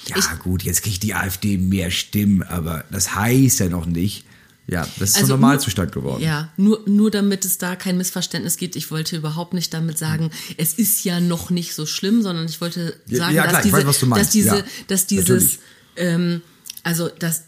Ja 0.08 0.16
ich, 0.18 0.38
gut, 0.40 0.62
jetzt 0.62 0.82
kriegt 0.82 1.02
die 1.02 1.14
AfD 1.14 1.56
mehr 1.56 1.90
Stimmen, 1.90 2.42
aber 2.42 2.84
das 2.90 3.14
heißt 3.14 3.60
ja 3.60 3.68
noch 3.68 3.86
nicht, 3.86 4.24
ja, 4.66 4.86
das 4.98 5.10
ist 5.10 5.16
also 5.16 5.28
so 5.28 5.32
Normalzustand 5.34 5.92
geworden. 5.92 6.22
Ja, 6.22 6.50
nur, 6.56 6.82
nur 6.86 7.10
damit 7.10 7.44
es 7.44 7.58
da 7.58 7.76
kein 7.76 7.98
Missverständnis 7.98 8.56
gibt. 8.56 8.76
Ich 8.76 8.90
wollte 8.90 9.16
überhaupt 9.16 9.52
nicht 9.52 9.74
damit 9.74 9.98
sagen, 9.98 10.30
es 10.56 10.72
ist 10.72 11.04
ja 11.04 11.20
noch 11.20 11.50
nicht 11.50 11.74
so 11.74 11.84
schlimm, 11.84 12.22
sondern 12.22 12.46
ich 12.46 12.62
wollte 12.62 12.96
sagen, 13.06 13.34
ja, 13.34 13.44
ja, 13.44 13.52
dass, 13.52 13.62
diese, 13.62 13.86
weiß, 13.86 14.00
dass, 14.14 14.30
diese, 14.30 14.56
ja, 14.56 14.64
dass 14.88 15.06
dieses, 15.06 15.58
ähm, 15.96 16.40
also 16.82 17.08
dass 17.08 17.44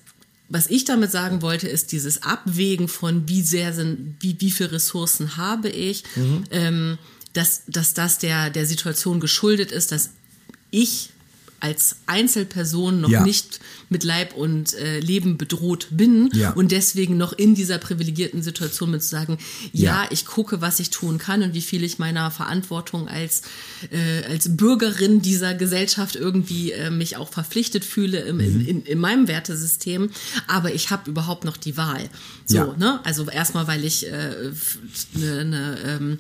was 0.49 0.69
ich 0.69 0.85
damit 0.85 1.11
sagen 1.11 1.43
wollte, 1.43 1.69
ist 1.69 1.93
dieses 1.93 2.23
Abwägen 2.23 2.89
von 2.89 3.29
wie 3.29 3.43
sehr 3.43 3.73
sind, 3.73 4.17
wie, 4.21 4.37
wie 4.41 4.51
viel 4.51 4.67
Ressourcen 4.67 5.37
habe 5.37 5.69
ich, 5.69 6.05
mhm. 6.15 6.45
ähm, 6.51 6.99
dass, 7.33 7.63
dass 7.67 7.95
das 7.95 8.19
der, 8.19 8.51
der 8.51 8.67
Situation 8.67 9.21
geschuldet 9.21 9.73
ist, 9.73 9.93
dass 9.93 10.11
ich 10.71 11.11
als 11.61 11.97
Einzelperson 12.07 13.01
noch 13.01 13.11
ja. 13.11 13.23
nicht 13.23 13.61
mit 13.89 14.05
Leib 14.05 14.35
und 14.35 14.75
äh, 14.75 15.01
Leben 15.01 15.39
bedroht 15.39 15.89
bin 15.91 16.29
ja. 16.33 16.51
und 16.53 16.73
deswegen 16.73 17.17
noch 17.17 17.33
in 17.33 17.55
dieser 17.55 17.79
privilegierten 17.79 18.43
Situation 18.43 18.91
bin 18.91 19.01
zu 19.01 19.09
sagen, 19.09 19.39
ja, 19.73 20.03
ja, 20.03 20.09
ich 20.11 20.27
gucke, 20.27 20.61
was 20.61 20.81
ich 20.81 20.91
tun 20.91 21.19
kann 21.19 21.43
und 21.43 21.55
wie 21.55 21.61
viel 21.61 21.85
ich 21.85 21.99
meiner 21.99 22.31
Verantwortung 22.31 23.09
als, 23.09 23.43
äh, 23.91 24.25
als 24.31 24.57
Bürgerin 24.57 25.23
dieser 25.23 25.55
Gesellschaft 25.55 26.17
irgendwie 26.17 26.73
äh, 26.73 26.91
mich 26.91 27.17
auch 27.17 27.31
verpflichtet 27.31 27.85
fühle 27.85 28.21
im, 28.21 28.37
mhm. 28.37 28.67
in, 28.67 28.83
in, 28.83 28.99
meinem 28.99 29.29
Wertesystem, 29.29 30.11
aber 30.49 30.75
ich 30.75 30.91
habe 30.91 31.09
überhaupt 31.11 31.45
noch 31.45 31.57
die 31.57 31.77
Wahl. 31.77 32.09
So, 32.45 32.75
ne? 32.75 33.01
Also 33.05 33.29
erstmal, 33.29 33.67
weil 33.67 33.85
ich 33.85 34.07
eine 34.07 34.55
äh, 35.15 35.45
ne 35.45 35.79
ähm, 35.85 36.19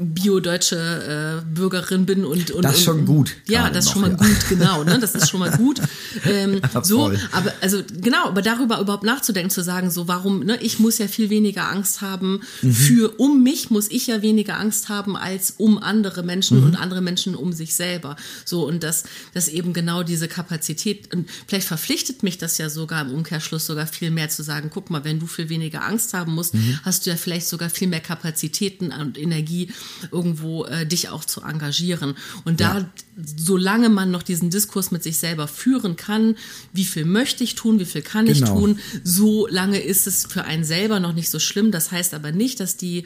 bio-deutsche 0.00 1.42
äh, 1.44 1.54
Bürgerin 1.54 2.06
bin 2.06 2.24
und, 2.24 2.50
und 2.50 2.64
das 2.64 2.76
ist 2.76 2.84
schon 2.84 3.04
gut. 3.04 3.36
Ja, 3.46 3.68
das 3.68 3.84
ist 3.84 3.92
schon 3.92 4.00
mal 4.00 4.10
ja. 4.10 4.16
gut, 4.16 4.48
genau. 4.48 4.82
Ne? 4.82 4.98
Das 4.98 5.14
ist 5.14 5.28
schon 5.28 5.40
mal 5.40 5.50
gut. 5.50 5.80
Ähm, 6.24 6.62
so, 6.82 7.12
aber 7.32 7.52
also 7.60 7.82
genau, 8.00 8.28
aber 8.28 8.40
darüber 8.40 8.80
überhaupt 8.80 9.04
nachzudenken, 9.04 9.50
zu 9.50 9.62
sagen, 9.62 9.90
so 9.90 10.08
warum, 10.08 10.40
ne, 10.40 10.58
ich 10.62 10.78
muss 10.78 10.96
ja 10.96 11.06
viel 11.06 11.28
weniger 11.28 11.68
Angst 11.68 12.00
haben 12.00 12.40
mhm. 12.62 12.72
für 12.72 13.20
um 13.20 13.42
mich 13.42 13.70
muss 13.70 13.90
ich 13.90 14.06
ja 14.06 14.22
weniger 14.22 14.58
Angst 14.58 14.88
haben 14.88 15.16
als 15.16 15.54
um 15.58 15.76
andere 15.76 16.22
Menschen 16.22 16.60
mhm. 16.60 16.66
und 16.66 16.76
andere 16.76 17.02
Menschen 17.02 17.34
um 17.34 17.52
sich 17.52 17.74
selber. 17.74 18.16
So 18.46 18.66
und 18.66 18.82
das, 18.82 19.04
das 19.34 19.48
eben 19.48 19.74
genau 19.74 20.02
diese 20.02 20.28
Kapazität 20.28 21.14
und 21.14 21.28
vielleicht 21.46 21.68
verpflichtet 21.68 22.22
mich 22.22 22.38
das 22.38 22.56
ja 22.56 22.70
sogar 22.70 23.02
im 23.02 23.12
Umkehrschluss 23.12 23.66
sogar 23.66 23.86
viel 23.86 24.10
mehr 24.10 24.30
zu 24.30 24.42
sagen, 24.42 24.70
guck 24.72 24.88
mal, 24.88 25.04
wenn 25.04 25.20
du 25.20 25.26
viel 25.26 25.50
weniger 25.50 25.84
Angst 25.84 26.14
haben 26.14 26.34
musst, 26.34 26.54
mhm. 26.54 26.80
hast 26.84 27.04
du 27.04 27.10
ja 27.10 27.16
vielleicht 27.16 27.48
sogar 27.48 27.68
viel 27.68 27.88
mehr 27.88 28.00
Kapazitäten 28.00 28.92
und 28.92 29.18
Energie 29.18 29.68
irgendwo 30.10 30.64
äh, 30.64 30.86
dich 30.86 31.08
auch 31.08 31.24
zu 31.24 31.42
engagieren. 31.42 32.14
Und 32.44 32.60
da, 32.60 32.78
ja. 32.78 32.90
solange 33.36 33.88
man 33.88 34.10
noch 34.10 34.22
diesen 34.22 34.50
Diskurs 34.50 34.90
mit 34.90 35.02
sich 35.02 35.18
selber 35.18 35.48
führen 35.48 35.96
kann, 35.96 36.36
wie 36.72 36.84
viel 36.84 37.04
möchte 37.04 37.44
ich 37.44 37.54
tun, 37.54 37.80
wie 37.80 37.84
viel 37.84 38.02
kann 38.02 38.26
genau. 38.26 38.38
ich 38.38 38.44
tun, 38.44 38.78
so 39.04 39.46
lange 39.46 39.78
ist 39.78 40.06
es 40.06 40.26
für 40.26 40.44
einen 40.44 40.64
selber 40.64 41.00
noch 41.00 41.12
nicht 41.12 41.30
so 41.30 41.38
schlimm. 41.38 41.70
Das 41.70 41.90
heißt 41.90 42.14
aber 42.14 42.32
nicht, 42.32 42.60
dass 42.60 42.76
die 42.76 43.04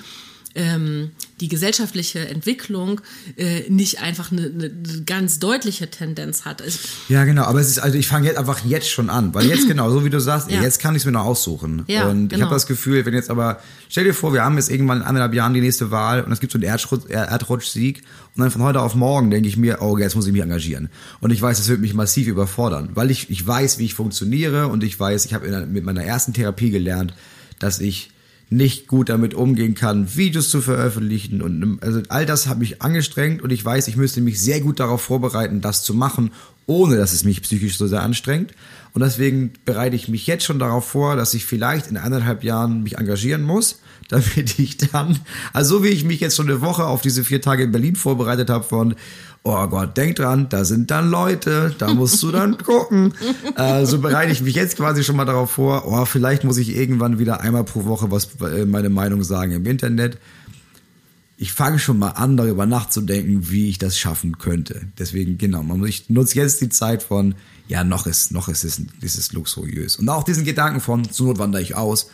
ähm, 0.55 1.11
die 1.41 1.49
gesellschaftliche 1.49 2.29
Entwicklung 2.29 3.01
äh, 3.37 3.69
nicht 3.69 4.01
einfach 4.01 4.31
eine, 4.31 4.47
eine 4.47 4.71
ganz 5.05 5.39
deutliche 5.41 5.91
Tendenz 5.91 6.45
hat. 6.45 6.63
Ich, 6.67 6.79
ja, 7.09 7.25
genau, 7.25 7.43
aber 7.43 7.61
es 7.61 7.69
ist, 7.69 7.79
also 7.81 7.99
ich 7.99 8.07
fange 8.07 8.29
jetzt 8.29 8.39
einfach 8.39 8.65
jetzt 8.65 8.89
schon 8.89 9.11
an, 9.11 9.35
weil 9.35 9.47
jetzt 9.47 9.69
genau, 9.69 9.91
so 9.91 10.05
wie 10.05 10.11
du 10.11 10.21
sagst, 10.21 10.51
ja. 10.51 10.63
jetzt 10.63 10.79
kann 10.81 10.95
ich 10.95 11.03
es 11.03 11.07
mir 11.07 11.13
noch 11.13 11.25
aussuchen. 11.25 11.85
Ja, 11.89 12.09
und 12.09 12.29
genau. 12.29 12.39
ich 12.39 12.43
habe 12.45 12.55
das 12.55 12.67
Gefühl, 12.67 13.05
wenn 13.05 13.15
jetzt 13.15 13.31
aber, 13.31 13.61
stell 13.89 14.05
dir 14.05 14.15
vor, 14.15 14.33
wir 14.33 14.45
haben 14.45 14.57
jetzt 14.57 14.71
irgendwann 14.71 14.99
in 14.99 15.03
anderthalb 15.05 15.35
Jahren 15.35 15.55
die 15.55 15.61
nächste 15.61 15.91
Wahl 15.91 16.23
und 16.23 16.31
es 16.31 16.41
gibt 16.41 16.53
so 16.53 16.59
einen 16.59 16.65
Erdrutsch, 16.65 17.11
Erdrutschsieg 17.11 18.03
und 18.37 18.41
dann 18.41 18.51
von 18.51 18.63
heute 18.63 18.81
auf 18.81 18.95
morgen 18.95 19.31
denke 19.31 19.49
ich 19.49 19.57
mir, 19.57 19.79
oh, 19.81 19.99
jetzt 19.99 20.15
muss 20.15 20.27
ich 20.27 20.33
mich 20.33 20.43
engagieren. 20.43 20.89
Und 21.21 21.33
ich 21.33 21.43
weiß, 21.43 21.59
das 21.59 21.69
wird 21.69 21.81
mich 21.81 21.95
massiv 21.95 22.29
überfordern, 22.29 22.91
weil 22.95 23.11
ich, 23.11 23.29
ich 23.29 23.45
weiß, 23.45 23.79
wie 23.79 23.87
ich 23.87 23.95
funktioniere 23.95 24.69
und 24.69 24.85
ich 24.85 24.99
weiß, 24.99 25.25
ich 25.25 25.35
habe 25.35 25.67
mit 25.67 25.85
meiner 25.85 26.05
ersten 26.05 26.33
Therapie 26.33 26.71
gelernt, 26.71 27.13
dass 27.59 27.81
ich 27.81 28.11
nicht 28.51 28.87
gut 28.87 29.09
damit 29.09 29.35
umgehen 29.35 29.75
kann, 29.75 30.15
Videos 30.17 30.49
zu 30.51 30.61
veröffentlichen 30.61 31.43
und 31.43 31.79
also 31.83 32.01
all 32.09 32.27
das 32.27 32.47
habe 32.47 32.65
ich 32.65 32.83
angestrengt 32.83 33.43
und 33.43 33.51
ich 33.51 33.65
weiß, 33.65 33.89
ich 33.89 33.97
müsste 33.97 34.21
mich 34.21 34.41
sehr 34.41 34.61
gut 34.61 34.81
darauf 34.81 35.03
vorbereiten, 35.03 35.61
das 35.61 35.83
zu 35.83 35.95
machen, 35.95 36.31
ohne 36.67 36.97
dass 36.97 37.13
es 37.13 37.25
mich 37.25 37.43
psychisch 37.43 37.77
so 37.77 37.87
sehr 37.87 38.03
anstrengt. 38.03 38.53
Und 38.93 39.01
deswegen 39.01 39.53
bereite 39.65 39.97
ich 39.97 40.09
mich 40.09 40.27
jetzt 40.27 40.45
schon 40.45 40.59
darauf 40.59 40.87
vor, 40.87 41.17
dass 41.17 41.35
ich 41.35 41.45
vielleicht 41.45 41.89
in 41.89 41.97
anderthalb 41.97 42.45
Jahren 42.45 42.83
mich 42.85 42.97
engagieren 42.97 43.43
muss, 43.43 43.81
damit 44.09 44.59
ich 44.59 44.77
dann, 44.77 45.19
also 45.53 45.79
so 45.79 45.85
wie 45.85 45.89
ich 45.89 46.05
mich 46.05 46.21
jetzt 46.21 46.37
schon 46.37 46.49
eine 46.49 46.61
Woche 46.61 46.85
auf 46.85 47.03
diese 47.03 47.25
vier 47.25 47.41
Tage 47.41 47.65
in 47.65 47.73
Berlin 47.73 47.97
vorbereitet 47.97 48.51
habe 48.51 48.65
von, 48.65 48.95
oh 49.43 49.67
Gott, 49.67 49.97
denk 49.97 50.17
dran, 50.17 50.49
da 50.49 50.65
sind 50.65 50.91
dann 50.91 51.11
Leute, 51.11 51.75
da 51.79 51.93
musst 51.93 52.23
du 52.23 52.33
dann 52.33 52.57
gucken. 52.65 53.15
äh, 53.57 53.85
so 53.85 54.01
bereite 54.01 54.33
ich 54.33 54.41
mich 54.41 54.55
jetzt 54.55 54.77
quasi 54.77 55.05
schon 55.05 55.17
mal 55.17 55.27
darauf 55.27 55.53
vor, 55.53 55.87
oh, 55.87 56.05
vielleicht 56.07 56.45
muss 56.45 56.57
ich 56.57 56.75
irgendwann 56.75 57.19
wieder 57.19 57.41
einmal 57.43 57.65
pro 57.65 57.85
Woche 57.85 58.11
was 58.11 58.41
äh, 58.41 58.65
meine 58.65 58.89
Meinung 58.89 59.23
sagen 59.23 59.53
im 59.53 59.67
Internet. 59.67 60.19
Ich 61.37 61.53
fange 61.53 61.79
schon 61.79 61.99
mal 61.99 62.11
an, 62.11 62.37
darüber 62.37 62.65
nachzudenken, 62.65 63.51
wie 63.51 63.69
ich 63.69 63.79
das 63.79 63.99
schaffen 63.99 64.39
könnte. 64.39 64.83
Deswegen, 64.99 65.37
genau, 65.37 65.63
man 65.63 65.79
muss, 65.81 65.89
ich 65.89 66.09
nutze 66.09 66.39
jetzt 66.39 66.61
die 66.61 66.69
Zeit 66.71 67.03
von, 67.03 67.35
ja, 67.67 67.85
noch 67.85 68.07
ist, 68.07 68.33
noch 68.33 68.49
ist 68.49 68.65
es, 68.65 68.81
ist 69.01 69.19
es 69.19 69.33
luxuriös. 69.33 69.97
Und 69.97 70.09
auch 70.09 70.23
diesen 70.23 70.45
Gedanken 70.45 70.81
von, 70.81 71.11
zur 71.11 71.27
Not 71.27 71.39
wandere 71.39 71.61
ich 71.61 71.75
aus, 71.75 72.09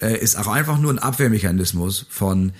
äh, 0.00 0.18
ist 0.18 0.36
auch 0.36 0.46
einfach 0.46 0.78
nur 0.78 0.92
ein 0.92 0.98
Abwehrmechanismus 0.98 2.06
von, 2.08 2.52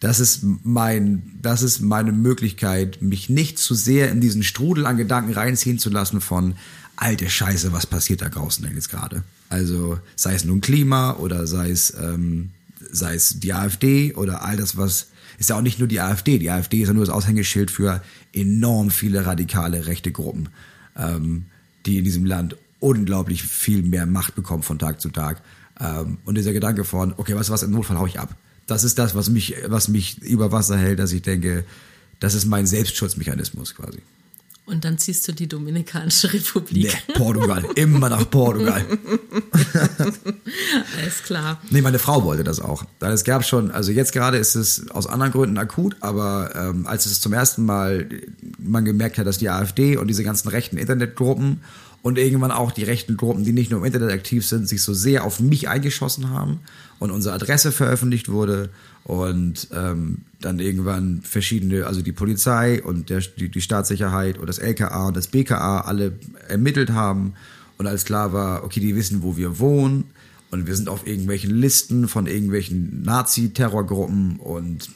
das 0.00 0.20
ist 0.20 0.40
mein, 0.62 1.22
das 1.40 1.62
ist 1.62 1.80
meine 1.80 2.12
Möglichkeit, 2.12 3.02
mich 3.02 3.28
nicht 3.28 3.58
zu 3.58 3.74
sehr 3.74 4.10
in 4.10 4.20
diesen 4.20 4.42
Strudel 4.42 4.86
an 4.86 4.96
Gedanken 4.96 5.32
reinziehen 5.32 5.78
zu 5.78 5.90
lassen 5.90 6.20
von, 6.20 6.54
alte 6.96 7.28
Scheiße, 7.28 7.72
was 7.72 7.86
passiert 7.86 8.22
da 8.22 8.28
draußen 8.28 8.64
denn 8.64 8.74
jetzt 8.74 8.90
gerade? 8.90 9.22
Also, 9.48 9.98
sei 10.16 10.34
es 10.34 10.44
nun 10.44 10.60
Klima 10.60 11.12
oder 11.14 11.46
sei 11.46 11.70
es, 11.70 11.94
ähm, 12.00 12.50
sei 12.90 13.14
es 13.14 13.38
die 13.38 13.52
AfD 13.52 14.14
oder 14.14 14.42
all 14.42 14.56
das, 14.56 14.76
was, 14.76 15.08
ist 15.38 15.50
ja 15.50 15.56
auch 15.56 15.62
nicht 15.62 15.78
nur 15.78 15.88
die 15.88 16.00
AfD. 16.00 16.38
Die 16.38 16.50
AfD 16.50 16.80
ist 16.80 16.88
ja 16.88 16.94
nur 16.94 17.04
das 17.04 17.14
Aushängeschild 17.14 17.70
für 17.70 18.02
enorm 18.32 18.90
viele 18.90 19.26
radikale 19.26 19.86
rechte 19.86 20.10
Gruppen. 20.10 20.48
Ähm, 20.96 21.44
die 21.84 21.98
in 21.98 22.04
diesem 22.04 22.24
Land 22.24 22.56
unglaublich 22.80 23.42
viel 23.42 23.82
mehr 23.82 24.06
Macht 24.06 24.34
bekommen 24.34 24.62
von 24.62 24.78
Tag 24.78 25.00
zu 25.00 25.10
Tag. 25.10 25.40
Ähm, 25.80 26.18
und 26.24 26.36
dieser 26.36 26.52
Gedanke 26.52 26.84
von, 26.84 27.14
okay, 27.16 27.34
weißt 27.34 27.48
du 27.48 27.52
was, 27.52 27.62
im 27.62 27.70
Notfall 27.70 27.98
hau 27.98 28.06
ich 28.06 28.18
ab. 28.18 28.34
Das 28.66 28.84
ist 28.84 28.98
das, 28.98 29.14
was 29.14 29.30
mich, 29.30 29.54
was 29.66 29.88
mich 29.88 30.22
über 30.22 30.52
Wasser 30.52 30.76
hält, 30.76 30.98
dass 30.98 31.12
ich 31.12 31.22
denke, 31.22 31.64
das 32.20 32.34
ist 32.34 32.46
mein 32.46 32.66
Selbstschutzmechanismus 32.66 33.74
quasi. 33.74 34.00
Und 34.66 34.84
dann 34.84 34.98
ziehst 34.98 35.26
du 35.28 35.32
die 35.32 35.46
Dominikanische 35.46 36.32
Republik. 36.32 36.92
Nee, 37.06 37.14
Portugal. 37.14 37.64
Immer 37.76 38.08
nach 38.08 38.28
Portugal. 38.28 38.84
Alles 40.98 41.22
klar. 41.24 41.60
Nee, 41.70 41.82
meine 41.82 42.00
Frau 42.00 42.24
wollte 42.24 42.42
das 42.42 42.58
auch. 42.58 42.84
Es 42.98 43.22
gab 43.22 43.44
schon, 43.44 43.70
also 43.70 43.92
jetzt 43.92 44.12
gerade 44.12 44.38
ist 44.38 44.56
es 44.56 44.90
aus 44.90 45.06
anderen 45.06 45.30
Gründen 45.30 45.56
akut, 45.56 45.94
aber 46.00 46.50
ähm, 46.56 46.84
als 46.88 47.06
es 47.06 47.20
zum 47.20 47.32
ersten 47.32 47.64
Mal 47.64 48.08
man 48.58 48.84
gemerkt 48.84 49.18
hat, 49.18 49.26
dass 49.28 49.38
die 49.38 49.50
AfD 49.50 49.98
und 49.98 50.08
diese 50.08 50.24
ganzen 50.24 50.48
rechten 50.48 50.78
Internetgruppen 50.78 51.60
und 52.06 52.18
irgendwann 52.18 52.52
auch 52.52 52.70
die 52.70 52.84
rechten 52.84 53.16
Gruppen, 53.16 53.42
die 53.42 53.52
nicht 53.52 53.72
nur 53.72 53.80
im 53.80 53.84
Internet 53.84 54.12
aktiv 54.12 54.46
sind, 54.46 54.68
sich 54.68 54.80
so 54.80 54.94
sehr 54.94 55.24
auf 55.24 55.40
mich 55.40 55.68
eingeschossen 55.68 56.30
haben 56.30 56.60
und 57.00 57.10
unsere 57.10 57.34
Adresse 57.34 57.72
veröffentlicht 57.72 58.28
wurde 58.28 58.68
und 59.02 59.66
ähm, 59.74 60.18
dann 60.40 60.60
irgendwann 60.60 61.20
verschiedene, 61.22 61.84
also 61.84 62.02
die 62.02 62.12
Polizei 62.12 62.80
und 62.80 63.10
der, 63.10 63.22
die, 63.36 63.48
die 63.48 63.60
Staatssicherheit 63.60 64.38
und 64.38 64.46
das 64.46 64.58
LKA 64.58 65.08
und 65.08 65.16
das 65.16 65.26
BKA 65.26 65.80
alle 65.80 66.12
ermittelt 66.46 66.90
haben 66.90 67.32
und 67.76 67.88
als 67.88 68.04
klar 68.04 68.32
war, 68.32 68.62
okay, 68.62 68.78
die 68.78 68.94
wissen, 68.94 69.24
wo 69.24 69.36
wir 69.36 69.58
wohnen 69.58 70.04
und 70.52 70.68
wir 70.68 70.76
sind 70.76 70.88
auf 70.88 71.08
irgendwelchen 71.08 71.50
Listen 71.56 72.06
von 72.06 72.28
irgendwelchen 72.28 73.02
Nazi-Terrorgruppen 73.02 74.36
und 74.36 74.90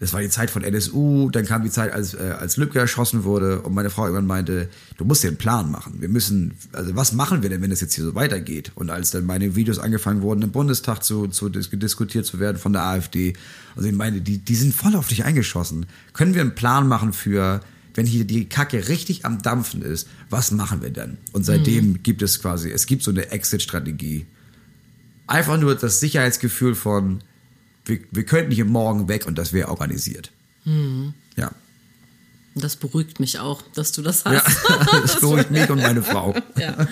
das 0.00 0.12
war 0.12 0.20
die 0.20 0.28
Zeit 0.28 0.50
von 0.50 0.64
NSU, 0.64 1.30
dann 1.30 1.46
kam 1.46 1.62
die 1.62 1.70
Zeit, 1.70 1.92
als, 1.92 2.14
äh, 2.14 2.34
als 2.38 2.56
Lübcke 2.56 2.80
erschossen 2.80 3.22
wurde 3.24 3.62
und 3.62 3.74
meine 3.74 3.90
Frau 3.90 4.04
irgendwann 4.04 4.26
meinte, 4.26 4.68
du 4.96 5.04
musst 5.04 5.22
dir 5.22 5.28
einen 5.28 5.36
Plan 5.36 5.70
machen. 5.70 6.00
Wir 6.00 6.08
müssen, 6.08 6.54
also 6.72 6.96
was 6.96 7.12
machen 7.12 7.42
wir 7.42 7.50
denn, 7.50 7.62
wenn 7.62 7.70
das 7.70 7.80
jetzt 7.80 7.94
hier 7.94 8.04
so 8.04 8.14
weitergeht? 8.14 8.72
Und 8.74 8.90
als 8.90 9.12
dann 9.12 9.24
meine 9.24 9.54
Videos 9.54 9.78
angefangen 9.78 10.22
wurden, 10.22 10.42
im 10.42 10.50
Bundestag 10.50 11.04
zu, 11.04 11.28
zu 11.28 11.48
diskutiert 11.48 12.26
zu 12.26 12.40
werden 12.40 12.58
von 12.58 12.72
der 12.72 12.82
AfD, 12.82 13.34
also 13.76 13.88
ich 13.88 13.94
meine, 13.94 14.20
die, 14.20 14.38
die 14.38 14.54
sind 14.56 14.74
voll 14.74 14.96
auf 14.96 15.08
dich 15.08 15.24
eingeschossen. 15.24 15.86
Können 16.12 16.34
wir 16.34 16.40
einen 16.40 16.56
Plan 16.56 16.88
machen 16.88 17.12
für, 17.12 17.60
wenn 17.94 18.04
hier 18.04 18.24
die 18.24 18.48
Kacke 18.48 18.88
richtig 18.88 19.24
am 19.24 19.42
Dampfen 19.42 19.82
ist, 19.82 20.08
was 20.28 20.50
machen 20.50 20.82
wir 20.82 20.90
denn? 20.90 21.18
Und 21.32 21.46
seitdem 21.46 21.90
mhm. 21.90 22.02
gibt 22.02 22.20
es 22.22 22.42
quasi, 22.42 22.70
es 22.70 22.86
gibt 22.86 23.04
so 23.04 23.12
eine 23.12 23.30
Exit-Strategie. 23.30 24.26
Einfach 25.28 25.58
nur 25.58 25.76
das 25.76 26.00
Sicherheitsgefühl 26.00 26.74
von, 26.74 27.20
wir, 27.84 28.00
wir 28.10 28.24
könnten 28.24 28.50
hier 28.50 28.64
morgen 28.64 29.08
weg 29.08 29.26
und 29.26 29.36
das 29.36 29.52
wäre 29.52 29.68
organisiert. 29.68 30.30
Mhm. 30.64 31.14
Ja. 31.36 31.50
Das 32.56 32.76
beruhigt 32.76 33.18
mich 33.18 33.40
auch, 33.40 33.62
dass 33.74 33.92
du 33.92 34.02
das 34.02 34.24
hast. 34.24 34.46
Ja, 34.68 35.00
das 35.02 35.20
beruhigt 35.20 35.50
mich 35.50 35.68
und 35.68 35.82
meine 35.82 36.02
Frau. 36.02 36.34
Ja. 36.56 36.86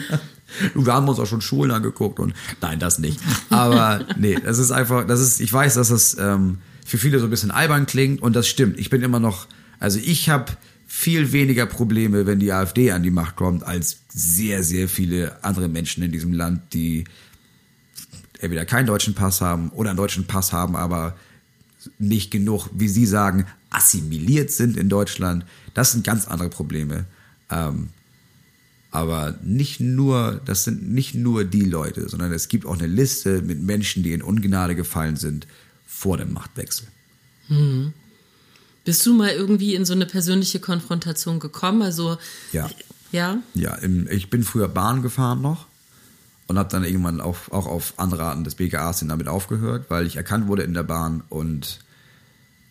Wir 0.74 0.92
haben 0.92 1.08
uns 1.08 1.18
auch 1.18 1.26
schon 1.26 1.40
Schulen 1.40 1.70
angeguckt 1.70 2.18
und 2.18 2.34
nein, 2.60 2.78
das 2.78 2.98
nicht. 2.98 3.20
Aber 3.48 4.04
nee, 4.18 4.36
das 4.44 4.58
ist 4.58 4.72
einfach, 4.72 5.06
das 5.06 5.20
ist, 5.20 5.40
ich 5.40 5.52
weiß, 5.52 5.74
dass 5.74 5.88
das 5.88 6.16
ähm, 6.18 6.58
für 6.84 6.98
viele 6.98 7.20
so 7.20 7.26
ein 7.26 7.30
bisschen 7.30 7.52
albern 7.52 7.86
klingt 7.86 8.20
und 8.20 8.34
das 8.34 8.48
stimmt. 8.48 8.78
Ich 8.78 8.90
bin 8.90 9.02
immer 9.02 9.20
noch, 9.20 9.46
also 9.78 9.98
ich 10.02 10.28
habe 10.28 10.52
viel 10.86 11.32
weniger 11.32 11.64
Probleme, 11.64 12.26
wenn 12.26 12.38
die 12.38 12.52
AfD 12.52 12.90
an 12.90 13.02
die 13.02 13.10
Macht 13.10 13.36
kommt, 13.36 13.62
als 13.62 14.00
sehr, 14.12 14.62
sehr 14.62 14.88
viele 14.88 15.42
andere 15.42 15.68
Menschen 15.68 16.02
in 16.02 16.12
diesem 16.12 16.34
Land, 16.34 16.74
die 16.74 17.04
entweder 18.42 18.64
keinen 18.64 18.86
deutschen 18.86 19.14
Pass 19.14 19.40
haben 19.40 19.70
oder 19.70 19.90
einen 19.90 19.96
deutschen 19.96 20.26
Pass 20.26 20.52
haben, 20.52 20.76
aber 20.76 21.16
nicht 21.98 22.30
genug, 22.30 22.68
wie 22.72 22.88
Sie 22.88 23.06
sagen, 23.06 23.46
assimiliert 23.70 24.50
sind 24.50 24.76
in 24.76 24.88
Deutschland. 24.88 25.44
Das 25.74 25.92
sind 25.92 26.04
ganz 26.04 26.26
andere 26.26 26.48
Probleme. 26.48 27.06
Ähm, 27.50 27.88
aber 28.90 29.38
nicht 29.42 29.80
nur, 29.80 30.40
das 30.44 30.64
sind 30.64 30.90
nicht 30.90 31.14
nur 31.14 31.44
die 31.44 31.64
Leute, 31.64 32.08
sondern 32.08 32.32
es 32.32 32.48
gibt 32.48 32.66
auch 32.66 32.78
eine 32.78 32.86
Liste 32.86 33.40
mit 33.42 33.62
Menschen, 33.62 34.02
die 34.02 34.12
in 34.12 34.22
Ungnade 34.22 34.74
gefallen 34.74 35.16
sind 35.16 35.46
vor 35.86 36.18
dem 36.18 36.32
Machtwechsel. 36.32 36.86
Hm. 37.46 37.92
Bist 38.84 39.06
du 39.06 39.14
mal 39.14 39.30
irgendwie 39.30 39.74
in 39.74 39.84
so 39.84 39.94
eine 39.94 40.06
persönliche 40.06 40.60
Konfrontation 40.60 41.40
gekommen? 41.40 41.82
Also 41.82 42.18
ja, 42.52 42.68
ja, 43.12 43.38
ja. 43.54 43.78
ich 44.10 44.28
bin 44.28 44.42
früher 44.42 44.68
Bahn 44.68 45.02
gefahren 45.02 45.40
noch 45.40 45.66
und 46.52 46.58
habe 46.58 46.68
dann 46.68 46.84
irgendwann 46.84 47.22
auch, 47.22 47.50
auch 47.50 47.66
auf 47.66 47.94
Anraten 47.96 48.44
des 48.44 48.56
BKAs 48.56 49.00
damit 49.00 49.26
aufgehört, 49.26 49.86
weil 49.88 50.06
ich 50.06 50.16
erkannt 50.16 50.48
wurde 50.48 50.64
in 50.64 50.74
der 50.74 50.82
Bahn 50.82 51.22
und 51.30 51.80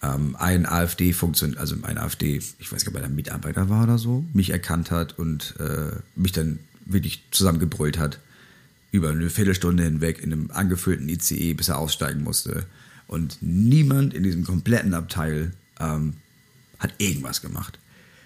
ähm, 0.03 0.35
ein 0.37 0.67
AfD-Funktion, 0.67 1.57
also 1.57 1.75
ein 1.81 1.97
AfD, 1.97 2.37
ich 2.59 2.71
weiß 2.71 2.85
gar 2.85 2.91
nicht, 2.91 2.97
ob 2.99 3.01
er 3.01 3.05
ein 3.05 3.15
Mitarbeiter 3.15 3.69
war 3.69 3.85
oder 3.85 3.97
so, 3.97 4.23
mich 4.33 4.51
erkannt 4.51 4.91
hat 4.91 5.17
und 5.17 5.55
äh, 5.59 5.95
mich 6.15 6.31
dann 6.31 6.59
wirklich 6.85 7.23
zusammengebrüllt 7.31 7.97
hat 7.97 8.19
über 8.91 9.09
eine 9.09 9.31
Viertelstunde 9.31 9.81
hinweg 9.81 10.19
in 10.21 10.31
einem 10.31 10.51
angefüllten 10.51 11.09
ICE, 11.09 11.55
bis 11.55 11.69
er 11.69 11.79
aussteigen 11.79 12.21
musste. 12.21 12.67
Und 13.07 13.39
niemand 13.41 14.13
in 14.13 14.21
diesem 14.21 14.43
kompletten 14.43 14.93
Abteil 14.93 15.53
ähm, 15.79 16.17
hat 16.77 16.93
irgendwas 16.99 17.41
gemacht 17.41 17.79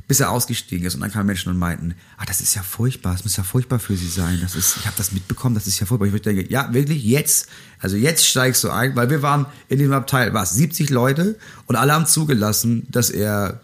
bis 0.08 0.20
er 0.20 0.32
ausgestiegen 0.32 0.86
ist. 0.86 0.96
Und 0.96 1.02
dann 1.02 1.12
kamen 1.12 1.26
Menschen 1.26 1.50
und 1.52 1.58
meinten, 1.58 1.96
ah, 2.18 2.26
das 2.26 2.42
ist 2.42 2.56
ja 2.56 2.62
furchtbar, 2.62 3.16
es 3.16 3.24
muss 3.24 3.38
ja 3.38 3.44
furchtbar 3.44 3.80
für 3.80 3.96
sie 3.96 4.08
sein. 4.08 4.40
Das 4.42 4.56
ist, 4.56 4.78
ich 4.78 4.86
habe 4.86 4.96
das 4.98 5.12
mitbekommen, 5.12 5.56
das 5.56 5.68
ist 5.68 5.80
ja 5.80 5.86
furchtbar. 5.86 6.08
Ich 6.08 6.22
denke, 6.22 6.50
ja, 6.52 6.74
wirklich, 6.74 7.04
jetzt, 7.04 7.48
also 7.80 7.96
jetzt 7.96 8.26
steigst 8.26 8.64
du 8.64 8.70
ein, 8.70 8.96
weil 8.96 9.10
wir 9.10 9.22
waren 9.22 9.48
in 9.68 9.80
dem 9.80 9.94
Abteil, 9.94 10.34
was, 10.34 10.54
70 10.54 10.90
Leute 10.90 11.38
und 11.66 11.76
alle 11.76 11.94
haben 11.94 12.06
zugelassen, 12.06 12.86
dass 12.92 13.10
er 13.10 13.62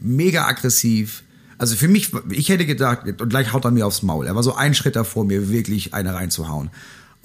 mega 0.00 0.46
aggressiv, 0.46 1.22
also 1.58 1.74
für 1.74 1.88
mich, 1.88 2.12
ich 2.30 2.48
hätte 2.48 2.66
gedacht, 2.66 3.06
und 3.20 3.28
gleich 3.28 3.52
haut 3.52 3.64
er 3.64 3.70
mir 3.70 3.86
aufs 3.86 4.02
Maul. 4.02 4.26
Er 4.26 4.34
war 4.34 4.42
so 4.42 4.54
ein 4.54 4.74
Schritt 4.74 4.94
davor, 4.94 5.24
mir 5.24 5.50
wirklich 5.50 5.94
eine 5.94 6.14
reinzuhauen. 6.14 6.70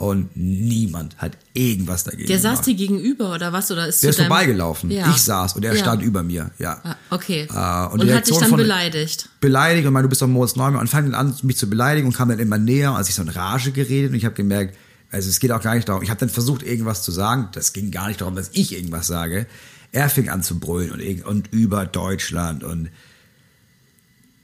Und 0.02 0.36
niemand 0.36 1.16
hat 1.20 1.38
irgendwas 1.54 2.04
dagegen 2.04 2.28
Der 2.28 2.40
saß 2.40 2.64
dir 2.64 2.74
gegenüber 2.74 3.36
oder 3.36 3.54
was? 3.54 3.70
Oder 3.70 3.88
ist 3.88 4.02
der 4.02 4.10
ist 4.10 4.20
vorbeigelaufen. 4.20 4.90
Ja. 4.90 5.12
Ich 5.12 5.22
saß 5.22 5.56
und 5.56 5.64
er 5.64 5.76
ja. 5.76 5.80
stand 5.80 6.02
über 6.02 6.24
mir. 6.24 6.50
Ja. 6.58 6.82
Ah, 6.84 6.96
okay. 7.12 7.42
Äh, 7.42 7.94
und, 7.94 8.02
und 8.02 8.12
hat 8.12 8.28
dich 8.28 8.36
dann 8.36 8.56
beleidigt? 8.56 9.30
Beleidigt 9.42 9.86
und 9.86 9.94
meinte, 9.94 10.08
du 10.08 10.10
bist 10.10 10.24
doch 10.24 10.28
Moritz 10.28 10.56
Neumann 10.56 10.82
und 10.82 10.88
fang 10.88 11.12
dann 11.12 11.14
an, 11.14 11.36
mich 11.44 11.58
zu 11.58 11.70
beleidigen 11.70 12.08
und 12.08 12.16
kam 12.16 12.30
dann 12.30 12.40
immer 12.40 12.58
näher, 12.58 12.96
als 12.96 13.10
ich 13.10 13.16
so 13.16 13.22
in 13.22 13.30
Rage 13.30 13.74
geredet 13.74 14.10
und 14.10 14.18
ich 14.18 14.26
habe 14.26 14.34
gemerkt, 14.34 14.76
also 15.12 15.30
es 15.30 15.40
geht 15.40 15.52
auch 15.52 15.62
gar 15.62 15.76
nicht 15.76 15.88
darum, 15.88 16.02
ich 16.02 16.10
habe 16.10 16.20
dann 16.20 16.30
versucht, 16.30 16.64
irgendwas 16.64 17.04
zu 17.04 17.12
sagen. 17.12 17.50
Das 17.54 17.72
ging 17.72 17.92
gar 17.92 18.08
nicht 18.08 18.22
darum, 18.22 18.36
dass 18.36 18.50
ich 18.54 18.76
irgendwas 18.76 19.06
sage. 19.06 19.46
Er 19.92 20.10
fing 20.10 20.30
an 20.30 20.42
zu 20.42 20.60
brüllen 20.60 20.90
und, 20.94 21.26
und 21.26 21.54
über 21.54 21.86
Deutschland 21.86 22.64
und, 22.64 22.90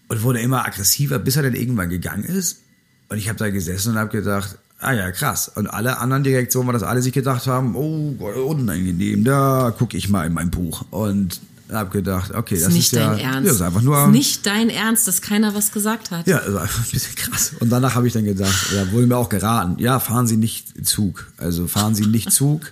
und 0.08 0.22
wurde 0.22 0.39
immer 0.39 0.68
aggressiver, 0.68 1.18
bis 1.18 1.36
er 1.36 1.41
dann 1.41 1.55
irgendwann 1.55 1.89
gegangen 1.89 2.26
ist. 2.26 2.60
Und 3.10 3.18
ich 3.18 3.28
habe 3.28 3.39
da 3.39 3.49
gesessen 3.49 3.93
und 3.93 3.97
habe 3.97 4.12
gedacht, 4.12 4.60
Ah 4.80 4.93
ja, 4.93 5.11
krass. 5.11 5.51
Und 5.53 5.67
alle 5.67 5.97
anderen 5.97 6.23
Direktionen, 6.23 6.67
weil 6.67 6.73
das 6.73 6.84
alle 6.84 7.01
sich 7.01 7.13
gedacht 7.13 7.47
haben, 7.47 7.75
oh, 7.75 8.15
unangenehm, 8.47 9.23
da 9.23 9.73
gucke 9.75 9.97
ich 9.97 10.07
mal 10.09 10.28
in 10.28 10.34
mein 10.34 10.51
Buch. 10.51 10.86
Und 10.91 11.39
habe 11.71 11.89
gedacht, 11.89 12.34
okay, 12.34 12.55
das, 12.55 12.65
das 12.65 12.69
ist, 12.69 12.75
nicht 12.75 12.93
ist 12.93 12.95
dein 12.95 13.17
ja, 13.17 13.34
Ernst. 13.34 13.47
Ja, 13.47 13.53
ist 13.53 13.61
einfach 13.61 13.82
nur. 13.82 13.95
Das 13.95 14.05
ist 14.05 14.11
nicht 14.11 14.45
dein 14.45 14.69
Ernst, 14.69 15.07
dass 15.07 15.21
keiner 15.21 15.53
was 15.55 15.71
gesagt 15.71 16.11
hat. 16.11 16.28
Ja, 16.28 16.38
also 16.38 16.57
einfach 16.59 16.86
ein 16.86 16.91
bisschen 16.91 17.15
krass. 17.15 17.53
Und 17.59 17.69
danach 17.69 17.95
habe 17.95 18.07
ich 18.07 18.13
dann 18.13 18.25
gedacht, 18.25 18.71
ja, 18.73 18.91
wurde 18.91 19.07
mir 19.07 19.17
auch 19.17 19.30
geraten, 19.30 19.78
ja, 19.80 19.99
fahren 19.99 20.28
Sie 20.28 20.38
nicht 20.38 20.88
Zug. 20.88 21.32
Also 21.38 21.67
fahren 21.67 21.95
Sie 21.95 22.05
nicht 22.05 22.32
Zug. 22.32 22.71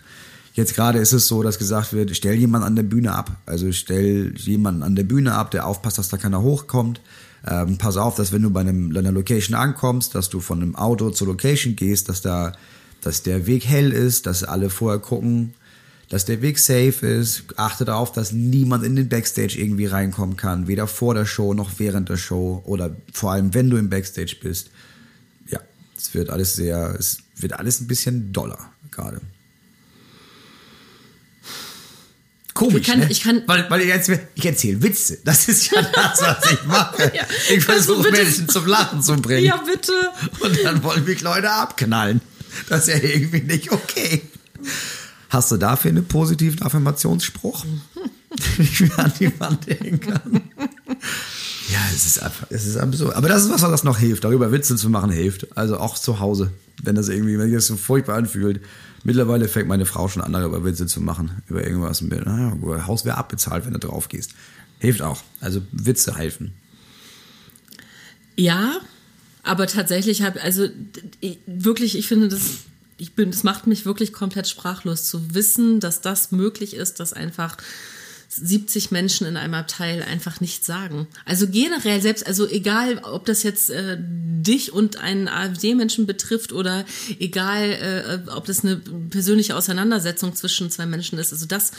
Jetzt 0.54 0.74
gerade 0.76 1.00
ist 1.00 1.12
es 1.12 1.28
so, 1.28 1.44
dass 1.44 1.60
gesagt 1.60 1.92
wird, 1.92 2.16
stell 2.16 2.36
jemanden 2.36 2.66
an 2.66 2.76
der 2.78 2.84
Bühne 2.84 3.14
ab. 3.14 3.32
Also 3.46 3.72
stell 3.74 4.34
jemanden 4.38 4.84
an 4.84 4.96
der 4.96 5.04
Bühne 5.04 5.34
ab, 5.34 5.52
der 5.52 5.66
aufpasst, 5.68 5.98
dass 5.98 6.08
da 6.08 6.18
keiner 6.18 6.42
hochkommt. 6.42 7.02
Ähm, 7.48 7.78
pass 7.78 7.98
auf, 7.98 8.16
dass 8.16 8.32
wenn 8.32 8.42
du 8.42 8.50
bei 8.50 8.62
einem, 8.62 8.96
einer 8.96 9.12
Location 9.12 9.56
ankommst, 9.56 10.16
dass 10.16 10.30
du 10.30 10.40
von 10.40 10.62
einem 10.62 10.76
Auto 10.76 11.12
zur 11.12 11.28
Location 11.28 11.76
gehst, 11.76 12.10
dass 12.10 12.22
da, 12.22 12.54
dass 13.02 13.24
der 13.24 13.46
Weg 13.46 13.66
hell 13.66 13.92
ist, 13.92 14.26
dass 14.26 14.44
alle 14.44 14.70
vorher 14.70 15.00
gucken, 15.00 15.54
dass 16.10 16.26
der 16.26 16.42
Weg 16.42 16.60
safe 16.60 17.06
ist. 17.06 17.44
Achte 17.56 17.86
darauf, 17.86 18.12
dass 18.12 18.32
niemand 18.32 18.84
in 18.84 18.96
den 18.96 19.10
Backstage 19.10 19.60
irgendwie 19.60 19.86
reinkommen 19.86 20.38
kann, 20.38 20.68
weder 20.68 20.88
vor 20.88 21.14
der 21.14 21.26
Show 21.26 21.54
noch 21.54 21.72
während 21.78 22.10
der 22.10 22.18
Show 22.18 22.64
oder 22.66 22.96
vor 23.12 23.32
allem, 23.32 23.54
wenn 23.54 23.70
du 23.70 23.78
im 23.78 23.90
Backstage 23.90 24.38
bist. 24.42 24.70
Ja, 25.48 25.60
es 25.96 26.14
wird 26.14 26.30
alles 26.30 26.56
sehr, 26.56 26.96
es 26.98 27.20
wird 27.36 27.54
alles 27.54 27.82
ein 27.82 27.88
bisschen 27.88 28.34
doller 28.34 28.60
gerade. 28.92 29.22
Komisch, 32.56 32.76
ich 32.76 32.88
kann, 32.88 33.00
ne? 33.00 33.08
ich 33.10 33.22
kann, 33.22 33.44
weil, 33.48 33.70
weil 33.70 33.82
ich, 33.82 34.10
ich 34.34 34.46
erzähle 34.46 34.82
Witze. 34.82 35.18
Das 35.26 35.50
ist 35.50 35.72
ja 35.72 35.82
das, 35.94 36.22
was 36.22 36.52
ich 36.54 36.64
mache. 36.64 37.12
ja. 37.14 37.24
Ich 37.54 37.64
versuche 37.66 38.10
Menschen 38.10 38.48
zum 38.48 38.66
Lachen 38.66 39.04
zu 39.04 39.18
bringen. 39.18 39.46
Ja, 39.46 39.58
bitte. 39.58 39.92
Und 40.40 40.64
dann 40.64 40.82
wollen 40.82 41.04
mich 41.04 41.20
Leute 41.20 41.52
abknallen. 41.52 42.22
Das 42.70 42.88
ist 42.88 42.94
ja 42.96 43.10
irgendwie 43.10 43.42
nicht 43.42 43.74
okay. 43.74 44.22
Hast 45.30 45.52
du 45.52 45.58
dafür 45.58 45.90
einen 45.90 46.08
positiven 46.08 46.62
Affirmationsspruch? 46.62 47.66
ich 48.58 48.80
mir 48.80 49.00
an 49.00 49.12
die 49.20 49.38
Wand 49.38 49.68
hängen 49.68 50.00
kann. 50.00 50.42
Ja, 51.68 51.80
es 51.94 52.06
ist 52.06 52.24
einfach, 52.24 52.48
es 52.52 52.66
ist 52.66 52.78
absurd. 52.78 53.16
Aber 53.16 53.28
das 53.28 53.44
ist 53.44 53.52
was, 53.52 53.64
was 53.64 53.84
noch 53.84 54.00
hilft. 54.00 54.24
Darüber 54.24 54.54
Witze 54.54 54.78
zu 54.78 54.90
machen 54.90 55.10
hilft. 55.10 55.58
Also 55.58 55.78
auch 55.78 56.00
zu 56.00 56.22
Hause. 56.22 56.52
Wenn 56.82 56.96
das 56.96 57.10
irgendwie, 57.10 57.38
wenn 57.38 57.48
sich 57.48 57.56
das 57.56 57.68
so 57.68 57.76
furchtbar 57.76 58.16
anfühlt. 58.16 58.62
Mittlerweile 59.06 59.48
fängt 59.48 59.70
meine 59.70 59.86
Frau 59.86 60.10
schon 60.10 60.22
an, 60.22 60.34
darüber 60.34 60.66
Witze 60.66 60.88
zu 60.88 61.00
machen. 61.00 61.42
Über 61.48 61.64
irgendwas. 61.66 62.02
Naja, 62.02 62.58
Haus 62.88 63.06
wäre 63.06 63.18
abbezahlt, 63.18 63.66
wenn 63.66 63.74
du 63.74 63.80
drauf 63.80 64.10
gehst. 64.10 64.32
Hilft 64.80 65.02
auch. 65.02 65.22
Also 65.40 65.62
Witze 65.72 66.18
helfen. 66.18 66.54
Ja, 68.36 68.82
Aber 69.46 69.68
tatsächlich 69.68 70.24
habe, 70.24 70.42
also 70.42 70.68
ich, 71.22 71.38
wirklich, 71.46 71.98
ich 71.98 72.08
finde 72.08 72.30
das, 72.30 72.62
ich 72.98 73.14
bin, 73.14 73.30
das 73.30 73.44
macht 73.44 73.68
mich 73.68 73.86
wirklich 73.86 74.12
komplett 74.12 74.48
sprachlos 74.48 75.06
zu 75.06 75.36
wissen, 75.36 75.80
dass 75.80 76.02
das 76.02 76.32
möglich 76.32 76.76
ist, 76.76 77.00
dass 77.00 77.14
einfach 77.14 77.58
70 78.36 78.92
Menschen 78.92 79.28
in 79.28 79.38
einem 79.38 79.54
Abteil 79.54 80.04
einfach 80.04 80.42
nichts 80.42 80.66
sagen. 80.66 81.08
Also 81.26 81.48
generell 81.48 82.02
selbst, 82.02 82.26
also 82.28 82.48
egal, 82.48 83.00
ob 83.00 83.26
das 83.26 83.44
jetzt 83.44 83.70
äh, 83.70 83.98
dich 84.00 84.74
und 84.74 84.98
einen 84.98 85.28
AfD-Menschen 85.28 86.06
betrifft 86.06 86.52
oder 86.52 86.86
egal, 87.20 87.72
äh, 88.28 88.30
ob 88.32 88.46
das 88.46 88.64
eine 88.64 88.78
persönliche 89.10 89.56
Auseinandersetzung 89.56 90.36
zwischen 90.36 90.70
zwei 90.70 90.86
Menschen 90.86 91.18
ist. 91.20 91.32
Also 91.34 91.46
das 91.46 91.72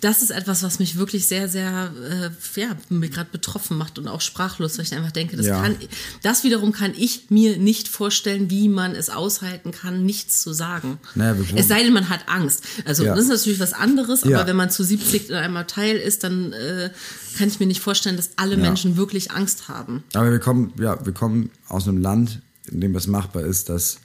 das 0.00 0.22
ist 0.22 0.30
etwas, 0.30 0.62
was 0.62 0.78
mich 0.78 0.96
wirklich 0.96 1.26
sehr, 1.26 1.48
sehr, 1.48 1.92
äh, 2.08 2.60
ja, 2.60 2.76
mir 2.88 3.08
gerade 3.08 3.28
betroffen 3.30 3.76
macht 3.76 3.98
und 3.98 4.08
auch 4.08 4.20
sprachlos, 4.20 4.78
weil 4.78 4.84
ich 4.84 4.94
einfach 4.94 5.10
denke, 5.10 5.36
das 5.36 5.46
ja. 5.46 5.60
kann, 5.60 5.76
das 6.22 6.44
wiederum 6.44 6.72
kann 6.72 6.92
ich 6.96 7.30
mir 7.30 7.58
nicht 7.58 7.88
vorstellen, 7.88 8.50
wie 8.50 8.68
man 8.68 8.94
es 8.94 9.10
aushalten 9.10 9.72
kann, 9.72 10.04
nichts 10.04 10.42
zu 10.42 10.52
sagen. 10.52 10.98
Naja, 11.14 11.36
es 11.54 11.68
sei 11.68 11.82
denn, 11.82 11.92
man 11.92 12.08
hat 12.08 12.28
Angst. 12.28 12.64
Also 12.84 13.04
ja. 13.04 13.14
das 13.14 13.24
ist 13.24 13.30
natürlich 13.30 13.60
was 13.60 13.72
anderes, 13.72 14.22
aber 14.22 14.32
ja. 14.32 14.46
wenn 14.46 14.56
man 14.56 14.70
zu 14.70 14.84
70 14.84 15.30
in 15.30 15.34
einem 15.34 15.66
Teil 15.66 15.96
ist, 15.96 16.24
dann 16.24 16.52
äh, 16.52 16.90
kann 17.36 17.48
ich 17.48 17.58
mir 17.60 17.66
nicht 17.66 17.80
vorstellen, 17.80 18.16
dass 18.16 18.30
alle 18.36 18.56
Menschen 18.56 18.96
wirklich 18.96 19.30
Angst 19.32 19.68
haben. 19.68 20.04
Aber 20.14 20.30
wir 20.30 20.38
kommen, 20.38 20.72
ja, 20.78 21.04
wir 21.04 21.12
kommen 21.12 21.50
aus 21.68 21.88
einem 21.88 21.98
Land, 21.98 22.40
in 22.70 22.80
dem 22.80 22.94
es 22.94 23.06
machbar 23.06 23.44
ist, 23.44 23.68
dass 23.68 23.98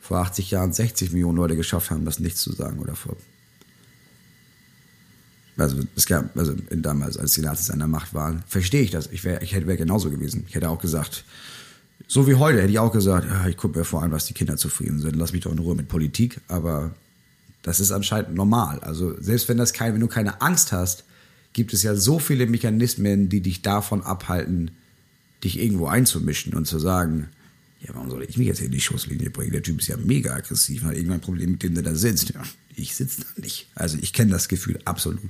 vor 0.00 0.18
80 0.18 0.50
Jahren 0.50 0.72
60 0.72 1.12
Millionen 1.12 1.36
Leute 1.36 1.56
geschafft 1.56 1.90
haben, 1.90 2.04
das 2.04 2.20
nichts 2.20 2.40
zu 2.40 2.52
sagen 2.52 2.78
oder 2.78 2.94
vor 2.94 3.16
also 5.56 5.78
es 5.94 6.06
gab, 6.06 6.36
also 6.36 6.54
damals, 6.70 7.16
als 7.16 7.34
die 7.34 7.40
Nazis 7.40 7.70
an 7.70 7.78
der 7.78 7.88
Macht 7.88 8.14
waren, 8.14 8.42
verstehe 8.46 8.82
ich 8.82 8.90
das. 8.90 9.08
Ich 9.12 9.24
wäre 9.24 9.42
ich 9.42 9.54
hätte 9.54 9.66
wär 9.66 9.76
genauso 9.76 10.10
gewesen. 10.10 10.44
Ich 10.48 10.54
hätte 10.54 10.68
auch 10.68 10.80
gesagt, 10.80 11.24
so 12.08 12.26
wie 12.26 12.34
heute 12.34 12.58
hätte 12.58 12.70
ich 12.70 12.78
auch 12.78 12.92
gesagt, 12.92 13.26
ja, 13.28 13.46
ich 13.46 13.56
gucke 13.56 13.78
mir 13.78 13.84
vor 13.84 14.02
allem, 14.02 14.10
dass 14.10 14.26
die 14.26 14.34
Kinder 14.34 14.56
zufrieden 14.56 14.98
sind. 15.00 15.16
Lass 15.16 15.32
mich 15.32 15.42
doch 15.42 15.52
in 15.52 15.58
Ruhe 15.58 15.74
mit 15.74 15.88
Politik. 15.88 16.40
Aber 16.48 16.94
das 17.62 17.80
ist 17.80 17.92
anscheinend 17.92 18.34
normal. 18.34 18.80
Also 18.80 19.20
selbst 19.20 19.48
wenn 19.48 19.56
das 19.56 19.72
kein, 19.72 19.94
wenn 19.94 20.00
du 20.00 20.08
keine 20.08 20.40
Angst 20.42 20.72
hast, 20.72 21.04
gibt 21.52 21.72
es 21.72 21.82
ja 21.82 21.94
so 21.94 22.18
viele 22.18 22.46
Mechanismen, 22.46 23.28
die 23.28 23.40
dich 23.40 23.62
davon 23.62 24.02
abhalten, 24.02 24.72
dich 25.42 25.58
irgendwo 25.58 25.86
einzumischen 25.86 26.54
und 26.54 26.66
zu 26.66 26.78
sagen, 26.78 27.28
ja, 27.80 27.94
warum 27.94 28.10
soll 28.10 28.22
ich 28.22 28.36
mich 28.36 28.46
jetzt 28.46 28.60
in 28.60 28.70
die 28.70 28.80
Schusslinie 28.80 29.30
bringen? 29.30 29.52
Der 29.52 29.62
Typ 29.62 29.80
ist 29.80 29.88
ja 29.88 29.96
mega 29.96 30.34
aggressiv, 30.34 30.84
hat 30.84 30.94
irgendwann 30.94 31.18
ein 31.18 31.22
Problem, 31.22 31.52
mit 31.52 31.62
dem 31.62 31.74
der 31.74 31.82
da 31.82 31.94
sitzt. 31.94 32.30
Ja, 32.30 32.42
ich 32.76 32.94
sitze 32.94 33.22
da 33.22 33.42
nicht. 33.42 33.68
Also 33.74 33.98
ich 34.00 34.12
kenne 34.12 34.30
das 34.30 34.48
Gefühl 34.48 34.78
absolut. 34.84 35.20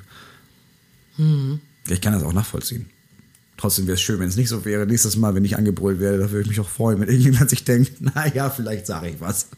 Mhm. 1.16 1.60
Ich 1.88 2.00
kann 2.00 2.12
das 2.12 2.22
auch 2.22 2.32
nachvollziehen. 2.32 2.86
Trotzdem 3.56 3.86
wäre 3.86 3.94
es 3.94 4.00
schön, 4.00 4.18
wenn 4.18 4.28
es 4.28 4.36
nicht 4.36 4.48
so 4.48 4.64
wäre. 4.64 4.86
Nächstes 4.86 5.16
Mal, 5.16 5.34
wenn 5.34 5.44
ich 5.44 5.56
angebrüllt 5.56 6.00
werde, 6.00 6.18
da 6.18 6.30
würde 6.30 6.42
ich 6.42 6.48
mich 6.48 6.60
auch 6.60 6.68
freuen, 6.68 7.00
wenn 7.00 7.08
irgendjemand 7.08 7.50
sich 7.50 7.64
denkt, 7.64 8.00
naja, 8.00 8.50
vielleicht 8.50 8.86
sage 8.86 9.10
ich 9.10 9.20
was. 9.20 9.48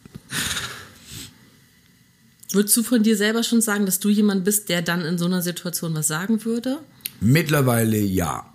Würdest 2.52 2.76
du 2.76 2.82
von 2.82 3.02
dir 3.02 3.16
selber 3.16 3.42
schon 3.42 3.60
sagen, 3.60 3.86
dass 3.86 3.98
du 3.98 4.08
jemand 4.08 4.44
bist, 4.44 4.68
der 4.68 4.82
dann 4.82 5.02
in 5.02 5.18
so 5.18 5.24
einer 5.24 5.42
Situation 5.42 5.94
was 5.94 6.08
sagen 6.08 6.44
würde? 6.44 6.78
Mittlerweile 7.20 7.98
ja. 7.98 8.52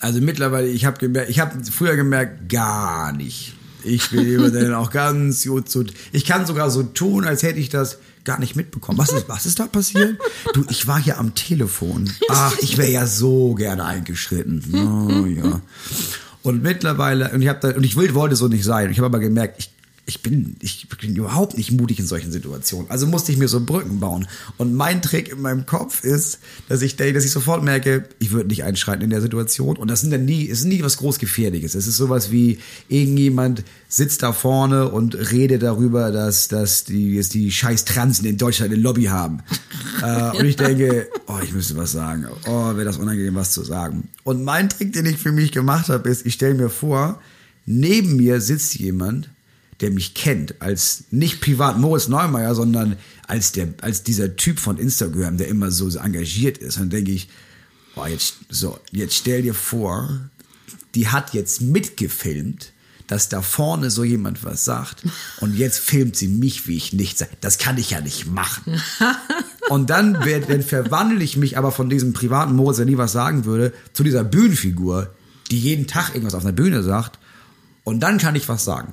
Also 0.00 0.20
mittlerweile, 0.20 0.68
ich 0.68 0.84
habe 0.84 0.98
gemerkt, 0.98 1.30
ich 1.30 1.40
habe 1.40 1.64
früher 1.64 1.96
gemerkt, 1.96 2.48
gar 2.50 3.12
nicht. 3.12 3.54
Ich 3.84 4.10
bin 4.10 4.26
jemand, 4.28 4.54
der 4.54 4.64
dann 4.64 4.74
auch 4.74 4.90
ganz 4.90 5.44
gut 5.44 5.70
so. 5.70 5.84
Ich 6.12 6.24
kann 6.24 6.46
sogar 6.46 6.70
so 6.70 6.82
tun, 6.82 7.24
als 7.24 7.42
hätte 7.42 7.58
ich 7.58 7.70
das 7.70 7.98
gar 8.24 8.40
nicht 8.40 8.56
mitbekommen. 8.56 8.98
Was 8.98 9.12
ist, 9.12 9.28
was 9.28 9.46
ist 9.46 9.60
da 9.60 9.66
passiert? 9.66 10.18
Du, 10.52 10.64
ich 10.68 10.86
war 10.86 11.00
hier 11.00 11.18
am 11.18 11.34
Telefon. 11.34 12.10
Ach, 12.28 12.56
ich 12.60 12.78
wäre 12.78 12.90
ja 12.90 13.06
so 13.06 13.54
gerne 13.54 13.84
eingeschritten. 13.84 14.62
Oh, 14.74 15.26
ja. 15.26 15.60
Und 16.42 16.62
mittlerweile, 16.62 17.30
und 17.30 17.42
ich 17.42 17.48
habe 17.48 17.60
da, 17.60 17.76
und 17.76 17.84
ich 17.84 17.96
wollte 17.96 18.36
so 18.36 18.48
nicht 18.48 18.64
sein. 18.64 18.90
Ich 18.90 18.98
habe 18.98 19.06
aber 19.06 19.18
gemerkt, 19.18 19.56
ich 19.58 19.73
ich 20.06 20.22
bin, 20.22 20.56
ich 20.60 20.86
bin 21.00 21.16
überhaupt 21.16 21.56
nicht 21.56 21.72
mutig 21.72 21.98
in 21.98 22.06
solchen 22.06 22.30
Situationen. 22.30 22.90
Also 22.90 23.06
musste 23.06 23.32
ich 23.32 23.38
mir 23.38 23.48
so 23.48 23.64
Brücken 23.64 24.00
bauen. 24.00 24.28
Und 24.58 24.74
mein 24.74 25.00
Trick 25.00 25.30
in 25.32 25.40
meinem 25.40 25.64
Kopf 25.64 26.04
ist, 26.04 26.40
dass 26.68 26.82
ich 26.82 26.96
denke, 26.96 27.14
dass 27.14 27.24
ich 27.24 27.30
sofort 27.30 27.64
merke, 27.64 28.06
ich 28.18 28.30
würde 28.30 28.50
nicht 28.50 28.64
einschreiten 28.64 29.02
in 29.02 29.08
der 29.08 29.22
Situation. 29.22 29.78
Und 29.78 29.88
das 29.88 30.02
sind 30.02 30.10
dann 30.10 30.26
nie, 30.26 30.48
es 30.48 30.60
ist 30.60 30.66
nie 30.66 30.82
was 30.82 30.98
großgefährliches. 30.98 31.74
Es 31.74 31.86
ist 31.86 31.96
sowas 31.96 32.30
wie 32.30 32.58
irgendjemand 32.88 33.64
sitzt 33.88 34.22
da 34.22 34.34
vorne 34.34 34.90
und 34.90 35.14
redet 35.32 35.62
darüber, 35.62 36.10
dass, 36.10 36.48
dass 36.48 36.84
die, 36.84 37.14
jetzt 37.14 37.32
die 37.32 37.50
scheiß 37.50 37.86
Transen 37.86 38.26
in 38.26 38.36
Deutschland 38.36 38.72
eine 38.72 38.82
Lobby 38.82 39.04
haben. 39.04 39.42
äh, 40.02 40.36
und 40.36 40.44
ich 40.44 40.56
denke, 40.56 41.08
oh, 41.28 41.38
ich 41.42 41.54
müsste 41.54 41.78
was 41.78 41.92
sagen. 41.92 42.26
Oh, 42.46 42.74
wäre 42.74 42.84
das 42.84 42.98
unangenehm, 42.98 43.36
was 43.36 43.52
zu 43.52 43.64
sagen. 43.64 44.08
Und 44.22 44.44
mein 44.44 44.68
Trick, 44.68 44.92
den 44.92 45.06
ich 45.06 45.16
für 45.16 45.32
mich 45.32 45.50
gemacht 45.50 45.88
habe, 45.88 46.10
ist, 46.10 46.26
ich 46.26 46.34
stelle 46.34 46.54
mir 46.54 46.68
vor, 46.68 47.22
neben 47.64 48.16
mir 48.16 48.42
sitzt 48.42 48.74
jemand, 48.74 49.30
der 49.80 49.90
mich 49.90 50.14
kennt, 50.14 50.60
als 50.60 51.04
nicht 51.10 51.40
privat 51.40 51.78
Moritz 51.78 52.08
Neumeier, 52.08 52.54
sondern 52.54 52.96
als, 53.26 53.52
der, 53.52 53.68
als 53.80 54.02
dieser 54.02 54.36
Typ 54.36 54.58
von 54.58 54.78
Instagram, 54.78 55.36
der 55.36 55.48
immer 55.48 55.70
so 55.70 55.88
engagiert 55.98 56.58
ist. 56.58 56.76
Und 56.76 56.84
dann 56.84 56.90
denke 56.90 57.12
ich, 57.12 57.28
boah, 57.94 58.08
jetzt, 58.08 58.36
so, 58.48 58.78
jetzt 58.92 59.16
stell 59.16 59.42
dir 59.42 59.54
vor, 59.54 60.30
die 60.94 61.08
hat 61.08 61.34
jetzt 61.34 61.60
mitgefilmt, 61.60 62.72
dass 63.06 63.28
da 63.28 63.42
vorne 63.42 63.90
so 63.90 64.04
jemand 64.04 64.44
was 64.44 64.64
sagt 64.64 65.02
und 65.40 65.56
jetzt 65.56 65.78
filmt 65.78 66.16
sie 66.16 66.28
mich, 66.28 66.66
wie 66.66 66.76
ich 66.76 66.92
nichts 66.92 67.18
sage. 67.18 67.32
Das 67.40 67.58
kann 67.58 67.78
ich 67.78 67.90
ja 67.90 68.00
nicht 68.00 68.26
machen. 68.26 68.80
Und 69.70 69.88
dann, 69.88 70.12
dann 70.12 70.62
verwandle 70.62 71.24
ich 71.24 71.38
mich 71.38 71.56
aber 71.56 71.72
von 71.72 71.88
diesem 71.88 72.12
privaten 72.12 72.54
Moritz, 72.54 72.76
der 72.76 72.84
nie 72.84 72.98
was 72.98 73.12
sagen 73.12 73.46
würde, 73.46 73.72
zu 73.94 74.04
dieser 74.04 74.22
Bühnenfigur, 74.22 75.14
die 75.50 75.58
jeden 75.58 75.86
Tag 75.86 76.10
irgendwas 76.10 76.34
auf 76.34 76.44
einer 76.44 76.52
Bühne 76.52 76.82
sagt. 76.82 77.18
Und 77.82 78.00
dann 78.00 78.18
kann 78.18 78.34
ich 78.34 78.46
was 78.46 78.62
sagen. 78.62 78.92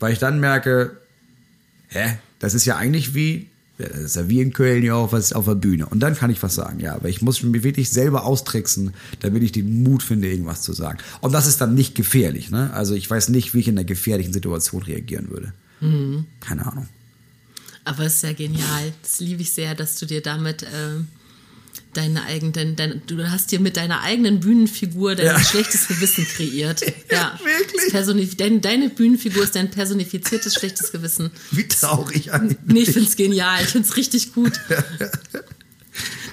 Weil 0.00 0.12
ich 0.12 0.18
dann 0.18 0.40
merke, 0.40 0.96
hä, 1.88 2.18
das 2.38 2.54
ist 2.54 2.64
ja 2.64 2.76
eigentlich 2.76 3.14
wie, 3.14 3.48
das 3.78 3.98
ist 3.98 4.16
ja 4.16 4.28
wie 4.28 4.40
in 4.40 4.52
Köln 4.52 4.82
ja 4.82 4.94
auch 4.94 5.12
was 5.12 5.32
auf 5.32 5.44
der 5.46 5.54
Bühne. 5.54 5.86
Und 5.86 6.00
dann 6.00 6.14
kann 6.14 6.30
ich 6.30 6.42
was 6.42 6.54
sagen, 6.54 6.80
ja. 6.80 6.94
Aber 6.94 7.08
ich 7.08 7.22
muss 7.22 7.42
mich 7.42 7.62
wirklich 7.62 7.90
selber 7.90 8.24
austricksen, 8.24 8.94
damit 9.20 9.42
ich 9.42 9.52
den 9.52 9.82
Mut 9.82 10.02
finde, 10.02 10.28
irgendwas 10.28 10.62
zu 10.62 10.72
sagen. 10.72 10.98
Und 11.20 11.32
das 11.32 11.46
ist 11.46 11.60
dann 11.60 11.74
nicht 11.74 11.94
gefährlich, 11.94 12.50
ne? 12.50 12.72
Also 12.72 12.94
ich 12.94 13.08
weiß 13.08 13.28
nicht, 13.30 13.54
wie 13.54 13.60
ich 13.60 13.68
in 13.68 13.78
einer 13.78 13.84
gefährlichen 13.84 14.32
Situation 14.32 14.82
reagieren 14.82 15.30
würde. 15.30 15.52
Mhm. 15.80 16.26
Keine 16.40 16.66
Ahnung. 16.66 16.88
Aber 17.84 18.04
es 18.04 18.16
ist 18.16 18.22
ja 18.24 18.32
genial. 18.32 18.92
Das 19.02 19.20
liebe 19.20 19.42
ich 19.42 19.52
sehr, 19.52 19.74
dass 19.74 19.98
du 19.98 20.06
dir 20.06 20.20
damit 20.20 20.62
äh, 20.62 20.66
deine 21.96 22.24
eigenen, 22.24 22.76
dein, 22.76 23.02
du 23.06 23.30
hast 23.30 23.52
dir 23.52 23.60
mit 23.60 23.76
deiner 23.76 24.02
eigenen 24.02 24.40
Bühnenfigur 24.40 25.14
dein 25.14 25.26
ja. 25.26 25.40
schlechtes 25.40 25.88
Gewissen 25.88 26.26
kreiert. 26.26 26.82
Ja, 27.08 27.38
wirklich. 27.42 28.36
Dein, 28.36 28.60
deine 28.60 28.88
Bühnenfigur 28.90 29.44
ist 29.44 29.54
dein 29.54 29.70
personifiziertes 29.70 30.54
schlechtes 30.54 30.90
Gewissen. 30.90 31.30
Wie 31.52 31.66
traurig 31.66 32.32
eigentlich. 32.32 32.58
Nee, 32.66 32.80
ich 32.80 32.90
find's 32.90 33.16
genial. 33.16 33.62
Ich 33.62 33.68
find's 33.68 33.96
richtig 33.96 34.34
gut. 34.34 34.52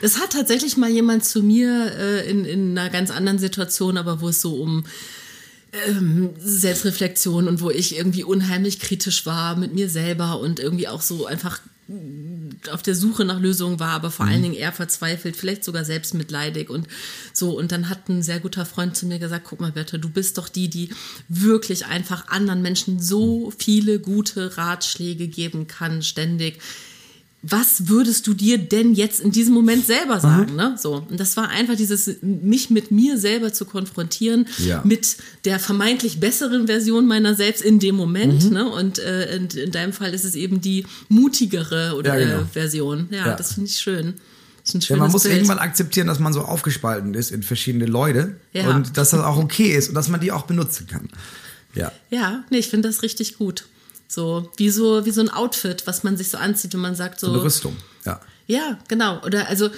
Das 0.01 0.19
hat 0.19 0.33
tatsächlich 0.33 0.75
mal 0.75 0.89
jemand 0.89 1.23
zu 1.23 1.41
mir 1.41 1.93
äh, 1.97 2.29
in, 2.29 2.43
in 2.43 2.77
einer 2.77 2.89
ganz 2.89 3.09
anderen 3.09 3.39
Situation, 3.39 3.97
aber 3.97 4.19
wo 4.19 4.27
es 4.27 4.41
so 4.41 4.55
um 4.55 4.83
ähm, 5.87 6.31
Selbstreflexion 6.37 7.47
und 7.47 7.61
wo 7.61 7.69
ich 7.69 7.95
irgendwie 7.95 8.25
unheimlich 8.25 8.81
kritisch 8.81 9.25
war 9.25 9.55
mit 9.55 9.73
mir 9.73 9.89
selber 9.89 10.41
und 10.41 10.59
irgendwie 10.59 10.89
auch 10.89 11.01
so 11.01 11.25
einfach 11.25 11.61
auf 12.71 12.81
der 12.81 12.95
Suche 12.95 13.25
nach 13.25 13.39
Lösungen 13.39 13.79
war, 13.79 13.91
aber 13.91 14.09
vor 14.09 14.25
mhm. 14.25 14.31
allen 14.31 14.41
Dingen 14.43 14.55
eher 14.55 14.71
verzweifelt, 14.71 15.35
vielleicht 15.35 15.63
sogar 15.63 15.83
selbstmitleidig 15.83 16.69
und 16.69 16.87
so. 17.33 17.57
Und 17.57 17.71
dann 17.71 17.89
hat 17.89 18.07
ein 18.09 18.23
sehr 18.23 18.39
guter 18.39 18.65
Freund 18.65 18.95
zu 18.95 19.05
mir 19.05 19.19
gesagt, 19.19 19.45
guck 19.49 19.59
mal, 19.59 19.71
Bertha, 19.71 19.97
du 19.97 20.09
bist 20.09 20.37
doch 20.37 20.47
die, 20.47 20.69
die 20.69 20.89
wirklich 21.27 21.85
einfach 21.85 22.29
anderen 22.29 22.61
Menschen 22.61 22.99
so 22.99 23.51
viele 23.57 23.99
gute 23.99 24.57
Ratschläge 24.57 25.27
geben 25.27 25.67
kann, 25.67 26.01
ständig 26.01 26.59
was 27.45 27.89
würdest 27.89 28.25
du 28.25 28.33
dir 28.33 28.57
denn 28.57 28.93
jetzt 28.93 29.19
in 29.19 29.31
diesem 29.31 29.53
Moment 29.53 29.85
selber 29.85 30.21
sagen? 30.21 30.51
Mhm. 30.51 30.57
Ne? 30.57 30.75
So. 30.79 31.05
Und 31.09 31.19
das 31.19 31.35
war 31.35 31.49
einfach 31.49 31.75
dieses, 31.75 32.09
mich 32.21 32.69
mit 32.69 32.89
mir 32.89 33.17
selber 33.17 33.51
zu 33.51 33.65
konfrontieren, 33.65 34.47
ja. 34.59 34.81
mit 34.85 35.17
der 35.43 35.59
vermeintlich 35.59 36.21
besseren 36.21 36.67
Version 36.67 37.05
meiner 37.05 37.35
selbst 37.35 37.61
in 37.61 37.79
dem 37.79 37.95
Moment. 37.95 38.45
Mhm. 38.45 38.53
Ne? 38.53 38.71
Und 38.71 38.99
äh, 38.99 39.35
in, 39.35 39.47
in, 39.49 39.71
deinem 39.71 39.91
Fall 39.91 40.13
ist 40.13 40.23
es 40.23 40.35
eben 40.35 40.61
die 40.61 40.85
mutigere 41.09 41.95
oder, 41.97 42.17
ja, 42.17 42.25
genau. 42.25 42.41
äh, 42.43 42.45
Version. 42.45 43.09
Ja, 43.11 43.27
ja. 43.27 43.35
das 43.35 43.55
finde 43.55 43.69
ich 43.69 43.75
schön. 43.75 44.13
Ja, 44.65 44.95
man 44.95 45.11
muss 45.11 45.23
Bild. 45.23 45.35
irgendwann 45.35 45.59
akzeptieren, 45.59 46.07
dass 46.07 46.19
man 46.19 46.31
so 46.31 46.43
aufgespalten 46.43 47.13
ist 47.13 47.31
in 47.31 47.43
verschiedene 47.43 47.85
Leute 47.85 48.37
und 48.53 48.95
dass 48.95 49.09
das 49.09 49.19
auch 49.19 49.35
okay 49.35 49.75
ist 49.75 49.89
und 49.89 49.95
dass 49.95 50.07
man 50.07 50.21
die 50.21 50.31
auch 50.31 50.43
benutzen 50.43 50.87
kann. 50.87 51.09
Ja. 51.75 51.91
Ja, 52.09 52.45
nee, 52.49 52.59
ich 52.59 52.69
finde 52.69 52.87
das 52.87 53.01
richtig 53.01 53.37
gut. 53.37 53.65
So 54.13 54.51
wie 54.57 54.69
so 54.69 55.05
wie 55.05 55.11
so 55.11 55.21
ein 55.21 55.29
Outfit, 55.29 55.87
was 55.87 56.03
man 56.03 56.17
sich 56.17 56.29
so 56.29 56.37
anzieht 56.37 56.75
und 56.75 56.81
man 56.81 56.95
sagt 56.95 57.19
so. 57.19 57.27
so 57.27 57.33
eine 57.33 57.43
Rüstung, 57.43 57.75
ja. 58.05 58.21
Ja, 58.45 58.77
genau. 58.87 59.23
Oder 59.23 59.47
also 59.47 59.69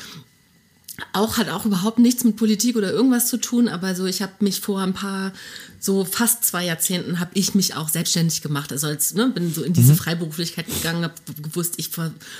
auch 1.13 1.38
hat 1.38 1.49
auch 1.49 1.65
überhaupt 1.65 1.99
nichts 1.99 2.23
mit 2.23 2.38
Politik 2.38 2.77
oder 2.77 2.91
irgendwas 2.91 3.27
zu 3.27 3.38
tun, 3.38 3.67
aber 3.67 3.95
so 3.95 4.05
ich 4.05 4.22
habe 4.22 4.34
mich 4.39 4.61
vor 4.61 4.81
ein 4.81 4.93
paar 4.93 5.34
so 5.80 6.05
fast 6.05 6.45
zwei 6.45 6.65
Jahrzehnten 6.65 7.19
habe 7.19 7.31
ich 7.34 7.53
mich 7.53 7.76
auch 7.76 7.89
selbstständig 7.89 8.41
gemacht, 8.41 8.72
also 8.72 8.88
als 8.88 9.13
ne, 9.13 9.27
bin 9.27 9.53
so 9.53 9.63
in 9.63 9.73
diese 9.73 9.93
mhm. 9.93 9.97
Freiberuflichkeit 9.97 10.67
gegangen, 10.67 11.03
habe 11.03 11.13
gewusst, 11.41 11.76
ich 11.77 11.91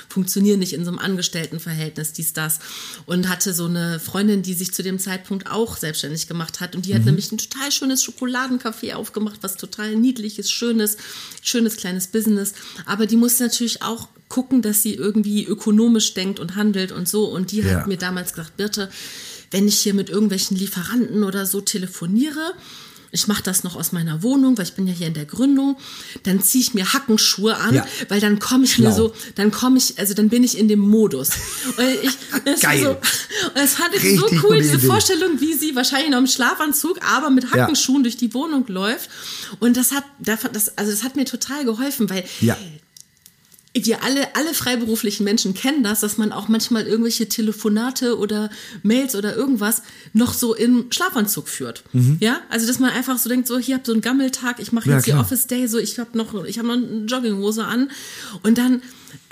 funktioniere 0.08 0.56
nicht 0.56 0.72
in 0.72 0.84
so 0.84 0.90
einem 0.90 0.98
Angestelltenverhältnis, 0.98 2.12
dies 2.12 2.32
das 2.32 2.58
und 3.04 3.28
hatte 3.28 3.52
so 3.52 3.66
eine 3.66 4.00
Freundin, 4.00 4.42
die 4.42 4.54
sich 4.54 4.72
zu 4.72 4.82
dem 4.82 4.98
Zeitpunkt 4.98 5.50
auch 5.50 5.76
selbstständig 5.76 6.26
gemacht 6.26 6.60
hat 6.60 6.74
und 6.74 6.86
die 6.86 6.92
mhm. 6.92 6.96
hat 6.96 7.04
nämlich 7.04 7.30
ein 7.30 7.38
total 7.38 7.70
schönes 7.70 8.02
Schokoladencafé 8.02 8.94
aufgemacht, 8.94 9.38
was 9.42 9.56
total 9.56 9.96
niedliches, 9.96 10.50
schönes, 10.50 10.96
schönes 11.42 11.76
kleines 11.76 12.06
Business, 12.08 12.54
aber 12.86 13.06
die 13.06 13.16
musste 13.16 13.44
natürlich 13.44 13.82
auch 13.82 14.08
gucken, 14.28 14.62
dass 14.62 14.82
sie 14.82 14.94
irgendwie 14.94 15.44
ökonomisch 15.44 16.14
denkt 16.14 16.40
und 16.40 16.56
handelt 16.56 16.92
und 16.92 17.08
so. 17.08 17.24
Und 17.26 17.52
die 17.52 17.60
ja. 17.60 17.80
hat 17.80 17.86
mir 17.86 17.96
damals 17.96 18.32
gesagt, 18.32 18.56
Birte, 18.56 18.90
wenn 19.50 19.68
ich 19.68 19.78
hier 19.78 19.94
mit 19.94 20.10
irgendwelchen 20.10 20.56
Lieferanten 20.56 21.22
oder 21.22 21.46
so 21.46 21.60
telefoniere, 21.60 22.54
ich 23.12 23.28
mache 23.28 23.42
das 23.42 23.64
noch 23.64 23.76
aus 23.76 23.92
meiner 23.92 24.22
Wohnung, 24.22 24.58
weil 24.58 24.64
ich 24.64 24.74
bin 24.74 24.86
ja 24.86 24.92
hier 24.92 25.06
in 25.06 25.14
der 25.14 25.24
Gründung, 25.24 25.78
dann 26.24 26.42
ziehe 26.42 26.62
ich 26.62 26.74
mir 26.74 26.92
Hackenschuhe 26.92 27.56
an, 27.56 27.74
ja. 27.74 27.86
weil 28.08 28.20
dann 28.20 28.38
komme 28.40 28.64
ich 28.64 28.74
Schlau. 28.74 28.88
mir 28.88 28.94
so, 28.94 29.14
dann 29.36 29.50
komme 29.50 29.78
ich, 29.78 29.98
also 29.98 30.12
dann 30.12 30.28
bin 30.28 30.44
ich 30.44 30.58
in 30.58 30.68
dem 30.68 30.80
Modus. 30.80 31.30
Und 31.76 31.84
ich, 32.02 32.18
das 32.44 32.60
Geil. 32.60 32.82
So, 32.82 32.96
das 33.54 33.74
fand 33.74 33.94
ich 33.94 34.02
Richtig 34.02 34.40
so 34.40 34.48
cool, 34.48 34.58
diese 34.58 34.76
Idee. 34.76 34.86
Vorstellung, 34.86 35.40
wie 35.40 35.54
sie 35.54 35.74
wahrscheinlich 35.74 36.10
noch 36.10 36.18
im 36.18 36.26
Schlafanzug, 36.26 36.98
aber 37.02 37.30
mit 37.30 37.52
Hackenschuhen 37.52 37.98
ja. 37.98 38.02
durch 38.02 38.16
die 38.16 38.34
Wohnung 38.34 38.66
läuft. 38.66 39.08
Und 39.60 39.76
das 39.76 39.92
hat, 39.92 40.04
das, 40.18 40.76
also 40.76 40.90
das 40.90 41.02
hat 41.02 41.16
mir 41.16 41.24
total 41.24 41.64
geholfen, 41.64 42.10
weil 42.10 42.24
ja 42.40 42.56
wir 43.84 44.02
alle, 44.02 44.34
alle 44.34 44.54
freiberuflichen 44.54 45.24
Menschen 45.24 45.52
kennen 45.52 45.82
das, 45.82 46.00
dass 46.00 46.16
man 46.16 46.32
auch 46.32 46.48
manchmal 46.48 46.86
irgendwelche 46.86 47.28
Telefonate 47.28 48.18
oder 48.18 48.48
Mails 48.82 49.14
oder 49.14 49.36
irgendwas 49.36 49.82
noch 50.12 50.32
so 50.32 50.54
im 50.54 50.86
Schlafanzug 50.90 51.48
führt. 51.48 51.84
Mhm. 51.92 52.16
Ja, 52.20 52.40
also 52.48 52.66
dass 52.66 52.78
man 52.78 52.90
einfach 52.90 53.18
so 53.18 53.28
denkt, 53.28 53.46
so 53.46 53.58
hier 53.58 53.76
habt 53.76 53.86
so 53.86 53.92
einen 53.92 54.00
Gammeltag, 54.00 54.60
ich 54.60 54.72
mache 54.72 54.90
jetzt 54.90 55.06
ja, 55.06 55.14
die 55.14 55.20
Office 55.20 55.46
Day, 55.46 55.66
so 55.66 55.78
ich 55.78 55.98
habe 55.98 56.16
noch, 56.16 56.44
ich 56.44 56.58
habe 56.58 56.68
noch 56.68 56.74
eine 56.76 57.04
Jogginghose 57.04 57.64
an 57.64 57.90
und 58.42 58.56
dann 58.56 58.80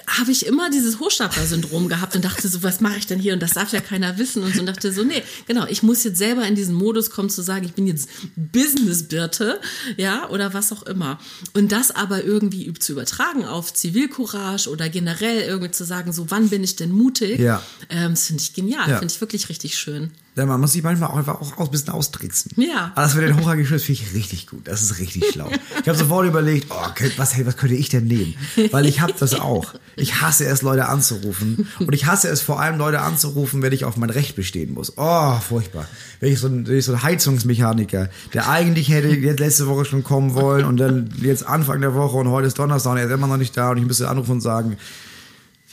habe 0.06 0.30
ich 0.30 0.46
immer 0.46 0.70
dieses 0.70 1.00
Hochstapler-Syndrom 1.00 1.88
gehabt 1.88 2.14
und 2.14 2.24
dachte 2.24 2.48
so, 2.48 2.62
was 2.62 2.80
mache 2.80 2.98
ich 2.98 3.06
denn 3.06 3.18
hier? 3.18 3.32
Und 3.32 3.42
das 3.42 3.52
darf 3.52 3.72
ja 3.72 3.80
keiner 3.80 4.18
wissen. 4.18 4.42
Und 4.42 4.54
so 4.54 4.60
und 4.60 4.66
dachte 4.66 4.92
so, 4.92 5.02
nee, 5.02 5.22
genau, 5.46 5.66
ich 5.66 5.82
muss 5.82 6.04
jetzt 6.04 6.18
selber 6.18 6.46
in 6.46 6.54
diesen 6.54 6.74
Modus 6.74 7.10
kommen 7.10 7.30
zu 7.30 7.42
sagen, 7.42 7.64
ich 7.64 7.72
bin 7.72 7.86
jetzt 7.86 8.08
Business-Birte, 8.36 9.60
ja, 9.96 10.28
oder 10.30 10.54
was 10.54 10.72
auch 10.72 10.82
immer. 10.84 11.18
Und 11.54 11.72
das 11.72 11.90
aber 11.90 12.24
irgendwie 12.24 12.72
zu 12.74 12.92
übertragen 12.92 13.44
auf 13.44 13.72
Zivilcourage 13.72 14.68
oder 14.68 14.88
generell 14.88 15.42
irgendwie 15.42 15.72
zu 15.72 15.84
sagen, 15.84 16.12
so, 16.12 16.30
wann 16.30 16.50
bin 16.50 16.62
ich 16.62 16.76
denn 16.76 16.90
mutig? 16.90 17.38
Ja. 17.38 17.62
Ähm, 17.88 18.10
das 18.10 18.26
finde 18.26 18.42
ich 18.42 18.52
genial, 18.52 18.88
ja. 18.88 18.98
finde 18.98 19.12
ich 19.12 19.20
wirklich 19.20 19.48
richtig 19.48 19.76
schön. 19.78 20.10
Ja, 20.36 20.46
man 20.46 20.60
muss 20.60 20.72
sich 20.72 20.82
manchmal 20.82 21.10
auch 21.10 21.16
einfach 21.16 21.40
auch 21.40 21.58
ein 21.60 21.70
bisschen 21.70 21.90
austricksen. 21.90 22.50
Ja. 22.56 22.90
Aber 22.94 23.02
das 23.02 23.14
mit 23.14 23.24
den 23.24 23.38
Hochhaargeschwürz 23.38 23.84
finde 23.84 24.02
ich 24.02 24.14
richtig 24.14 24.48
gut. 24.48 24.66
Das 24.66 24.82
ist 24.82 24.98
richtig 24.98 25.24
schlau. 25.32 25.48
Ich 25.80 25.88
habe 25.88 25.96
sofort 25.96 26.26
überlegt, 26.26 26.66
oh, 26.70 26.86
was, 27.16 27.36
hey, 27.36 27.46
was 27.46 27.56
könnte 27.56 27.76
ich 27.76 27.88
denn 27.88 28.06
nehmen? 28.06 28.34
Weil 28.72 28.86
ich 28.86 29.00
habe 29.00 29.14
das 29.16 29.34
auch. 29.34 29.74
Ich 29.94 30.22
hasse 30.22 30.44
es, 30.46 30.62
Leute 30.62 30.88
anzurufen. 30.88 31.68
Und 31.78 31.94
ich 31.94 32.06
hasse 32.06 32.28
es 32.28 32.40
vor 32.40 32.60
allem, 32.60 32.78
Leute 32.78 33.00
anzurufen, 33.00 33.62
wenn 33.62 33.72
ich 33.72 33.84
auf 33.84 33.96
mein 33.96 34.10
Recht 34.10 34.34
bestehen 34.34 34.74
muss. 34.74 34.94
Oh, 34.96 35.38
furchtbar. 35.38 35.86
Wenn 36.18 36.32
ich 36.32 36.40
so 36.40 36.48
ein, 36.48 36.66
wenn 36.66 36.78
ich 36.78 36.84
so 36.84 36.92
ein 36.92 37.02
Heizungsmechaniker, 37.04 38.08
der 38.32 38.48
eigentlich 38.48 38.88
hätte 38.88 39.08
jetzt 39.08 39.38
letzte 39.38 39.68
Woche 39.68 39.84
schon 39.84 40.02
kommen 40.02 40.34
wollen 40.34 40.64
und 40.64 40.78
dann 40.78 41.14
jetzt 41.20 41.46
Anfang 41.46 41.80
der 41.80 41.94
Woche 41.94 42.16
und 42.16 42.28
heute 42.28 42.48
ist 42.48 42.58
Donnerstag 42.58 42.92
und 42.92 42.98
er 42.98 43.06
ist 43.06 43.12
immer 43.12 43.28
noch 43.28 43.36
nicht 43.36 43.56
da 43.56 43.70
und 43.70 43.78
ich 43.78 43.86
müsste 43.86 44.08
anrufen 44.08 44.32
und 44.32 44.40
sagen, 44.40 44.78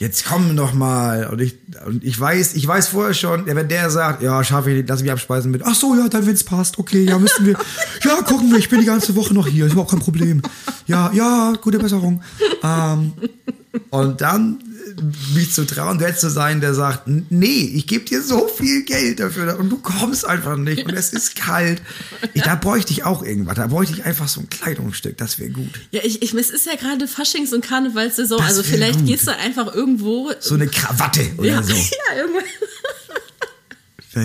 jetzt 0.02 0.26
komm 0.26 0.56
doch 0.58 0.74
mal. 0.74 1.28
Und 1.28 1.40
ich, 1.42 1.56
und 1.86 2.04
ich 2.04 2.20
weiß, 2.20 2.56
ich 2.56 2.68
weiß 2.68 2.88
vorher 2.88 3.14
schon, 3.14 3.46
wenn 3.46 3.68
der 3.68 3.92
sagt, 3.92 4.24
ja, 4.24 4.44
schaffe 4.44 4.72
ich, 4.72 4.88
lass 4.88 5.04
mich 5.04 5.12
abspeisen 5.12 5.52
mit, 5.52 5.62
ach 5.64 5.76
so, 5.76 5.96
ja, 5.96 6.10
dann 6.10 6.26
wenn's 6.26 6.44
passt, 6.44 6.80
okay, 6.80 7.04
ja, 7.04 7.20
müssen 7.20 7.46
wir, 7.46 7.56
ja, 8.04 8.22
gucken 8.24 8.50
wir, 8.52 8.58
ich 8.58 8.68
bin 8.68 8.80
die 8.80 8.88
ganze 8.88 9.16
Woche 9.16 9.36
noch 9.36 9.48
hier, 9.48 9.68
ist 9.68 9.74
überhaupt 9.74 9.92
kein 9.92 10.00
Problem. 10.00 10.42
Ja, 10.88 11.12
ja, 11.14 11.54
gute 11.62 11.78
Besserung. 11.78 12.24
Ähm, 12.64 13.14
und 13.92 14.22
dann 14.22 14.58
mich 15.34 15.52
zu 15.52 15.66
trauen, 15.66 15.98
der 15.98 16.16
zu 16.16 16.30
sein, 16.30 16.62
der 16.62 16.74
sagt, 16.74 17.04
nee, 17.08 17.72
ich 17.74 17.88
gebe 17.88 18.06
dir 18.06 18.22
so 18.22 18.48
viel 18.48 18.84
Geld 18.84 19.20
dafür 19.20 19.58
und 19.60 19.70
du 19.70 19.78
kommst 19.78 20.26
einfach 20.26 20.58
nicht 20.58 20.86
und 20.86 20.94
es 20.94 21.14
ist 21.14 21.36
kalt. 21.36 21.82
Ich, 22.34 22.42
da 22.44 22.56
bräuchte 22.56 22.92
ich 22.92 23.04
auch 23.04 23.24
irgendwas. 23.24 23.56
Da 23.56 23.68
bräuchte 23.68 23.94
ich 23.96 24.06
einfach 24.06 24.28
so 24.28 24.42
ein 24.42 24.50
Kleidungsstück. 24.50 25.18
Das 25.18 25.40
wäre 25.40 25.50
gut. 25.50 25.80
Ja, 25.92 26.02
ich, 26.04 26.22
ich, 26.22 26.34
es 26.34 26.50
ist 26.50 26.66
ja 26.66 26.76
gerade 26.76 27.06
Faschings- 27.08 27.54
und 27.54 27.66
Karnevalssaison. 27.66 28.38
Das 28.40 28.48
also 28.48 28.64
vielleicht 28.64 29.00
gut. 29.00 29.08
gehst 29.08 29.28
du 29.28 29.36
einfach 29.36 29.74
irgendwo. 29.74 30.32
So 30.40 30.56
eine 30.56 30.68
Krawatte 30.68 31.22
oder 31.38 31.48
ja, 31.48 31.64
so. 31.64 31.74
Ja, 32.12 32.18
irgendwann. 32.18 32.44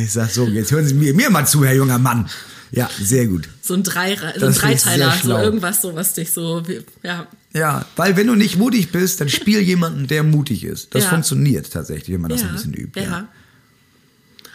Ich 0.02 0.12
sag 0.12 0.30
so, 0.30 0.46
jetzt 0.48 0.72
hören 0.72 0.86
Sie 0.86 0.94
mir, 0.94 1.14
mir 1.14 1.30
mal 1.30 1.46
zu, 1.46 1.64
Herr 1.64 1.74
junger 1.74 1.98
Mann. 1.98 2.28
Ja, 2.72 2.90
sehr 3.00 3.26
gut. 3.26 3.48
So 3.62 3.74
ein, 3.74 3.82
Drei, 3.82 4.16
so 4.36 4.46
ein 4.46 4.54
Dreiteiler, 4.54 5.14
so 5.22 5.36
irgendwas, 5.36 5.82
so 5.82 5.94
was 5.94 6.14
dich 6.14 6.32
so, 6.32 6.62
ja. 7.02 7.26
Ja, 7.52 7.86
weil 7.96 8.16
wenn 8.16 8.26
du 8.26 8.34
nicht 8.34 8.56
mutig 8.56 8.92
bist, 8.92 9.20
dann 9.20 9.28
spiel 9.28 9.60
jemanden, 9.60 10.06
der 10.06 10.22
mutig 10.22 10.64
ist. 10.64 10.94
Das 10.94 11.04
ja. 11.04 11.10
funktioniert 11.10 11.70
tatsächlich, 11.72 12.14
wenn 12.14 12.20
man 12.20 12.30
das 12.30 12.42
ja. 12.42 12.48
ein 12.48 12.54
bisschen 12.54 12.74
übt. 12.74 13.00
Ja. 13.00 13.06
ja. 13.06 13.28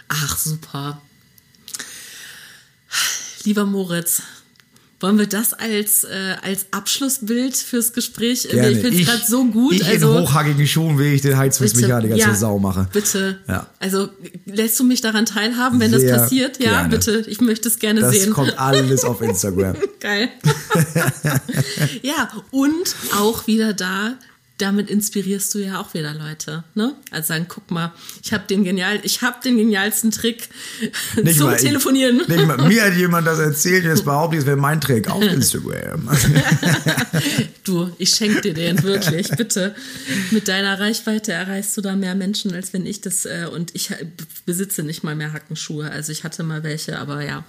Ach, 0.08 0.38
super. 0.38 1.02
Lieber 3.44 3.66
Moritz, 3.66 4.22
wollen 5.02 5.18
wir 5.18 5.28
das 5.28 5.54
als, 5.54 6.04
äh, 6.04 6.36
als 6.42 6.68
Abschlussbild 6.72 7.58
fürs 7.58 7.94
Gespräch? 7.94 8.48
Gerne. 8.48 8.72
Ich 8.72 8.80
finde 8.80 9.02
es 9.02 9.08
gerade 9.08 9.24
so 9.28 9.46
gut. 9.46 9.74
Ich 9.74 9.86
also, 9.86 10.18
in 10.18 10.24
hochhackigen 10.24 10.68
Schuhen 10.68 10.98
will 10.98 11.14
ich 11.14 11.22
den 11.22 11.38
Heizungsmechaniker 11.38 12.16
ja, 12.16 12.28
zur 12.28 12.36
Sau 12.36 12.60
machen. 12.60 12.88
Bitte. 12.94 13.40
Ja. 13.48 13.68
Also 13.80 14.10
lässt 14.46 14.80
du 14.80 14.84
mich 14.84 15.02
daran 15.02 15.26
teilhaben, 15.26 15.80
wenn 15.80 15.92
Sehr 15.92 16.14
das 16.14 16.22
passiert? 16.24 16.64
Ja, 16.64 16.72
gerne. 16.72 16.90
bitte. 16.90 17.24
Ich 17.28 17.42
möchte 17.42 17.68
es 17.68 17.80
gerne 17.80 18.02
das 18.02 18.14
sehen. 18.14 18.28
Das 18.28 18.34
kommt 18.36 18.60
alles 18.60 19.04
auf 19.04 19.22
Instagram. 19.22 19.76
Geil. 20.00 20.30
ja, 22.02 22.30
und 22.52 22.96
auch 23.20 23.48
wieder 23.48 23.74
da 23.74 24.14
damit 24.62 24.90
inspirierst 24.90 25.54
du 25.56 25.60
ja 25.60 25.82
auch 25.82 25.94
wieder 25.94 26.14
Leute, 26.14 26.64
ne? 26.76 26.96
Also 27.10 27.30
sagen, 27.30 27.48
guck 27.48 27.72
mal, 27.72 27.94
ich 28.24 28.32
habe 28.32 28.46
den 28.48 28.64
genial, 28.64 29.00
ich 29.04 29.22
habe 29.22 29.38
den 29.44 29.58
genialsten 29.58 30.12
Trick 30.12 30.50
nicht 31.24 31.38
zum 31.38 31.48
mal, 31.48 31.58
Telefonieren. 31.58 32.22
Ich, 32.22 32.28
nicht 32.28 32.48
mal, 32.48 32.58
mir 32.68 32.84
hat 32.84 32.96
jemand 32.96 33.26
das 33.26 33.40
erzählt, 33.40 33.86
jetzt 33.86 34.06
behauptet, 34.06 34.42
es 34.42 34.46
wäre 34.46 34.58
mein 34.58 34.80
Trick 34.80 35.10
auf 35.10 35.24
Instagram. 35.24 36.10
du, 37.64 37.92
ich 37.98 38.12
schenke 38.12 38.42
dir 38.42 38.54
den 38.54 38.82
wirklich, 38.84 39.30
bitte. 39.32 39.76
Mit 40.30 40.48
deiner 40.48 40.80
Reichweite 40.80 41.32
erreichst 41.32 41.76
du 41.78 41.82
da 41.82 41.96
mehr 41.96 42.16
Menschen, 42.16 42.54
als 42.54 42.74
wenn 42.74 42.86
ich 42.86 43.02
das 43.02 43.26
äh, 43.26 43.48
und 43.52 43.74
ich 43.74 43.90
besitze 44.46 44.84
nicht 44.84 45.04
mal 45.04 45.16
mehr 45.16 45.34
Hackenschuhe. 45.34 45.90
Also 45.90 46.12
ich 46.12 46.24
hatte 46.24 46.44
mal 46.44 46.64
welche, 46.64 47.00
aber 47.00 47.24
ja. 47.24 47.44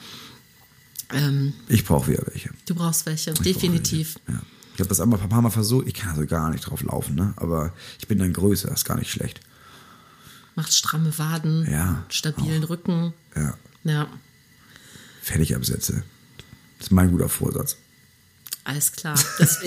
Ähm, 1.12 1.52
ich 1.68 1.84
brauche 1.84 2.10
wieder 2.10 2.22
welche. 2.26 2.50
Du 2.66 2.74
brauchst 2.74 3.04
welche, 3.04 3.32
ich 3.32 3.38
definitiv. 3.40 4.16
Welche. 4.26 4.40
Ja. 4.40 4.46
Ich 4.74 4.80
habe 4.80 4.88
das 4.88 5.00
einmal 5.00 5.20
ein 5.20 5.28
paar 5.28 5.42
Mal 5.42 5.50
versucht. 5.50 5.86
Ich 5.86 5.94
kann 5.94 6.10
also 6.10 6.26
gar 6.26 6.50
nicht 6.50 6.62
drauf 6.62 6.82
laufen, 6.82 7.14
ne? 7.14 7.34
Aber 7.36 7.72
ich 7.98 8.08
bin 8.08 8.18
dann 8.18 8.32
größer, 8.32 8.68
das 8.68 8.80
ist 8.80 8.84
gar 8.84 8.98
nicht 8.98 9.10
schlecht. 9.10 9.40
Macht 10.54 10.72
stramme 10.72 11.16
Waden, 11.18 11.70
ja, 11.70 12.04
stabilen 12.08 12.64
auch. 12.64 12.70
Rücken. 12.70 13.14
Ja. 13.34 13.54
Ja. 13.84 14.06
Fertig 15.22 15.54
absetze. 15.54 16.02
Das 16.78 16.88
ist 16.88 16.90
mein 16.90 17.10
guter 17.10 17.28
Vorsatz. 17.28 17.76
Alles 18.64 18.92
klar. 18.92 19.18
Das, 19.38 19.58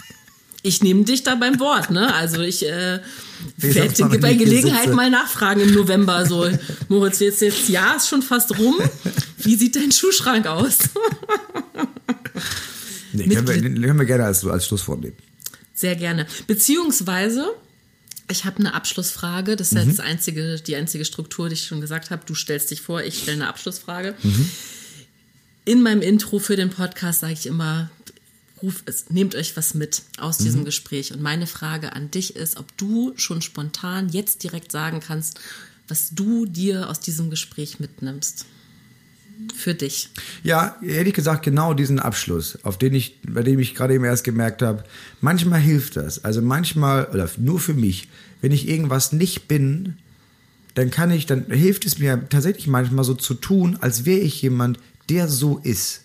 ich 0.62 0.82
nehme 0.82 1.04
dich 1.04 1.22
da 1.22 1.34
beim 1.34 1.60
Wort, 1.60 1.90
ne? 1.90 2.12
Also 2.14 2.40
ich 2.40 2.66
äh, 2.66 3.00
werde 3.58 4.18
bei 4.18 4.34
Gelegenheit 4.34 4.92
mal 4.92 5.10
nachfragen 5.10 5.60
im 5.60 5.74
November. 5.74 6.26
So, 6.26 6.48
Moritz, 6.88 7.20
jetzt 7.20 7.42
jetzt 7.42 7.68
Jahr 7.68 7.96
ist 7.96 8.08
schon 8.08 8.22
fast 8.22 8.58
rum. 8.58 8.76
Wie 9.38 9.56
sieht 9.56 9.76
dein 9.76 9.92
Schuhschrank 9.92 10.46
aus? 10.46 10.78
Nee, 13.14 13.28
können 13.28 13.46
wir, 13.48 13.60
können 13.60 13.98
wir 13.98 14.06
gerne 14.06 14.24
als, 14.24 14.44
als 14.44 14.66
Schlusswort 14.66 15.00
nehmen. 15.00 15.16
Sehr 15.72 15.96
gerne. 15.96 16.26
Beziehungsweise, 16.46 17.46
ich 18.30 18.44
habe 18.44 18.58
eine 18.58 18.74
Abschlussfrage. 18.74 19.56
Das 19.56 19.72
ist 19.72 19.84
mhm. 19.84 19.88
das 19.88 20.00
einzige, 20.00 20.56
die 20.60 20.76
einzige 20.76 21.04
Struktur, 21.04 21.48
die 21.48 21.54
ich 21.54 21.66
schon 21.66 21.80
gesagt 21.80 22.10
habe. 22.10 22.22
Du 22.26 22.34
stellst 22.34 22.70
dich 22.70 22.80
vor, 22.80 23.02
ich 23.02 23.18
stelle 23.18 23.42
eine 23.42 23.48
Abschlussfrage. 23.48 24.14
Mhm. 24.22 24.50
In 25.64 25.82
meinem 25.82 26.02
Intro 26.02 26.38
für 26.38 26.56
den 26.56 26.70
Podcast 26.70 27.20
sage 27.20 27.32
ich 27.32 27.46
immer, 27.46 27.90
ruf 28.62 28.82
es, 28.86 29.10
nehmt 29.10 29.34
euch 29.34 29.56
was 29.56 29.74
mit 29.74 30.02
aus 30.18 30.38
diesem 30.38 30.60
mhm. 30.60 30.66
Gespräch. 30.66 31.12
Und 31.12 31.22
meine 31.22 31.46
Frage 31.46 31.92
an 31.92 32.10
dich 32.10 32.36
ist, 32.36 32.56
ob 32.56 32.76
du 32.76 33.12
schon 33.16 33.42
spontan 33.42 34.08
jetzt 34.08 34.42
direkt 34.42 34.72
sagen 34.72 35.00
kannst, 35.00 35.40
was 35.88 36.10
du 36.10 36.46
dir 36.46 36.88
aus 36.88 37.00
diesem 37.00 37.30
Gespräch 37.30 37.78
mitnimmst 37.78 38.46
für 39.54 39.74
dich? 39.74 40.10
Ja, 40.42 40.76
ehrlich 40.82 41.14
gesagt, 41.14 41.44
genau 41.44 41.74
diesen 41.74 41.98
Abschluss, 41.98 42.58
auf 42.62 42.78
den 42.78 42.94
ich, 42.94 43.18
bei 43.26 43.42
dem 43.42 43.58
ich 43.58 43.74
gerade 43.74 43.94
eben 43.94 44.04
erst 44.04 44.24
gemerkt 44.24 44.62
habe, 44.62 44.84
manchmal 45.20 45.60
hilft 45.60 45.96
das. 45.96 46.24
Also 46.24 46.42
manchmal, 46.42 47.06
oder 47.06 47.28
nur 47.38 47.60
für 47.60 47.74
mich, 47.74 48.08
wenn 48.40 48.52
ich 48.52 48.68
irgendwas 48.68 49.12
nicht 49.12 49.48
bin, 49.48 49.96
dann 50.74 50.90
kann 50.90 51.10
ich, 51.10 51.26
dann 51.26 51.46
hilft 51.46 51.86
es 51.86 51.98
mir 51.98 52.28
tatsächlich 52.28 52.66
manchmal 52.66 53.04
so 53.04 53.14
zu 53.14 53.34
tun, 53.34 53.78
als 53.80 54.04
wäre 54.04 54.20
ich 54.20 54.42
jemand, 54.42 54.78
der 55.08 55.28
so 55.28 55.58
ist. 55.58 56.02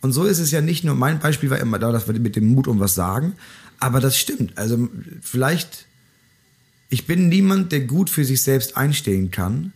Und 0.00 0.12
so 0.12 0.24
ist 0.24 0.38
es 0.38 0.50
ja 0.50 0.60
nicht 0.60 0.84
nur, 0.84 0.94
mein 0.94 1.20
Beispiel 1.20 1.50
war 1.50 1.58
immer 1.58 1.78
da, 1.78 1.92
dass 1.92 2.08
wir 2.08 2.18
mit 2.18 2.36
dem 2.36 2.48
Mut 2.48 2.66
um 2.66 2.80
was 2.80 2.94
sagen, 2.94 3.34
aber 3.78 4.00
das 4.00 4.16
stimmt. 4.16 4.56
Also 4.58 4.88
vielleicht, 5.20 5.86
ich 6.88 7.06
bin 7.06 7.28
niemand, 7.28 7.72
der 7.72 7.80
gut 7.80 8.10
für 8.10 8.24
sich 8.24 8.42
selbst 8.42 8.76
einstehen 8.76 9.30
kann, 9.30 9.72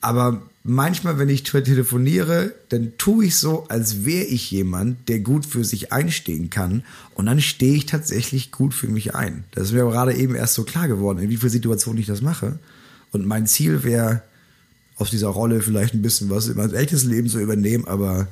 Aber 0.00 0.49
manchmal, 0.62 1.18
wenn 1.18 1.28
ich 1.28 1.42
telefoniere, 1.42 2.52
dann 2.68 2.92
tue 2.98 3.26
ich 3.26 3.36
so, 3.36 3.66
als 3.68 4.04
wäre 4.04 4.24
ich 4.24 4.50
jemand, 4.50 5.08
der 5.08 5.20
gut 5.20 5.46
für 5.46 5.64
sich 5.64 5.92
einstehen 5.92 6.50
kann. 6.50 6.84
Und 7.14 7.26
dann 7.26 7.40
stehe 7.40 7.74
ich 7.74 7.86
tatsächlich 7.86 8.50
gut 8.50 8.74
für 8.74 8.88
mich 8.88 9.14
ein. 9.14 9.44
Das 9.52 9.68
ist 9.68 9.72
mir 9.72 9.82
aber 9.82 9.92
gerade 9.92 10.14
eben 10.14 10.34
erst 10.34 10.54
so 10.54 10.64
klar 10.64 10.88
geworden, 10.88 11.18
in 11.18 11.30
wie 11.30 11.36
vielen 11.36 11.50
Situationen 11.50 12.00
ich 12.00 12.06
das 12.06 12.22
mache. 12.22 12.58
Und 13.12 13.26
mein 13.26 13.46
Ziel 13.46 13.82
wäre, 13.82 14.22
aus 14.96 15.10
dieser 15.10 15.28
Rolle 15.28 15.62
vielleicht 15.62 15.94
ein 15.94 16.02
bisschen 16.02 16.28
was 16.28 16.48
in 16.48 16.56
mein 16.56 16.74
echtes 16.74 17.04
Leben 17.04 17.28
zu 17.28 17.40
übernehmen, 17.40 17.86
aber 17.86 18.28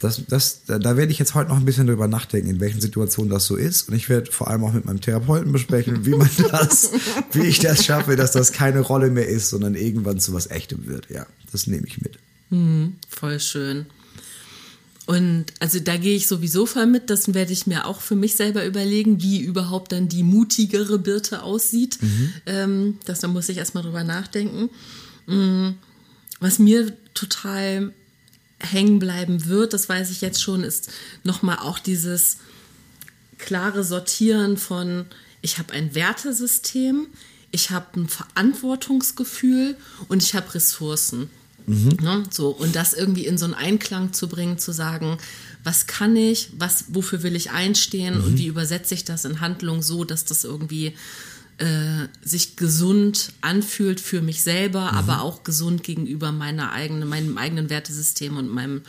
das, 0.00 0.22
das, 0.26 0.62
da 0.64 0.96
werde 0.96 1.12
ich 1.12 1.18
jetzt 1.18 1.34
heute 1.34 1.50
noch 1.50 1.58
ein 1.58 1.66
bisschen 1.66 1.86
drüber 1.86 2.08
nachdenken, 2.08 2.48
in 2.48 2.58
welchen 2.58 2.80
Situationen 2.80 3.30
das 3.30 3.44
so 3.44 3.54
ist. 3.54 3.88
Und 3.88 3.94
ich 3.94 4.08
werde 4.08 4.32
vor 4.32 4.48
allem 4.48 4.64
auch 4.64 4.72
mit 4.72 4.86
meinem 4.86 5.02
Therapeuten 5.02 5.52
besprechen, 5.52 6.06
wie 6.06 6.14
man 6.14 6.28
das, 6.50 6.90
wie 7.32 7.42
ich 7.42 7.58
das 7.58 7.84
schaffe, 7.84 8.16
dass 8.16 8.32
das 8.32 8.52
keine 8.52 8.80
Rolle 8.80 9.10
mehr 9.10 9.28
ist, 9.28 9.50
sondern 9.50 9.74
irgendwann 9.74 10.18
zu 10.18 10.32
was 10.32 10.46
Echtem 10.46 10.86
wird. 10.86 11.10
Ja, 11.10 11.26
das 11.52 11.66
nehme 11.66 11.86
ich 11.86 12.00
mit. 12.00 12.18
Mhm, 12.48 12.96
voll 13.10 13.38
schön. 13.40 13.86
Und 15.04 15.46
also 15.58 15.80
da 15.80 15.98
gehe 15.98 16.16
ich 16.16 16.26
sowieso 16.26 16.64
voll 16.64 16.86
mit. 16.86 17.10
Das 17.10 17.34
werde 17.34 17.52
ich 17.52 17.66
mir 17.66 17.84
auch 17.84 18.00
für 18.00 18.16
mich 18.16 18.36
selber 18.36 18.64
überlegen, 18.64 19.20
wie 19.20 19.40
überhaupt 19.40 19.92
dann 19.92 20.08
die 20.08 20.22
mutigere 20.22 20.98
Birte 20.98 21.42
aussieht. 21.42 21.98
Mhm. 22.00 22.32
Ähm, 22.46 22.98
das, 23.04 23.20
da 23.20 23.28
muss 23.28 23.50
ich 23.50 23.58
erstmal 23.58 23.82
drüber 23.82 24.04
nachdenken. 24.04 24.70
Mhm. 25.26 25.74
Was 26.38 26.58
mir 26.58 26.96
total 27.12 27.92
hängen 28.60 28.98
bleiben 28.98 29.46
wird, 29.46 29.72
das 29.72 29.88
weiß 29.88 30.10
ich 30.10 30.20
jetzt 30.20 30.42
schon, 30.42 30.62
ist 30.62 30.90
nochmal 31.24 31.58
auch 31.58 31.78
dieses 31.78 32.38
klare 33.38 33.82
Sortieren 33.84 34.56
von, 34.56 35.06
ich 35.42 35.58
habe 35.58 35.72
ein 35.72 35.94
Wertesystem, 35.94 37.06
ich 37.50 37.70
habe 37.70 38.00
ein 38.00 38.08
Verantwortungsgefühl 38.08 39.76
und 40.08 40.22
ich 40.22 40.34
habe 40.34 40.54
Ressourcen. 40.54 41.30
Mhm. 41.66 41.96
Ne? 42.00 42.22
So, 42.30 42.48
und 42.48 42.76
das 42.76 42.92
irgendwie 42.92 43.26
in 43.26 43.38
so 43.38 43.44
einen 43.44 43.54
Einklang 43.54 44.12
zu 44.12 44.28
bringen, 44.28 44.58
zu 44.58 44.72
sagen, 44.72 45.18
was 45.64 45.86
kann 45.86 46.16
ich, 46.16 46.50
was, 46.56 46.86
wofür 46.88 47.22
will 47.22 47.36
ich 47.36 47.50
einstehen 47.50 48.18
mhm. 48.18 48.24
und 48.24 48.38
wie 48.38 48.46
übersetze 48.46 48.94
ich 48.94 49.04
das 49.04 49.24
in 49.24 49.40
Handlung 49.40 49.82
so, 49.82 50.04
dass 50.04 50.24
das 50.24 50.44
irgendwie 50.44 50.94
äh, 51.60 52.08
sich 52.22 52.56
gesund 52.56 53.32
anfühlt 53.42 54.00
für 54.00 54.22
mich 54.22 54.42
selber, 54.42 54.92
mhm. 54.92 54.98
aber 54.98 55.22
auch 55.22 55.42
gesund 55.42 55.82
gegenüber 55.82 56.32
meiner 56.32 56.72
eigenen, 56.72 57.08
meinem 57.08 57.36
eigenen 57.36 57.68
Wertesystem 57.68 58.36
und 58.36 58.48
meinem, 58.48 58.82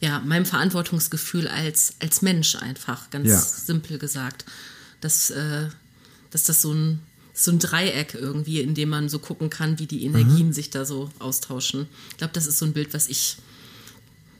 ja, 0.00 0.20
meinem 0.20 0.46
Verantwortungsgefühl 0.46 1.48
als, 1.48 1.94
als 2.00 2.22
Mensch 2.22 2.54
einfach, 2.56 3.10
ganz 3.10 3.28
ja. 3.28 3.38
simpel 3.38 3.98
gesagt. 3.98 4.44
Dass, 5.00 5.30
äh, 5.30 5.66
dass 6.30 6.44
das 6.44 6.62
so 6.62 6.72
ein, 6.72 7.00
so 7.34 7.50
ein 7.50 7.58
Dreieck 7.58 8.14
irgendwie, 8.14 8.60
in 8.60 8.74
dem 8.74 8.90
man 8.90 9.08
so 9.08 9.18
gucken 9.18 9.50
kann, 9.50 9.80
wie 9.80 9.86
die 9.86 10.04
Energien 10.04 10.48
mhm. 10.48 10.52
sich 10.52 10.70
da 10.70 10.84
so 10.84 11.10
austauschen. 11.18 11.88
Ich 12.10 12.18
glaube, 12.18 12.34
das 12.34 12.46
ist 12.46 12.58
so 12.58 12.66
ein 12.66 12.72
Bild, 12.72 12.94
was 12.94 13.08
ich 13.08 13.36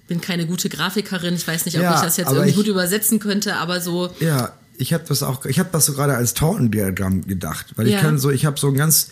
bin 0.07 0.21
keine 0.21 0.47
gute 0.47 0.69
Grafikerin. 0.69 1.35
Ich 1.35 1.49
weiß 1.49 1.65
nicht, 1.65 1.77
ob 1.79 1.83
ja, 1.83 1.97
ich 1.97 2.01
das 2.03 2.17
jetzt 2.17 2.31
irgendwie 2.31 2.51
ich, 2.51 2.57
gut 2.57 2.67
übersetzen 2.67 3.19
könnte, 3.19 3.57
aber 3.57 3.81
so. 3.81 4.15
Ja, 4.21 4.55
ich 4.83 4.93
habe 4.93 5.05
das 5.07 5.23
auch, 5.23 5.47
ich 5.47 5.59
habe 5.61 5.69
das 5.73 5.87
so 5.87 5.95
gerade 5.95 6.15
als 6.17 6.35
Tortendiagramm 6.35 7.27
gedacht, 7.27 7.73
weil 7.77 7.87
ich 7.87 7.95
ja. 7.95 8.01
kann 8.01 8.19
so, 8.19 8.31
ich 8.31 8.45
habe 8.45 8.59
so 8.59 8.67
ein 8.67 8.75
ganz, 8.75 9.11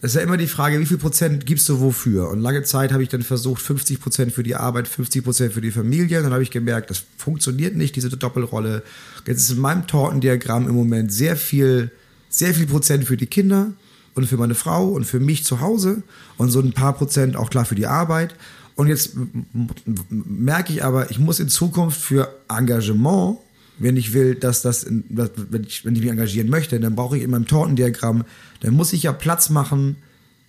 das 0.00 0.12
ist 0.12 0.14
ja 0.14 0.22
immer 0.22 0.36
die 0.36 0.46
Frage, 0.46 0.78
wie 0.78 0.86
viel 0.86 0.96
Prozent 0.96 1.44
gibst 1.44 1.68
du 1.68 1.80
wofür? 1.80 2.30
Und 2.30 2.40
lange 2.40 2.62
Zeit 2.62 2.92
habe 2.92 3.02
ich 3.02 3.08
dann 3.08 3.22
versucht, 3.22 3.60
50 3.60 4.00
Prozent 4.00 4.32
für 4.32 4.44
die 4.44 4.54
Arbeit, 4.54 4.86
50 4.86 5.24
Prozent 5.24 5.52
für 5.52 5.60
die 5.60 5.72
Familie. 5.72 6.22
dann 6.22 6.32
habe 6.32 6.42
ich 6.42 6.52
gemerkt, 6.52 6.90
das 6.90 7.02
funktioniert 7.18 7.76
nicht, 7.76 7.96
diese 7.96 8.10
Doppelrolle. 8.10 8.82
Jetzt 9.26 9.42
ist 9.42 9.50
in 9.50 9.58
meinem 9.58 9.88
Tortendiagramm 9.88 10.68
im 10.68 10.74
Moment 10.74 11.12
sehr 11.12 11.36
viel, 11.36 11.90
sehr 12.28 12.54
viel 12.54 12.66
Prozent 12.66 13.04
für 13.04 13.16
die 13.16 13.26
Kinder 13.26 13.72
und 14.14 14.26
für 14.26 14.36
meine 14.36 14.54
Frau 14.54 14.88
und 14.88 15.04
für 15.04 15.20
mich 15.20 15.44
zu 15.44 15.60
Hause 15.60 16.02
und 16.36 16.50
so 16.50 16.60
ein 16.60 16.72
paar 16.72 16.92
Prozent 16.92 17.36
auch 17.36 17.50
klar 17.50 17.64
für 17.64 17.74
die 17.74 17.86
Arbeit. 17.86 18.36
Und 18.76 18.86
jetzt 18.86 19.16
merke 20.08 20.72
ich 20.72 20.84
aber, 20.84 21.10
ich 21.10 21.18
muss 21.18 21.40
in 21.40 21.48
Zukunft 21.48 22.00
für 22.00 22.32
Engagement 22.48 23.38
wenn 23.82 23.96
ich 23.96 24.12
will, 24.12 24.34
dass 24.34 24.62
das, 24.62 24.86
wenn 24.88 25.64
ich, 25.64 25.84
wenn 25.84 25.94
ich 25.94 26.02
mich 26.02 26.10
engagieren 26.10 26.48
möchte, 26.48 26.78
dann 26.78 26.94
brauche 26.94 27.16
ich 27.16 27.24
in 27.24 27.30
meinem 27.30 27.46
Tortendiagramm, 27.46 28.24
dann 28.60 28.74
muss 28.74 28.92
ich 28.92 29.02
ja 29.04 29.12
Platz 29.12 29.50
machen 29.50 29.96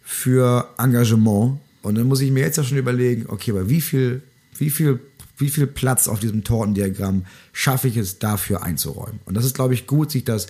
für 0.04 0.70
Engagement. 0.78 1.60
Und 1.82 1.96
dann 1.96 2.08
muss 2.08 2.22
ich 2.22 2.32
mir 2.32 2.42
jetzt 2.42 2.58
ja 2.58 2.64
schon 2.64 2.78
überlegen, 2.78 3.26
okay, 3.28 3.52
aber 3.52 3.70
wie 3.70 3.82
viel, 3.82 4.22
wie 4.58 4.70
viel, 4.70 5.00
wie 5.38 5.50
viel 5.50 5.68
Platz 5.68 6.08
auf 6.08 6.20
diesem 6.20 6.44
Tortendiagramm 6.44 7.26
schaffe 7.52 7.88
ich 7.88 7.98
es 7.98 8.20
dafür 8.20 8.64
einzuräumen? 8.64 9.20
Und 9.26 9.36
das 9.36 9.46
ist, 9.46 9.56
glaube 9.56 9.74
ich, 9.74 9.88
gut, 9.88 10.12
sich 10.12 10.24
das, 10.24 10.48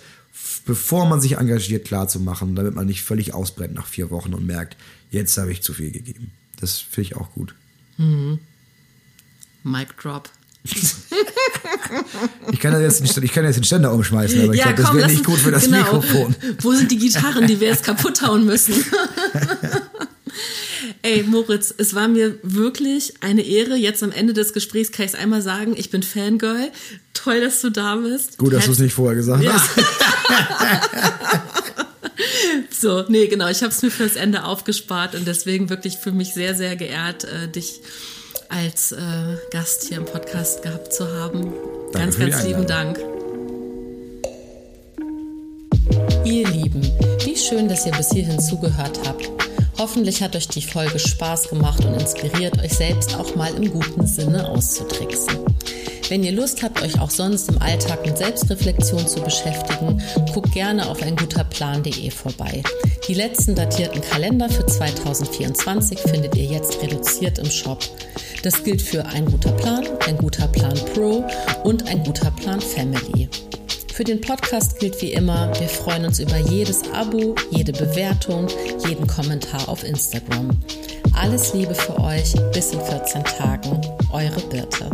bevor 0.66 1.08
man 1.08 1.22
sich 1.22 1.38
engagiert, 1.38 1.86
klar 1.86 2.08
zu 2.08 2.20
machen, 2.20 2.56
damit 2.56 2.76
man 2.76 2.86
nicht 2.86 3.04
völlig 3.04 3.34
ausbrennt 3.34 3.74
nach 3.74 3.88
vier 3.88 4.12
Wochen 4.12 4.34
und 4.34 4.46
merkt, 4.46 4.78
jetzt 5.10 5.38
habe 5.38 5.52
ich 5.52 5.64
zu 5.64 5.74
viel 5.74 5.92
gegeben. 5.92 6.32
Das 6.60 6.80
finde 6.80 7.08
ich 7.08 7.16
auch 7.16 7.32
gut. 7.32 7.56
Mhm. 7.98 8.40
Mic 9.64 9.94
drop 9.98 10.30
ich, 12.52 12.60
kann 12.60 12.80
jetzt, 12.82 13.02
ich 13.02 13.32
kann 13.32 13.46
jetzt 13.46 13.56
den 13.56 13.64
Ständer 13.64 13.94
umschmeißen, 13.94 14.44
aber 14.44 14.54
ich 14.54 14.60
ja, 14.60 14.72
glaube, 14.72 14.82
das 14.82 14.94
wäre 14.94 15.08
nicht 15.10 15.24
gut 15.24 15.40
für 15.40 15.52
das 15.52 15.66
genau. 15.66 15.78
Mikrofon. 15.78 16.36
Wo 16.60 16.74
sind 16.74 16.92
die 16.92 16.98
Gitarren, 16.98 17.48
die 17.48 17.60
wir 17.60 17.70
jetzt 17.70 17.84
kaputt 17.84 18.22
hauen 18.22 18.46
müssen? 18.46 18.74
Ey, 21.02 21.24
Moritz, 21.24 21.74
es 21.78 21.94
war 21.96 22.08
mir 22.08 22.38
wirklich 22.44 23.16
eine 23.22 23.42
Ehre. 23.42 23.76
Jetzt 23.76 24.04
am 24.04 24.12
Ende 24.12 24.34
des 24.34 24.54
Gesprächs 24.54 24.92
kann 24.92 25.06
ich 25.06 25.14
es 25.14 25.20
einmal 25.20 25.42
sagen, 25.42 25.76
ich 25.78 25.90
bin 25.90 26.02
Fangirl. 26.04 26.72
Toll, 27.14 27.42
dass 27.42 27.62
du 27.62 27.70
da 27.70 27.98
bist. 27.98 28.38
Gut, 28.38 28.54
dass 28.54 28.66
du 28.66 28.72
es 28.72 28.80
nicht 28.80 28.94
vorher 28.94 29.16
gesagt 29.16 29.44
ja. 29.44 29.54
hast. 29.54 29.70
so, 32.82 33.04
nee, 33.10 33.28
genau. 33.28 33.50
Ich 33.50 33.62
habe 33.62 33.74
es 33.74 33.82
mir 33.82 33.92
fürs 33.92 34.16
Ende 34.16 34.46
aufgespart 34.46 35.16
und 35.16 35.28
deswegen 35.28 35.70
wirklich 35.70 35.98
für 35.98 36.12
mich 36.12 36.34
sehr, 36.34 36.56
sehr 36.56 36.76
geehrt, 36.76 37.26
äh, 37.26 37.48
dich 37.48 37.82
als 38.54 38.92
äh, 38.92 38.98
Gast 39.52 39.86
hier 39.88 39.98
im 39.98 40.06
Podcast 40.06 40.62
gehabt 40.62 40.94
zu 40.94 41.12
haben. 41.12 41.54
Danke 41.92 42.20
ganz, 42.20 42.20
ganz 42.20 42.44
lieben 42.44 42.68
Dank. 42.68 43.00
Ihr 46.24 46.48
Lieben, 46.48 46.82
wie 47.26 47.36
schön, 47.36 47.68
dass 47.68 47.86
ihr 47.86 47.92
bis 47.94 48.12
hierhin 48.12 48.40
zugehört 48.40 49.00
habt. 49.06 49.30
Hoffentlich 49.78 50.22
hat 50.22 50.36
euch 50.36 50.48
die 50.48 50.62
Folge 50.62 51.00
Spaß 51.00 51.50
gemacht 51.50 51.84
und 51.84 51.94
inspiriert, 51.94 52.62
euch 52.62 52.74
selbst 52.74 53.16
auch 53.16 53.36
mal 53.36 53.54
im 53.56 53.72
guten 53.72 54.06
Sinne 54.06 54.48
auszutricksen. 54.48 55.40
Wenn 56.10 56.24
ihr 56.24 56.32
Lust 56.32 56.62
habt, 56.62 56.82
euch 56.82 57.00
auch 57.00 57.10
sonst 57.10 57.50
im 57.50 57.60
Alltag 57.60 58.06
mit 58.06 58.18
Selbstreflexion 58.18 59.08
zu 59.08 59.22
beschäftigen, 59.22 60.02
guckt 60.34 60.52
gerne 60.52 60.88
auf 60.88 61.02
einguterplan.de 61.02 62.12
vorbei. 62.12 62.62
Die 63.08 63.14
letzten 63.14 63.56
datierten 63.56 64.02
Kalender 64.02 64.50
für 64.50 64.66
2024 64.66 66.00
findet 66.00 66.36
ihr 66.36 66.46
jetzt 66.46 66.82
reduziert 66.82 67.40
im 67.40 67.50
Shop. 67.50 67.84
Das 68.44 68.64
gilt 68.64 68.82
für 68.82 69.06
ein 69.06 69.26
guter 69.26 69.54
Plan, 69.54 69.88
ein 70.06 70.18
guter 70.18 70.48
Plan 70.50 70.78
Pro 70.94 71.26
und 71.64 71.88
ein 71.88 72.04
guter 72.04 72.30
Plan 72.32 72.62
Family. 72.62 73.30
Für 73.94 74.04
den 74.04 74.22
Podcast 74.22 74.80
gilt 74.80 75.00
wie 75.04 75.14
immer, 75.14 75.52
wir 75.60 75.70
freuen 75.70 76.06
uns 76.06 76.20
über 76.20 76.38
jedes 76.38 76.82
Abo, 76.94 77.36
jede 77.52 77.72
Bewertung, 77.72 78.48
jeden 78.88 79.06
Kommentar 79.06 79.70
auf 79.70 79.84
Instagram. 79.84 80.50
Alles 81.14 81.54
Liebe 81.54 81.76
für 81.76 82.00
euch, 82.00 82.34
bis 82.54 82.72
in 82.72 82.82
14 82.82 83.24
Tagen, 83.24 83.80
eure 84.12 84.42
Birte. 84.50 84.90